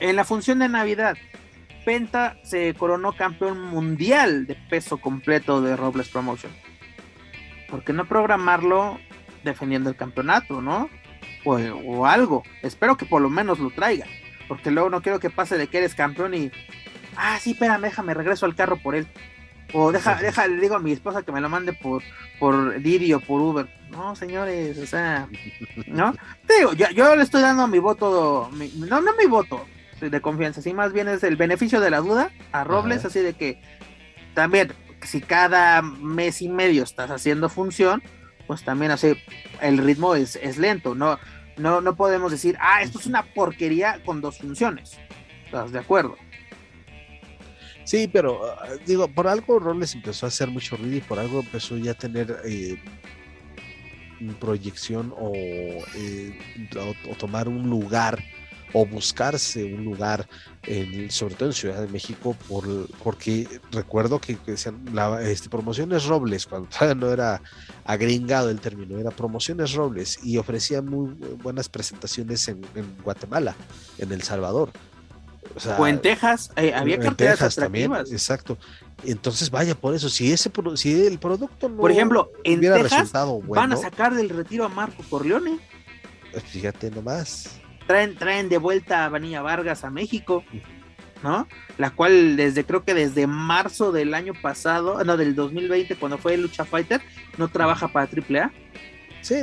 en 0.00 0.16
la, 0.16 0.24
función 0.24 0.58
de 0.60 0.68
Navidad, 0.68 1.16
Penta 1.84 2.38
se 2.42 2.74
coronó 2.74 3.12
campeón 3.12 3.60
mundial 3.60 4.46
de 4.46 4.54
peso 4.54 4.98
completo 4.98 5.60
de 5.60 5.76
Robles 5.76 6.08
Promotion. 6.08 6.52
¿Por 7.68 7.84
qué 7.84 7.92
no 7.92 8.06
programarlo 8.06 8.98
defendiendo 9.42 9.90
el 9.90 9.96
campeonato, 9.96 10.62
no? 10.62 10.88
O, 11.44 11.56
o, 11.56 12.06
algo. 12.06 12.42
Espero 12.62 12.96
que 12.96 13.04
por 13.04 13.20
lo 13.20 13.28
menos 13.28 13.58
lo 13.58 13.70
traiga. 13.70 14.06
Porque 14.48 14.70
luego 14.70 14.88
no 14.90 15.02
quiero 15.02 15.20
que 15.20 15.30
pase 15.30 15.58
de 15.58 15.66
que 15.66 15.78
eres 15.78 15.94
campeón 15.94 16.34
y. 16.34 16.50
Ah, 17.16 17.38
sí, 17.40 17.52
espérame, 17.52 17.82
déjame, 17.82 18.14
regreso 18.14 18.46
al 18.46 18.54
carro 18.54 18.76
por 18.76 18.94
él. 18.94 19.06
O 19.72 19.92
deja, 19.92 20.14
deja, 20.16 20.46
le 20.46 20.60
digo 20.60 20.76
a 20.76 20.80
mi 20.80 20.92
esposa 20.92 21.22
que 21.22 21.32
me 21.32 21.40
lo 21.40 21.48
mande 21.48 21.72
por, 21.72 22.02
por 22.38 22.80
Didi 22.80 23.12
o 23.12 23.20
por 23.20 23.40
Uber. 23.40 23.66
No, 23.90 24.14
señores, 24.14 24.78
o 24.78 24.86
sea, 24.86 25.28
¿no? 25.86 26.14
Te 26.46 26.58
digo, 26.58 26.72
yo, 26.72 26.88
yo 26.90 27.14
le 27.16 27.22
estoy 27.22 27.42
dando 27.42 27.66
mi 27.66 27.78
voto, 27.78 28.50
no, 28.88 29.00
no 29.00 29.12
mi 29.16 29.26
voto 29.26 29.66
de 30.10 30.20
confianza, 30.20 30.62
sí, 30.62 30.72
más 30.74 30.92
bien 30.92 31.08
es 31.08 31.22
el 31.22 31.36
beneficio 31.36 31.80
de 31.80 31.90
la 31.90 32.00
duda 32.00 32.30
a 32.52 32.64
Robles, 32.64 33.04
así 33.04 33.20
de 33.20 33.34
que 33.34 33.60
también, 34.34 34.72
si 35.02 35.20
cada 35.20 35.82
mes 35.82 36.42
y 36.42 36.48
medio 36.48 36.82
estás 36.82 37.10
haciendo 37.10 37.48
función, 37.48 38.02
pues 38.46 38.64
también 38.64 38.90
así 38.90 39.16
el 39.60 39.78
ritmo 39.78 40.14
es, 40.14 40.36
es 40.36 40.58
lento, 40.58 40.94
no, 40.94 41.18
no, 41.56 41.80
no 41.80 41.96
podemos 41.96 42.32
decir, 42.32 42.56
ah, 42.60 42.82
esto 42.82 42.98
es 42.98 43.06
una 43.06 43.22
porquería 43.22 44.00
con 44.04 44.20
dos 44.20 44.38
funciones. 44.38 44.98
¿Estás 45.44 45.72
de 45.72 45.78
acuerdo? 45.78 46.16
Sí, 47.84 48.08
pero 48.12 48.40
ah, 48.44 48.68
digo, 48.86 49.08
por 49.08 49.28
algo 49.28 49.58
Robles 49.58 49.94
empezó 49.94 50.26
a 50.26 50.28
hacer 50.28 50.48
mucho 50.48 50.76
ruido 50.76 50.96
y 50.96 51.00
por 51.00 51.18
algo 51.18 51.40
empezó 51.40 51.76
ya 51.76 51.92
a 51.92 51.94
tener 51.94 52.40
eh, 52.44 52.76
proyección 54.40 55.14
eh, 55.34 56.38
o, 57.10 57.14
tomar 57.16 57.48
un 57.48 57.68
lugar 57.68 58.22
o 58.74 58.84
buscarse 58.84 59.64
un 59.64 59.84
lugar, 59.84 60.28
en, 60.64 61.10
sobre 61.10 61.34
todo 61.34 61.48
en 61.48 61.54
Ciudad 61.54 61.80
de 61.80 61.88
México, 61.88 62.36
por, 62.46 62.64
porque 63.02 63.48
recuerdo 63.72 64.20
que, 64.20 64.36
decían 64.46 64.84
la, 64.92 65.22
este, 65.22 65.48
promociones 65.48 66.04
Robles, 66.04 66.46
cuando 66.46 66.68
todavía 66.68 66.94
no 66.94 67.10
era 67.10 67.40
agringado 67.84 68.50
el 68.50 68.60
término, 68.60 68.98
era 68.98 69.10
promociones 69.10 69.72
Robles 69.72 70.18
y 70.22 70.36
ofrecía 70.36 70.82
muy 70.82 71.14
buenas 71.42 71.70
presentaciones 71.70 72.46
en 72.48 72.60
Guatemala, 73.02 73.56
en 73.98 74.12
El 74.12 74.22
Salvador 74.22 74.70
o, 75.78 75.86
en 75.86 76.00
Texas, 76.00 76.50
eh, 76.56 76.72
había 76.74 76.98
carteras 76.98 77.42
atractivas. 77.42 77.98
También, 77.98 78.12
exacto. 78.12 78.58
Entonces, 79.04 79.50
vaya 79.50 79.74
por 79.74 79.94
eso. 79.94 80.08
Si 80.08 80.32
ese 80.32 80.50
si 80.76 81.06
el 81.06 81.18
producto 81.18 81.68
no 81.68 81.76
Por 81.76 81.90
ejemplo, 81.90 82.30
en 82.42 82.60
Texas 82.60 83.12
van 83.12 83.72
a 83.72 83.76
sacar 83.76 84.14
del 84.14 84.28
retiro 84.28 84.64
a 84.64 84.68
Marco 84.68 85.02
Corleone. 85.08 85.58
Fíjate 86.50 86.90
nomás. 86.90 87.60
Traen, 87.86 88.16
traen 88.16 88.48
de 88.48 88.58
vuelta 88.58 89.04
a 89.04 89.08
Vanilla 89.08 89.42
Vargas 89.42 89.84
a 89.84 89.90
México, 89.90 90.44
¿no? 91.22 91.48
La 91.78 91.90
cual 91.90 92.36
desde, 92.36 92.64
creo 92.64 92.84
que 92.84 92.94
desde 92.94 93.26
marzo 93.26 93.92
del 93.92 94.14
año 94.14 94.32
pasado, 94.40 95.02
no, 95.04 95.16
del 95.16 95.34
2020, 95.34 95.96
cuando 95.96 96.18
fue 96.18 96.36
Lucha 96.36 96.64
Fighter, 96.64 97.00
no 97.38 97.48
trabaja 97.48 97.88
para 97.88 98.08
AAA. 98.08 98.52
Sí, 99.22 99.36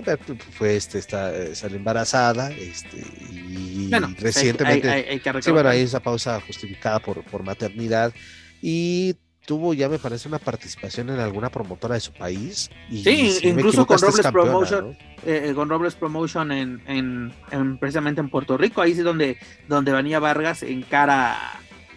fue 0.52 0.76
este, 0.76 1.00
está, 1.00 1.56
sale 1.56 1.78
embarazada, 1.78 2.52
este, 2.52 2.98
y 3.32 3.90
recientemente. 4.20 5.20
sí, 5.42 5.52
bueno, 5.52 5.70
hay 5.70 5.82
esa 5.82 6.00
pausa 6.00 6.40
justificada 6.40 7.00
por, 7.00 7.24
por 7.24 7.42
maternidad. 7.42 8.14
Y 8.62 9.16
tuvo 9.46 9.74
ya 9.74 9.90
me 9.90 10.00
parece 10.00 10.28
una 10.28 10.40
participación 10.40 11.10
en 11.10 11.20
alguna 11.20 11.50
promotora 11.50 11.96
de 11.96 12.02
su 12.02 12.14
país. 12.14 12.70
Y 12.90 13.04
sí, 13.04 13.38
incluso 13.44 13.86
con 13.86 14.00
Robles 14.00 14.28
Promotion, 14.28 14.98
eh, 15.26 15.48
eh, 15.50 15.54
con 15.54 15.70
Robles 15.70 15.96
Promotion 15.96 16.52
en, 16.52 16.82
en, 16.88 17.78
precisamente 17.78 18.22
en 18.22 18.30
Puerto 18.30 18.58
Rico, 18.58 18.82
ahí 18.82 18.92
es 18.92 19.04
donde, 19.04 19.38
donde 19.68 19.92
Vanilla 19.92 20.20
Vargas 20.20 20.64
encara 20.64 21.38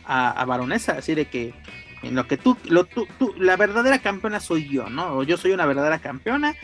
a, 0.05 0.31
a 0.31 0.45
Baronesa, 0.45 0.93
así 0.93 1.15
de 1.15 1.27
que 1.27 1.55
en 2.05 2.15
lo 2.15 2.27
que 2.27 2.37
tú, 2.37 2.57
lo, 2.65 2.85
tú, 2.85 3.07
la 3.39 3.57
verdadera 3.57 3.99
campeona 3.99 4.41
soy 4.41 4.69
yo, 4.69 4.89
¿no? 4.89 5.17
O 5.17 5.23
yo 5.23 5.37
soy 5.37 5.53
una 5.53 5.67
verdadera 5.67 5.99
campeona. 5.99 6.55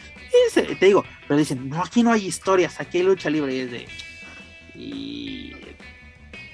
Y 0.51 0.75
te 0.75 0.87
digo, 0.87 1.05
pero 1.27 1.39
dicen, 1.39 1.69
no, 1.69 1.83
aquí 1.83 2.03
no 2.03 2.13
hay 2.13 2.27
historias, 2.27 2.81
aquí 2.81 2.99
hay 2.99 3.05
lucha 3.05 3.31
libre. 3.31 3.55
Y 3.55 3.61
es 3.61 3.71
de. 3.71 3.89
Y. 4.75 5.50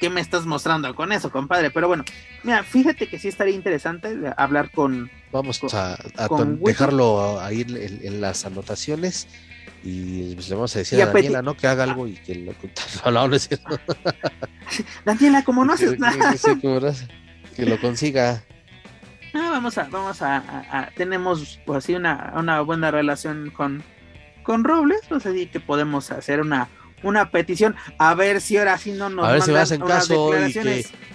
¿Qué 0.01 0.11
me 0.11 0.21
estás 0.21 0.45
mostrando 0.45 0.95
con 0.95 1.13
eso, 1.13 1.31
compadre? 1.31 1.71
Pero 1.71 1.89
bueno, 1.89 2.05
mira, 2.43 2.63
fíjate 2.63 3.09
que 3.09 3.19
sí 3.19 3.29
estaría 3.29 3.55
interesante 3.55 4.15
hablar 4.37 4.71
con. 4.71 5.11
Vamos 5.33 5.63
a, 5.75 5.99
dejarlo 6.61 7.41
ahí 7.41 7.63
en, 7.63 8.21
las 8.21 8.45
anotaciones. 8.45 9.27
y 9.83 10.35
pues, 10.35 10.49
le 10.49 10.55
vamos 10.55 10.77
a 10.77 10.81
decir 10.81 11.01
a, 11.01 11.07
Daniela, 11.07 11.43
¿no? 11.43 11.57
Que 11.57 11.67
haga 11.67 11.85
algo 11.85 12.07
y 12.07 12.15
que 12.15 12.35
lo 12.35 12.53
no, 13.11 13.29
no, 13.29 13.37
es 13.37 13.49
cierto. 13.49 13.81
Daniela, 15.05 15.45
como 15.45 15.65
no 15.65 15.73
haces 15.73 15.99
nada. 15.99 16.35
Que, 17.55 17.65
lo 17.65 17.81
consiga. 17.81 18.45
Ah, 19.33 19.49
vamos 19.51 19.79
a, 19.79 19.85
vamos 19.85 20.21
a, 20.21 20.91
tenemos 20.95 21.59
pues 21.65 21.79
así 21.79 21.95
una, 21.95 22.35
una 22.37 22.61
buena 22.61 22.91
relación 22.91 23.51
con, 23.51 23.83
con 24.43 24.63
Robles, 24.63 25.01
pues 25.09 25.25
así 25.25 25.47
que 25.47 25.61
podemos 25.61 26.11
hacer 26.11 26.41
una, 26.41 26.69
una 27.03 27.31
petición 27.31 27.75
a 27.99 28.15
ver 28.15 28.41
si 28.41 28.57
ahora 28.57 28.79
sí 28.79 28.93
no 28.93 29.09
nos 29.09 29.27
a 29.27 29.33
ver 29.33 29.43
si 29.43 29.53
me 29.53 29.59
hacen 29.59 29.81
caso 29.81 30.31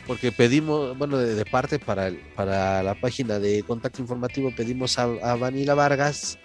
porque 0.07 0.31
pedimos 0.31 0.97
bueno 0.97 1.17
de, 1.17 1.45
parte 1.45 1.79
para 1.79 2.11
para 2.35 2.83
la 2.83 2.95
página 2.95 3.39
de 3.39 3.63
contacto 3.63 4.01
informativo 4.01 4.51
pedimos 4.55 4.97
a, 4.99 5.03
a 5.03 5.35
Vanila 5.35 5.73
Vargas 5.73 6.37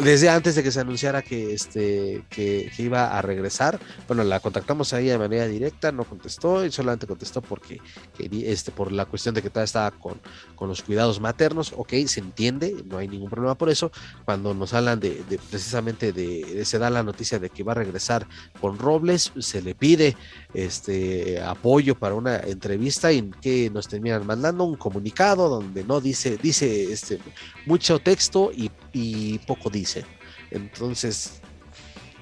desde 0.00 0.28
antes 0.28 0.54
de 0.54 0.62
que 0.62 0.70
se 0.70 0.80
anunciara 0.80 1.22
que, 1.22 1.54
este, 1.54 2.24
que, 2.28 2.70
iba 2.78 3.16
a 3.16 3.22
regresar, 3.22 3.78
bueno, 4.06 4.24
la 4.24 4.40
contactamos 4.40 4.92
ahí 4.92 5.06
de 5.06 5.18
manera 5.18 5.46
directa, 5.46 5.92
no 5.92 6.04
contestó 6.04 6.64
y 6.64 6.72
solamente 6.72 7.06
contestó 7.06 7.40
porque 7.40 7.80
este, 8.18 8.70
por 8.72 8.92
la 8.92 9.06
cuestión 9.06 9.34
de 9.34 9.42
que 9.42 9.50
todavía 9.50 9.64
estaba 9.64 9.90
con, 9.92 10.20
con 10.54 10.68
los 10.68 10.82
cuidados 10.82 11.20
maternos, 11.20 11.72
ok, 11.76 11.92
se 12.06 12.20
entiende, 12.20 12.84
no 12.86 12.98
hay 12.98 13.08
ningún 13.08 13.30
problema 13.30 13.54
por 13.56 13.70
eso. 13.70 13.90
Cuando 14.24 14.54
nos 14.54 14.74
hablan 14.74 15.00
de, 15.00 15.22
precisamente 15.50 16.12
de, 16.12 16.64
se 16.64 16.78
da 16.78 16.90
la 16.90 17.02
noticia 17.02 17.38
de 17.38 17.50
que 17.50 17.62
va 17.62 17.72
a 17.72 17.76
regresar 17.76 18.26
con 18.60 18.78
Robles, 18.78 19.32
se 19.38 19.62
le 19.62 19.74
pide 19.74 20.16
este 20.52 21.40
apoyo 21.40 21.94
para 21.94 22.14
una 22.14 22.38
entrevista 22.38 23.12
y 23.12 23.30
que 23.40 23.70
nos 23.70 23.88
terminan 23.88 24.26
mandando 24.26 24.64
un 24.64 24.76
comunicado 24.76 25.48
donde 25.48 25.84
no 25.84 26.00
dice, 26.00 26.36
dice 26.36 26.92
este 26.92 27.18
mucho 27.66 27.98
texto 27.98 28.50
y, 28.52 28.70
y 28.94 29.38
poco 29.40 29.68
dice 29.68 30.00
dice. 30.00 30.06
Entonces, 30.50 31.40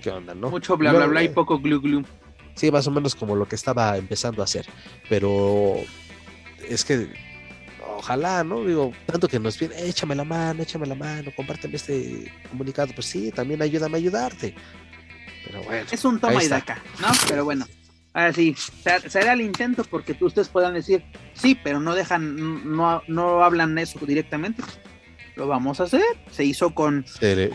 ¿qué 0.03 0.11
onda, 0.11 0.35
no? 0.35 0.51
Mucho 0.51 0.77
bla, 0.77 0.93
bla, 0.93 1.07
bla 1.07 1.23
y 1.23 1.29
poco 1.29 1.61
glu, 1.61 1.81
glu. 1.81 2.05
Sí, 2.55 2.71
más 2.71 2.87
o 2.87 2.91
menos 2.91 3.15
como 3.15 3.37
lo 3.37 3.47
que 3.47 3.55
estaba 3.55 3.97
empezando 3.97 4.43
a 4.43 4.45
hacer. 4.45 4.67
Pero 5.09 5.77
es 6.69 6.85
que 6.85 7.13
ojalá, 7.97 8.43
¿no? 8.43 8.65
Digo, 8.65 8.93
tanto 9.07 9.29
que 9.29 9.39
nos 9.39 9.59
viene, 9.59 9.75
échame 9.87 10.15
la 10.15 10.25
mano, 10.25 10.63
échame 10.63 10.87
la 10.87 10.95
mano, 10.95 11.31
compárteme 11.37 11.77
este 11.77 12.33
comunicado. 12.51 12.93
Pues 12.95 13.07
sí, 13.07 13.31
también 13.31 13.63
ayúdame 13.63 13.95
a 13.95 13.99
ayudarte. 13.99 14.55
Pero 15.47 15.63
bueno. 15.63 15.87
Es 15.91 16.05
un 16.05 16.19
toma 16.19 16.43
y 16.43 16.49
daca, 16.49 16.83
¿no? 17.01 17.09
Pero 17.29 17.45
bueno. 17.45 17.67
Ahora 18.15 18.33
sí, 18.35 18.55
será 19.09 19.33
el 19.33 19.41
intento 19.41 19.85
porque 19.85 20.15
ustedes 20.21 20.49
puedan 20.49 20.75
decir, 20.75 21.03
sí, 21.33 21.55
pero 21.55 21.81
no 21.81 21.95
dejan, 21.95 22.77
no, 22.77 23.03
no 23.09 23.43
hablan 23.43 23.79
eso 23.79 23.99
directamente 24.05 24.63
lo 25.37 25.47
vamos 25.47 25.81
a 25.81 25.85
hacer. 25.85 26.03
Se 26.31 26.45
hizo 26.45 26.75
con, 26.75 27.05
se, 27.07 27.51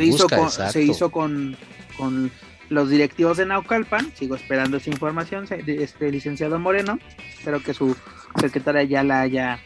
hizo 0.00 0.28
con, 0.28 0.50
se 0.50 0.82
hizo 0.82 1.10
con, 1.10 1.56
con 1.96 2.30
los 2.68 2.90
directivos 2.90 3.36
de 3.36 3.46
Naucalpan. 3.46 4.12
Sigo 4.14 4.36
esperando 4.36 4.76
esa 4.76 4.90
información 4.90 5.46
este 5.50 6.10
licenciado 6.10 6.58
Moreno. 6.58 6.98
Espero 7.38 7.62
que 7.62 7.74
su 7.74 7.96
secretaria 8.40 8.84
ya 8.84 9.02
la 9.02 9.22
haya 9.22 9.60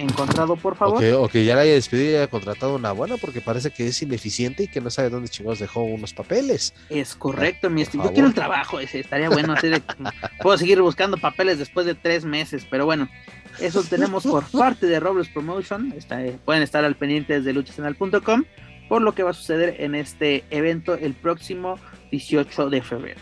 encontrado, 0.00 0.56
por 0.56 0.76
favor. 0.76 1.02
O 1.14 1.28
que, 1.28 1.44
ya 1.44 1.54
la 1.54 1.62
haya 1.62 1.74
despedido 1.74 2.12
y 2.12 2.14
haya 2.16 2.28
contratado 2.28 2.74
una 2.74 2.92
buena, 2.92 3.16
porque 3.16 3.40
parece 3.40 3.70
que 3.70 3.86
es 3.86 4.02
ineficiente 4.02 4.64
y 4.64 4.68
que 4.68 4.80
no 4.80 4.90
sabe 4.90 5.10
dónde 5.10 5.28
chingados 5.28 5.58
dejó 5.58 5.82
unos 5.82 6.12
papeles. 6.12 6.74
Es 6.88 7.14
correcto, 7.14 7.70
mi 7.70 7.82
estimado. 7.82 8.10
Yo 8.10 8.14
quiero 8.14 8.28
el 8.28 8.34
trabajo 8.34 8.80
ese, 8.80 9.00
estaría 9.00 9.28
bueno. 9.28 9.54
puedo 10.42 10.58
seguir 10.58 10.80
buscando 10.80 11.16
papeles 11.16 11.58
después 11.58 11.86
de 11.86 11.94
tres 11.94 12.24
meses, 12.24 12.66
pero 12.68 12.86
bueno, 12.86 13.08
eso 13.60 13.82
tenemos 13.82 14.24
por 14.24 14.44
parte 14.50 14.86
de 14.86 15.00
Robles 15.00 15.28
Promotion. 15.28 15.94
pueden 16.44 16.62
estar 16.62 16.84
al 16.84 16.96
pendiente 16.96 17.34
desde 17.34 17.52
luchasenal.com 17.52 18.44
por 18.90 19.02
lo 19.02 19.14
que 19.14 19.22
va 19.22 19.30
a 19.30 19.34
suceder 19.34 19.76
en 19.78 19.94
este 19.94 20.42
evento 20.50 20.94
el 20.94 21.14
próximo 21.14 21.78
18 22.10 22.70
de 22.70 22.82
febrero. 22.82 23.20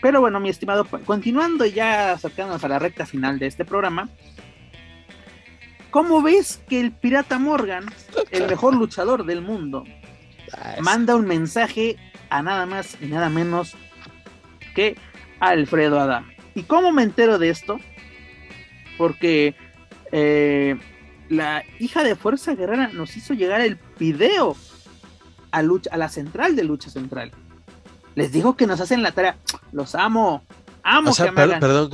Pero 0.00 0.20
bueno, 0.20 0.38
mi 0.38 0.48
estimado, 0.48 0.84
continuando 0.84 1.66
ya 1.66 2.12
acercándonos 2.12 2.62
a 2.62 2.68
la 2.68 2.78
recta 2.78 3.04
final 3.04 3.40
de 3.40 3.46
este 3.46 3.64
programa, 3.64 4.08
¿cómo 5.90 6.22
ves 6.22 6.60
que 6.68 6.80
el 6.80 6.92
pirata 6.92 7.38
Morgan, 7.38 7.86
el 8.30 8.46
mejor 8.46 8.74
luchador 8.74 9.24
del 9.24 9.42
mundo, 9.42 9.84
manda 10.80 11.16
un 11.16 11.26
mensaje 11.26 11.96
a 12.30 12.42
nada 12.42 12.66
más 12.66 12.96
y 13.00 13.06
nada 13.06 13.28
menos 13.28 13.76
que 14.74 14.96
a 15.40 15.48
Alfredo 15.48 16.00
Adam? 16.00 16.28
¿Y 16.54 16.64
cómo 16.64 16.92
me 16.92 17.02
entero 17.02 17.38
de 17.38 17.50
esto? 17.50 17.78
Porque 18.96 19.54
eh, 20.12 20.76
la 21.28 21.64
hija 21.78 22.02
de 22.02 22.16
Fuerza 22.16 22.54
Guerrera 22.54 22.88
nos 22.88 23.16
hizo 23.16 23.34
llegar 23.34 23.60
el 23.60 23.78
video 23.98 24.56
a, 25.50 25.62
lucha, 25.62 25.90
a 25.92 25.96
la 25.96 26.08
central 26.08 26.56
de 26.56 26.64
Lucha 26.64 26.90
Central. 26.90 27.32
Les 28.14 28.32
digo 28.32 28.56
que 28.56 28.66
nos 28.66 28.80
hacen 28.80 29.02
la 29.02 29.12
tarea. 29.12 29.36
Los 29.72 29.94
amo. 29.94 30.42
Amo 30.90 31.14
que 31.14 31.32
perdón, 31.32 31.90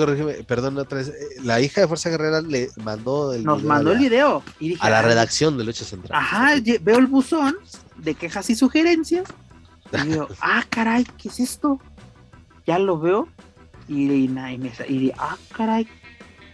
perdón, 0.47 0.79
otra 0.79 0.99
vez. 0.99 1.09
Eh, 1.09 1.13
la 1.43 1.61
hija 1.61 1.81
de 1.81 1.89
Fuerza 1.89 2.11
Guerrera 2.11 2.41
le 2.41 2.71
mandó 2.77 3.33
el 3.33 3.43
Nos 3.43 3.65
mandó 3.65 3.91
el 3.91 3.99
video. 3.99 4.43
a 4.79 4.91
la 4.91 5.03
redacción 5.03 5.59
de 5.59 5.65
Lucha 5.65 5.85
Central. 5.85 6.17
Ajá, 6.17 6.53
veo 6.81 6.99
el 6.99 7.07
buzón 7.07 7.57
de 7.97 8.15
quejas 8.15 8.51
y 8.51 8.55
sugerencias. 8.55 9.29
Y 9.93 10.09
digo, 10.09 10.29
ah, 10.41 10.65
caray, 10.69 11.05
¿qué 11.19 11.29
es 11.29 11.41
esto? 11.41 11.81
Ya 12.67 12.79
lo 12.79 12.99
veo. 12.99 13.29
Y, 13.89 14.11
y, 14.13 14.31
y, 14.89 14.93
y 14.95 15.13
ah, 15.19 15.37
caray, 15.57 15.89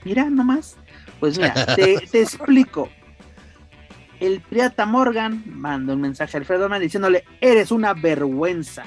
mira 0.04 0.30
nomás. 0.30 0.76
Pues 1.20 1.36
mira, 1.36 1.66
te, 1.76 1.94
explico. 2.22 2.88
El 4.18 4.40
pirata 4.40 4.86
Morgan 4.86 5.44
manda 5.46 5.92
un 5.92 6.00
mensaje 6.00 6.38
a 6.38 6.40
Alfredo 6.40 6.70
Man 6.70 6.80
diciéndole, 6.80 7.24
eres 7.40 7.70
una 7.70 7.92
vergüenza. 7.92 8.84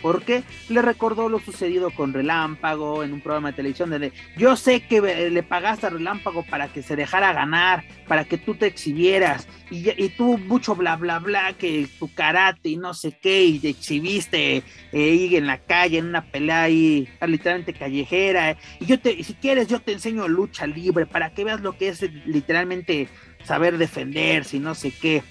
Porque 0.00 0.42
le 0.68 0.82
recordó 0.82 1.28
lo 1.28 1.38
sucedido 1.38 1.90
con 1.90 2.12
Relámpago 2.12 3.02
en 3.02 3.12
un 3.12 3.20
programa 3.20 3.50
de 3.50 3.56
televisión 3.56 3.90
donde 3.90 4.12
yo 4.36 4.56
sé 4.56 4.80
que 4.80 5.00
le 5.30 5.42
pagaste 5.42 5.86
a 5.86 5.90
Relámpago 5.90 6.44
para 6.44 6.68
que 6.68 6.82
se 6.82 6.96
dejara 6.96 7.32
ganar, 7.32 7.84
para 8.06 8.24
que 8.24 8.38
tú 8.38 8.54
te 8.54 8.66
exhibieras 8.66 9.48
y, 9.70 9.90
y 10.02 10.08
tú 10.10 10.38
mucho 10.38 10.74
bla 10.74 10.96
bla 10.96 11.18
bla 11.18 11.52
que 11.52 11.88
tu 11.98 12.12
karate 12.12 12.70
y 12.70 12.76
no 12.76 12.94
sé 12.94 13.12
qué 13.20 13.44
y 13.44 13.58
te 13.58 13.68
exhibiste 13.70 14.62
eh, 14.92 15.28
en 15.32 15.46
la 15.46 15.58
calle 15.58 15.98
en 15.98 16.06
una 16.06 16.24
pelea 16.24 16.62
ahí 16.62 17.08
literalmente 17.26 17.72
callejera 17.72 18.56
y 18.80 18.86
yo 18.86 18.98
te 18.98 19.22
si 19.22 19.34
quieres 19.34 19.68
yo 19.68 19.80
te 19.80 19.92
enseño 19.92 20.28
lucha 20.28 20.66
libre 20.66 21.06
para 21.06 21.30
que 21.30 21.44
veas 21.44 21.60
lo 21.60 21.76
que 21.76 21.88
es 21.88 22.02
literalmente 22.26 23.08
saber 23.44 23.78
defenderse 23.78 24.56
y 24.56 24.60
no 24.60 24.74
sé 24.74 24.90
qué 24.90 25.22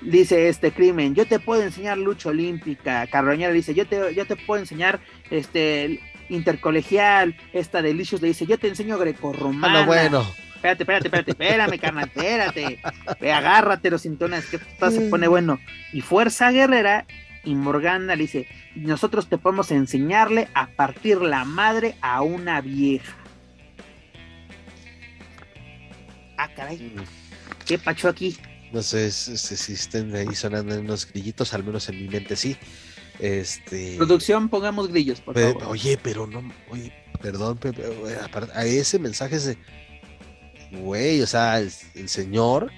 dice 0.00 0.48
este 0.48 0.72
crimen, 0.72 1.14
yo 1.14 1.26
te 1.26 1.38
puedo 1.38 1.62
enseñar 1.62 1.98
lucha 1.98 2.30
olímpica, 2.30 3.06
Carroñera 3.06 3.52
dice, 3.52 3.74
yo 3.74 3.86
te, 3.86 4.14
yo 4.14 4.26
te 4.26 4.36
puedo 4.36 4.60
enseñar 4.60 5.00
este 5.30 6.00
intercolegial, 6.28 7.36
esta 7.52 7.82
Delicious 7.82 8.22
le 8.22 8.28
dice, 8.28 8.46
yo 8.46 8.58
te 8.58 8.68
enseño 8.68 8.98
grecorromana. 8.98 9.82
Ah, 9.82 9.86
bueno. 9.86 10.26
Espérate, 10.54 10.82
espérate, 10.82 11.08
espérate, 11.08 11.30
espérame, 11.30 11.78
carnal, 11.78 12.04
espérate. 12.04 12.80
Ve, 13.18 13.32
agárrate 13.32 13.90
los 13.90 14.02
cintones, 14.02 14.44
que 14.46 14.56
esto 14.56 14.90
se 14.90 15.08
pone 15.08 15.26
bueno. 15.26 15.58
Y 15.92 16.02
Fuerza 16.02 16.50
Guerrera 16.50 17.06
y 17.44 17.54
Morgana 17.54 18.14
le 18.14 18.22
dice, 18.22 18.46
nosotros 18.74 19.28
te 19.28 19.38
podemos 19.38 19.70
enseñarle 19.70 20.48
a 20.52 20.66
partir 20.66 21.22
la 21.22 21.44
madre 21.46 21.94
a 22.02 22.20
una 22.20 22.60
vieja. 22.60 23.16
Ah, 26.36 26.48
caray. 26.54 26.76
Mm. 26.94 27.00
¿Qué 27.66 27.78
pacho 27.78 28.08
aquí? 28.08 28.36
No 28.72 28.82
sé 28.82 29.10
si 29.10 29.72
estén 29.72 30.14
ahí 30.14 30.34
sonando 30.34 30.78
unos 30.78 31.06
grillitos, 31.10 31.52
al 31.54 31.64
menos 31.64 31.88
en 31.88 32.00
mi 32.00 32.08
mente 32.08 32.36
sí. 32.36 32.56
Este. 33.18 33.96
Producción, 33.96 34.48
pongamos 34.48 34.88
grillos, 34.88 35.20
por 35.20 35.38
favor. 35.38 35.64
Oye, 35.66 35.98
pero 36.02 36.26
no, 36.26 36.42
oye, 36.70 36.92
perdón, 37.20 37.58
Pepe, 37.58 37.84
a 38.54 38.64
ese 38.64 38.98
mensaje 38.98 39.36
es 39.36 39.44
de, 39.44 39.58
güey, 40.72 41.20
o 41.20 41.26
sea, 41.26 41.58
el, 41.58 42.08
señor 42.08 42.70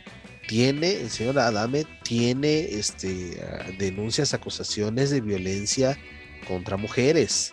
tiene, 0.49 1.01
el 1.01 1.11
señor 1.11 1.39
Adame 1.39 1.85
tiene 2.03 2.61
este 2.75 3.41
denuncias, 3.79 4.35
acusaciones 4.35 5.11
de 5.11 5.21
violencia 5.21 5.97
contra 6.49 6.77
mujeres. 6.77 7.53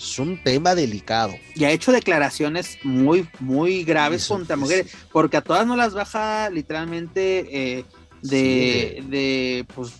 Es 0.00 0.18
un 0.18 0.42
tema 0.42 0.74
delicado. 0.74 1.34
Y 1.54 1.64
ha 1.64 1.70
hecho 1.70 1.92
declaraciones 1.92 2.78
muy, 2.82 3.28
muy 3.38 3.84
graves 3.84 4.26
contra 4.26 4.56
mujeres, 4.56 4.96
porque 5.12 5.36
a 5.36 5.42
todas 5.42 5.66
no 5.66 5.76
las 5.76 5.92
baja 5.92 6.48
literalmente 6.48 7.78
eh, 7.78 7.84
de, 8.22 9.04
de, 9.08 9.66
pues, 9.74 9.92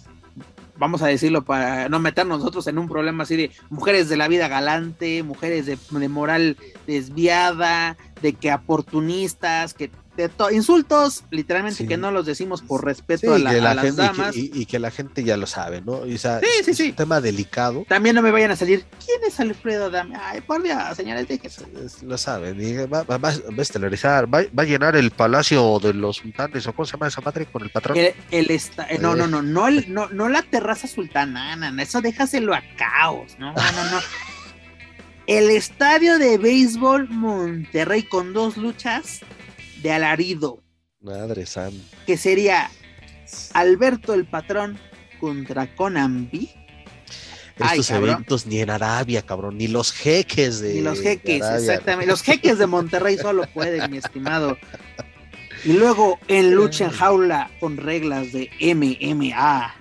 vamos 0.81 1.03
a 1.03 1.09
decirlo, 1.09 1.45
para 1.45 1.91
no 1.91 1.99
meternos 1.99 2.39
nosotros 2.39 2.67
en 2.67 2.79
un 2.79 2.89
problema 2.89 3.25
así 3.25 3.37
de 3.37 3.51
mujeres 3.69 4.09
de 4.09 4.17
la 4.17 4.29
vida 4.29 4.49
galante, 4.49 5.23
mujeres 5.23 5.67
de, 5.67 5.77
moral 6.09 6.57
desviada, 6.87 7.99
de 8.23 8.33
que 8.33 8.53
oportunistas, 8.53 9.75
que 9.75 9.91
insultos, 10.51 11.25
literalmente 11.31 11.87
que 11.87 11.97
no 11.97 12.11
los 12.11 12.27
decimos 12.27 12.63
por 12.63 12.85
respeto 12.85 13.35
a, 13.35 13.39
la, 13.39 13.75
las 13.75 13.97
damas. 13.97 14.37
Y 14.37 14.67
que, 14.67 14.79
la 14.79 14.91
gente 14.91 15.25
ya 15.25 15.37
lo 15.37 15.47
sabe, 15.47 15.81
¿no? 15.81 16.05
sí, 16.05 16.19
sí, 16.19 16.41
sí. 16.65 16.71
Es 16.71 16.81
un 16.81 16.97
tema 16.97 17.21
delicado. 17.21 17.85
También 17.89 18.15
no 18.15 18.23
me 18.23 18.31
vayan 18.31 18.51
a 18.51 18.57
salir, 18.57 18.85
¿quién 19.05 19.21
es 19.27 19.39
Alfredo 19.41 19.91
Dame? 19.91 20.17
Ay, 20.21 20.41
por 20.41 20.63
Dios, 20.63 20.79
señores, 20.97 21.29
déjense. 21.29 21.67
Lo 22.03 22.19
saben, 22.19 22.59
va, 22.93 23.03
va, 23.03 23.19
va, 23.19 23.29
a 23.31 23.63
estelarizar, 23.63 24.33
va, 24.33 24.41
a 24.57 24.65
llenar 24.65 24.97
el 24.97 25.11
palacio 25.11 25.79
de 25.79 25.95
los 25.95 26.17
sultanes, 26.17 26.67
o 26.67 26.73
cómo 26.73 26.87
se 26.87 26.93
llama 26.93 27.09
esa 27.09 27.21
madre 27.21 27.47
con 27.47 27.63
el 27.63 27.71
patrón. 27.71 27.97
El, 27.99 28.61
no, 29.01 29.15
no, 29.15 29.27
no, 29.27 29.43
no, 29.43 29.71
no, 29.71 30.09
no, 30.09 30.29
la 30.29 30.43
terraza 30.43 30.87
sultana, 30.87 31.57
no, 31.57 31.83
eso 31.83 32.01
déjaselo 32.01 32.55
a 32.55 32.63
caos, 32.77 33.37
no, 33.39 33.53
no, 33.53 33.85
no. 33.91 34.01
el 35.27 35.51
estadio 35.51 36.19
de 36.19 36.39
béisbol 36.39 37.09
Monterrey 37.09 38.03
con 38.03 38.33
dos 38.33 38.57
luchas 38.57 39.21
de 39.83 39.93
alarido. 39.93 40.63
Madre 41.01 41.47
santa. 41.47 41.97
Que 42.07 42.17
sería 42.17 42.71
Alberto 43.55 44.15
el 44.15 44.27
Patrón 44.27 44.79
contra 45.19 45.75
Conambi. 45.75 46.51
Estos 47.59 47.91
eventos 47.91 48.47
ni 48.47 48.61
en 48.61 48.71
Arabia, 48.71 49.23
cabrón, 49.23 49.59
ni 49.59 49.69
los 49.69 49.93
jeques 49.93 50.61
de. 50.61 50.75
Ni 50.75 50.81
los 50.81 51.01
jeques, 51.01 51.43
exactamente. 51.45 52.07
Los 52.07 52.23
jeques 52.23 52.59
de 52.59 52.67
Monterrey 52.67 53.19
solo 53.19 53.47
pueden, 53.53 53.91
mi 53.91 53.99
estimado. 53.99 54.57
Y 55.63 55.75
luego 55.75 56.19
en 56.27 56.55
lucha 56.55 56.87
en 56.87 56.91
jaula 56.91 57.51
con 57.61 57.77
reglas 57.77 58.33
de 58.33 58.49
MMA. 58.75 59.75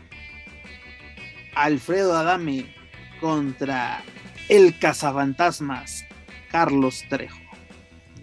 Alfredo 1.56 2.18
Adame 2.18 2.76
contra 3.22 4.04
el 4.50 4.78
cazafantasmas 4.78 6.04
Carlos 6.52 7.06
Trejo. 7.10 7.49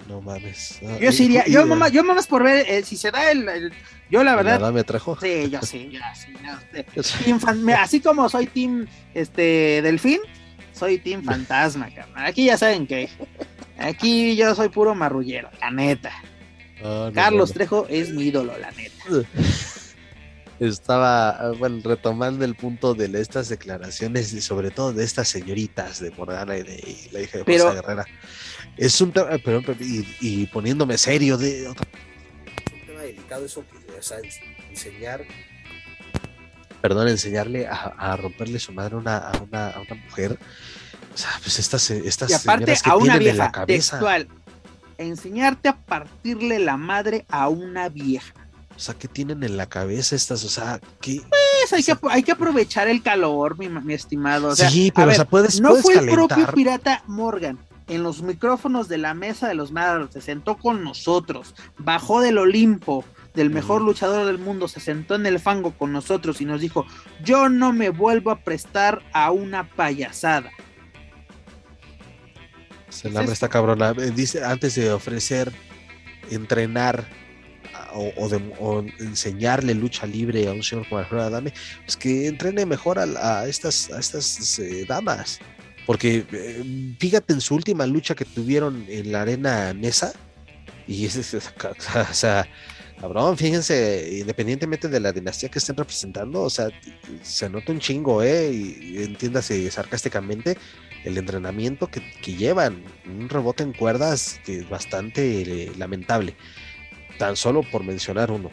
No 0.09 0.21
mames. 0.21 0.79
yo 1.01 1.13
sí 1.13 1.25
iría, 1.25 1.47
yo, 1.47 1.67
mamá, 1.67 1.89
yo 1.89 2.05
mamás 2.05 2.27
por 2.27 2.43
ver 2.43 2.65
eh, 2.69 2.83
si 2.85 2.97
se 2.97 3.11
da 3.11 3.31
el, 3.31 3.73
yo 4.09 4.23
la 4.23 4.37
verdad. 4.37 4.55
Adame 4.55 4.85
Trejo. 4.85 5.19
Sí, 5.21 5.51
yo 5.51 5.61
sí, 5.63 5.91
yo 6.95 7.03
sí. 7.03 7.35
así 7.77 8.01
como 8.01 8.29
soy 8.29 8.47
team 8.47 8.87
este 9.15 9.81
Delfín, 9.83 10.21
soy 10.73 10.99
team 10.99 11.23
fantasma, 11.25 11.89
cabrón. 11.95 12.25
Aquí 12.25 12.47
ya 12.47 12.57
saben 12.57 12.87
que 12.87 13.09
aquí 13.79 14.37
yo 14.37 14.55
soy 14.55 14.69
puro 14.69 14.95
marrullero, 14.95 15.51
la 15.61 15.71
neta. 15.71 16.13
Ah, 16.85 17.11
Carlos 17.13 17.53
Trejo 17.53 17.87
es 17.89 18.11
mi 18.11 18.25
ídolo, 18.25 18.57
la 18.59 18.71
neta. 18.73 19.05
estaba, 20.61 21.31
ah, 21.31 21.53
bueno, 21.59 21.81
retomando 21.85 22.45
el 22.45 22.55
punto 22.55 22.95
de 22.95 23.21
estas 23.21 23.49
declaraciones 23.49 24.33
y 24.33 24.41
sobre 24.41 24.71
todo 24.71 24.93
de 24.93 25.05
estas 25.05 25.29
señoritas 25.29 26.01
de 26.01 26.11
Morgana 26.13 26.57
y 26.57 26.63
de 26.63 27.09
la 27.13 27.21
hija 27.21 27.39
de 27.39 27.45
José 27.45 27.75
Guerrera. 27.75 28.07
Es 28.77 29.01
un 29.01 29.13
tema, 29.13 29.31
y, 30.21 30.47
poniéndome 30.47 30.99
serio, 30.99 31.39
de, 31.39 31.63
es 31.63 31.69
un 31.69 31.77
tema 32.87 33.01
delicado 33.01 33.45
eso, 33.45 33.65
o 33.99 34.03
sea, 34.03 34.19
enseñar, 34.69 35.25
perdón, 36.81 37.09
enseñarle 37.09 37.67
a, 37.67 38.17
romperle 38.17 38.59
su 38.59 38.73
madre 38.73 38.97
una, 38.97 39.17
a, 39.17 39.39
una, 39.39 39.71
a 39.71 39.81
una 39.81 39.95
mujer. 39.95 40.39
O 41.15 41.19
sea, 41.19 41.31
pues 41.43 41.59
estas, 41.59 41.91
estas 41.91 42.31
y 42.31 42.35
aparte, 42.35 42.77
que 42.83 42.91
a 42.91 42.97
una 42.97 43.17
vieja, 43.17 43.37
la 43.37 43.53
cabeza, 43.53 43.93
textual, 43.93 44.29
enseñarte 44.99 45.71
a 45.71 45.77
partirle 45.77 46.59
la 46.59 46.77
madre 46.77 47.25
a 47.31 47.49
una 47.49 47.89
vieja 47.89 48.35
o 48.77 48.79
sea, 48.79 48.95
¿qué 48.95 49.09
tienen 49.09 49.43
en 49.43 49.57
la 49.57 49.67
cabeza 49.67 50.15
estas? 50.15 50.45
O 50.45 50.51
sea, 50.51 50.81
¿qué? 51.01 51.23
Pues 51.23 51.73
hay, 51.73 51.83
que, 51.83 51.97
hay 52.11 52.23
que 52.23 52.33
aprovechar 52.33 52.89
el 52.89 53.03
calor, 53.03 53.57
mi, 53.59 53.95
estimado. 53.95 54.55
sí, 54.55 54.93
pero 54.95 55.11
o 55.11 55.15
sea, 55.15 55.25
puedes. 55.25 55.61
No 55.61 55.77
fue 55.77 55.95
el 55.95 56.11
propio 56.11 56.47
pirata 56.49 57.03
Morgan. 57.07 57.59
En 57.89 58.03
los 58.03 58.23
micrófonos 58.23 58.89
de 58.89 58.99
la 58.99 59.15
mesa 59.15 59.47
de 59.47 59.55
los 59.55 59.71
Madros 59.71 60.13
se 60.13 60.21
sentó 60.21 60.57
con 60.57 60.83
nosotros, 60.83 61.55
bajó 61.79 62.21
del 62.21 62.39
Olimpo, 62.39 63.05
del 63.35 63.51
mejor 63.51 63.83
luchador 63.83 64.27
del 64.27 64.39
mundo, 64.39 64.67
se 64.67 64.81
sentó 64.81 65.15
en 65.15 65.27
el 65.27 65.39
fango 65.39 65.73
con 65.73 65.93
nosotros 65.93 66.41
y 66.41 66.47
nos 66.47 66.61
dijo: 66.61 66.85
Yo 67.23 67.49
no 67.49 67.73
me 67.73 67.91
vuelvo 67.91 68.31
a 68.31 68.41
prestar 68.41 69.03
a 69.13 69.31
una 69.31 69.69
payasada. 69.69 70.51
Se 72.89 73.11
la 73.11 73.23
está 73.23 73.49
cabrona. 73.49 73.93
Dice 73.93 74.43
antes 74.45 74.75
de 74.75 74.91
ofrecer 74.91 75.53
entrenar 76.31 77.07
o, 77.93 78.29
de, 78.29 78.41
enseñarle 79.01 79.75
lucha 79.75 80.07
libre 80.07 80.49
a 80.49 80.53
un 80.53 80.63
señor 80.63 80.89
como 80.89 80.99
Alfredo 80.99 81.23
Adame, 81.23 81.53
pues 81.85 81.97
que 81.97 82.27
entrene 82.27 82.67
mejor 82.67 82.99
a, 82.99 83.47
estas, 83.47 83.91
a 83.91 84.01
estas 84.01 84.59
eh, 84.59 84.85
damas. 84.89 85.41
Porque 85.87 86.27
eh, 86.33 86.97
fíjate 86.99 87.33
en 87.33 87.41
su 87.41 87.55
última 87.55 87.87
lucha 87.87 88.15
que 88.15 88.25
tuvieron 88.25 88.85
en 88.89 89.13
la 89.13 89.23
arena 89.23 89.73
Nesa, 89.73 90.13
y 90.87 91.07
es, 91.07 91.35
o 91.35 92.13
sea, 92.13 92.49
cabrón, 93.01 93.37
fíjense, 93.37 94.19
independientemente 94.21 94.89
de 94.89 95.01
la 95.01 95.13
dinastía 95.13 95.49
que 95.49 95.59
estén 95.59 95.77
representando, 95.77 96.43
o 96.43 96.51
sea, 96.51 96.69
se 97.23 97.49
nota 97.49 97.73
un 97.73 97.81
chingo, 97.81 98.23
¿eh? 98.23 98.53
Y, 98.53 99.03
entiéndase 99.03 99.71
sarcásticamente 99.71 100.57
el 101.05 101.19
entrenamiento 101.19 101.87
que, 101.89 102.03
que, 102.21 102.35
llevan, 102.35 102.83
un 103.07 103.29
rebote 103.29 103.63
en 103.63 103.73
cuerdas 103.73 104.41
que 104.45 104.59
es 104.59 104.69
bastante 104.69 105.43
eh, 105.43 105.73
lamentable 105.79 106.35
tan 107.19 107.37
solo 107.37 107.63
por 107.63 107.85
mencionar 107.85 108.31
uno. 108.31 108.51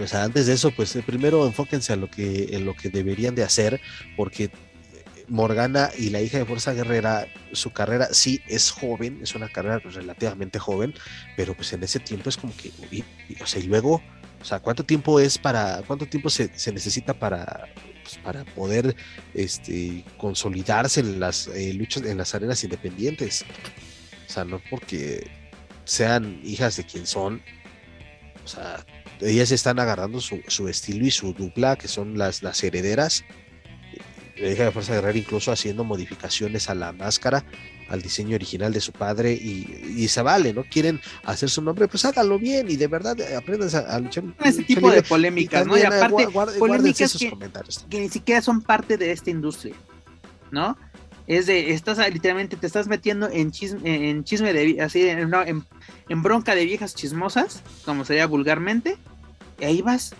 O 0.00 0.06
sea, 0.06 0.24
antes 0.24 0.46
de 0.46 0.54
eso, 0.54 0.70
pues 0.72 0.94
eh, 0.96 1.02
primero 1.06 1.46
enfóquense 1.46 1.92
a 1.92 1.96
lo 1.96 2.10
que, 2.10 2.48
en 2.52 2.64
lo 2.64 2.74
que 2.74 2.88
deberían 2.88 3.34
de 3.34 3.44
hacer, 3.44 3.80
porque 4.16 4.50
Morgana 5.28 5.90
y 5.96 6.10
la 6.10 6.20
hija 6.20 6.38
de 6.38 6.44
Fuerza 6.44 6.72
Guerrera, 6.72 7.26
su 7.52 7.72
carrera 7.72 8.08
sí 8.12 8.40
es 8.46 8.70
joven, 8.70 9.20
es 9.22 9.34
una 9.34 9.48
carrera 9.48 9.78
relativamente 9.78 10.58
joven, 10.58 10.94
pero 11.36 11.54
pues 11.54 11.72
en 11.72 11.82
ese 11.82 12.00
tiempo 12.00 12.28
es 12.28 12.36
como 12.36 12.52
que, 12.56 12.70
o 13.40 13.46
sea, 13.46 13.62
luego, 13.64 14.02
o 14.40 14.44
sea, 14.44 14.60
¿cuánto 14.60 14.84
tiempo 14.84 15.20
es 15.20 15.38
para, 15.38 15.82
cuánto 15.86 16.06
tiempo 16.06 16.30
se, 16.30 16.50
necesita 16.72 17.14
para, 17.14 17.68
pues, 18.02 18.18
para 18.18 18.44
poder 18.44 18.94
este, 19.32 20.04
consolidarse 20.18 21.00
en 21.00 21.20
las 21.20 21.48
eh, 21.48 21.72
luchas, 21.74 22.04
en 22.04 22.18
las 22.18 22.34
arenas 22.34 22.62
independientes? 22.62 23.44
O 24.28 24.32
sea, 24.32 24.44
no 24.44 24.60
porque 24.70 25.30
sean 25.84 26.40
hijas 26.44 26.76
de 26.76 26.84
quien 26.84 27.06
son. 27.06 27.42
O 28.44 28.48
sea, 28.48 28.84
ellas 29.20 29.50
están 29.50 29.78
agarrando 29.78 30.20
su, 30.20 30.68
estilo 30.68 31.06
y 31.06 31.10
su 31.10 31.32
dupla, 31.32 31.76
que 31.76 31.88
son 31.88 32.18
las, 32.18 32.42
las 32.42 32.62
herederas. 32.62 33.24
La 34.36 34.50
hija 34.50 34.64
de 34.64 34.72
Fuerza 34.72 34.94
Guerrera 34.94 35.18
incluso 35.18 35.52
haciendo 35.52 35.84
modificaciones 35.84 36.68
a 36.68 36.74
la 36.74 36.92
máscara, 36.92 37.44
al 37.88 38.02
diseño 38.02 38.34
original 38.34 38.72
de 38.72 38.80
su 38.80 38.92
padre 38.92 39.32
y, 39.32 40.08
se 40.08 40.22
vale, 40.22 40.52
¿no? 40.52 40.64
Quieren 40.64 41.00
hacer 41.24 41.50
su 41.50 41.62
nombre, 41.62 41.88
pues 41.88 42.04
háganlo 42.04 42.38
bien 42.38 42.70
y 42.70 42.76
de 42.76 42.86
verdad 42.86 43.18
eh, 43.20 43.36
aprendan 43.36 43.68
a, 43.88 43.98
luchar. 43.98 44.24
Ese 44.44 44.64
tipo 44.64 44.90
de 44.90 45.02
polémicas, 45.02 45.66
¿no? 45.66 45.76
Y 45.76 45.82
aparte, 45.82 46.28
polémicas 46.58 47.16
que, 47.16 47.32
que 47.88 48.00
ni 48.00 48.08
siquiera 48.08 48.42
son 48.42 48.60
parte 48.60 48.96
de 48.96 49.12
esta 49.12 49.30
industria, 49.30 49.74
¿no? 50.50 50.76
Es 51.26 51.46
de, 51.46 51.72
estás 51.72 51.98
literalmente, 52.12 52.56
te 52.56 52.66
estás 52.66 52.86
metiendo 52.86 53.30
en 53.30 53.50
chisme, 53.50 54.10
en 54.10 54.24
chisme 54.24 54.52
de, 54.52 54.82
así, 54.82 55.08
en, 55.08 55.32
en, 56.08 56.22
bronca 56.22 56.54
de 56.54 56.66
viejas 56.66 56.94
chismosas, 56.94 57.62
como 57.86 58.04
sería 58.04 58.26
vulgarmente, 58.26 58.98
y 59.58 59.64
ahí 59.64 59.80
vas. 59.80 60.14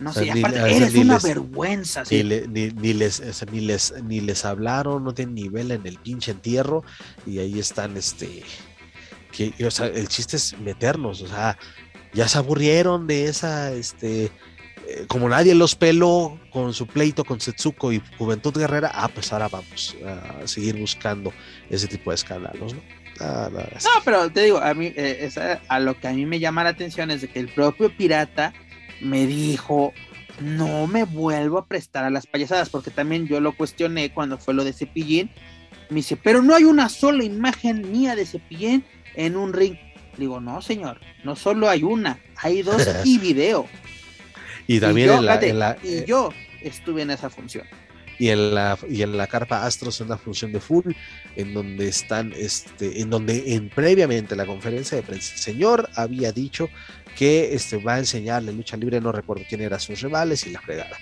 No 0.00 0.12
sé, 0.12 0.30
aparte, 0.30 0.58
eres 0.58 0.94
una 0.94 1.18
vergüenza. 1.18 2.02
Ni, 2.10 2.22
ni, 2.22 2.92
les, 2.92 3.22
ni, 3.50 3.60
les, 3.60 3.94
ni 4.02 4.20
les 4.20 4.44
hablaron, 4.44 5.04
no 5.04 5.14
tienen 5.14 5.34
nivel 5.34 5.70
en 5.70 5.86
el 5.86 5.98
pinche 5.98 6.32
entierro, 6.32 6.84
y 7.26 7.38
ahí 7.38 7.58
están, 7.58 7.96
este, 7.96 8.42
que, 9.32 9.52
o 9.64 9.70
sea, 9.70 9.86
el 9.86 10.08
chiste 10.08 10.36
es 10.36 10.58
meternos, 10.58 11.22
o 11.22 11.28
sea, 11.28 11.58
ya 12.12 12.28
se 12.28 12.38
aburrieron 12.38 13.06
de 13.06 13.26
esa, 13.26 13.72
este, 13.72 14.30
eh, 14.86 15.04
como 15.08 15.28
nadie 15.28 15.54
los 15.54 15.74
peló 15.74 16.38
con 16.50 16.72
su 16.72 16.86
pleito 16.86 17.24
con 17.24 17.40
Setsuko 17.40 17.92
y 17.92 18.02
Juventud 18.18 18.56
Guerrera, 18.56 18.90
ah, 18.94 19.08
pues 19.08 19.32
ahora 19.32 19.48
vamos 19.48 19.96
a 20.06 20.46
seguir 20.46 20.78
buscando 20.78 21.32
ese 21.70 21.86
tipo 21.86 22.10
de 22.10 22.16
escándalos, 22.16 22.74
¿no? 22.74 22.80
no, 23.18 23.90
pero 24.04 24.30
te 24.30 24.42
digo, 24.42 24.58
a 24.58 24.74
mí, 24.74 24.92
eh, 24.94 25.30
a 25.68 25.80
lo 25.80 25.98
que 25.98 26.08
a 26.08 26.12
mí 26.12 26.26
me 26.26 26.38
llama 26.38 26.64
la 26.64 26.70
atención 26.70 27.10
es 27.10 27.22
de 27.22 27.28
que 27.28 27.40
el 27.40 27.48
propio 27.48 27.94
pirata 27.96 28.52
me 29.00 29.26
dijo, 29.26 29.92
no 30.40 30.86
me 30.86 31.04
vuelvo 31.04 31.58
a 31.58 31.66
prestar 31.66 32.04
a 32.04 32.10
las 32.10 32.26
payasadas, 32.26 32.68
porque 32.68 32.90
también 32.90 33.26
yo 33.26 33.40
lo 33.40 33.56
cuestioné 33.56 34.12
cuando 34.12 34.38
fue 34.38 34.54
lo 34.54 34.64
de 34.64 34.72
Cepillín. 34.72 35.30
Me 35.88 35.96
dice, 35.96 36.16
pero 36.16 36.42
no 36.42 36.54
hay 36.54 36.64
una 36.64 36.88
sola 36.88 37.24
imagen 37.24 37.90
mía 37.90 38.16
de 38.16 38.26
Cepillín 38.26 38.84
en 39.14 39.36
un 39.36 39.52
ring. 39.52 39.76
Digo, 40.16 40.40
no, 40.40 40.62
señor, 40.62 41.00
no 41.24 41.36
solo 41.36 41.68
hay 41.68 41.82
una, 41.82 42.18
hay 42.36 42.62
dos 42.62 42.86
y 43.04 43.18
video. 43.18 43.66
Y 44.66 44.80
también 44.80 45.08
yo, 45.08 45.18
en, 45.18 45.58
la, 45.58 45.76
y 45.82 45.88
eh, 45.88 46.04
yo 46.06 46.30
estuve 46.62 47.02
en 47.02 47.10
esa 47.10 47.30
función. 47.30 47.66
Y 48.18 48.30
en 48.30 48.54
la, 48.54 48.78
y 48.88 49.02
en 49.02 49.16
la 49.16 49.26
carpa 49.26 49.66
Astros 49.66 49.96
es 49.96 50.00
una 50.00 50.16
función 50.16 50.50
de 50.50 50.60
full, 50.60 50.92
en 51.36 51.52
donde 51.52 51.86
están, 51.86 52.32
este, 52.34 53.00
en 53.00 53.10
donde 53.10 53.54
en 53.54 53.68
previamente 53.68 54.34
la 54.34 54.46
conferencia 54.46 54.96
de 54.96 55.02
prensa, 55.02 55.34
el 55.34 55.38
señor 55.38 55.90
había 55.94 56.32
dicho 56.32 56.70
que 57.16 57.54
este, 57.54 57.78
va 57.78 57.94
a 57.94 57.98
enseñarle 57.98 58.52
lucha 58.52 58.76
libre, 58.76 59.00
no 59.00 59.10
recuerdo 59.10 59.44
quién 59.48 59.62
eran 59.62 59.80
sus 59.80 60.00
rivales 60.00 60.46
y 60.46 60.50
la 60.50 60.60
fregada. 60.60 60.96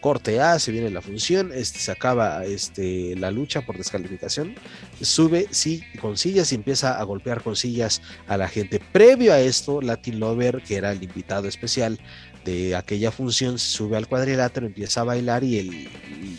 corte 0.00 0.40
A, 0.40 0.58
se 0.58 0.70
viene 0.70 0.88
la 0.90 1.02
función, 1.02 1.50
este, 1.52 1.80
se 1.80 1.90
acaba 1.90 2.44
este, 2.44 3.16
la 3.16 3.30
lucha 3.30 3.62
por 3.62 3.76
descalificación, 3.76 4.54
sube 5.00 5.48
sí, 5.50 5.82
con 6.00 6.16
sillas 6.16 6.52
y 6.52 6.54
empieza 6.54 6.98
a 6.98 7.02
golpear 7.02 7.42
con 7.42 7.56
sillas 7.56 8.00
a 8.28 8.36
la 8.36 8.48
gente. 8.48 8.80
Previo 8.92 9.32
a 9.32 9.40
esto, 9.40 9.82
Latin 9.82 10.20
Lover, 10.20 10.62
que 10.62 10.76
era 10.76 10.92
el 10.92 11.02
invitado 11.02 11.48
especial 11.48 11.98
de 12.44 12.76
aquella 12.76 13.10
función, 13.10 13.58
sube 13.58 13.96
al 13.96 14.06
cuadrilátero, 14.06 14.66
empieza 14.66 15.00
a 15.00 15.04
bailar 15.04 15.42
y 15.42 15.58
el, 15.58 15.88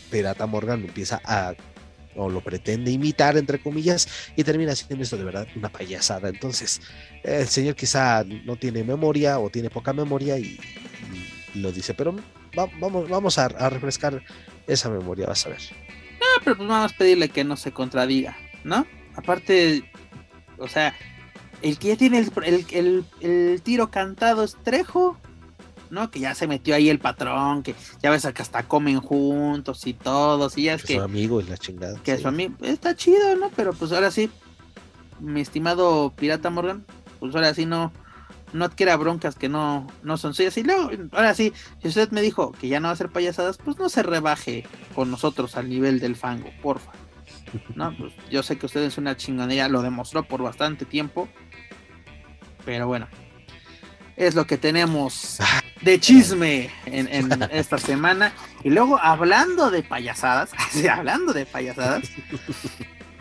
Pirata 0.10 0.48
Morgan 0.48 0.86
empieza 0.86 1.22
a 1.26 1.54
o 2.18 2.30
lo 2.30 2.42
pretende 2.42 2.92
imitar, 2.92 3.38
entre 3.38 3.60
comillas, 3.60 4.08
y 4.36 4.44
termina 4.44 4.76
siendo 4.76 5.04
esto 5.04 5.18
de 5.18 5.24
verdad 5.24 5.48
una 5.56 5.70
payasada. 5.70 6.30
Entonces, 6.30 6.82
el 7.24 7.48
señor 7.48 7.76
quizá 7.76 8.24
no 8.24 8.56
tiene 8.56 8.84
memoria 8.84 9.40
o 9.40 9.50
tiene 9.50 9.70
poca 9.70 9.94
memoria 9.94 10.38
y, 10.38 10.60
lo 11.54 11.72
dice, 11.72 11.94
pero 11.94 12.16
vamos, 12.54 13.10
vamos 13.10 13.38
a, 13.38 13.48
refrescar 13.70 14.22
esa 14.68 14.90
memoria, 14.90 15.28
vas 15.28 15.46
a 15.46 15.50
ver. 15.50 15.62
No, 16.20 16.44
pero 16.44 16.58
pues 16.58 16.68
vamos 16.68 16.92
a 16.94 16.98
pedirle 16.98 17.30
que 17.30 17.44
no 17.44 17.56
se 17.56 17.72
contradiga, 17.72 18.38
¿no? 18.64 18.86
Aparte, 19.16 19.90
o 20.58 20.68
sea, 20.68 20.94
el 21.62 21.78
que 21.80 21.90
ya 21.90 21.96
tiene 21.96 22.26
el, 22.44 23.06
el 23.22 23.62
tiro 23.64 23.90
cantado 23.90 24.44
es 24.44 24.56
Trejo, 24.64 25.18
¿no? 25.90 26.12
Que 26.12 26.20
ya 26.20 26.36
se 26.36 26.48
metió 26.48 26.76
ahí 26.76 26.90
el 26.90 27.00
patrón, 27.00 27.64
que 27.64 27.76
ya 28.02 28.10
ves 28.10 28.28
que 28.34 28.42
hasta 28.42 28.64
comen 28.64 29.00
juntos 29.00 29.86
y 29.88 29.94
todos, 29.94 30.58
y 30.58 30.64
ya 30.64 30.74
es 30.74 30.84
que... 30.84 30.96
Su 30.96 31.02
amigo 31.02 31.40
es 31.40 31.50
la 31.50 31.58
chingada. 31.58 32.00
Que 32.04 32.18
su 32.18 32.28
amigo, 32.28 32.56
está 32.62 32.96
chido, 32.96 33.36
¿no? 33.36 33.50
Pero 33.56 33.74
pues 33.74 33.92
ahora 33.92 34.12
sí, 34.12 34.30
mi 35.20 35.42
estimado 35.42 36.14
Pirata 36.16 36.50
Morgan, 36.50 36.86
pues 37.20 37.34
ahora 37.36 37.54
sí 37.54 37.66
no, 37.66 37.92
no 38.54 38.66
adquiera 38.66 38.96
broncas 38.96 39.36
que 39.36 39.50
no, 39.50 39.88
no 40.04 40.18
son 40.18 40.34
suyas. 40.34 40.58
Y 40.58 40.64
luego, 40.64 40.90
ahora 41.12 41.34
sí, 41.34 41.54
si 41.82 41.88
usted 41.88 42.12
me 42.12 42.22
dijo 42.22 42.52
que 42.52 42.68
ya 42.68 42.80
no 42.80 42.86
va 42.86 42.92
a 42.92 42.94
hacer 42.94 43.10
payasadas, 43.10 43.58
pues 43.58 43.78
no 43.78 43.90
se 43.90 44.04
rebaje 44.04 44.66
con 44.96 45.12
nosotros 45.12 45.58
al 45.58 45.70
nivel 45.70 46.00
del 46.00 46.16
fango, 46.16 46.50
porfa. 46.62 46.92
No, 47.76 47.96
pues 47.98 48.14
yo 48.30 48.44
sé 48.44 48.58
que 48.58 48.66
usted 48.66 48.84
es 48.84 48.98
una 48.98 49.18
chingonería, 49.18 49.68
lo 49.68 49.82
demostró 49.82 50.24
por 50.24 50.42
bastante 50.42 50.86
tiempo. 50.86 51.28
Pero 52.66 52.88
bueno, 52.88 53.08
es 54.18 54.36
lo 54.36 54.46
que 54.46 54.58
tenemos 54.58 55.40
de 55.88 56.02
chisme 56.02 56.70
en, 56.86 57.32
esta 57.50 57.78
semana. 57.78 58.34
Y 58.62 58.70
luego 58.70 59.00
hablando 59.00 59.72
de 59.72 59.84
payasadas, 59.84 60.52
hablando 60.92 61.32
de 61.32 61.46
payasadas, 61.46 62.12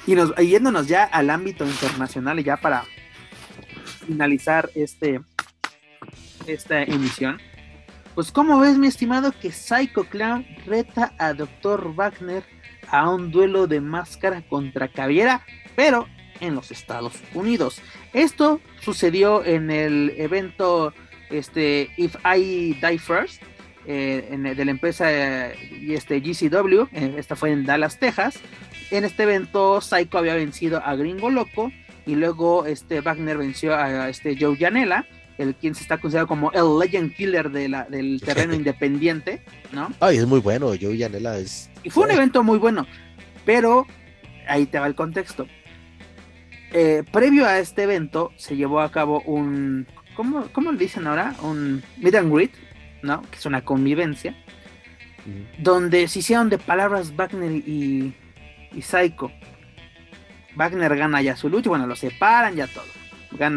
y 0.04 0.16
nos, 0.16 0.34
yéndonos 0.34 0.88
ya 0.88 1.04
al 1.04 1.30
ámbito 1.30 1.64
internacional 1.64 2.40
y 2.40 2.42
ya 2.42 2.56
para 2.56 2.84
finalizar 4.04 4.68
este 4.74 5.20
esta 6.48 6.82
emisión. 6.82 7.40
Pues 8.16 8.32
como 8.32 8.58
ves 8.58 8.78
mi 8.78 8.88
estimado 8.88 9.30
que 9.30 9.52
Psycho 9.52 10.04
Clown 10.04 10.44
reta 10.66 11.12
a 11.18 11.34
Dr. 11.34 11.94
Wagner 11.94 12.42
a 12.88 13.08
un 13.10 13.30
duelo 13.30 13.68
de 13.68 13.80
máscara 13.80 14.42
contra 14.48 14.88
Caviera, 14.88 15.44
pero 15.76 16.08
en 16.40 16.56
los 16.56 16.72
Estados 16.72 17.14
Unidos. 17.32 17.80
Esto 18.12 18.60
sucedió 18.80 19.44
en 19.44 19.70
el 19.70 20.14
evento 20.16 20.92
este, 21.30 21.90
If 21.96 22.16
I 22.24 22.74
Die 22.80 22.98
First, 22.98 23.42
eh, 23.86 24.54
de 24.56 24.64
la 24.64 24.70
empresa 24.70 25.08
y 25.70 25.94
este, 25.94 26.20
GCW, 26.20 26.88
eh, 26.92 27.14
esta 27.18 27.36
fue 27.36 27.52
en 27.52 27.64
Dallas, 27.64 27.98
Texas. 27.98 28.40
En 28.90 29.04
este 29.04 29.24
evento 29.24 29.80
Psycho 29.80 30.18
había 30.18 30.34
vencido 30.34 30.82
a 30.84 30.96
Gringo 30.96 31.30
Loco 31.30 31.72
y 32.04 32.14
luego 32.14 32.66
este 32.66 33.00
Wagner 33.00 33.38
venció 33.38 33.74
a, 33.74 34.08
este 34.08 34.36
Joe 34.38 34.56
Janela, 34.56 35.06
el 35.38 35.54
quien 35.54 35.74
se 35.74 35.82
está 35.82 35.98
considerado 35.98 36.28
como 36.28 36.50
el 36.52 36.78
Legend 36.78 37.14
Killer 37.14 37.50
de 37.50 37.68
la, 37.68 37.84
del 37.84 38.20
terreno 38.24 38.54
independiente, 38.54 39.42
¿no? 39.72 39.92
Ay, 40.00 40.18
es 40.18 40.26
muy 40.26 40.40
bueno, 40.40 40.72
Joe 40.80 40.98
Janela 40.98 41.38
es... 41.38 41.70
Y 41.82 41.90
fue 41.90 42.04
un 42.04 42.10
evento 42.10 42.42
muy 42.42 42.58
bueno, 42.58 42.86
pero 43.44 43.86
ahí 44.48 44.66
te 44.66 44.78
va 44.78 44.86
el 44.86 44.94
contexto. 44.94 45.46
Eh, 46.72 47.04
previo 47.12 47.46
a 47.46 47.58
este 47.58 47.84
evento 47.84 48.32
se 48.36 48.56
llevó 48.56 48.80
a 48.80 48.90
cabo 48.90 49.22
un, 49.22 49.86
¿cómo, 50.16 50.48
¿cómo 50.52 50.72
le 50.72 50.78
dicen 50.78 51.06
ahora? 51.06 51.34
Un 51.42 51.82
meet 51.98 52.14
and 52.14 52.32
greet, 52.32 52.52
¿no? 53.02 53.22
Que 53.22 53.36
es 53.36 53.46
una 53.46 53.64
convivencia, 53.64 54.34
donde 55.58 56.08
se 56.08 56.20
hicieron 56.20 56.48
de 56.48 56.58
palabras 56.58 57.14
Wagner 57.14 57.52
y, 57.52 58.14
y 58.72 58.82
Psycho. 58.82 59.30
Wagner 60.56 60.96
gana 60.96 61.20
ya 61.22 61.36
su 61.36 61.48
lucha, 61.48 61.68
bueno, 61.68 61.86
lo 61.86 61.96
separan, 61.96 62.56
ya 62.56 62.66
todo. 62.66 62.84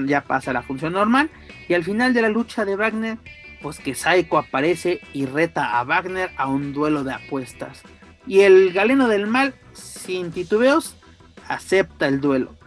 ya 0.05 0.21
pasa 0.21 0.53
la 0.53 0.63
función 0.63 0.93
normal. 0.93 1.29
Y 1.67 1.73
al 1.73 1.83
final 1.83 2.13
de 2.13 2.21
la 2.21 2.29
lucha 2.29 2.65
de 2.65 2.75
Wagner, 2.75 3.17
pues 3.61 3.79
que 3.79 3.95
Psycho 3.95 4.37
aparece 4.37 4.99
y 5.13 5.25
reta 5.25 5.79
a 5.79 5.83
Wagner 5.83 6.31
a 6.37 6.47
un 6.47 6.73
duelo 6.73 7.03
de 7.03 7.13
apuestas. 7.13 7.81
Y 8.27 8.41
el 8.41 8.73
galeno 8.73 9.07
del 9.07 9.27
mal, 9.27 9.53
sin 9.73 10.31
titubeos, 10.31 10.95
acepta 11.47 12.07
el 12.07 12.19
duelo 12.19 12.59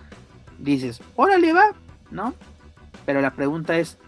dices, 0.63 1.01
órale 1.17 1.53
va, 1.53 1.73
¿no? 2.11 2.35
Pero 3.05 3.21
la 3.21 3.33
pregunta 3.33 3.79
es, 3.79 3.99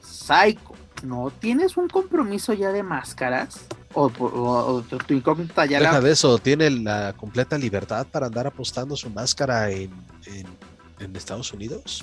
Psycho, 0.00 0.74
¿no 1.02 1.32
tienes 1.38 1.76
un 1.76 1.88
compromiso 1.88 2.52
ya 2.52 2.72
de 2.72 2.82
máscaras? 2.82 3.66
O, 3.94 4.82
tu 5.06 5.12
incógnita 5.12 5.66
ya 5.66 5.78
Deja 5.78 6.00
de 6.00 6.12
eso, 6.12 6.38
tiene 6.38 6.70
la 6.70 7.12
completa 7.14 7.58
libertad 7.58 8.06
para 8.10 8.26
andar 8.26 8.46
apostando 8.46 8.96
su 8.96 9.10
máscara 9.10 9.70
en, 9.70 9.90
en, 10.98 11.14
Estados 11.14 11.52
Unidos. 11.52 12.02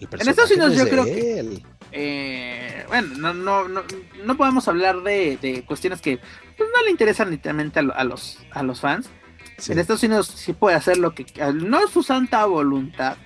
en 0.00 0.28
Estados 0.28 0.50
Unidos 0.50 0.76
yo 0.76 0.88
creo 0.88 1.04
que... 1.04 1.62
Eh, 1.92 2.84
bueno, 2.88 3.14
no, 3.18 3.34
no, 3.34 3.68
no, 3.68 3.82
no, 4.24 4.36
podemos 4.36 4.66
hablar 4.66 5.02
de, 5.02 5.64
cuestiones 5.66 6.00
que 6.00 6.18
pues, 6.56 6.68
no 6.74 6.84
le 6.84 6.90
interesan 6.90 7.30
literalmente 7.30 7.78
a, 7.78 8.04
los, 8.04 8.38
a 8.50 8.62
los 8.62 8.80
fans. 8.80 9.08
En 9.68 9.78
Estados 9.78 10.02
Unidos 10.02 10.26
sí 10.26 10.52
puede 10.52 10.76
hacer 10.76 10.98
lo 10.98 11.14
que 11.14 11.24
no 11.54 11.82
es 11.82 11.90
su 11.90 12.02
santa 12.02 12.44
voluntad, 12.44 13.16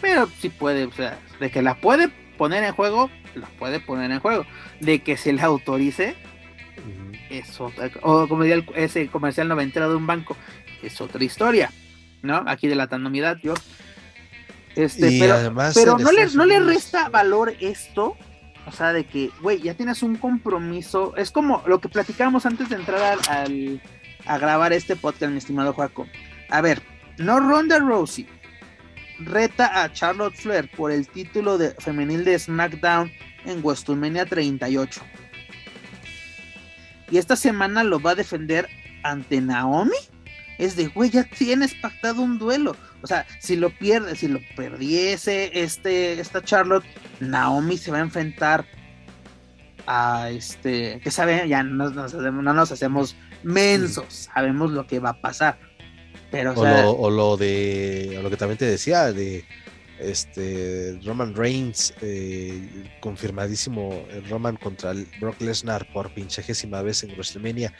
pero 0.00 0.28
sí 0.40 0.48
puede, 0.48 0.84
o 0.84 0.92
sea, 0.92 1.18
de 1.40 1.50
que 1.50 1.62
la 1.62 1.80
puede 1.80 2.08
poner 2.38 2.64
en 2.64 2.72
juego, 2.72 3.10
la 3.34 3.46
puede 3.58 3.80
poner 3.80 4.10
en 4.10 4.20
juego. 4.20 4.46
De 4.80 5.02
que 5.02 5.16
se 5.16 5.32
la 5.32 5.44
autorice, 5.44 6.16
es 7.30 7.60
otra, 7.60 7.90
o 8.02 8.28
como 8.28 8.44
diría 8.44 8.64
ese 8.74 9.08
comercial 9.08 9.48
noventero 9.48 9.88
de 9.88 9.96
un 9.96 10.06
banco, 10.06 10.36
es 10.82 11.00
otra 11.00 11.22
historia, 11.22 11.70
¿no? 12.22 12.44
Aquí 12.46 12.68
de 12.68 12.74
la 12.74 12.86
tandomidad, 12.86 13.38
yo. 13.42 13.54
Este, 14.74 15.18
pero, 15.18 15.54
pero 15.74 15.98
no, 15.98 16.12
le, 16.12 16.26
no 16.26 16.44
le 16.44 16.60
resta 16.60 17.08
valor 17.08 17.54
esto, 17.60 18.16
o 18.66 18.72
sea, 18.72 18.92
de 18.92 19.04
que, 19.04 19.30
güey, 19.40 19.60
ya 19.62 19.74
tienes 19.74 20.02
un 20.02 20.16
compromiso. 20.16 21.16
Es 21.16 21.30
como 21.30 21.62
lo 21.66 21.80
que 21.80 21.88
platicábamos 21.88 22.44
antes 22.44 22.68
de 22.68 22.76
entrar 22.76 23.18
al 23.30 23.80
a 24.26 24.38
grabar 24.38 24.72
este 24.72 24.96
podcast, 24.96 25.32
mi 25.32 25.38
estimado 25.38 25.72
Joaco. 25.72 26.06
A 26.50 26.60
ver, 26.60 26.82
no 27.18 27.40
Ronda 27.40 27.78
Rousey 27.78 28.26
reta 29.18 29.82
a 29.82 29.92
Charlotte 29.92 30.34
Flair 30.34 30.70
por 30.76 30.90
el 30.90 31.06
título 31.08 31.58
de 31.58 31.70
femenil 31.72 32.24
de 32.24 32.38
SmackDown 32.38 33.10
en 33.44 33.62
WrestleMania 33.62 34.26
38. 34.26 35.00
Y 37.10 37.18
esta 37.18 37.36
semana 37.36 37.84
lo 37.84 38.00
va 38.00 38.12
a 38.12 38.14
defender 38.16 38.68
ante 39.02 39.40
Naomi. 39.40 39.96
Es 40.58 40.74
de, 40.74 40.86
güey, 40.86 41.10
ya 41.10 41.24
tienes 41.24 41.74
pactado 41.74 42.22
un 42.22 42.38
duelo. 42.38 42.76
O 43.02 43.06
sea, 43.06 43.26
si 43.40 43.56
lo 43.56 43.70
pierde, 43.70 44.16
si 44.16 44.26
lo 44.26 44.40
perdiese 44.56 45.50
este, 45.52 46.18
esta 46.18 46.42
Charlotte, 46.42 46.84
Naomi 47.20 47.76
se 47.76 47.90
va 47.90 47.98
a 47.98 48.00
enfrentar 48.00 48.64
a 49.86 50.30
este, 50.30 50.98
que 51.00 51.10
sabe, 51.10 51.46
ya 51.48 51.62
no, 51.62 51.90
no 51.90 52.54
nos 52.54 52.72
hacemos 52.72 53.14
mensos, 53.42 54.28
sabemos 54.34 54.72
lo 54.72 54.86
que 54.86 54.98
va 54.98 55.10
a 55.10 55.20
pasar. 55.20 55.58
Pero, 56.36 56.90
o, 56.92 57.10
lo, 57.10 57.36
de, 57.36 58.18
lo 58.22 58.30
que 58.30 58.36
también 58.36 58.58
te 58.58 58.66
decía, 58.66 59.12
de 59.12 59.44
este 59.98 60.98
Roman 61.04 61.34
Reigns, 61.34 61.94
eh, 62.02 62.88
confirmadísimo 63.00 64.04
Roman 64.28 64.56
contra 64.56 64.92
Brock 65.20 65.40
Lesnar 65.40 65.90
por 65.92 66.12
pinchagésima 66.12 66.82
vez 66.82 67.02
en 67.02 67.10
WrestleMania. 67.12 67.72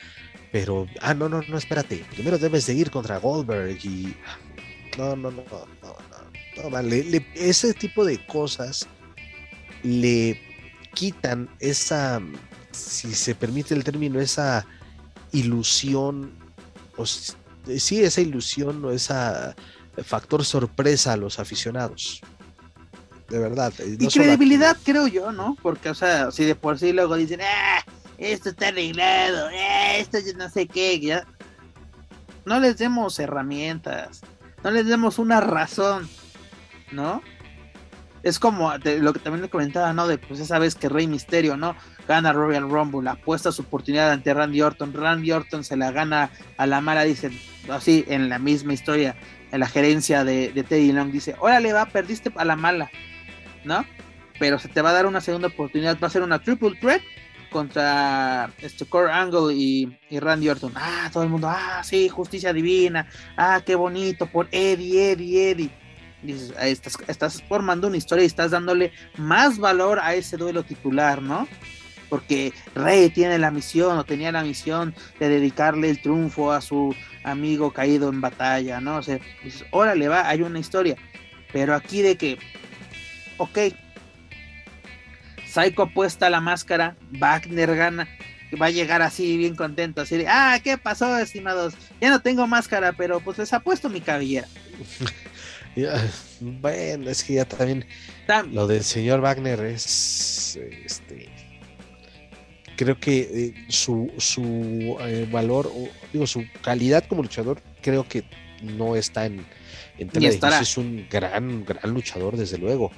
Pero, 0.53 0.87
ah, 1.01 1.15
no, 1.15 1.29
no, 1.29 1.43
no, 1.43 1.59
espérate. 1.59 2.05
Primero 2.13 2.39
debes 2.39 2.65
seguir 2.65 2.91
contra 2.91 3.19
Goldberg 3.19 3.79
y. 3.85 4.15
No, 4.97 5.15
no, 5.15 5.31
no, 5.31 5.43
no, 5.51 6.71
no, 6.71 6.71
no, 6.71 6.79
ese 7.35 7.75
tipo 7.75 8.05
de 8.05 8.25
cosas 8.27 8.89
le 9.83 10.41
quitan 10.95 11.51
esa, 11.61 12.23
si 12.73 13.15
se 13.15 13.35
permite 13.35 13.75
el 13.75 13.85
término, 13.85 14.21
esa 14.21 14.67
ilusión, 15.33 16.33
o 16.97 17.05
sí, 17.79 18.03
esa 18.03 18.21
ilusión 18.21 18.85
o 18.85 18.91
esa 18.91 19.55
factor 20.05 20.45
sorpresa 20.45 21.13
a 21.13 21.17
los 21.17 21.39
aficionados. 21.39 22.21
De 23.29 23.39
verdad. 23.39 23.73
Eh, 23.79 23.97
y 23.99 24.07
credibilidad, 24.09 24.77
creo 24.85 25.07
yo, 25.09 25.33
¿no? 25.33 25.57
Porque, 25.63 25.91
o 25.91 25.95
sea, 25.95 26.31
si 26.31 26.45
de 26.45 26.55
por 26.55 26.79
sí 26.79 26.93
luego 26.93 27.17
dicen, 27.17 27.41
ah, 27.43 27.85
esto 28.19 28.51
está 28.51 28.69
arreglado, 28.69 29.49
ah, 29.49 29.97
esto 29.97 30.19
no 30.37 30.49
sé 30.49 30.67
qué, 30.67 31.01
ya. 31.01 31.27
No 32.45 32.61
les 32.61 32.79
demos 32.79 33.19
herramientas, 33.19 34.21
no 34.63 34.71
les 34.71 34.87
demos 34.87 35.19
una 35.19 35.41
razón, 35.41 36.09
¿no? 36.93 37.21
Es 38.23 38.39
como 38.39 38.73
lo 38.73 39.13
que 39.13 39.21
también 39.21 39.43
le 39.43 39.49
comentaba, 39.49 39.93
¿no? 39.93 40.07
De 40.07 40.19
pues 40.19 40.41
esa 40.41 40.59
vez 40.59 40.75
que 40.75 40.89
Rey 40.89 41.07
Misterio, 41.07 41.57
¿no? 41.57 41.77
Gana 42.09 42.33
Royal 42.33 42.69
Rumble, 42.69 43.09
apuesta 43.09 43.53
su 43.53 43.63
oportunidad 43.63 44.11
ante 44.11 44.33
Randy 44.33 44.63
Orton, 44.63 44.93
Randy 44.93 45.33
Orton 45.33 45.65
se 45.65 45.77
la 45.77 45.91
gana 45.91 46.31
a 46.57 46.67
la 46.67 46.81
mala, 46.81 47.03
dicen, 47.03 47.39
así, 47.71 48.05
en 48.09 48.29
la 48.29 48.39
misma 48.39 48.73
historia, 48.73 49.17
en 49.53 49.61
la 49.61 49.69
gerencia 49.69 50.25
de, 50.25 50.49
Teddy 50.69 50.93
Long, 50.93 51.11
dice, 51.11 51.37
órale 51.41 51.73
va, 51.73 51.87
perdiste 51.87 52.33
a 52.37 52.45
la 52.45 52.57
mala, 52.57 52.91
¿no? 53.65 53.85
Pero 54.39 54.59
se 54.59 54.69
te 54.69 54.83
va 54.83 54.91
a 54.91 54.95
dar 54.95 55.07
una 55.07 55.21
segunda 55.21 55.49
oportunidad, 55.49 55.99
va 56.03 56.09
a 56.09 56.11
ser 56.11 56.23
una 56.23 56.41
triple 56.41 56.77
threat 56.81 57.03
contra 57.51 58.51
este 58.59 58.85
Core 58.87 59.13
Angle 59.13 59.55
y, 59.55 59.99
y, 60.11 60.19
Randy 60.19 60.49
Orton. 60.49 60.73
Ah, 60.75 61.09
todo 61.13 61.23
el 61.23 61.29
mundo, 61.29 61.49
ah, 61.49 61.83
sí, 61.83 62.09
justicia 62.09 62.53
divina, 62.53 63.09
ah, 63.37 63.63
qué 63.65 63.75
bonito, 63.75 64.27
por 64.27 64.49
Eddie, 64.51 65.13
Eddie, 65.13 65.51
Eddie 65.51 65.86
dices, 66.23 66.53
estás, 67.09 67.43
formando 67.43 67.89
una 67.89 67.97
historia 67.97 68.25
y 68.25 68.27
estás 68.27 68.51
dándole 68.51 68.93
más 69.17 69.59
valor 69.59 69.99
a 70.01 70.15
ese 70.15 70.37
duelo 70.37 70.63
titular, 70.65 71.23
¿no? 71.23 71.49
Porque 72.09 72.53
Rey 72.75 73.11
tiene 73.11 73.39
la 73.39 73.51
misión 73.51 73.99
o 73.99 74.05
tenía 74.05 74.31
la 74.31 74.43
misión 74.43 74.95
de 75.19 75.29
dedicarle 75.29 75.91
el 75.91 76.01
triunfo 76.01 76.53
a 76.53 76.61
su 76.61 76.95
amigo 77.25 77.73
caído 77.73 78.09
en 78.09 78.21
batalla, 78.21 78.81
¿no? 78.81 78.97
O 78.97 79.03
sea, 79.03 79.19
dices, 79.43 79.65
órale, 79.73 80.09
va, 80.09 80.29
hay 80.29 80.43
una 80.43 80.61
historia. 80.61 80.97
Pero 81.53 81.75
aquí 81.75 82.03
de 82.03 82.17
que, 82.17 82.39
ok, 83.39 83.59
Psycho 85.49 85.83
apuesta 85.83 86.31
la 86.31 86.41
máscara, 86.41 86.97
Wagner 87.13 87.75
gana, 87.75 88.09
va 88.61 88.67
a 88.67 88.71
llegar 88.71 89.03
así 89.03 89.37
bien 89.37 89.57
contento, 89.57 90.03
así 90.03 90.17
de, 90.17 90.29
ah, 90.29 90.59
¿qué 90.63 90.79
pasó, 90.79 91.19
estimados? 91.19 91.75
Ya 92.01 92.11
no 92.11 92.21
tengo 92.21 92.47
máscara, 92.47 92.93
pero 92.93 93.21
pues 93.21 93.39
les 93.39 93.53
apuesto 93.53 93.89
mi 93.89 94.01
cabellera. 94.01 94.49
Bueno, 96.41 97.11
es 97.11 97.23
que 97.23 97.35
ya 97.35 97.45
también 97.45 97.87
lo 98.51 98.67
del 98.67 98.83
señor 98.83 99.21
Wagner 99.21 99.61
es 99.61 100.59
este 100.85 101.29
creo 102.77 103.01
que 103.01 103.19
eh, 103.19 103.55
su, 103.69 104.13
su 104.19 104.97
eh, 105.01 105.27
valor, 105.31 105.73
digo, 106.13 106.27
su 106.27 106.45
calidad 106.63 107.05
como 107.09 107.23
luchador, 107.23 107.61
creo 107.83 108.07
que 108.07 108.25
no 108.63 108.95
está 108.97 109.27
en, 109.27 109.45
en 109.99 110.11
Es 110.23 110.77
un 110.77 111.07
gran, 111.11 111.65
gran 111.65 111.93
luchador, 111.93 112.37
desde 112.37 112.59
luego. 112.59 112.93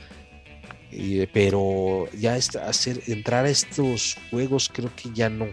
pero 1.33 2.07
ya 2.19 2.35
hacer, 2.35 3.03
entrar 3.07 3.47
a 3.47 3.51
estos 3.51 4.17
juegos, 4.31 4.71
creo 4.73 4.95
que 4.95 5.11
ya 5.15 5.31
no. 5.31 5.47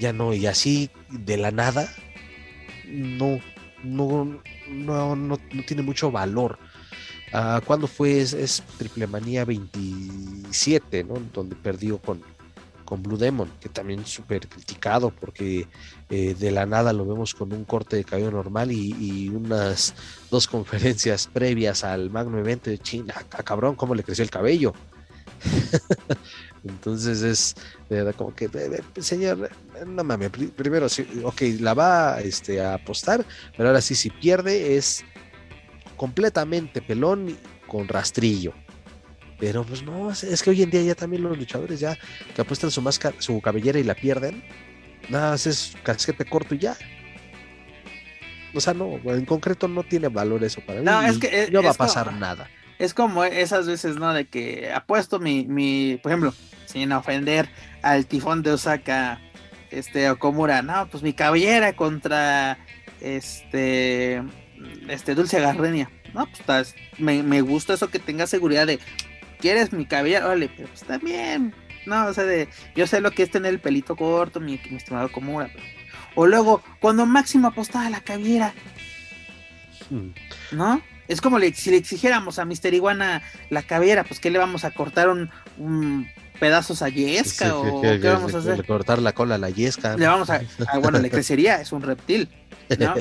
Ya 0.00 0.12
no. 0.12 0.34
Y 0.34 0.46
así 0.46 0.90
de 1.10 1.36
la 1.36 1.50
nada, 1.50 1.92
no, 2.86 3.40
no, 3.82 4.40
no, 4.68 5.16
no, 5.16 5.38
tiene 5.66 5.82
mucho 5.82 6.10
valor. 6.10 6.58
Uh, 7.32 7.60
¿Cuándo 7.64 7.86
fue? 7.86 8.20
Es, 8.20 8.62
Triple 8.78 9.06
Manía 9.06 9.44
27, 9.44 11.04
¿no? 11.04 11.14
Donde 11.32 11.56
perdió 11.56 11.98
con, 11.98 12.22
con 12.84 13.02
Blue 13.02 13.18
Demon, 13.18 13.50
que 13.60 13.68
también 13.68 14.06
súper 14.06 14.48
criticado 14.48 15.10
porque 15.10 15.66
eh, 16.08 16.34
de 16.38 16.50
la 16.52 16.64
nada 16.64 16.92
lo 16.92 17.04
vemos 17.04 17.34
con 17.34 17.52
un 17.52 17.64
corte 17.64 17.96
de 17.96 18.04
cabello 18.04 18.30
normal 18.30 18.70
y, 18.72 19.28
unas 19.28 19.94
dos 20.30 20.46
conferencias 20.48 21.26
previas 21.26 21.84
al 21.84 22.10
Magno 22.10 22.38
Evento 22.38 22.70
de 22.70 22.78
China. 22.78 23.14
A, 23.32 23.42
cabrón, 23.42 23.74
cómo 23.74 23.94
le 23.94 24.02
creció 24.02 24.24
el 24.24 24.30
cabello. 24.30 24.72
Entonces 26.64 27.22
es 27.22 27.54
como 28.16 28.34
que, 28.34 28.48
señor, 28.98 29.50
no 29.86 30.02
mames, 30.02 30.30
primero, 30.56 30.86
ok, 31.22 31.42
la 31.60 31.74
va 31.74 32.20
este, 32.20 32.60
a 32.60 32.74
apostar, 32.74 33.24
pero 33.56 33.68
ahora 33.68 33.80
sí, 33.80 33.94
si 33.94 34.10
pierde 34.10 34.76
es 34.76 35.04
completamente 35.96 36.82
pelón 36.82 37.36
con 37.66 37.86
rastrillo. 37.88 38.52
Pero 39.38 39.64
pues 39.64 39.82
no, 39.82 40.10
es 40.10 40.42
que 40.42 40.50
hoy 40.50 40.62
en 40.62 40.70
día 40.70 40.82
ya 40.82 40.94
también 40.94 41.22
los 41.22 41.36
luchadores 41.36 41.78
ya 41.78 41.96
que 42.34 42.40
apuestan 42.40 42.70
su 42.70 42.80
máscara, 42.80 43.16
su 43.20 43.40
cabellera 43.40 43.78
y 43.78 43.84
la 43.84 43.94
pierden, 43.94 44.42
nada 45.10 45.32
más 45.32 45.46
es 45.46 45.74
casquete 45.82 46.24
corto 46.24 46.54
y 46.54 46.58
ya. 46.58 46.76
O 48.54 48.60
sea, 48.60 48.72
no, 48.72 48.98
en 49.04 49.26
concreto 49.26 49.68
no 49.68 49.82
tiene 49.82 50.08
valor 50.08 50.42
eso 50.42 50.62
para 50.66 50.80
no, 50.80 51.02
Es 51.02 51.18
que 51.18 51.48
no 51.52 51.62
va 51.62 51.70
a 51.70 51.74
pasar 51.74 52.12
nada. 52.14 52.48
Es 52.78 52.94
como 52.94 53.24
esas 53.24 53.66
veces, 53.66 53.96
¿no? 53.96 54.12
De 54.12 54.26
que 54.26 54.72
apuesto 54.72 55.18
mi, 55.18 55.46
mi, 55.46 55.98
por 56.02 56.12
ejemplo, 56.12 56.34
sin 56.66 56.92
ofender 56.92 57.48
al 57.82 58.06
tifón 58.06 58.42
de 58.42 58.52
Osaka, 58.52 59.20
este, 59.70 60.10
Okomura, 60.10 60.62
no, 60.62 60.88
pues 60.88 61.02
mi 61.02 61.12
cabellera 61.12 61.74
contra 61.74 62.58
este, 63.00 64.22
este 64.88 65.14
Dulce 65.14 65.40
Garrenia. 65.40 65.90
No, 66.14 66.28
pues 66.46 66.74
me, 66.98 67.22
me 67.22 67.40
gusta 67.40 67.74
eso 67.74 67.90
que 67.90 67.98
tenga 67.98 68.26
seguridad 68.26 68.66
de, 68.66 68.78
¿quieres 69.38 69.72
mi 69.72 69.86
cabellera? 69.86 70.26
Vale, 70.26 70.50
pero 70.54 70.68
pues 70.68 70.82
también, 70.84 71.54
no, 71.86 72.06
o 72.06 72.14
sea, 72.14 72.24
de, 72.24 72.48
yo 72.74 72.86
sé 72.86 73.00
lo 73.00 73.10
que 73.10 73.22
es 73.22 73.30
tener 73.30 73.52
el 73.52 73.60
pelito 73.60 73.96
corto, 73.96 74.40
mi, 74.40 74.60
estimado 74.70 75.06
Okomura. 75.06 75.50
o 76.14 76.26
luego, 76.26 76.62
cuando 76.80 77.06
Máximo 77.06 77.48
apostaba 77.48 77.90
la 77.90 78.00
cabellera, 78.00 78.54
hmm. 79.90 80.08
¿no? 80.52 80.82
Es 81.08 81.20
como 81.20 81.38
si 81.38 81.70
le 81.70 81.76
exigiéramos 81.76 82.38
a 82.38 82.44
Mister 82.44 82.74
Iguana 82.74 83.22
la 83.50 83.62
cabellera, 83.62 84.04
pues 84.04 84.20
¿qué 84.20 84.30
le 84.30 84.38
vamos 84.38 84.64
a 84.64 84.72
cortar 84.72 85.08
un, 85.08 86.08
pedazos 86.40 86.82
a 86.82 86.88
Yesca 86.88 87.56
o 87.56 87.80
qué 87.80 87.98
vamos 87.98 88.34
a 88.34 88.38
hacer? 88.38 88.66
cortar 88.66 89.00
la 89.00 89.12
cola 89.12 89.36
a 89.36 89.38
la 89.38 89.50
Yesca. 89.50 89.96
Le 89.96 90.06
vamos 90.06 90.30
a, 90.30 90.42
bueno, 90.80 90.98
le 90.98 91.10
crecería, 91.10 91.60
es 91.60 91.72
un 91.72 91.82
reptil, 91.82 92.28
¿no? 92.78 92.94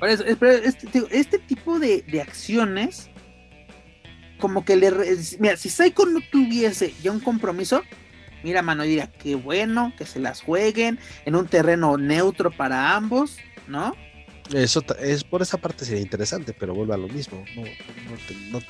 este, 0.06 1.06
este, 1.10 1.38
tipo 1.38 1.78
de, 1.78 2.04
acciones, 2.20 3.10
como 4.38 4.64
que 4.64 4.76
le. 4.76 4.92
Mira, 5.38 5.56
si 5.56 5.68
Psycho 5.68 6.06
no 6.06 6.20
tuviese 6.30 6.94
ya 7.02 7.10
un 7.10 7.20
compromiso, 7.20 7.82
mira, 8.42 8.62
mano, 8.62 8.82
diría, 8.82 9.10
qué 9.10 9.34
bueno 9.34 9.92
que 9.96 10.06
se 10.06 10.20
las 10.20 10.42
jueguen 10.42 10.98
en 11.24 11.36
un 11.36 11.46
terreno 11.46 11.96
neutro 11.96 12.50
para 12.50 12.94
ambos, 12.94 13.36
¿no? 13.66 13.94
Eso 14.52 14.82
es 14.98 15.24
por 15.24 15.42
esa 15.42 15.58
parte 15.58 15.84
sería 15.84 16.02
interesante, 16.02 16.54
pero 16.58 16.74
vuelve 16.74 16.94
a 16.94 16.98
lo 16.98 17.08
mismo. 17.08 17.44
No, 17.54 17.62
no, 18.50 18.60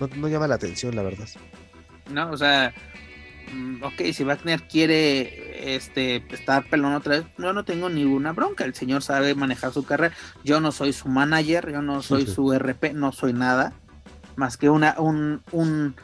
no, 0.00 0.08
no, 0.16 0.28
llama 0.28 0.48
la 0.48 0.56
atención, 0.56 0.96
la 0.96 1.02
verdad. 1.02 1.28
No, 2.10 2.30
o 2.30 2.36
sea, 2.36 2.74
mm, 3.52 3.82
ok, 3.82 4.12
si 4.12 4.24
Wagner 4.24 4.62
quiere 4.62 5.74
este 5.76 6.24
estar 6.30 6.68
pelón 6.68 6.94
otra 6.94 7.18
vez, 7.18 7.26
yo 7.38 7.52
no 7.52 7.64
tengo 7.64 7.88
ninguna 7.88 8.32
bronca. 8.32 8.64
El 8.64 8.74
señor 8.74 9.02
sabe 9.02 9.34
manejar 9.34 9.72
su 9.72 9.84
carrera. 9.84 10.14
Yo 10.42 10.60
no 10.60 10.72
soy 10.72 10.92
su 10.92 11.08
manager, 11.08 11.70
yo 11.70 11.82
no 11.82 12.02
soy 12.02 12.26
su 12.26 12.52
RP, 12.52 12.92
no 12.94 13.12
soy 13.12 13.32
nada 13.32 13.74
más 14.36 14.56
que 14.56 14.70
una, 14.70 14.94
un, 14.98 15.42
un, 15.52 15.94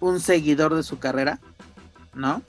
un 0.00 0.20
seguidor 0.20 0.74
de 0.74 0.82
su 0.82 0.98
carrera, 0.98 1.40
¿no? 2.14 2.42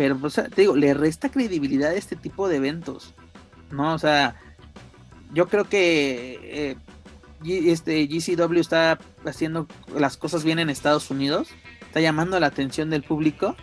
Pero, 0.00 0.16
te 0.30 0.62
digo, 0.62 0.76
le 0.76 0.94
resta 0.94 1.28
credibilidad 1.28 1.90
a 1.90 1.94
este 1.94 2.16
tipo 2.16 2.48
de 2.48 2.56
eventos, 2.56 3.12
¿no? 3.70 3.92
O 3.92 3.98
sea, 3.98 4.34
yo 5.34 5.46
creo 5.46 5.68
que 5.68 6.40
eh, 6.42 6.76
este 7.70 8.06
GCW 8.06 8.60
está 8.60 8.98
haciendo 9.26 9.68
las 9.94 10.16
cosas 10.16 10.42
bien 10.42 10.58
en 10.58 10.70
Estados 10.70 11.10
Unidos, 11.10 11.48
está 11.82 12.00
llamando 12.00 12.40
la 12.40 12.46
atención 12.46 12.88
del 12.88 13.02
público, 13.02 13.56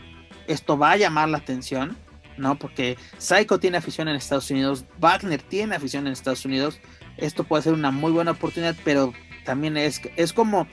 esto 0.45 0.77
va 0.77 0.91
a 0.91 0.97
llamar 0.97 1.27
la 1.27 1.39
atención, 1.39 1.97
¿no? 2.37 2.59
Porque 2.59 2.99
Psycho 3.17 3.57
tiene 3.57 3.77
afición 3.77 4.07
en 4.07 4.15
Estados 4.15 4.51
Unidos, 4.51 4.85
Wagner 4.99 5.41
tiene 5.41 5.75
afición 5.75 6.05
en 6.05 6.13
Estados 6.13 6.45
Unidos, 6.45 6.79
esto 7.17 7.45
puede 7.45 7.63
ser 7.63 7.73
una 7.73 7.89
muy 7.89 8.11
buena 8.11 8.29
oportunidad, 8.29 8.75
pero 8.83 9.11
también 9.43 9.75
es, 9.75 9.99
es 10.17 10.33
como 10.33 10.67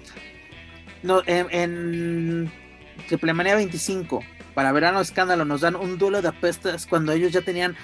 no, 1.02 1.22
en, 1.24 1.46
en 1.52 2.52
Triple 3.08 3.32
25 3.32 4.20
para 4.54 4.72
Verano 4.72 5.00
Escándalo 5.00 5.44
nos 5.44 5.60
dan 5.62 5.76
un 5.76 5.98
duelo 5.98 6.22
de 6.22 6.28
apestas 6.28 6.86
cuando 6.86 7.12
ellos 7.12 7.32
ya 7.32 7.42
tenían 7.42 7.76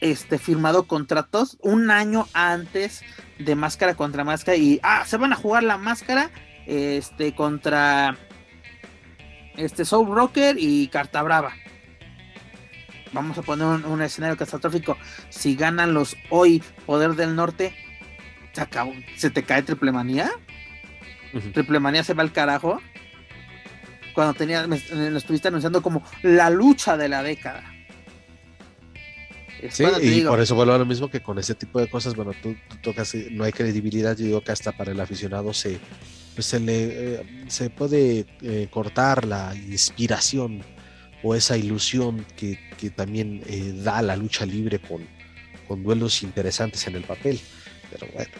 este 0.00 0.38
firmado 0.38 0.84
contratos 0.86 1.56
un 1.60 1.90
año 1.90 2.26
antes 2.34 3.02
de 3.38 3.54
máscara 3.54 3.94
contra 3.94 4.24
máscara 4.24 4.56
y 4.56 4.80
ah 4.82 5.04
se 5.06 5.16
van 5.16 5.32
a 5.32 5.36
jugar 5.36 5.62
la 5.62 5.78
máscara 5.78 6.30
este 6.66 7.34
contra 7.34 8.16
este 9.56 9.84
Soul 9.84 10.14
Rocker 10.14 10.56
y 10.58 10.88
Carta 10.88 11.22
Brava. 11.22 11.52
Vamos 13.12 13.38
a 13.38 13.42
poner 13.42 13.66
un, 13.86 14.02
escenario 14.02 14.36
catastrófico. 14.36 14.98
Si 15.28 15.54
ganan 15.54 15.94
los 15.94 16.16
hoy 16.30 16.60
Poder 16.84 17.12
del 17.12 17.36
Norte 17.36 17.72
se 18.52 18.60
acabó 18.60 18.92
se 19.16 19.30
te 19.30 19.42
cae 19.42 19.62
Triple 19.62 19.92
Manía 19.92 20.30
Triple 21.52 21.80
Manía 21.80 22.04
se 22.04 22.14
va 22.14 22.22
al 22.22 22.32
carajo 22.32 22.80
cuando 24.14 24.34
tenía, 24.34 24.66
me, 24.66 24.80
lo 25.10 25.18
estuviste 25.18 25.48
anunciando 25.48 25.82
como 25.82 26.02
la 26.22 26.50
lucha 26.50 26.96
de 26.96 27.08
la 27.08 27.22
década. 27.22 27.64
Sí, 29.70 29.84
y 30.02 30.20
por 30.22 30.40
eso 30.40 30.54
vuelvo 30.54 30.74
a 30.74 30.78
lo 30.78 30.84
mismo 30.84 31.08
que 31.08 31.20
con 31.20 31.38
ese 31.38 31.54
tipo 31.54 31.80
de 31.80 31.88
cosas, 31.88 32.14
bueno, 32.14 32.32
tú, 32.42 32.54
tocas, 32.82 33.14
no 33.30 33.44
hay 33.44 33.52
credibilidad, 33.52 34.16
yo 34.16 34.26
digo 34.26 34.40
que 34.42 34.52
hasta 34.52 34.72
para 34.72 34.92
el 34.92 35.00
aficionado 35.00 35.54
se, 35.54 35.78
pues 36.34 36.46
se 36.46 36.60
le 36.60 37.14
eh, 37.14 37.44
se 37.48 37.70
puede 37.70 38.26
eh, 38.42 38.68
cortar 38.70 39.24
la 39.24 39.54
inspiración 39.54 40.62
o 41.22 41.34
esa 41.34 41.56
ilusión 41.56 42.26
que, 42.36 42.58
que 42.76 42.90
también 42.90 43.42
eh, 43.46 43.72
da 43.76 44.02
la 44.02 44.16
lucha 44.16 44.44
libre 44.44 44.78
con, 44.78 45.06
con 45.66 45.82
duelos 45.82 46.22
interesantes 46.22 46.86
en 46.86 46.96
el 46.96 47.04
papel. 47.04 47.40
Pero 47.90 48.06
bueno, 48.12 48.32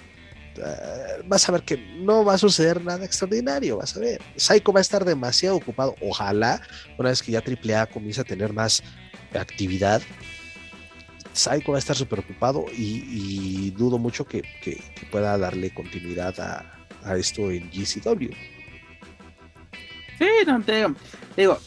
eh, 0.56 1.22
vas 1.26 1.48
a 1.48 1.52
ver 1.52 1.62
que 1.62 1.76
no 1.76 2.24
va 2.24 2.34
a 2.34 2.38
suceder 2.38 2.82
nada 2.84 3.04
extraordinario, 3.04 3.78
vas 3.78 3.96
a 3.96 4.00
ver. 4.00 4.22
Psycho 4.36 4.72
va 4.72 4.80
a 4.80 4.82
estar 4.82 5.04
demasiado 5.04 5.56
ocupado. 5.56 5.94
Ojalá, 6.00 6.62
una 6.98 7.10
vez 7.10 7.22
que 7.22 7.32
ya 7.32 7.40
AAA 7.40 7.86
comience 7.86 8.20
a 8.20 8.24
tener 8.24 8.52
más 8.52 8.82
actividad, 9.34 10.02
Psycho 11.32 11.72
va 11.72 11.78
a 11.78 11.80
estar 11.80 11.96
súper 11.96 12.20
ocupado 12.20 12.66
y, 12.72 13.70
dudo 13.72 13.98
mucho 13.98 14.24
que, 14.24 14.42
pueda 15.10 15.36
darle 15.36 15.72
continuidad 15.74 16.34
a, 16.40 17.16
esto 17.16 17.50
en 17.50 17.70
GCW. 17.70 18.32
Sí, 20.18 20.28
no 20.46 20.62
te 20.62 20.86
digo, 21.36 21.58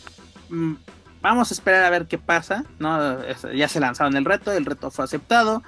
mm, 0.50 0.74
vamos 1.22 1.52
a 1.52 1.54
esperar 1.54 1.84
a 1.84 1.90
ver 1.90 2.08
qué 2.08 2.18
pasa, 2.18 2.64
¿no? 2.80 3.20
Ya 3.54 3.68
se 3.68 3.80
lanzaron 3.80 4.16
el 4.16 4.26
reto, 4.26 4.52
el 4.52 4.66
reto 4.66 4.90
fue 4.90 5.06
aceptado, 5.06 5.62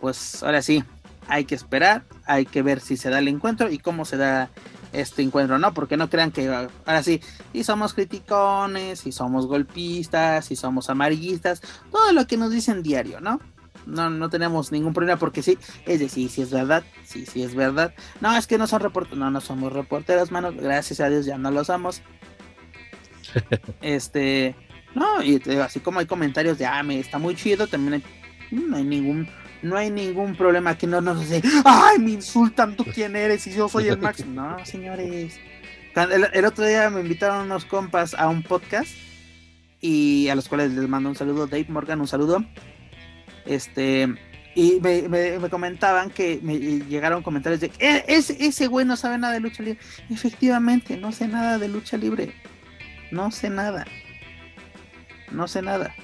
pues 0.00 0.42
ahora 0.42 0.62
sí, 0.62 0.84
hay 1.28 1.44
que 1.44 1.54
esperar, 1.54 2.04
hay 2.26 2.46
que 2.46 2.62
ver 2.62 2.80
si 2.80 2.96
se 2.96 3.10
da 3.10 3.18
el 3.18 3.28
encuentro 3.28 3.70
y 3.70 3.78
cómo 3.78 4.04
se 4.04 4.16
da 4.16 4.50
este 4.92 5.22
encuentro, 5.22 5.58
¿no? 5.58 5.74
Porque 5.74 5.96
no 5.96 6.08
crean 6.08 6.32
que 6.32 6.48
ahora 6.48 7.02
sí, 7.02 7.20
si 7.52 7.62
somos 7.62 7.94
criticones, 7.94 9.00
si 9.00 9.12
somos 9.12 9.46
golpistas, 9.46 10.46
si 10.46 10.56
somos 10.56 10.88
amarillistas, 10.90 11.60
todo 11.90 12.12
lo 12.12 12.26
que 12.26 12.36
nos 12.36 12.50
dicen 12.50 12.82
diario, 12.82 13.20
¿no? 13.20 13.40
No, 13.86 14.10
no 14.10 14.28
tenemos 14.28 14.72
ningún 14.72 14.92
problema 14.92 15.18
porque 15.18 15.42
sí, 15.42 15.58
es 15.86 16.00
decir, 16.00 16.28
si 16.30 16.42
es 16.42 16.50
verdad, 16.50 16.84
sí, 17.04 17.24
sí 17.26 17.42
es 17.42 17.54
verdad. 17.54 17.94
No, 18.20 18.36
es 18.36 18.46
que 18.46 18.58
no 18.58 18.66
son 18.66 18.80
reporteros, 18.80 19.18
no, 19.18 19.30
no 19.30 19.40
somos 19.40 19.72
reporteros, 19.72 20.30
mano, 20.30 20.52
gracias 20.52 21.00
a 21.00 21.08
Dios 21.08 21.26
ya 21.26 21.38
no 21.38 21.50
lo 21.50 21.64
somos. 21.64 22.02
este, 23.80 24.56
no, 24.94 25.22
y 25.22 25.42
así 25.60 25.80
como 25.80 26.00
hay 26.00 26.06
comentarios 26.06 26.58
de, 26.58 26.66
ah, 26.66 26.82
me 26.82 26.98
está 26.98 27.18
muy 27.18 27.34
chido, 27.34 27.66
también 27.66 27.94
hay, 27.94 28.58
no 28.58 28.76
hay 28.76 28.84
ningún 28.84 29.28
no 29.62 29.76
hay 29.76 29.90
ningún 29.90 30.36
problema 30.36 30.76
que 30.76 30.86
no 30.86 31.00
nos 31.00 31.26
ay, 31.64 31.98
me 31.98 32.12
insultan, 32.12 32.76
tú 32.76 32.84
quién 32.84 33.16
eres 33.16 33.46
y 33.46 33.52
yo 33.52 33.68
soy 33.68 33.88
el 33.88 33.98
máximo. 33.98 34.28
No, 34.34 34.64
señores. 34.64 35.38
El, 35.94 36.44
otro 36.44 36.64
día 36.64 36.90
me 36.90 37.00
invitaron 37.00 37.46
unos 37.46 37.64
compas 37.64 38.14
a 38.14 38.28
un 38.28 38.42
podcast 38.42 38.90
y 39.80 40.28
a 40.28 40.34
los 40.34 40.48
cuales 40.48 40.72
les 40.72 40.88
mando 40.88 41.08
un 41.08 41.16
saludo, 41.16 41.46
Dave 41.46 41.66
Morgan, 41.68 42.00
un 42.00 42.06
saludo. 42.06 42.44
Este, 43.46 44.08
y 44.54 44.80
me, 44.80 45.38
comentaban 45.50 46.10
que 46.10 46.38
me 46.42 46.58
llegaron 46.58 47.22
comentarios 47.22 47.60
de 47.60 47.72
e, 47.78 48.04
ese, 48.06 48.36
ese 48.38 48.66
güey 48.68 48.86
no 48.86 48.96
sabe 48.96 49.18
nada 49.18 49.34
de 49.34 49.40
lucha 49.40 49.62
libre. 49.62 49.80
Efectivamente, 50.10 50.96
no 50.96 51.10
sé 51.10 51.26
nada 51.26 51.58
de 51.58 51.68
lucha 51.68 51.96
libre. 51.96 52.32
No 53.10 53.30
sé 53.30 53.50
nada. 53.50 53.84
No 55.32 55.48
sé 55.48 55.62
nada. 55.62 55.94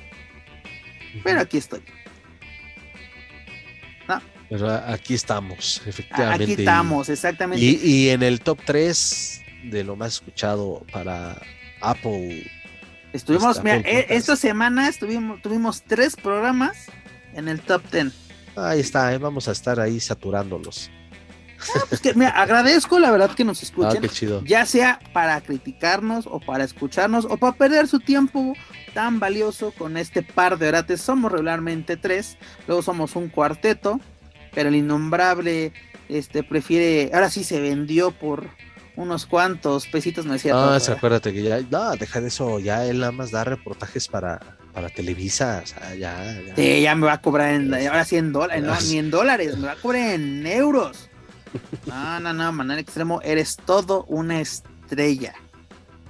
Pero 1.23 1.41
aquí 1.41 1.59
estoy. 1.59 1.83
Pero 4.49 4.71
aquí 4.71 5.15
estamos, 5.15 5.83
efectivamente. 5.87 6.45
Aquí 6.45 6.53
estamos, 6.63 7.09
exactamente. 7.09 7.65
Y, 7.65 8.11
en 8.11 8.23
el 8.23 8.41
top 8.41 8.61
3 8.65 9.43
de 9.65 9.85
lo 9.85 9.97
más 9.97 10.15
escuchado 10.15 10.85
para 10.93 11.41
Apple. 11.81 12.51
Estuvimos, 13.13 13.63
mira, 13.63 13.79
e, 13.79 14.07
esta 14.11 14.37
semana 14.37 14.89
estuvimos, 14.89 15.41
tuvimos 15.41 15.83
tres 15.83 16.17
programas 16.17 16.87
en 17.35 17.49
el 17.49 17.61
top 17.61 17.83
10. 17.91 18.13
Ahí 18.57 18.81
está, 18.81 19.13
eh, 19.13 19.19
vamos 19.19 19.49
a 19.49 19.53
estar 19.53 19.81
ahí 19.81 19.99
saturándolos. 20.01 20.91
Ah, 21.75 21.81
pues 21.89 22.01
que, 22.01 22.11
agradezco 22.11 22.99
la 22.99 23.11
verdad 23.11 23.31
que 23.31 23.45
nos 23.45 23.63
escuchen. 23.63 24.05
Ah, 24.05 24.43
ya 24.45 24.67
sea 24.67 25.01
para 25.13 25.41
criticarnos 25.41 26.27
o 26.27 26.41
para 26.41 26.65
escucharnos 26.65 27.25
o 27.25 27.37
para 27.37 27.57
perder 27.57 27.89
su 27.89 28.01
tiempo 28.01 28.55
tan 28.93 29.19
valioso 29.19 29.73
con 29.73 29.97
este 29.97 30.23
par 30.23 30.59
de 30.59 30.69
orates. 30.69 31.01
Somos 31.01 31.33
regularmente 31.33 31.97
tres, 31.97 32.37
luego 32.67 32.83
somos 32.83 33.17
un 33.17 33.29
cuarteto 33.29 34.01
pero 34.55 34.69
el 34.69 34.77
innombrable 34.77 35.73
este 36.09 36.43
prefiere, 36.43 37.11
ahora 37.15 37.31
sí 37.31 37.45
se 37.45 37.61
vendió 37.61 38.11
por 38.11 38.49
unos 38.97 39.27
cuantos 39.27 39.87
pesitos, 39.87 40.27
no 40.27 40.35
decía. 40.35 40.53
No, 40.53 40.73
acuérdate 40.73 41.33
que 41.33 41.43
ya, 41.43 41.61
no, 41.71 41.93
deja 41.97 42.21
de 42.21 42.29
eso, 42.29 42.59
ya 42.61 42.85
él 42.85 43.01
nada 43.01 43.13
más 43.13 43.31
da 43.31 43.45
reportajes 43.45 44.09
para, 44.09 44.41
para 44.73 44.89
Televisa, 44.89 45.63
o 45.65 45.67
sea, 45.67 45.95
ya, 45.95 46.41
ya. 46.47 46.55
Sí, 46.55 46.83
ya 46.83 46.95
me 46.95 47.07
va 47.07 47.15
a 47.15 47.21
cobrar 47.21 47.55
en, 47.55 47.75
ahora 47.75 48.05
sí 48.05 48.17
en 48.17 48.33
dólares, 48.33 48.63
no, 48.63 48.81
ni 48.89 48.99
en 48.99 49.11
dólares, 49.11 49.57
me 49.57 49.67
va 49.67 49.73
a 49.73 49.77
cobrar 49.77 50.15
en 50.15 50.47
euros. 50.47 51.09
No, 51.87 52.21
no, 52.21 52.33
no, 52.33 52.53
Manuel 52.53 52.81
Extremo, 52.81 53.21
eres 53.23 53.57
todo 53.57 54.05
una 54.05 54.41
estrella, 54.41 55.35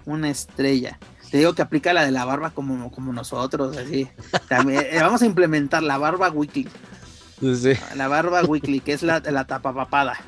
una 0.05 0.31
estrella. 0.31 0.99
Te 1.31 1.39
digo 1.39 1.55
que 1.55 1.63
aplica 1.63 1.93
la 1.93 2.05
de 2.05 2.13
la 2.13 2.25
barba 2.25 2.51
como, 2.51 2.93
como 2.93 3.13
nosotros, 3.13 3.77
así. 3.77 4.09
También, 4.49 4.87
eh, 4.91 4.99
vamos 5.01 5.21
a 5.23 5.27
implementar 5.27 5.83
la 5.83 5.99
barba 5.99 6.29
La 7.97 8.09
barba 8.09 8.43
weekly, 8.45 8.81
que 8.81 8.93
es 8.93 9.03
la, 9.03 9.21
la 9.21 9.47
tapapapada. 9.47 10.19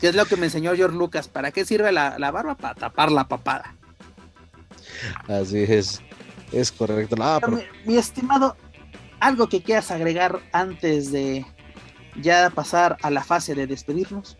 Que 0.00 0.08
es 0.08 0.14
lo 0.14 0.24
que 0.24 0.36
me 0.36 0.46
enseñó 0.46 0.74
George 0.74 0.96
Lucas. 0.96 1.28
¿Para 1.28 1.52
qué 1.52 1.64
sirve 1.64 1.92
la, 1.92 2.30
barba? 2.30 2.56
Para 2.56 2.74
tapar 2.74 3.12
la 3.12 3.28
papada. 3.28 3.74
Así 5.28 5.58
es. 5.58 6.00
Es 6.52 6.72
correcto. 6.72 7.16
mi, 7.84 7.96
estimado, 7.96 8.56
algo 9.20 9.48
que 9.48 9.62
quieras 9.62 9.90
agregar 9.90 10.40
antes 10.52 11.12
de 11.12 11.44
ya 12.20 12.50
pasar 12.50 12.96
a 13.02 13.10
la 13.10 13.22
fase 13.22 13.54
de 13.54 13.66
despedirnos. 13.66 14.36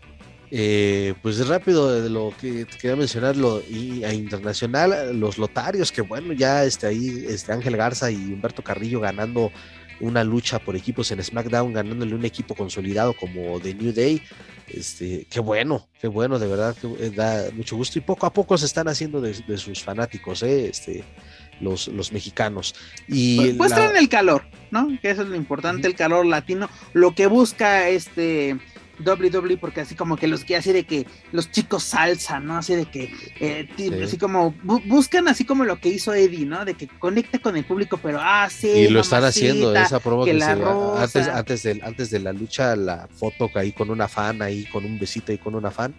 Eh, 0.53 1.13
pues 1.21 1.47
rápido 1.47 2.01
de 2.01 2.09
lo 2.09 2.33
que 2.41 2.65
quería 2.65 2.97
mencionar 2.97 3.37
lo 3.37 3.61
y 3.61 4.03
a 4.03 4.13
internacional 4.13 5.17
los 5.17 5.37
lotarios 5.37 5.93
que 5.93 6.01
bueno 6.01 6.33
ya 6.33 6.65
este 6.65 6.87
ahí 6.87 7.23
este 7.29 7.53
Ángel 7.53 7.77
Garza 7.77 8.11
y 8.11 8.33
Humberto 8.33 8.61
Carrillo 8.61 8.99
ganando 8.99 9.49
una 10.01 10.23
lucha 10.23 10.59
por 10.59 10.75
equipos 10.75 11.11
en 11.11 11.23
SmackDown, 11.23 11.73
ganándole 11.73 12.15
un 12.15 12.25
equipo 12.25 12.55
consolidado 12.55 13.13
como 13.13 13.59
The 13.59 13.73
New 13.73 13.93
Day. 13.93 14.21
Este, 14.67 15.27
qué 15.29 15.39
bueno, 15.39 15.87
qué 15.99 16.07
bueno, 16.07 16.39
de 16.39 16.47
verdad 16.47 16.75
que 16.75 16.87
eh, 16.87 17.11
da 17.11 17.49
mucho 17.53 17.75
gusto. 17.75 17.99
Y 17.99 18.01
poco 18.01 18.25
a 18.25 18.33
poco 18.33 18.57
se 18.57 18.65
están 18.65 18.87
haciendo 18.87 19.21
de, 19.21 19.33
sus 19.57 19.83
fanáticos, 19.83 20.43
¿eh? 20.43 20.69
este, 20.69 21.03
los, 21.59 21.87
los 21.87 22.11
mexicanos. 22.11 22.75
Y 23.07 23.51
pues, 23.53 23.73
pues 23.73 23.95
el 23.95 24.09
calor, 24.09 24.43
¿no? 24.71 24.87
Que 25.01 25.11
eso 25.11 25.23
es 25.23 25.27
lo 25.27 25.35
importante, 25.35 25.87
el 25.87 25.95
calor 25.95 26.25
latino. 26.25 26.69
Lo 26.93 27.13
que 27.13 27.27
busca 27.27 27.89
este 27.89 28.59
WWE 29.01 29.57
porque 29.57 29.81
así 29.81 29.95
como 29.95 30.17
que 30.17 30.27
los 30.27 30.45
que 30.45 30.55
así 30.55 30.71
de 30.71 30.83
que 30.85 31.05
los 31.31 31.51
chicos 31.51 31.83
salsa, 31.83 32.39
¿no? 32.39 32.57
Así 32.57 32.75
de 32.75 32.85
que 32.85 33.13
eh, 33.39 33.67
así 34.03 34.17
como 34.17 34.55
buscan 34.85 35.27
así 35.27 35.45
como 35.45 35.65
lo 35.65 35.79
que 35.79 35.89
hizo 35.89 36.13
Eddie, 36.13 36.45
¿no? 36.45 36.65
De 36.65 36.75
que 36.75 36.87
conecte 36.87 37.39
con 37.39 37.57
el 37.57 37.65
público, 37.65 37.99
pero 38.01 38.19
ah, 38.21 38.47
sí. 38.49 38.69
Y 38.69 38.87
lo 38.89 39.01
están 39.01 39.23
haciendo, 39.23 39.75
esa 39.75 39.99
promo 39.99 40.25
que, 40.25 40.31
antes, 40.31 41.27
antes, 41.27 41.63
de, 41.63 41.81
antes 41.83 42.09
de 42.09 42.19
la 42.19 42.33
lucha, 42.33 42.75
la 42.75 43.07
foto 43.07 43.49
que 43.51 43.59
ahí 43.59 43.71
con 43.71 43.89
una 43.89 44.07
fan, 44.07 44.41
ahí 44.41 44.65
con 44.65 44.85
un 44.85 44.99
besito 44.99 45.31
y 45.31 45.37
con 45.37 45.55
una 45.55 45.71
fan. 45.71 45.93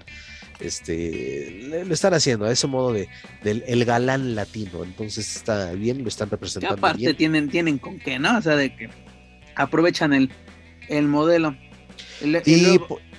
Este 0.61 1.83
lo 1.85 1.93
están 1.93 2.15
haciendo 2.15 2.45
a 2.45 2.53
ese 2.53 2.69
modo 2.69 2.93
de 2.93 3.09
del 3.43 3.65
el 3.67 3.85
galán 3.85 4.37
latino, 4.37 4.85
entonces 4.85 5.37
está 5.37 5.73
bien, 5.73 6.03
lo 6.03 6.09
están 6.09 6.31
representando. 6.31 6.77
aparte 6.77 7.15
tienen, 7.15 7.49
tienen 7.49 7.79
con 7.79 7.99
qué, 7.99 8.19
¿no? 8.19 8.39
O 8.39 8.43
sea, 8.43 8.55
de 8.55 8.75
que 8.75 8.89
aprovechan 9.57 10.13
el, 10.13 10.31
el 10.89 11.09
modelo 11.09 11.57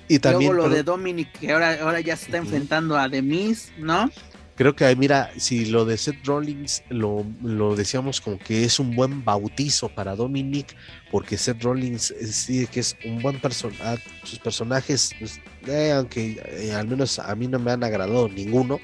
y, 0.08 0.20
también 0.20 0.56
lo 0.56 0.70
de 0.70 0.84
Dominic, 0.84 1.32
que 1.40 1.52
ahora, 1.52 1.78
ahora 1.82 2.00
ya 2.02 2.16
se 2.16 2.26
está 2.26 2.38
enfrentando 2.38 2.98
a 2.98 3.10
Demis, 3.10 3.72
¿no? 3.78 4.10
Creo 4.56 4.76
que, 4.76 4.96
mira, 4.96 5.32
si 5.38 5.66
lo 5.66 5.84
de 5.84 5.98
Seth 5.98 6.24
Rollins 6.26 6.84
lo, 6.90 7.26
lo 7.42 7.76
decíamos 7.76 8.22
como 8.22 8.38
que 8.38 8.64
es 8.64 8.80
un 8.80 8.96
buen 8.96 9.26
bautizo 9.26 9.90
para 9.90 10.16
Dominic, 10.16 10.76
porque 11.12 11.38
Seth 11.38 11.64
Rollins 11.64 12.14
sí 12.22 12.68
que 12.68 12.82
es 12.82 12.96
un 13.04 13.20
buen 13.20 13.40
personaje, 13.40 14.04
sus 14.24 14.38
personajes, 14.38 15.16
pues, 15.18 15.42
eh, 15.66 15.92
aunque 15.92 16.40
eh, 16.46 16.72
al 16.72 16.88
menos 16.88 17.18
a 17.18 17.34
mí 17.34 17.48
no 17.48 17.58
me 17.58 17.72
han 17.72 17.84
agradado 17.84 18.30
ninguno, 18.30 18.80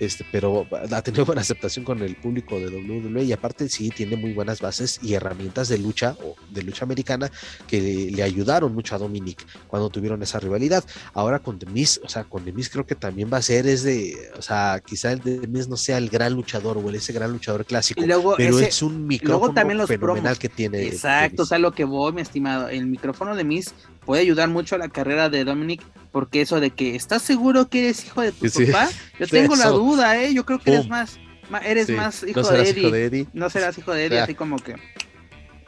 este, 0.00 0.24
pero 0.32 0.66
ha 0.70 1.02
tenido 1.02 1.26
buena 1.26 1.42
aceptación 1.42 1.84
con 1.84 2.00
el 2.02 2.16
público 2.16 2.58
de 2.58 2.68
WWE 2.68 3.24
y 3.24 3.32
aparte 3.32 3.68
sí 3.68 3.90
tiene 3.90 4.16
muy 4.16 4.32
buenas 4.32 4.60
bases 4.60 4.98
y 5.02 5.12
herramientas 5.12 5.68
de 5.68 5.76
lucha 5.76 6.16
o 6.24 6.36
de 6.50 6.62
lucha 6.62 6.86
americana 6.86 7.30
que 7.68 8.10
le, 8.10 8.22
ayudaron 8.22 8.74
mucho 8.74 8.94
a 8.94 8.98
Dominic 8.98 9.44
cuando 9.66 9.90
tuvieron 9.90 10.22
esa 10.22 10.40
rivalidad. 10.40 10.84
Ahora 11.12 11.38
con 11.38 11.58
Demis, 11.58 12.00
o 12.02 12.08
sea, 12.08 12.24
con 12.24 12.46
Demis 12.46 12.70
creo 12.70 12.86
que 12.86 12.94
también 12.94 13.30
va 13.30 13.36
a 13.36 13.42
ser 13.42 13.66
es 13.66 13.82
de, 13.82 14.16
o 14.38 14.42
sea, 14.42 14.82
quizá 14.84 15.12
el 15.12 15.20
Demis 15.20 15.68
no 15.68 15.76
sea 15.76 15.98
el 15.98 16.08
gran 16.08 16.32
luchador 16.32 16.78
o 16.78 16.88
el 16.88 16.94
ese 16.94 17.12
gran 17.12 17.30
luchador 17.30 17.66
clásico, 17.66 18.00
pero 18.38 18.58
es 18.58 18.82
un 18.82 19.06
micrófono 19.06 19.52
también 19.52 19.86
fenomenal 19.86 20.38
que 20.38 20.48
tiene. 20.48 20.82
Exacto, 20.86 21.42
o 21.42 21.46
sea, 21.46 21.58
lo 21.58 21.72
que 21.72 21.84
voy, 21.84 22.12
mi 22.12 22.22
estimado, 22.22 22.68
el 22.68 22.86
micrófono 22.86 23.36
de 23.36 23.44
Miz 23.44 23.74
puede 24.10 24.22
ayudar 24.22 24.48
mucho 24.48 24.74
a 24.74 24.78
la 24.78 24.88
carrera 24.88 25.30
de 25.30 25.44
Dominic 25.44 25.82
porque 26.10 26.40
eso 26.40 26.58
de 26.58 26.70
que 26.70 26.96
estás 26.96 27.22
seguro 27.22 27.68
que 27.68 27.84
eres 27.84 28.04
hijo 28.04 28.22
de 28.22 28.32
tu 28.32 28.44
papá, 28.66 28.88
yo 29.20 29.26
tengo 29.30 29.54
la 29.54 29.68
duda, 29.68 30.20
¿eh? 30.20 30.34
Yo 30.34 30.44
creo 30.44 30.58
que 30.58 30.72
eres 30.72 30.88
más, 30.88 31.20
eres 31.64 31.88
más 31.90 32.24
hijo, 32.24 32.42
de 32.42 33.04
Eddie. 33.04 33.28
No 33.32 33.48
serás 33.50 33.78
hijo 33.78 33.92
de 33.92 34.06
Eddie, 34.06 34.18
así 34.18 34.34
como 34.34 34.56
que 34.56 34.72
eh, 34.72 34.76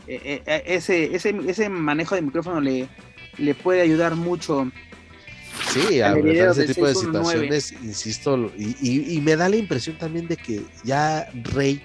eh, 0.08 0.42
eh, 0.44 0.62
ese, 0.66 1.14
ese, 1.14 1.36
ese 1.46 1.68
manejo 1.68 2.16
de 2.16 2.22
micrófono 2.22 2.60
le, 2.60 2.88
le 3.38 3.54
puede 3.54 3.80
ayudar 3.80 4.16
mucho. 4.16 4.68
Sí, 5.68 6.00
a 6.00 6.12
ese 6.12 6.66
tipo 6.66 6.88
de 6.88 6.96
situaciones, 6.96 7.70
insisto, 7.70 8.50
y, 8.58 9.16
y, 9.16 9.20
me 9.20 9.36
da 9.36 9.48
la 9.48 9.54
impresión 9.54 9.96
también 9.98 10.26
de 10.26 10.36
que 10.36 10.64
ya 10.82 11.30
Rey 11.44 11.80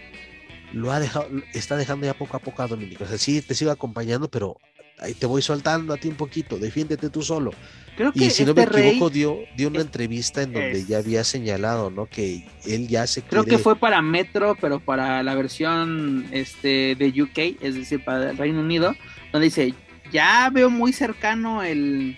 lo 0.73 0.91
ha 0.91 0.99
dejado, 0.99 1.29
está 1.53 1.77
dejando 1.77 2.07
ya 2.07 2.15
poco 2.15 2.35
a 2.35 2.39
poco 2.39 2.63
a 2.63 2.67
Dominic. 2.67 2.99
O 3.01 3.05
sea, 3.05 3.19
sí, 3.19 3.43
te 3.43 3.53
sigo 3.53 3.69
acompañando, 3.69 4.27
pero 4.27 4.57
ahí 4.99 5.13
te 5.13 5.25
voy 5.25 5.41
soltando 5.41 5.93
a 5.93 5.97
ti 5.97 6.07
un 6.07 6.15
poquito, 6.15 6.57
defiéndete 6.57 7.09
tú 7.09 7.21
solo. 7.21 7.51
Creo 7.95 8.11
que 8.11 8.25
y 8.25 8.29
si 8.29 8.45
no 8.45 8.53
me 8.53 8.63
este 8.63 8.89
equivoco, 8.89 9.09
dio, 9.09 9.39
dio 9.55 9.69
una 9.69 9.81
entrevista 9.81 10.43
en 10.43 10.53
donde 10.53 10.85
ya 10.85 10.99
había 10.99 11.23
señalado, 11.23 11.89
¿no? 11.89 12.05
Que 12.05 12.47
él 12.65 12.87
ya 12.87 13.07
se 13.07 13.23
Creo 13.23 13.43
que 13.43 13.57
fue 13.57 13.75
para 13.75 14.03
Metro, 14.03 14.55
pero 14.61 14.79
para 14.79 15.23
la 15.23 15.33
versión 15.33 16.27
este, 16.31 16.95
de 16.95 17.21
UK, 17.23 17.59
es 17.59 17.73
decir, 17.73 18.03
para 18.05 18.29
el 18.29 18.37
Reino 18.37 18.59
Unido, 18.59 18.95
donde 19.31 19.45
dice, 19.45 19.73
ya 20.11 20.47
veo 20.51 20.69
muy 20.69 20.93
cercano 20.93 21.63
el, 21.63 22.17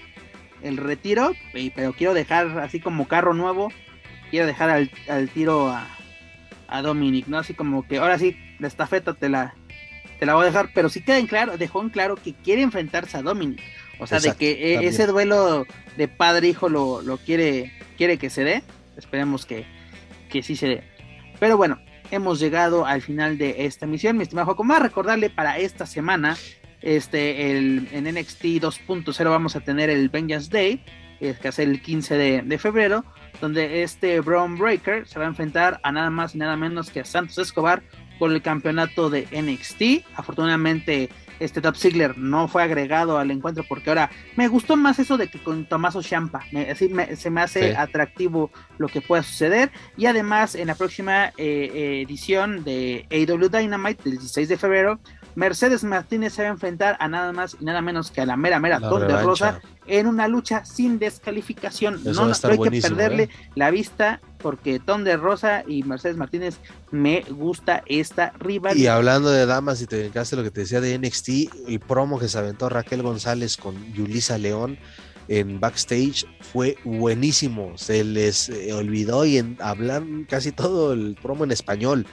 el 0.63 0.75
retiro, 0.75 1.33
pero 1.73 1.93
quiero 1.93 2.13
dejar 2.13 2.59
así 2.59 2.81
como 2.81 3.07
carro 3.07 3.33
nuevo, 3.33 3.71
quiero 4.31 4.47
dejar 4.47 4.69
al, 4.69 4.91
al 5.07 5.29
tiro 5.29 5.69
a, 5.69 5.87
a 6.67 6.81
Dominic, 6.81 7.27
¿no? 7.27 7.37
Así 7.37 7.53
como 7.53 7.87
que 7.87 7.99
ahora 7.99 8.19
sí, 8.19 8.35
la 8.59 8.67
estafeta 8.67 9.13
te 9.13 9.29
la, 9.29 9.55
te 10.19 10.25
la 10.25 10.33
voy 10.35 10.43
a 10.43 10.47
dejar, 10.47 10.69
pero 10.73 10.89
sí 10.89 11.01
queda 11.01 11.17
en 11.17 11.27
claro, 11.27 11.57
dejó 11.57 11.81
en 11.81 11.89
claro 11.89 12.15
que 12.15 12.33
quiere 12.33 12.61
enfrentarse 12.61 13.17
a 13.17 13.21
Dominic. 13.21 13.61
O 13.99 14.07
sea, 14.07 14.19
de 14.19 14.33
que 14.33 14.75
e, 14.75 14.87
ese 14.87 15.07
duelo 15.07 15.65
de 15.97 16.07
padre-hijo 16.07 16.69
lo, 16.69 17.01
lo, 17.01 17.17
quiere, 17.17 17.71
quiere 17.97 18.17
que 18.17 18.29
se 18.29 18.43
dé. 18.43 18.63
Esperemos 18.97 19.45
que, 19.45 19.65
que 20.29 20.43
sí 20.43 20.55
se 20.55 20.67
dé. 20.67 20.83
Pero 21.39 21.57
bueno, 21.57 21.79
hemos 22.11 22.39
llegado 22.39 22.85
al 22.85 23.01
final 23.01 23.37
de 23.37 23.65
esta 23.65 23.85
misión, 23.85 24.17
mi 24.17 24.23
estimado 24.23 24.53
Juan. 24.53 24.67
Más 24.67 24.81
recordarle 24.81 25.29
para 25.29 25.57
esta 25.57 25.85
semana, 25.85 26.37
este, 26.81 27.51
el, 27.51 27.87
en 27.91 28.03
NXT 28.05 28.43
2.0 28.43 29.29
vamos 29.29 29.55
a 29.55 29.61
tener 29.61 29.89
el 29.89 30.09
Vengeance 30.09 30.49
Day, 30.49 30.83
es 31.19 31.37
que 31.39 31.49
hace 31.49 31.63
el 31.63 31.81
15 31.81 32.17
de, 32.17 32.41
de, 32.41 32.57
febrero, 32.57 33.03
donde 33.41 33.83
este 33.83 34.19
Brown 34.21 34.57
Breaker 34.57 35.07
se 35.07 35.19
va 35.19 35.25
a 35.25 35.29
enfrentar 35.29 35.79
a 35.83 35.91
nada 35.91 36.09
más 36.09 36.35
y 36.35 36.37
nada 36.37 36.55
menos 36.55 36.89
que 36.89 37.01
a 37.01 37.05
Santos 37.05 37.37
Escobar 37.37 37.83
por 38.19 38.31
el 38.31 38.41
campeonato 38.41 39.09
de 39.09 39.27
NXT. 39.31 40.05
Afortunadamente, 40.15 41.09
este 41.39 41.61
Top 41.61 41.75
Ziggler 41.75 42.17
no 42.17 42.47
fue 42.47 42.61
agregado 42.61 43.17
al 43.17 43.31
encuentro 43.31 43.63
porque 43.67 43.89
ahora 43.89 44.11
me 44.35 44.47
gustó 44.47 44.75
más 44.75 44.99
eso 44.99 45.17
de 45.17 45.29
que 45.29 45.39
con 45.39 45.65
Tomaso 45.65 46.03
Champa. 46.03 46.43
así 46.69 46.91
se 47.15 47.29
me 47.29 47.41
hace 47.41 47.75
atractivo 47.75 48.51
lo 48.77 48.87
que 48.87 49.01
pueda 49.01 49.23
suceder. 49.23 49.71
Y 49.97 50.05
además, 50.05 50.55
en 50.55 50.67
la 50.67 50.75
próxima 50.75 51.27
eh, 51.29 51.31
eh, 51.37 52.01
edición 52.05 52.63
de 52.63 53.07
AW 53.09 53.49
Dynamite 53.49 54.03
del 54.03 54.19
16 54.19 54.49
de 54.49 54.57
febrero, 54.57 54.99
Mercedes 55.35 55.83
Martínez 55.83 56.33
se 56.33 56.43
va 56.43 56.49
a 56.49 56.51
enfrentar 56.51 56.97
a 56.99 57.07
nada 57.07 57.31
más 57.31 57.55
y 57.59 57.65
nada 57.65 57.81
menos 57.81 58.11
que 58.11 58.21
a 58.21 58.25
la 58.25 58.37
mera 58.37 58.59
mera 58.59 58.79
Ton 58.79 59.07
de 59.07 59.21
Rosa 59.21 59.61
en 59.87 60.07
una 60.07 60.27
lucha 60.27 60.65
sin 60.65 60.99
descalificación. 60.99 62.01
no, 62.03 62.31
hay 62.43 62.59
que 62.59 62.81
perderle 62.81 63.23
¿eh? 63.23 63.29
la 63.55 63.71
vista 63.71 64.21
porque 64.37 64.79
Ton 64.79 65.03
de 65.03 65.17
Rosa 65.17 65.63
y 65.67 65.83
Mercedes 65.83 66.17
Martínez 66.17 66.57
me 66.91 67.21
gusta 67.29 67.83
esta 67.85 68.31
rivalidad. 68.39 68.83
Y 68.83 68.87
hablando 68.87 69.29
de 69.29 69.45
damas, 69.45 69.81
y 69.81 69.87
te 69.87 69.97
dedicaste 69.97 70.35
lo 70.35 70.43
que 70.43 70.51
te 70.51 70.61
decía 70.61 70.81
de 70.81 70.97
NXT, 70.97 71.29
el 71.67 71.79
promo 71.79 72.19
que 72.19 72.27
se 72.27 72.37
aventó 72.37 72.69
Raquel 72.69 73.01
González 73.03 73.57
con 73.57 73.93
Yulisa 73.93 74.37
León 74.37 74.77
en 75.29 75.59
backstage 75.59 76.25
fue 76.41 76.77
buenísimo. 76.83 77.77
Se 77.77 78.03
les 78.03 78.49
eh, 78.49 78.73
olvidó 78.73 79.25
y 79.25 79.37
en, 79.37 79.57
hablan 79.59 80.25
casi 80.27 80.51
todo 80.51 80.93
el 80.93 81.15
promo 81.21 81.43
en 81.43 81.51
español. 81.51 82.05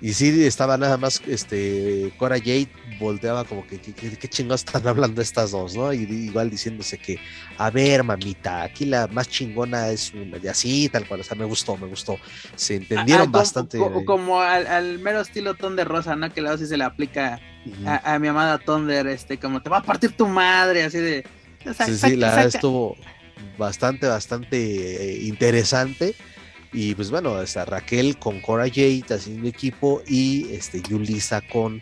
Y 0.00 0.12
sí, 0.12 0.44
estaba 0.44 0.76
nada 0.76 0.96
más, 0.96 1.20
este, 1.26 2.12
Cora 2.18 2.38
Jade 2.38 2.68
volteaba 3.00 3.44
como 3.44 3.66
que, 3.66 3.78
qué 3.80 4.28
chingados 4.28 4.64
están 4.64 4.86
hablando 4.86 5.20
estas 5.20 5.50
dos, 5.50 5.74
¿no? 5.74 5.92
Y 5.92 6.02
igual 6.02 6.50
diciéndose 6.50 6.98
que, 6.98 7.18
a 7.56 7.70
ver, 7.70 8.04
mamita, 8.04 8.62
aquí 8.62 8.84
la 8.84 9.08
más 9.08 9.28
chingona 9.28 9.88
es 9.88 10.12
una, 10.14 10.38
y 10.38 10.46
así, 10.46 10.88
tal 10.88 11.06
cual, 11.06 11.20
o 11.20 11.24
sea, 11.24 11.36
me 11.36 11.44
gustó, 11.44 11.76
me 11.76 11.88
gustó. 11.88 12.16
Se 12.54 12.76
entendieron 12.76 13.32
bastante. 13.32 13.78
Como, 14.04 14.40
al, 14.40 15.00
mero 15.00 15.20
estilo 15.20 15.54
de 15.54 15.84
Rosa, 15.84 16.14
¿no? 16.14 16.32
Que 16.32 16.42
luego 16.42 16.58
sí 16.58 16.66
se 16.66 16.76
le 16.76 16.84
aplica 16.84 17.40
a, 17.84 18.18
mi 18.20 18.28
amada 18.28 18.58
Thunder, 18.58 19.06
este, 19.08 19.38
como 19.38 19.62
te 19.62 19.68
va 19.68 19.78
a 19.78 19.82
partir 19.82 20.12
tu 20.12 20.28
madre, 20.28 20.84
así 20.84 20.98
de... 20.98 21.24
sí, 21.84 21.96
sí, 21.96 22.16
la 22.16 22.30
verdad 22.30 22.46
estuvo 22.46 22.96
bastante, 23.58 24.06
bastante 24.06 24.56
eh, 24.56 25.22
interesante 25.24 26.14
y 26.72 26.94
pues 26.94 27.10
bueno, 27.10 27.40
está 27.40 27.64
Raquel 27.64 28.18
con 28.18 28.40
Cora 28.40 28.68
Jade 28.68 29.04
haciendo 29.10 29.48
equipo 29.48 30.02
y 30.06 30.52
este, 30.52 30.82
Yulisa 30.82 31.40
con, 31.40 31.80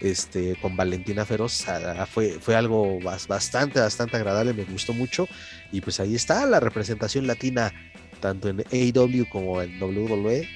este, 0.00 0.56
con 0.56 0.76
Valentina 0.76 1.24
Feroz. 1.24 1.64
Fue, 2.10 2.38
fue 2.40 2.56
algo 2.56 2.98
bastante, 3.00 3.80
bastante 3.80 4.16
agradable, 4.16 4.54
me 4.54 4.64
gustó 4.64 4.94
mucho. 4.94 5.28
Y 5.70 5.80
pues 5.80 6.00
ahí 6.00 6.14
está 6.14 6.46
la 6.46 6.60
representación 6.60 7.26
latina, 7.26 7.72
tanto 8.20 8.48
en 8.48 8.64
AEW 8.72 9.28
como 9.28 9.60
en 9.60 9.80
WWE. 9.82 10.48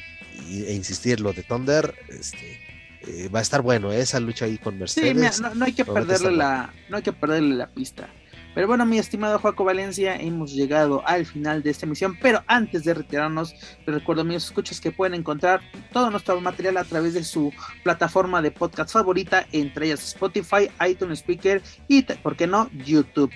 e 0.48 0.72
insistir, 0.72 1.20
lo 1.20 1.32
de 1.32 1.42
Thunder, 1.42 1.94
este, 2.08 2.58
eh, 3.06 3.28
va 3.28 3.38
a 3.38 3.42
estar 3.42 3.62
bueno 3.62 3.92
¿eh? 3.92 4.00
esa 4.00 4.20
lucha 4.20 4.46
ahí 4.46 4.58
con 4.58 4.78
Mercedes. 4.78 5.36
Sí, 5.36 5.42
no, 5.54 5.64
hay 5.64 5.72
que 5.72 5.84
perderle 5.84 6.32
la, 6.32 6.72
no 6.88 6.96
hay 6.96 7.02
que 7.02 7.12
perderle 7.12 7.54
la 7.54 7.68
pista. 7.68 8.08
Pero 8.56 8.68
bueno, 8.68 8.86
mi 8.86 8.98
estimado 8.98 9.38
Joaco 9.38 9.64
Valencia, 9.64 10.16
hemos 10.16 10.54
llegado 10.54 11.06
al 11.06 11.26
final 11.26 11.62
de 11.62 11.68
esta 11.68 11.84
emisión. 11.84 12.16
Pero 12.22 12.42
antes 12.46 12.84
de 12.84 12.94
retirarnos, 12.94 13.54
les 13.84 13.94
recuerdo 13.94 14.22
a 14.22 14.24
mis 14.24 14.44
escuchas 14.44 14.80
que 14.80 14.90
pueden 14.90 15.12
encontrar 15.12 15.60
todo 15.92 16.10
nuestro 16.10 16.40
material 16.40 16.78
a 16.78 16.84
través 16.84 17.12
de 17.12 17.22
su 17.22 17.52
plataforma 17.84 18.40
de 18.40 18.50
podcast 18.50 18.94
favorita, 18.94 19.46
entre 19.52 19.88
ellas 19.88 20.02
Spotify, 20.06 20.70
iTunes 20.88 21.18
Speaker 21.18 21.60
y, 21.86 22.00
¿por 22.00 22.34
qué 22.34 22.46
no?, 22.46 22.70
YouTube 22.72 23.30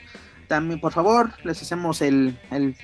también 0.51 0.81
por 0.81 0.93
favor 0.93 1.31
les 1.45 1.63
hacemos 1.63 2.03
el, 2.03 2.37
el 2.51 2.75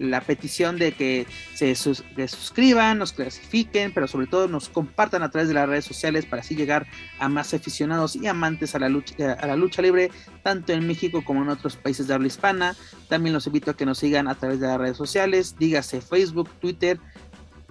la 0.00 0.22
petición 0.22 0.78
de 0.78 0.92
que 0.92 1.26
se 1.52 1.74
suscriban, 1.74 2.98
nos 2.98 3.12
clasifiquen, 3.12 3.92
pero 3.92 4.08
sobre 4.08 4.26
todo 4.26 4.48
nos 4.48 4.70
compartan 4.70 5.22
a 5.22 5.30
través 5.30 5.48
de 5.48 5.54
las 5.54 5.68
redes 5.68 5.84
sociales 5.84 6.24
para 6.24 6.40
así 6.40 6.56
llegar 6.56 6.86
a 7.18 7.28
más 7.28 7.52
aficionados 7.52 8.16
y 8.16 8.26
amantes 8.26 8.74
a 8.74 8.78
la 8.78 8.88
lucha, 8.88 9.34
a 9.34 9.46
la 9.46 9.54
lucha 9.54 9.82
libre, 9.82 10.10
tanto 10.42 10.72
en 10.72 10.86
México 10.86 11.22
como 11.22 11.42
en 11.42 11.50
otros 11.50 11.76
países 11.76 12.06
de 12.08 12.14
habla 12.14 12.26
hispana. 12.26 12.74
También 13.10 13.34
los 13.34 13.46
invito 13.46 13.72
a 13.72 13.76
que 13.76 13.84
nos 13.84 13.98
sigan 13.98 14.26
a 14.26 14.34
través 14.36 14.58
de 14.60 14.66
las 14.66 14.78
redes 14.78 14.96
sociales, 14.96 15.56
dígase 15.58 16.00
Facebook, 16.00 16.48
Twitter, 16.58 16.98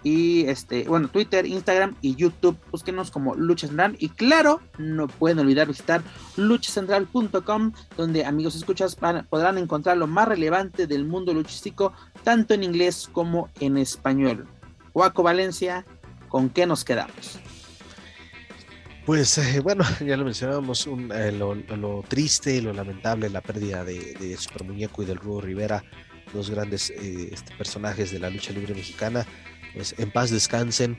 y 0.03 0.45
este, 0.47 0.83
bueno, 0.83 1.07
Twitter, 1.07 1.45
Instagram 1.45 1.95
y 2.01 2.15
YouTube. 2.15 2.57
Búsquenos 2.71 3.09
como 3.09 3.35
Lucha 3.35 3.67
Central. 3.67 3.95
Y 3.99 4.09
claro, 4.09 4.61
no 4.77 5.07
pueden 5.07 5.39
olvidar 5.39 5.67
visitar 5.67 6.03
luchacentral.com, 6.35 7.71
donde 7.95 8.25
amigos 8.25 8.55
escuchas 8.55 8.95
podrán 8.95 9.57
encontrar 9.57 9.97
lo 9.97 10.07
más 10.07 10.27
relevante 10.27 10.87
del 10.87 11.05
mundo 11.05 11.33
luchístico, 11.33 11.93
tanto 12.23 12.53
en 12.53 12.63
inglés 12.63 13.09
como 13.11 13.49
en 13.61 13.77
español. 13.77 14.47
Guaco 14.93 15.23
Valencia, 15.23 15.85
¿con 16.27 16.49
qué 16.49 16.65
nos 16.65 16.83
quedamos? 16.83 17.39
Pues 19.05 19.37
eh, 19.37 19.59
bueno, 19.61 19.83
ya 20.05 20.17
lo 20.17 20.25
mencionábamos, 20.25 20.87
eh, 20.87 21.31
lo, 21.31 22.03
triste, 22.07 22.61
lo 22.61 22.73
lamentable, 22.73 23.29
la 23.29 23.41
pérdida 23.41 23.85
de, 23.85 24.35
Super 24.37 24.65
Muñeco 24.65 25.03
y 25.03 25.05
del 25.05 25.17
Rudo 25.17 25.41
Rivera, 25.41 25.83
dos 26.33 26.49
grandes 26.49 26.89
eh, 26.89 27.29
este, 27.31 27.53
personajes 27.55 28.11
de 28.11 28.19
la 28.19 28.29
lucha 28.29 28.53
libre 28.53 28.73
mexicana 28.73 29.25
pues 29.73 29.95
en 29.97 30.11
paz 30.11 30.29
descansen 30.29 30.97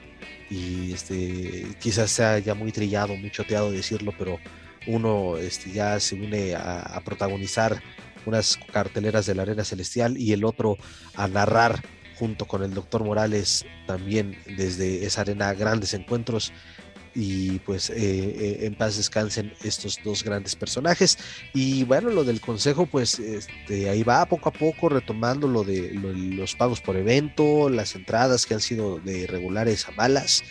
y 0.50 0.92
este 0.92 1.66
quizás 1.80 2.10
sea 2.10 2.38
ya 2.38 2.54
muy 2.54 2.72
trillado, 2.72 3.16
muy 3.16 3.30
choteado 3.30 3.70
decirlo, 3.70 4.12
pero 4.18 4.38
uno 4.86 5.36
este, 5.38 5.72
ya 5.72 5.98
se 6.00 6.14
une 6.14 6.54
a, 6.54 7.00
protagonizar 7.04 7.82
unas 8.26 8.58
carteleras 8.72 9.26
de 9.26 9.34
la 9.34 9.42
Arena 9.42 9.64
Celestial 9.64 10.16
y 10.18 10.32
el 10.32 10.44
otro 10.44 10.76
a 11.14 11.28
narrar 11.28 11.82
junto 12.18 12.46
con 12.46 12.62
el 12.62 12.72
doctor 12.72 13.04
Morales 13.04 13.66
también 13.86 14.36
desde 14.56 15.04
esa 15.04 15.22
arena 15.22 15.52
grandes 15.52 15.94
encuentros 15.94 16.52
y 17.14 17.58
pues 17.60 17.90
eh, 17.90 17.94
eh, 17.96 18.58
en 18.62 18.74
paz 18.74 18.96
descansen 18.96 19.52
estos 19.62 19.98
dos 20.02 20.24
grandes 20.24 20.56
personajes. 20.56 21.18
Y 21.52 21.84
bueno 21.84 22.10
lo 22.10 22.24
del 22.24 22.40
consejo 22.40 22.86
pues 22.86 23.18
este, 23.18 23.88
ahí 23.88 24.02
va 24.02 24.26
poco 24.26 24.48
a 24.48 24.52
poco 24.52 24.88
retomando 24.88 25.46
lo 25.46 25.64
de 25.64 25.92
los 25.94 26.54
pagos 26.54 26.80
por 26.80 26.96
evento 26.96 27.68
las 27.68 27.94
entradas 27.94 28.46
que 28.46 28.54
han 28.54 28.60
sido 28.60 28.98
de 28.98 29.26
regulares 29.26 29.86
a 29.88 29.92
malas 29.92 30.42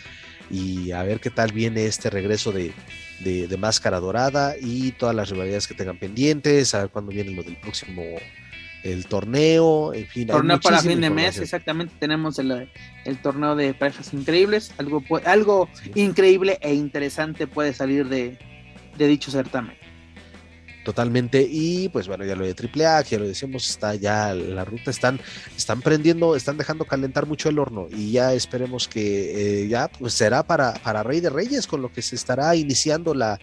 y 0.50 0.92
a 0.92 1.02
ver 1.02 1.20
qué 1.20 1.30
tal 1.30 1.52
viene 1.52 1.86
este 1.86 2.10
regreso 2.10 2.52
de, 2.52 2.72
de 3.20 3.56
Máscara 3.56 4.00
Dorada 4.00 4.54
y 4.60 4.92
todas 4.92 5.14
las 5.14 5.30
rivalidades 5.30 5.66
que 5.66 5.74
tengan 5.74 5.98
pendientes 5.98 6.74
a 6.74 6.80
ver 6.80 6.90
cuándo 6.90 7.12
viene 7.12 7.30
lo 7.32 7.42
del 7.42 7.56
próximo 7.56 8.02
el 8.84 9.06
torneo, 9.06 9.94
en 9.94 10.06
fin. 10.06 10.28
Torneo 10.28 10.60
para 10.60 10.80
fin 10.80 11.00
de 11.00 11.10
mes, 11.10 11.38
exactamente. 11.38 11.94
Tenemos 11.98 12.38
el, 12.38 12.68
torneo 13.22 13.56
de 13.56 13.72
parejas 13.72 14.12
increíbles. 14.12 14.72
Algo, 14.76 15.02
algo 15.24 15.68
increíble 15.94 16.58
e 16.60 16.74
interesante 16.74 17.46
puede 17.46 17.72
salir 17.72 18.08
de, 18.08 18.38
dicho 18.98 19.30
certamen. 19.30 19.76
Totalmente, 20.84 21.48
y 21.50 21.88
pues 21.88 22.08
bueno, 22.08 22.26
ya 22.26 22.36
lo 22.36 22.44
de 22.44 22.50
AAA, 22.50 23.04
que 23.04 23.10
ya 23.12 23.18
lo 23.18 23.26
decíamos, 23.26 23.70
está 23.70 23.94
ya 23.94 24.34
la 24.34 24.66
ruta, 24.66 24.90
están, 24.90 25.18
están 25.56 25.80
prendiendo, 25.80 26.36
están 26.36 26.58
dejando 26.58 26.84
calentar 26.84 27.24
mucho 27.24 27.48
el 27.48 27.58
horno, 27.58 27.88
y 27.90 28.12
ya 28.12 28.34
esperemos 28.34 28.86
que 28.86 29.62
eh, 29.62 29.68
ya 29.68 29.88
pues 29.88 30.12
será 30.12 30.42
para, 30.42 30.74
para 30.74 31.02
Rey 31.02 31.20
de 31.20 31.30
Reyes, 31.30 31.66
con 31.66 31.80
lo 31.80 31.90
que 31.90 32.02
se 32.02 32.16
estará 32.16 32.54
iniciando 32.54 33.14
la, 33.14 33.38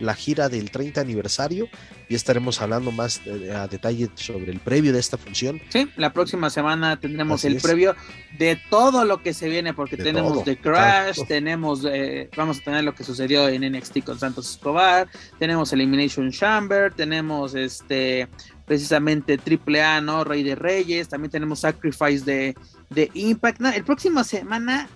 la 0.00 0.14
gira 0.14 0.48
del 0.48 0.70
30 0.70 1.00
aniversario 1.00 1.68
y 2.08 2.14
estaremos 2.14 2.60
hablando 2.60 2.90
más 2.90 3.20
eh, 3.26 3.52
a 3.52 3.66
detalle 3.68 4.08
sobre 4.14 4.50
el 4.50 4.60
previo 4.60 4.92
de 4.92 4.98
esta 4.98 5.18
función. 5.18 5.60
Sí, 5.68 5.88
la 5.96 6.12
próxima 6.12 6.50
semana 6.50 6.98
tendremos 6.98 7.44
el 7.44 7.60
previo 7.60 7.94
de 8.38 8.60
todo 8.70 9.04
lo 9.04 9.22
que 9.22 9.34
se 9.34 9.48
viene, 9.48 9.74
porque 9.74 9.96
tenemos 9.96 10.44
The 10.44 10.56
Crash, 10.56 11.20
tenemos, 11.26 11.84
eh, 11.84 12.30
vamos 12.36 12.58
a 12.58 12.64
tener 12.64 12.84
lo 12.84 12.94
que 12.94 13.04
sucedió 13.04 13.48
en 13.48 13.70
NXT 13.70 14.04
con 14.04 14.18
Santos 14.18 14.50
Escobar, 14.50 15.08
tenemos 15.38 15.72
Elimination 15.72 16.30
Chamber, 16.30 16.92
tenemos 16.94 17.54
este 17.54 18.28
precisamente 18.68 19.38
Triple 19.38 19.82
A, 19.82 20.00
¿no? 20.00 20.24
Rey 20.24 20.42
de 20.42 20.54
Reyes, 20.54 21.08
también 21.08 21.30
tenemos 21.30 21.60
Sacrifice 21.60 22.24
de, 22.24 22.54
de 22.90 23.10
Impact. 23.14 23.60
el 23.62 23.82
próxima 23.82 24.22
semana 24.22 24.88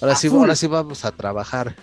Ahora 0.00 0.16
sí, 0.16 0.28
ahora 0.28 0.56
sí 0.56 0.66
vamos 0.66 1.04
a 1.04 1.12
trabajar. 1.12 1.76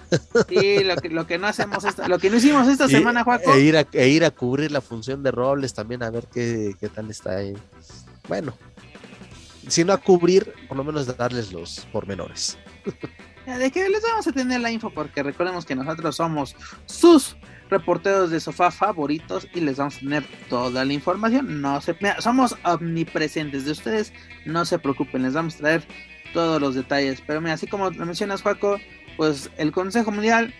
Sí, 0.49 0.83
lo 0.83 0.95
que, 0.97 1.09
lo 1.09 1.25
que 1.27 1.37
no 1.37 1.47
hacemos 1.47 1.83
esta, 1.83 2.07
lo 2.07 2.19
que 2.19 2.29
no 2.29 2.37
hicimos 2.37 2.67
esta 2.67 2.87
semana, 2.87 3.23
Juaco. 3.23 3.53
E 3.53 3.61
ir, 3.61 3.77
a, 3.77 3.87
e 3.93 4.09
ir 4.09 4.23
a 4.25 4.31
cubrir 4.31 4.71
la 4.71 4.81
función 4.81 5.23
de 5.23 5.31
Robles 5.31 5.73
también, 5.73 6.03
a 6.03 6.09
ver 6.09 6.27
qué, 6.31 6.75
qué 6.79 6.89
tal 6.89 7.09
está 7.09 7.37
ahí. 7.37 7.53
Bueno, 8.27 8.53
si 9.67 9.83
no 9.83 9.93
a 9.93 9.97
cubrir, 9.97 10.53
por 10.67 10.77
lo 10.77 10.83
menos 10.83 11.05
darles 11.17 11.51
los 11.51 11.87
pormenores. 11.91 12.57
De 13.45 13.71
que 13.71 13.89
les 13.89 14.03
vamos 14.03 14.27
a 14.27 14.31
tener 14.31 14.61
la 14.61 14.71
info, 14.71 14.91
porque 14.91 15.23
recordemos 15.23 15.65
que 15.65 15.75
nosotros 15.75 16.15
somos 16.15 16.55
sus 16.85 17.35
reporteros 17.69 18.29
de 18.29 18.39
sofá 18.39 18.69
favoritos 18.69 19.47
y 19.53 19.61
les 19.61 19.77
vamos 19.77 19.97
a 19.97 19.99
tener 19.99 20.23
toda 20.49 20.85
la 20.85 20.93
información. 20.93 21.61
No 21.61 21.81
se, 21.81 21.95
somos 22.19 22.55
omnipresentes 22.63 23.65
de 23.65 23.71
ustedes, 23.71 24.13
no 24.45 24.65
se 24.65 24.77
preocupen, 24.77 25.23
les 25.23 25.33
vamos 25.33 25.55
a 25.55 25.57
traer 25.57 25.87
todos 26.33 26.61
los 26.61 26.75
detalles. 26.75 27.21
Pero 27.25 27.41
mira, 27.41 27.53
así 27.53 27.67
como 27.67 27.89
lo 27.89 28.05
mencionas, 28.05 28.41
Juaco, 28.41 28.79
pues 29.17 29.49
el 29.57 29.71
Consejo 29.71 30.11
Mundial 30.11 30.53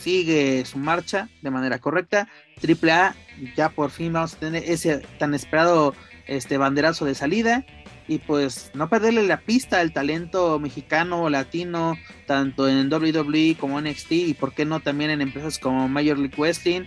sigue 0.00 0.64
su 0.64 0.78
marcha 0.78 1.28
de 1.42 1.50
manera 1.50 1.78
correcta. 1.78 2.28
Triple 2.60 2.92
A, 2.92 3.16
ya 3.56 3.70
por 3.70 3.90
fin 3.90 4.12
vamos 4.12 4.34
a 4.34 4.38
tener 4.38 4.64
ese 4.66 4.98
tan 5.18 5.34
esperado 5.34 5.94
este 6.26 6.58
banderazo 6.58 7.04
de 7.04 7.14
salida. 7.14 7.64
Y 8.06 8.18
pues 8.18 8.70
no 8.74 8.90
perderle 8.90 9.22
la 9.22 9.40
pista 9.40 9.80
al 9.80 9.94
talento 9.94 10.58
mexicano 10.58 11.22
o 11.22 11.30
latino, 11.30 11.96
tanto 12.26 12.68
en 12.68 12.92
WWE 12.92 13.56
como 13.58 13.78
en 13.78 13.86
NXT, 13.86 14.12
y 14.12 14.34
por 14.34 14.52
qué 14.52 14.66
no 14.66 14.80
también 14.80 15.10
en 15.10 15.22
empresas 15.22 15.58
como 15.58 15.88
Major 15.88 16.18
League 16.18 16.34
Wrestling. 16.36 16.82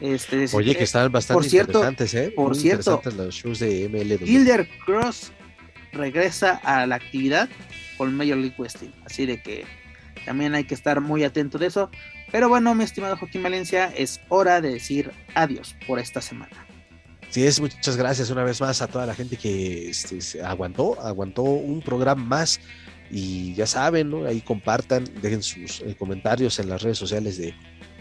Este, 0.00 0.46
Oye, 0.52 0.76
que 0.76 0.82
están 0.82 1.12
bastante 1.12 1.42
por 1.42 1.48
cierto, 1.48 1.78
interesantes, 1.78 2.14
¿eh? 2.14 2.32
Por 2.34 2.56
cierto, 2.56 3.00
los 3.16 3.34
shows 3.34 3.60
de 3.60 3.88
MLW. 3.88 4.26
Hilder 4.26 4.68
Cross 4.84 5.32
regresa 5.92 6.60
a 6.64 6.86
la 6.86 6.96
actividad 6.96 7.48
con 7.96 8.14
Major 8.14 8.36
League 8.36 8.54
Wrestling. 8.58 8.90
Así 9.04 9.26
de 9.26 9.42
que 9.42 9.64
también 10.24 10.54
hay 10.54 10.64
que 10.64 10.74
estar 10.74 11.00
muy 11.00 11.24
atento 11.24 11.58
de 11.58 11.66
eso. 11.66 11.90
Pero 12.30 12.48
bueno, 12.48 12.74
mi 12.74 12.84
estimado 12.84 13.16
Joaquín 13.16 13.42
Valencia, 13.42 13.92
es 13.96 14.20
hora 14.28 14.60
de 14.60 14.72
decir 14.72 15.10
adiós 15.34 15.76
por 15.86 15.98
esta 15.98 16.20
semana. 16.20 16.66
Sí, 17.30 17.46
es 17.46 17.60
muchas 17.60 17.96
gracias 17.96 18.30
una 18.30 18.44
vez 18.44 18.60
más 18.60 18.80
a 18.80 18.88
toda 18.88 19.04
la 19.06 19.14
gente 19.14 19.36
que 19.36 19.90
este, 19.90 20.42
aguantó, 20.42 21.00
aguantó 21.00 21.42
un 21.42 21.80
programa 21.80 22.22
más. 22.22 22.60
Y 23.10 23.54
ya 23.54 23.66
saben, 23.66 24.10
¿no? 24.10 24.26
Ahí 24.26 24.42
compartan, 24.42 25.04
dejen 25.22 25.42
sus 25.42 25.80
eh, 25.80 25.96
comentarios 25.98 26.58
en 26.58 26.68
las 26.68 26.82
redes 26.82 26.98
sociales 26.98 27.38
de, 27.38 27.54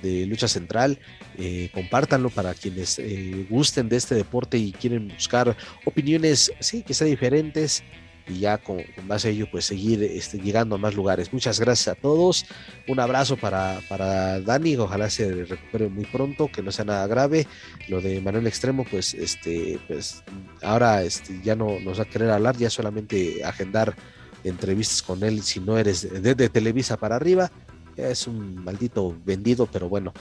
Lucha 0.04 0.48
Central, 0.48 1.00
eh, 1.38 1.70
compártanlo 1.74 2.30
para 2.30 2.54
quienes 2.54 3.00
eh, 3.00 3.46
gusten 3.50 3.90
de 3.90 3.98
este 3.98 4.16
deporte 4.16 4.58
y 4.58 4.72
quieren 4.72 5.10
buscar 5.10 5.56
opiniones, 5.86 6.52
sí, 6.60 6.84
que 6.84 6.94
sean 6.94 7.10
diferentes, 7.10 7.84
y 8.30 8.40
ya 8.40 8.58
con, 8.58 8.84
base 9.04 9.30
a 9.30 9.32
ello 9.32 9.48
pues 9.50 9.66
seguir 9.66 10.04
este, 10.04 10.40
llegando 10.40 10.76
a 10.76 10.78
más 10.78 10.96
lugares. 10.96 11.32
Muchas 11.32 11.60
gracias 11.60 11.96
a 11.96 12.00
todos, 12.00 12.46
un 12.88 13.00
abrazo 13.00 13.38
para, 13.38 13.82
para 13.88 14.40
Dani, 14.42 14.76
ojalá 14.78 15.10
se 15.10 15.46
recupere 15.46 15.88
muy 15.90 16.06
pronto, 16.06 16.50
que 16.52 16.62
no 16.62 16.72
sea 16.72 16.86
nada 16.86 17.08
grave. 17.08 17.48
Lo 17.88 18.02
de 18.02 18.22
Manuel 18.22 18.48
Extremo 18.48 18.86
pues 18.90 19.14
este 19.14 19.80
pues 19.88 20.24
ahora 20.62 21.04
este, 21.04 21.40
ya 21.44 21.56
no 21.56 21.80
nos 21.80 22.00
va 22.00 22.04
a 22.04 22.10
querer 22.10 22.30
hablar, 22.30 22.58
ya 22.58 22.70
solamente 22.70 23.44
agendar 23.44 23.96
entrevistas 24.44 25.02
con 25.02 25.24
él 25.24 25.42
si 25.42 25.60
no 25.60 25.78
eres 25.78 26.02
de, 26.22 26.36
de 26.36 26.50
Televisa 26.50 26.98
para 26.98 27.16
arriba. 27.16 27.52
Es 27.98 28.28
un 28.28 28.64
maldito 28.64 29.16
vendido, 29.26 29.66
pero 29.66 29.90
bueno, 29.90 30.14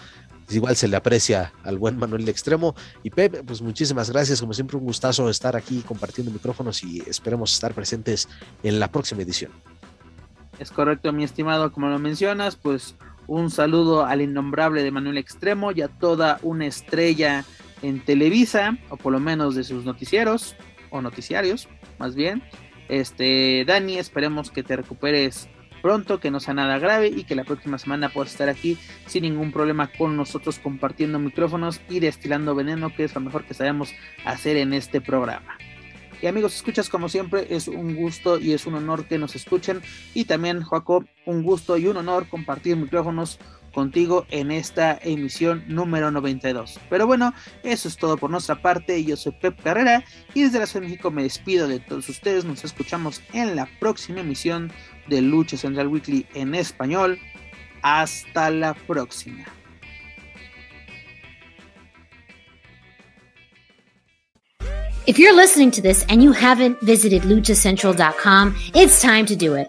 igual 0.50 0.76
se 0.76 0.88
le 0.88 0.96
aprecia 0.96 1.52
al 1.62 1.78
buen 1.78 1.98
Manuel 1.98 2.24
de 2.24 2.30
Extremo. 2.30 2.74
Y 3.02 3.10
Pep, 3.10 3.44
pues 3.46 3.62
muchísimas 3.62 4.10
gracias, 4.10 4.40
como 4.40 4.54
siempre 4.54 4.76
un 4.76 4.84
gustazo 4.84 5.28
estar 5.28 5.56
aquí 5.56 5.82
compartiendo 5.82 6.32
micrófonos 6.32 6.82
y 6.82 7.02
esperemos 7.06 7.52
estar 7.52 7.74
presentes 7.74 8.28
en 8.62 8.80
la 8.80 8.90
próxima 8.90 9.22
edición. 9.22 9.52
Es 10.58 10.70
correcto, 10.70 11.12
mi 11.12 11.24
estimado, 11.24 11.70
como 11.70 11.88
lo 11.88 11.98
mencionas, 11.98 12.56
pues 12.56 12.94
un 13.26 13.50
saludo 13.50 14.06
al 14.06 14.22
innombrable 14.22 14.82
de 14.82 14.90
Manuel 14.90 15.18
Extremo 15.18 15.72
y 15.72 15.82
a 15.82 15.88
toda 15.88 16.38
una 16.42 16.66
estrella 16.66 17.44
en 17.82 18.02
Televisa, 18.02 18.78
o 18.88 18.96
por 18.96 19.12
lo 19.12 19.20
menos 19.20 19.54
de 19.54 19.64
sus 19.64 19.84
noticieros, 19.84 20.56
o 20.90 21.02
noticiarios, 21.02 21.68
más 21.98 22.14
bien. 22.14 22.42
Este, 22.88 23.64
Dani, 23.66 23.98
esperemos 23.98 24.50
que 24.50 24.62
te 24.62 24.76
recuperes 24.76 25.48
pronto, 25.80 26.20
que 26.20 26.30
no 26.30 26.40
sea 26.40 26.54
nada 26.54 26.78
grave 26.78 27.08
y 27.08 27.24
que 27.24 27.34
la 27.34 27.44
próxima 27.44 27.78
semana 27.78 28.08
puedas 28.08 28.32
estar 28.32 28.48
aquí 28.48 28.78
sin 29.06 29.22
ningún 29.22 29.52
problema 29.52 29.90
con 29.92 30.16
nosotros 30.16 30.58
compartiendo 30.58 31.18
micrófonos 31.18 31.80
y 31.88 32.00
destilando 32.00 32.54
veneno, 32.54 32.94
que 32.94 33.04
es 33.04 33.14
lo 33.14 33.20
mejor 33.20 33.44
que 33.44 33.54
sabemos 33.54 33.92
hacer 34.24 34.56
en 34.56 34.72
este 34.72 35.00
programa. 35.00 35.56
Y 36.22 36.26
amigos, 36.28 36.56
escuchas 36.56 36.88
como 36.88 37.08
siempre, 37.08 37.46
es 37.50 37.68
un 37.68 37.94
gusto 37.94 38.38
y 38.38 38.52
es 38.52 38.66
un 38.66 38.74
honor 38.74 39.04
que 39.04 39.18
nos 39.18 39.36
escuchen. 39.36 39.82
Y 40.14 40.24
también, 40.24 40.62
Joaco, 40.62 41.04
un 41.26 41.42
gusto 41.42 41.76
y 41.76 41.86
un 41.88 41.98
honor 41.98 42.26
compartir 42.28 42.76
micrófonos 42.76 43.38
contigo 43.76 44.24
en 44.30 44.50
esta 44.50 44.98
emisión 45.02 45.62
número 45.68 46.10
92. 46.10 46.80
Pero 46.88 47.06
bueno, 47.06 47.34
eso 47.62 47.88
es 47.88 47.98
todo 47.98 48.16
por 48.16 48.30
nuestra 48.30 48.62
parte. 48.62 49.04
Yo 49.04 49.18
soy 49.18 49.32
Pep 49.32 49.62
Carrera 49.62 50.02
y 50.32 50.44
desde 50.44 50.58
la 50.58 50.66
Ciudad 50.66 50.80
de 50.80 50.88
México 50.88 51.10
me 51.10 51.24
despido 51.24 51.68
de 51.68 51.78
todos 51.78 52.08
ustedes. 52.08 52.46
Nos 52.46 52.64
escuchamos 52.64 53.20
en 53.34 53.54
la 53.54 53.68
próxima 53.78 54.20
emisión 54.20 54.72
de 55.08 55.20
Lucha 55.20 55.58
Central 55.58 55.88
Weekly 55.88 56.26
en 56.32 56.54
español. 56.54 57.18
Hasta 57.82 58.50
la 58.50 58.72
próxima. 58.72 59.44
If 65.06 65.18
you're 65.18 65.36
listening 65.36 65.70
to 65.72 65.82
this 65.82 66.04
and 66.08 66.22
you 66.22 66.32
haven't 66.32 66.80
visited 66.80 67.22
luchacentral.com, 67.24 68.56
it's 68.74 69.02
time 69.02 69.26
to 69.26 69.36
do 69.36 69.54
it. 69.54 69.68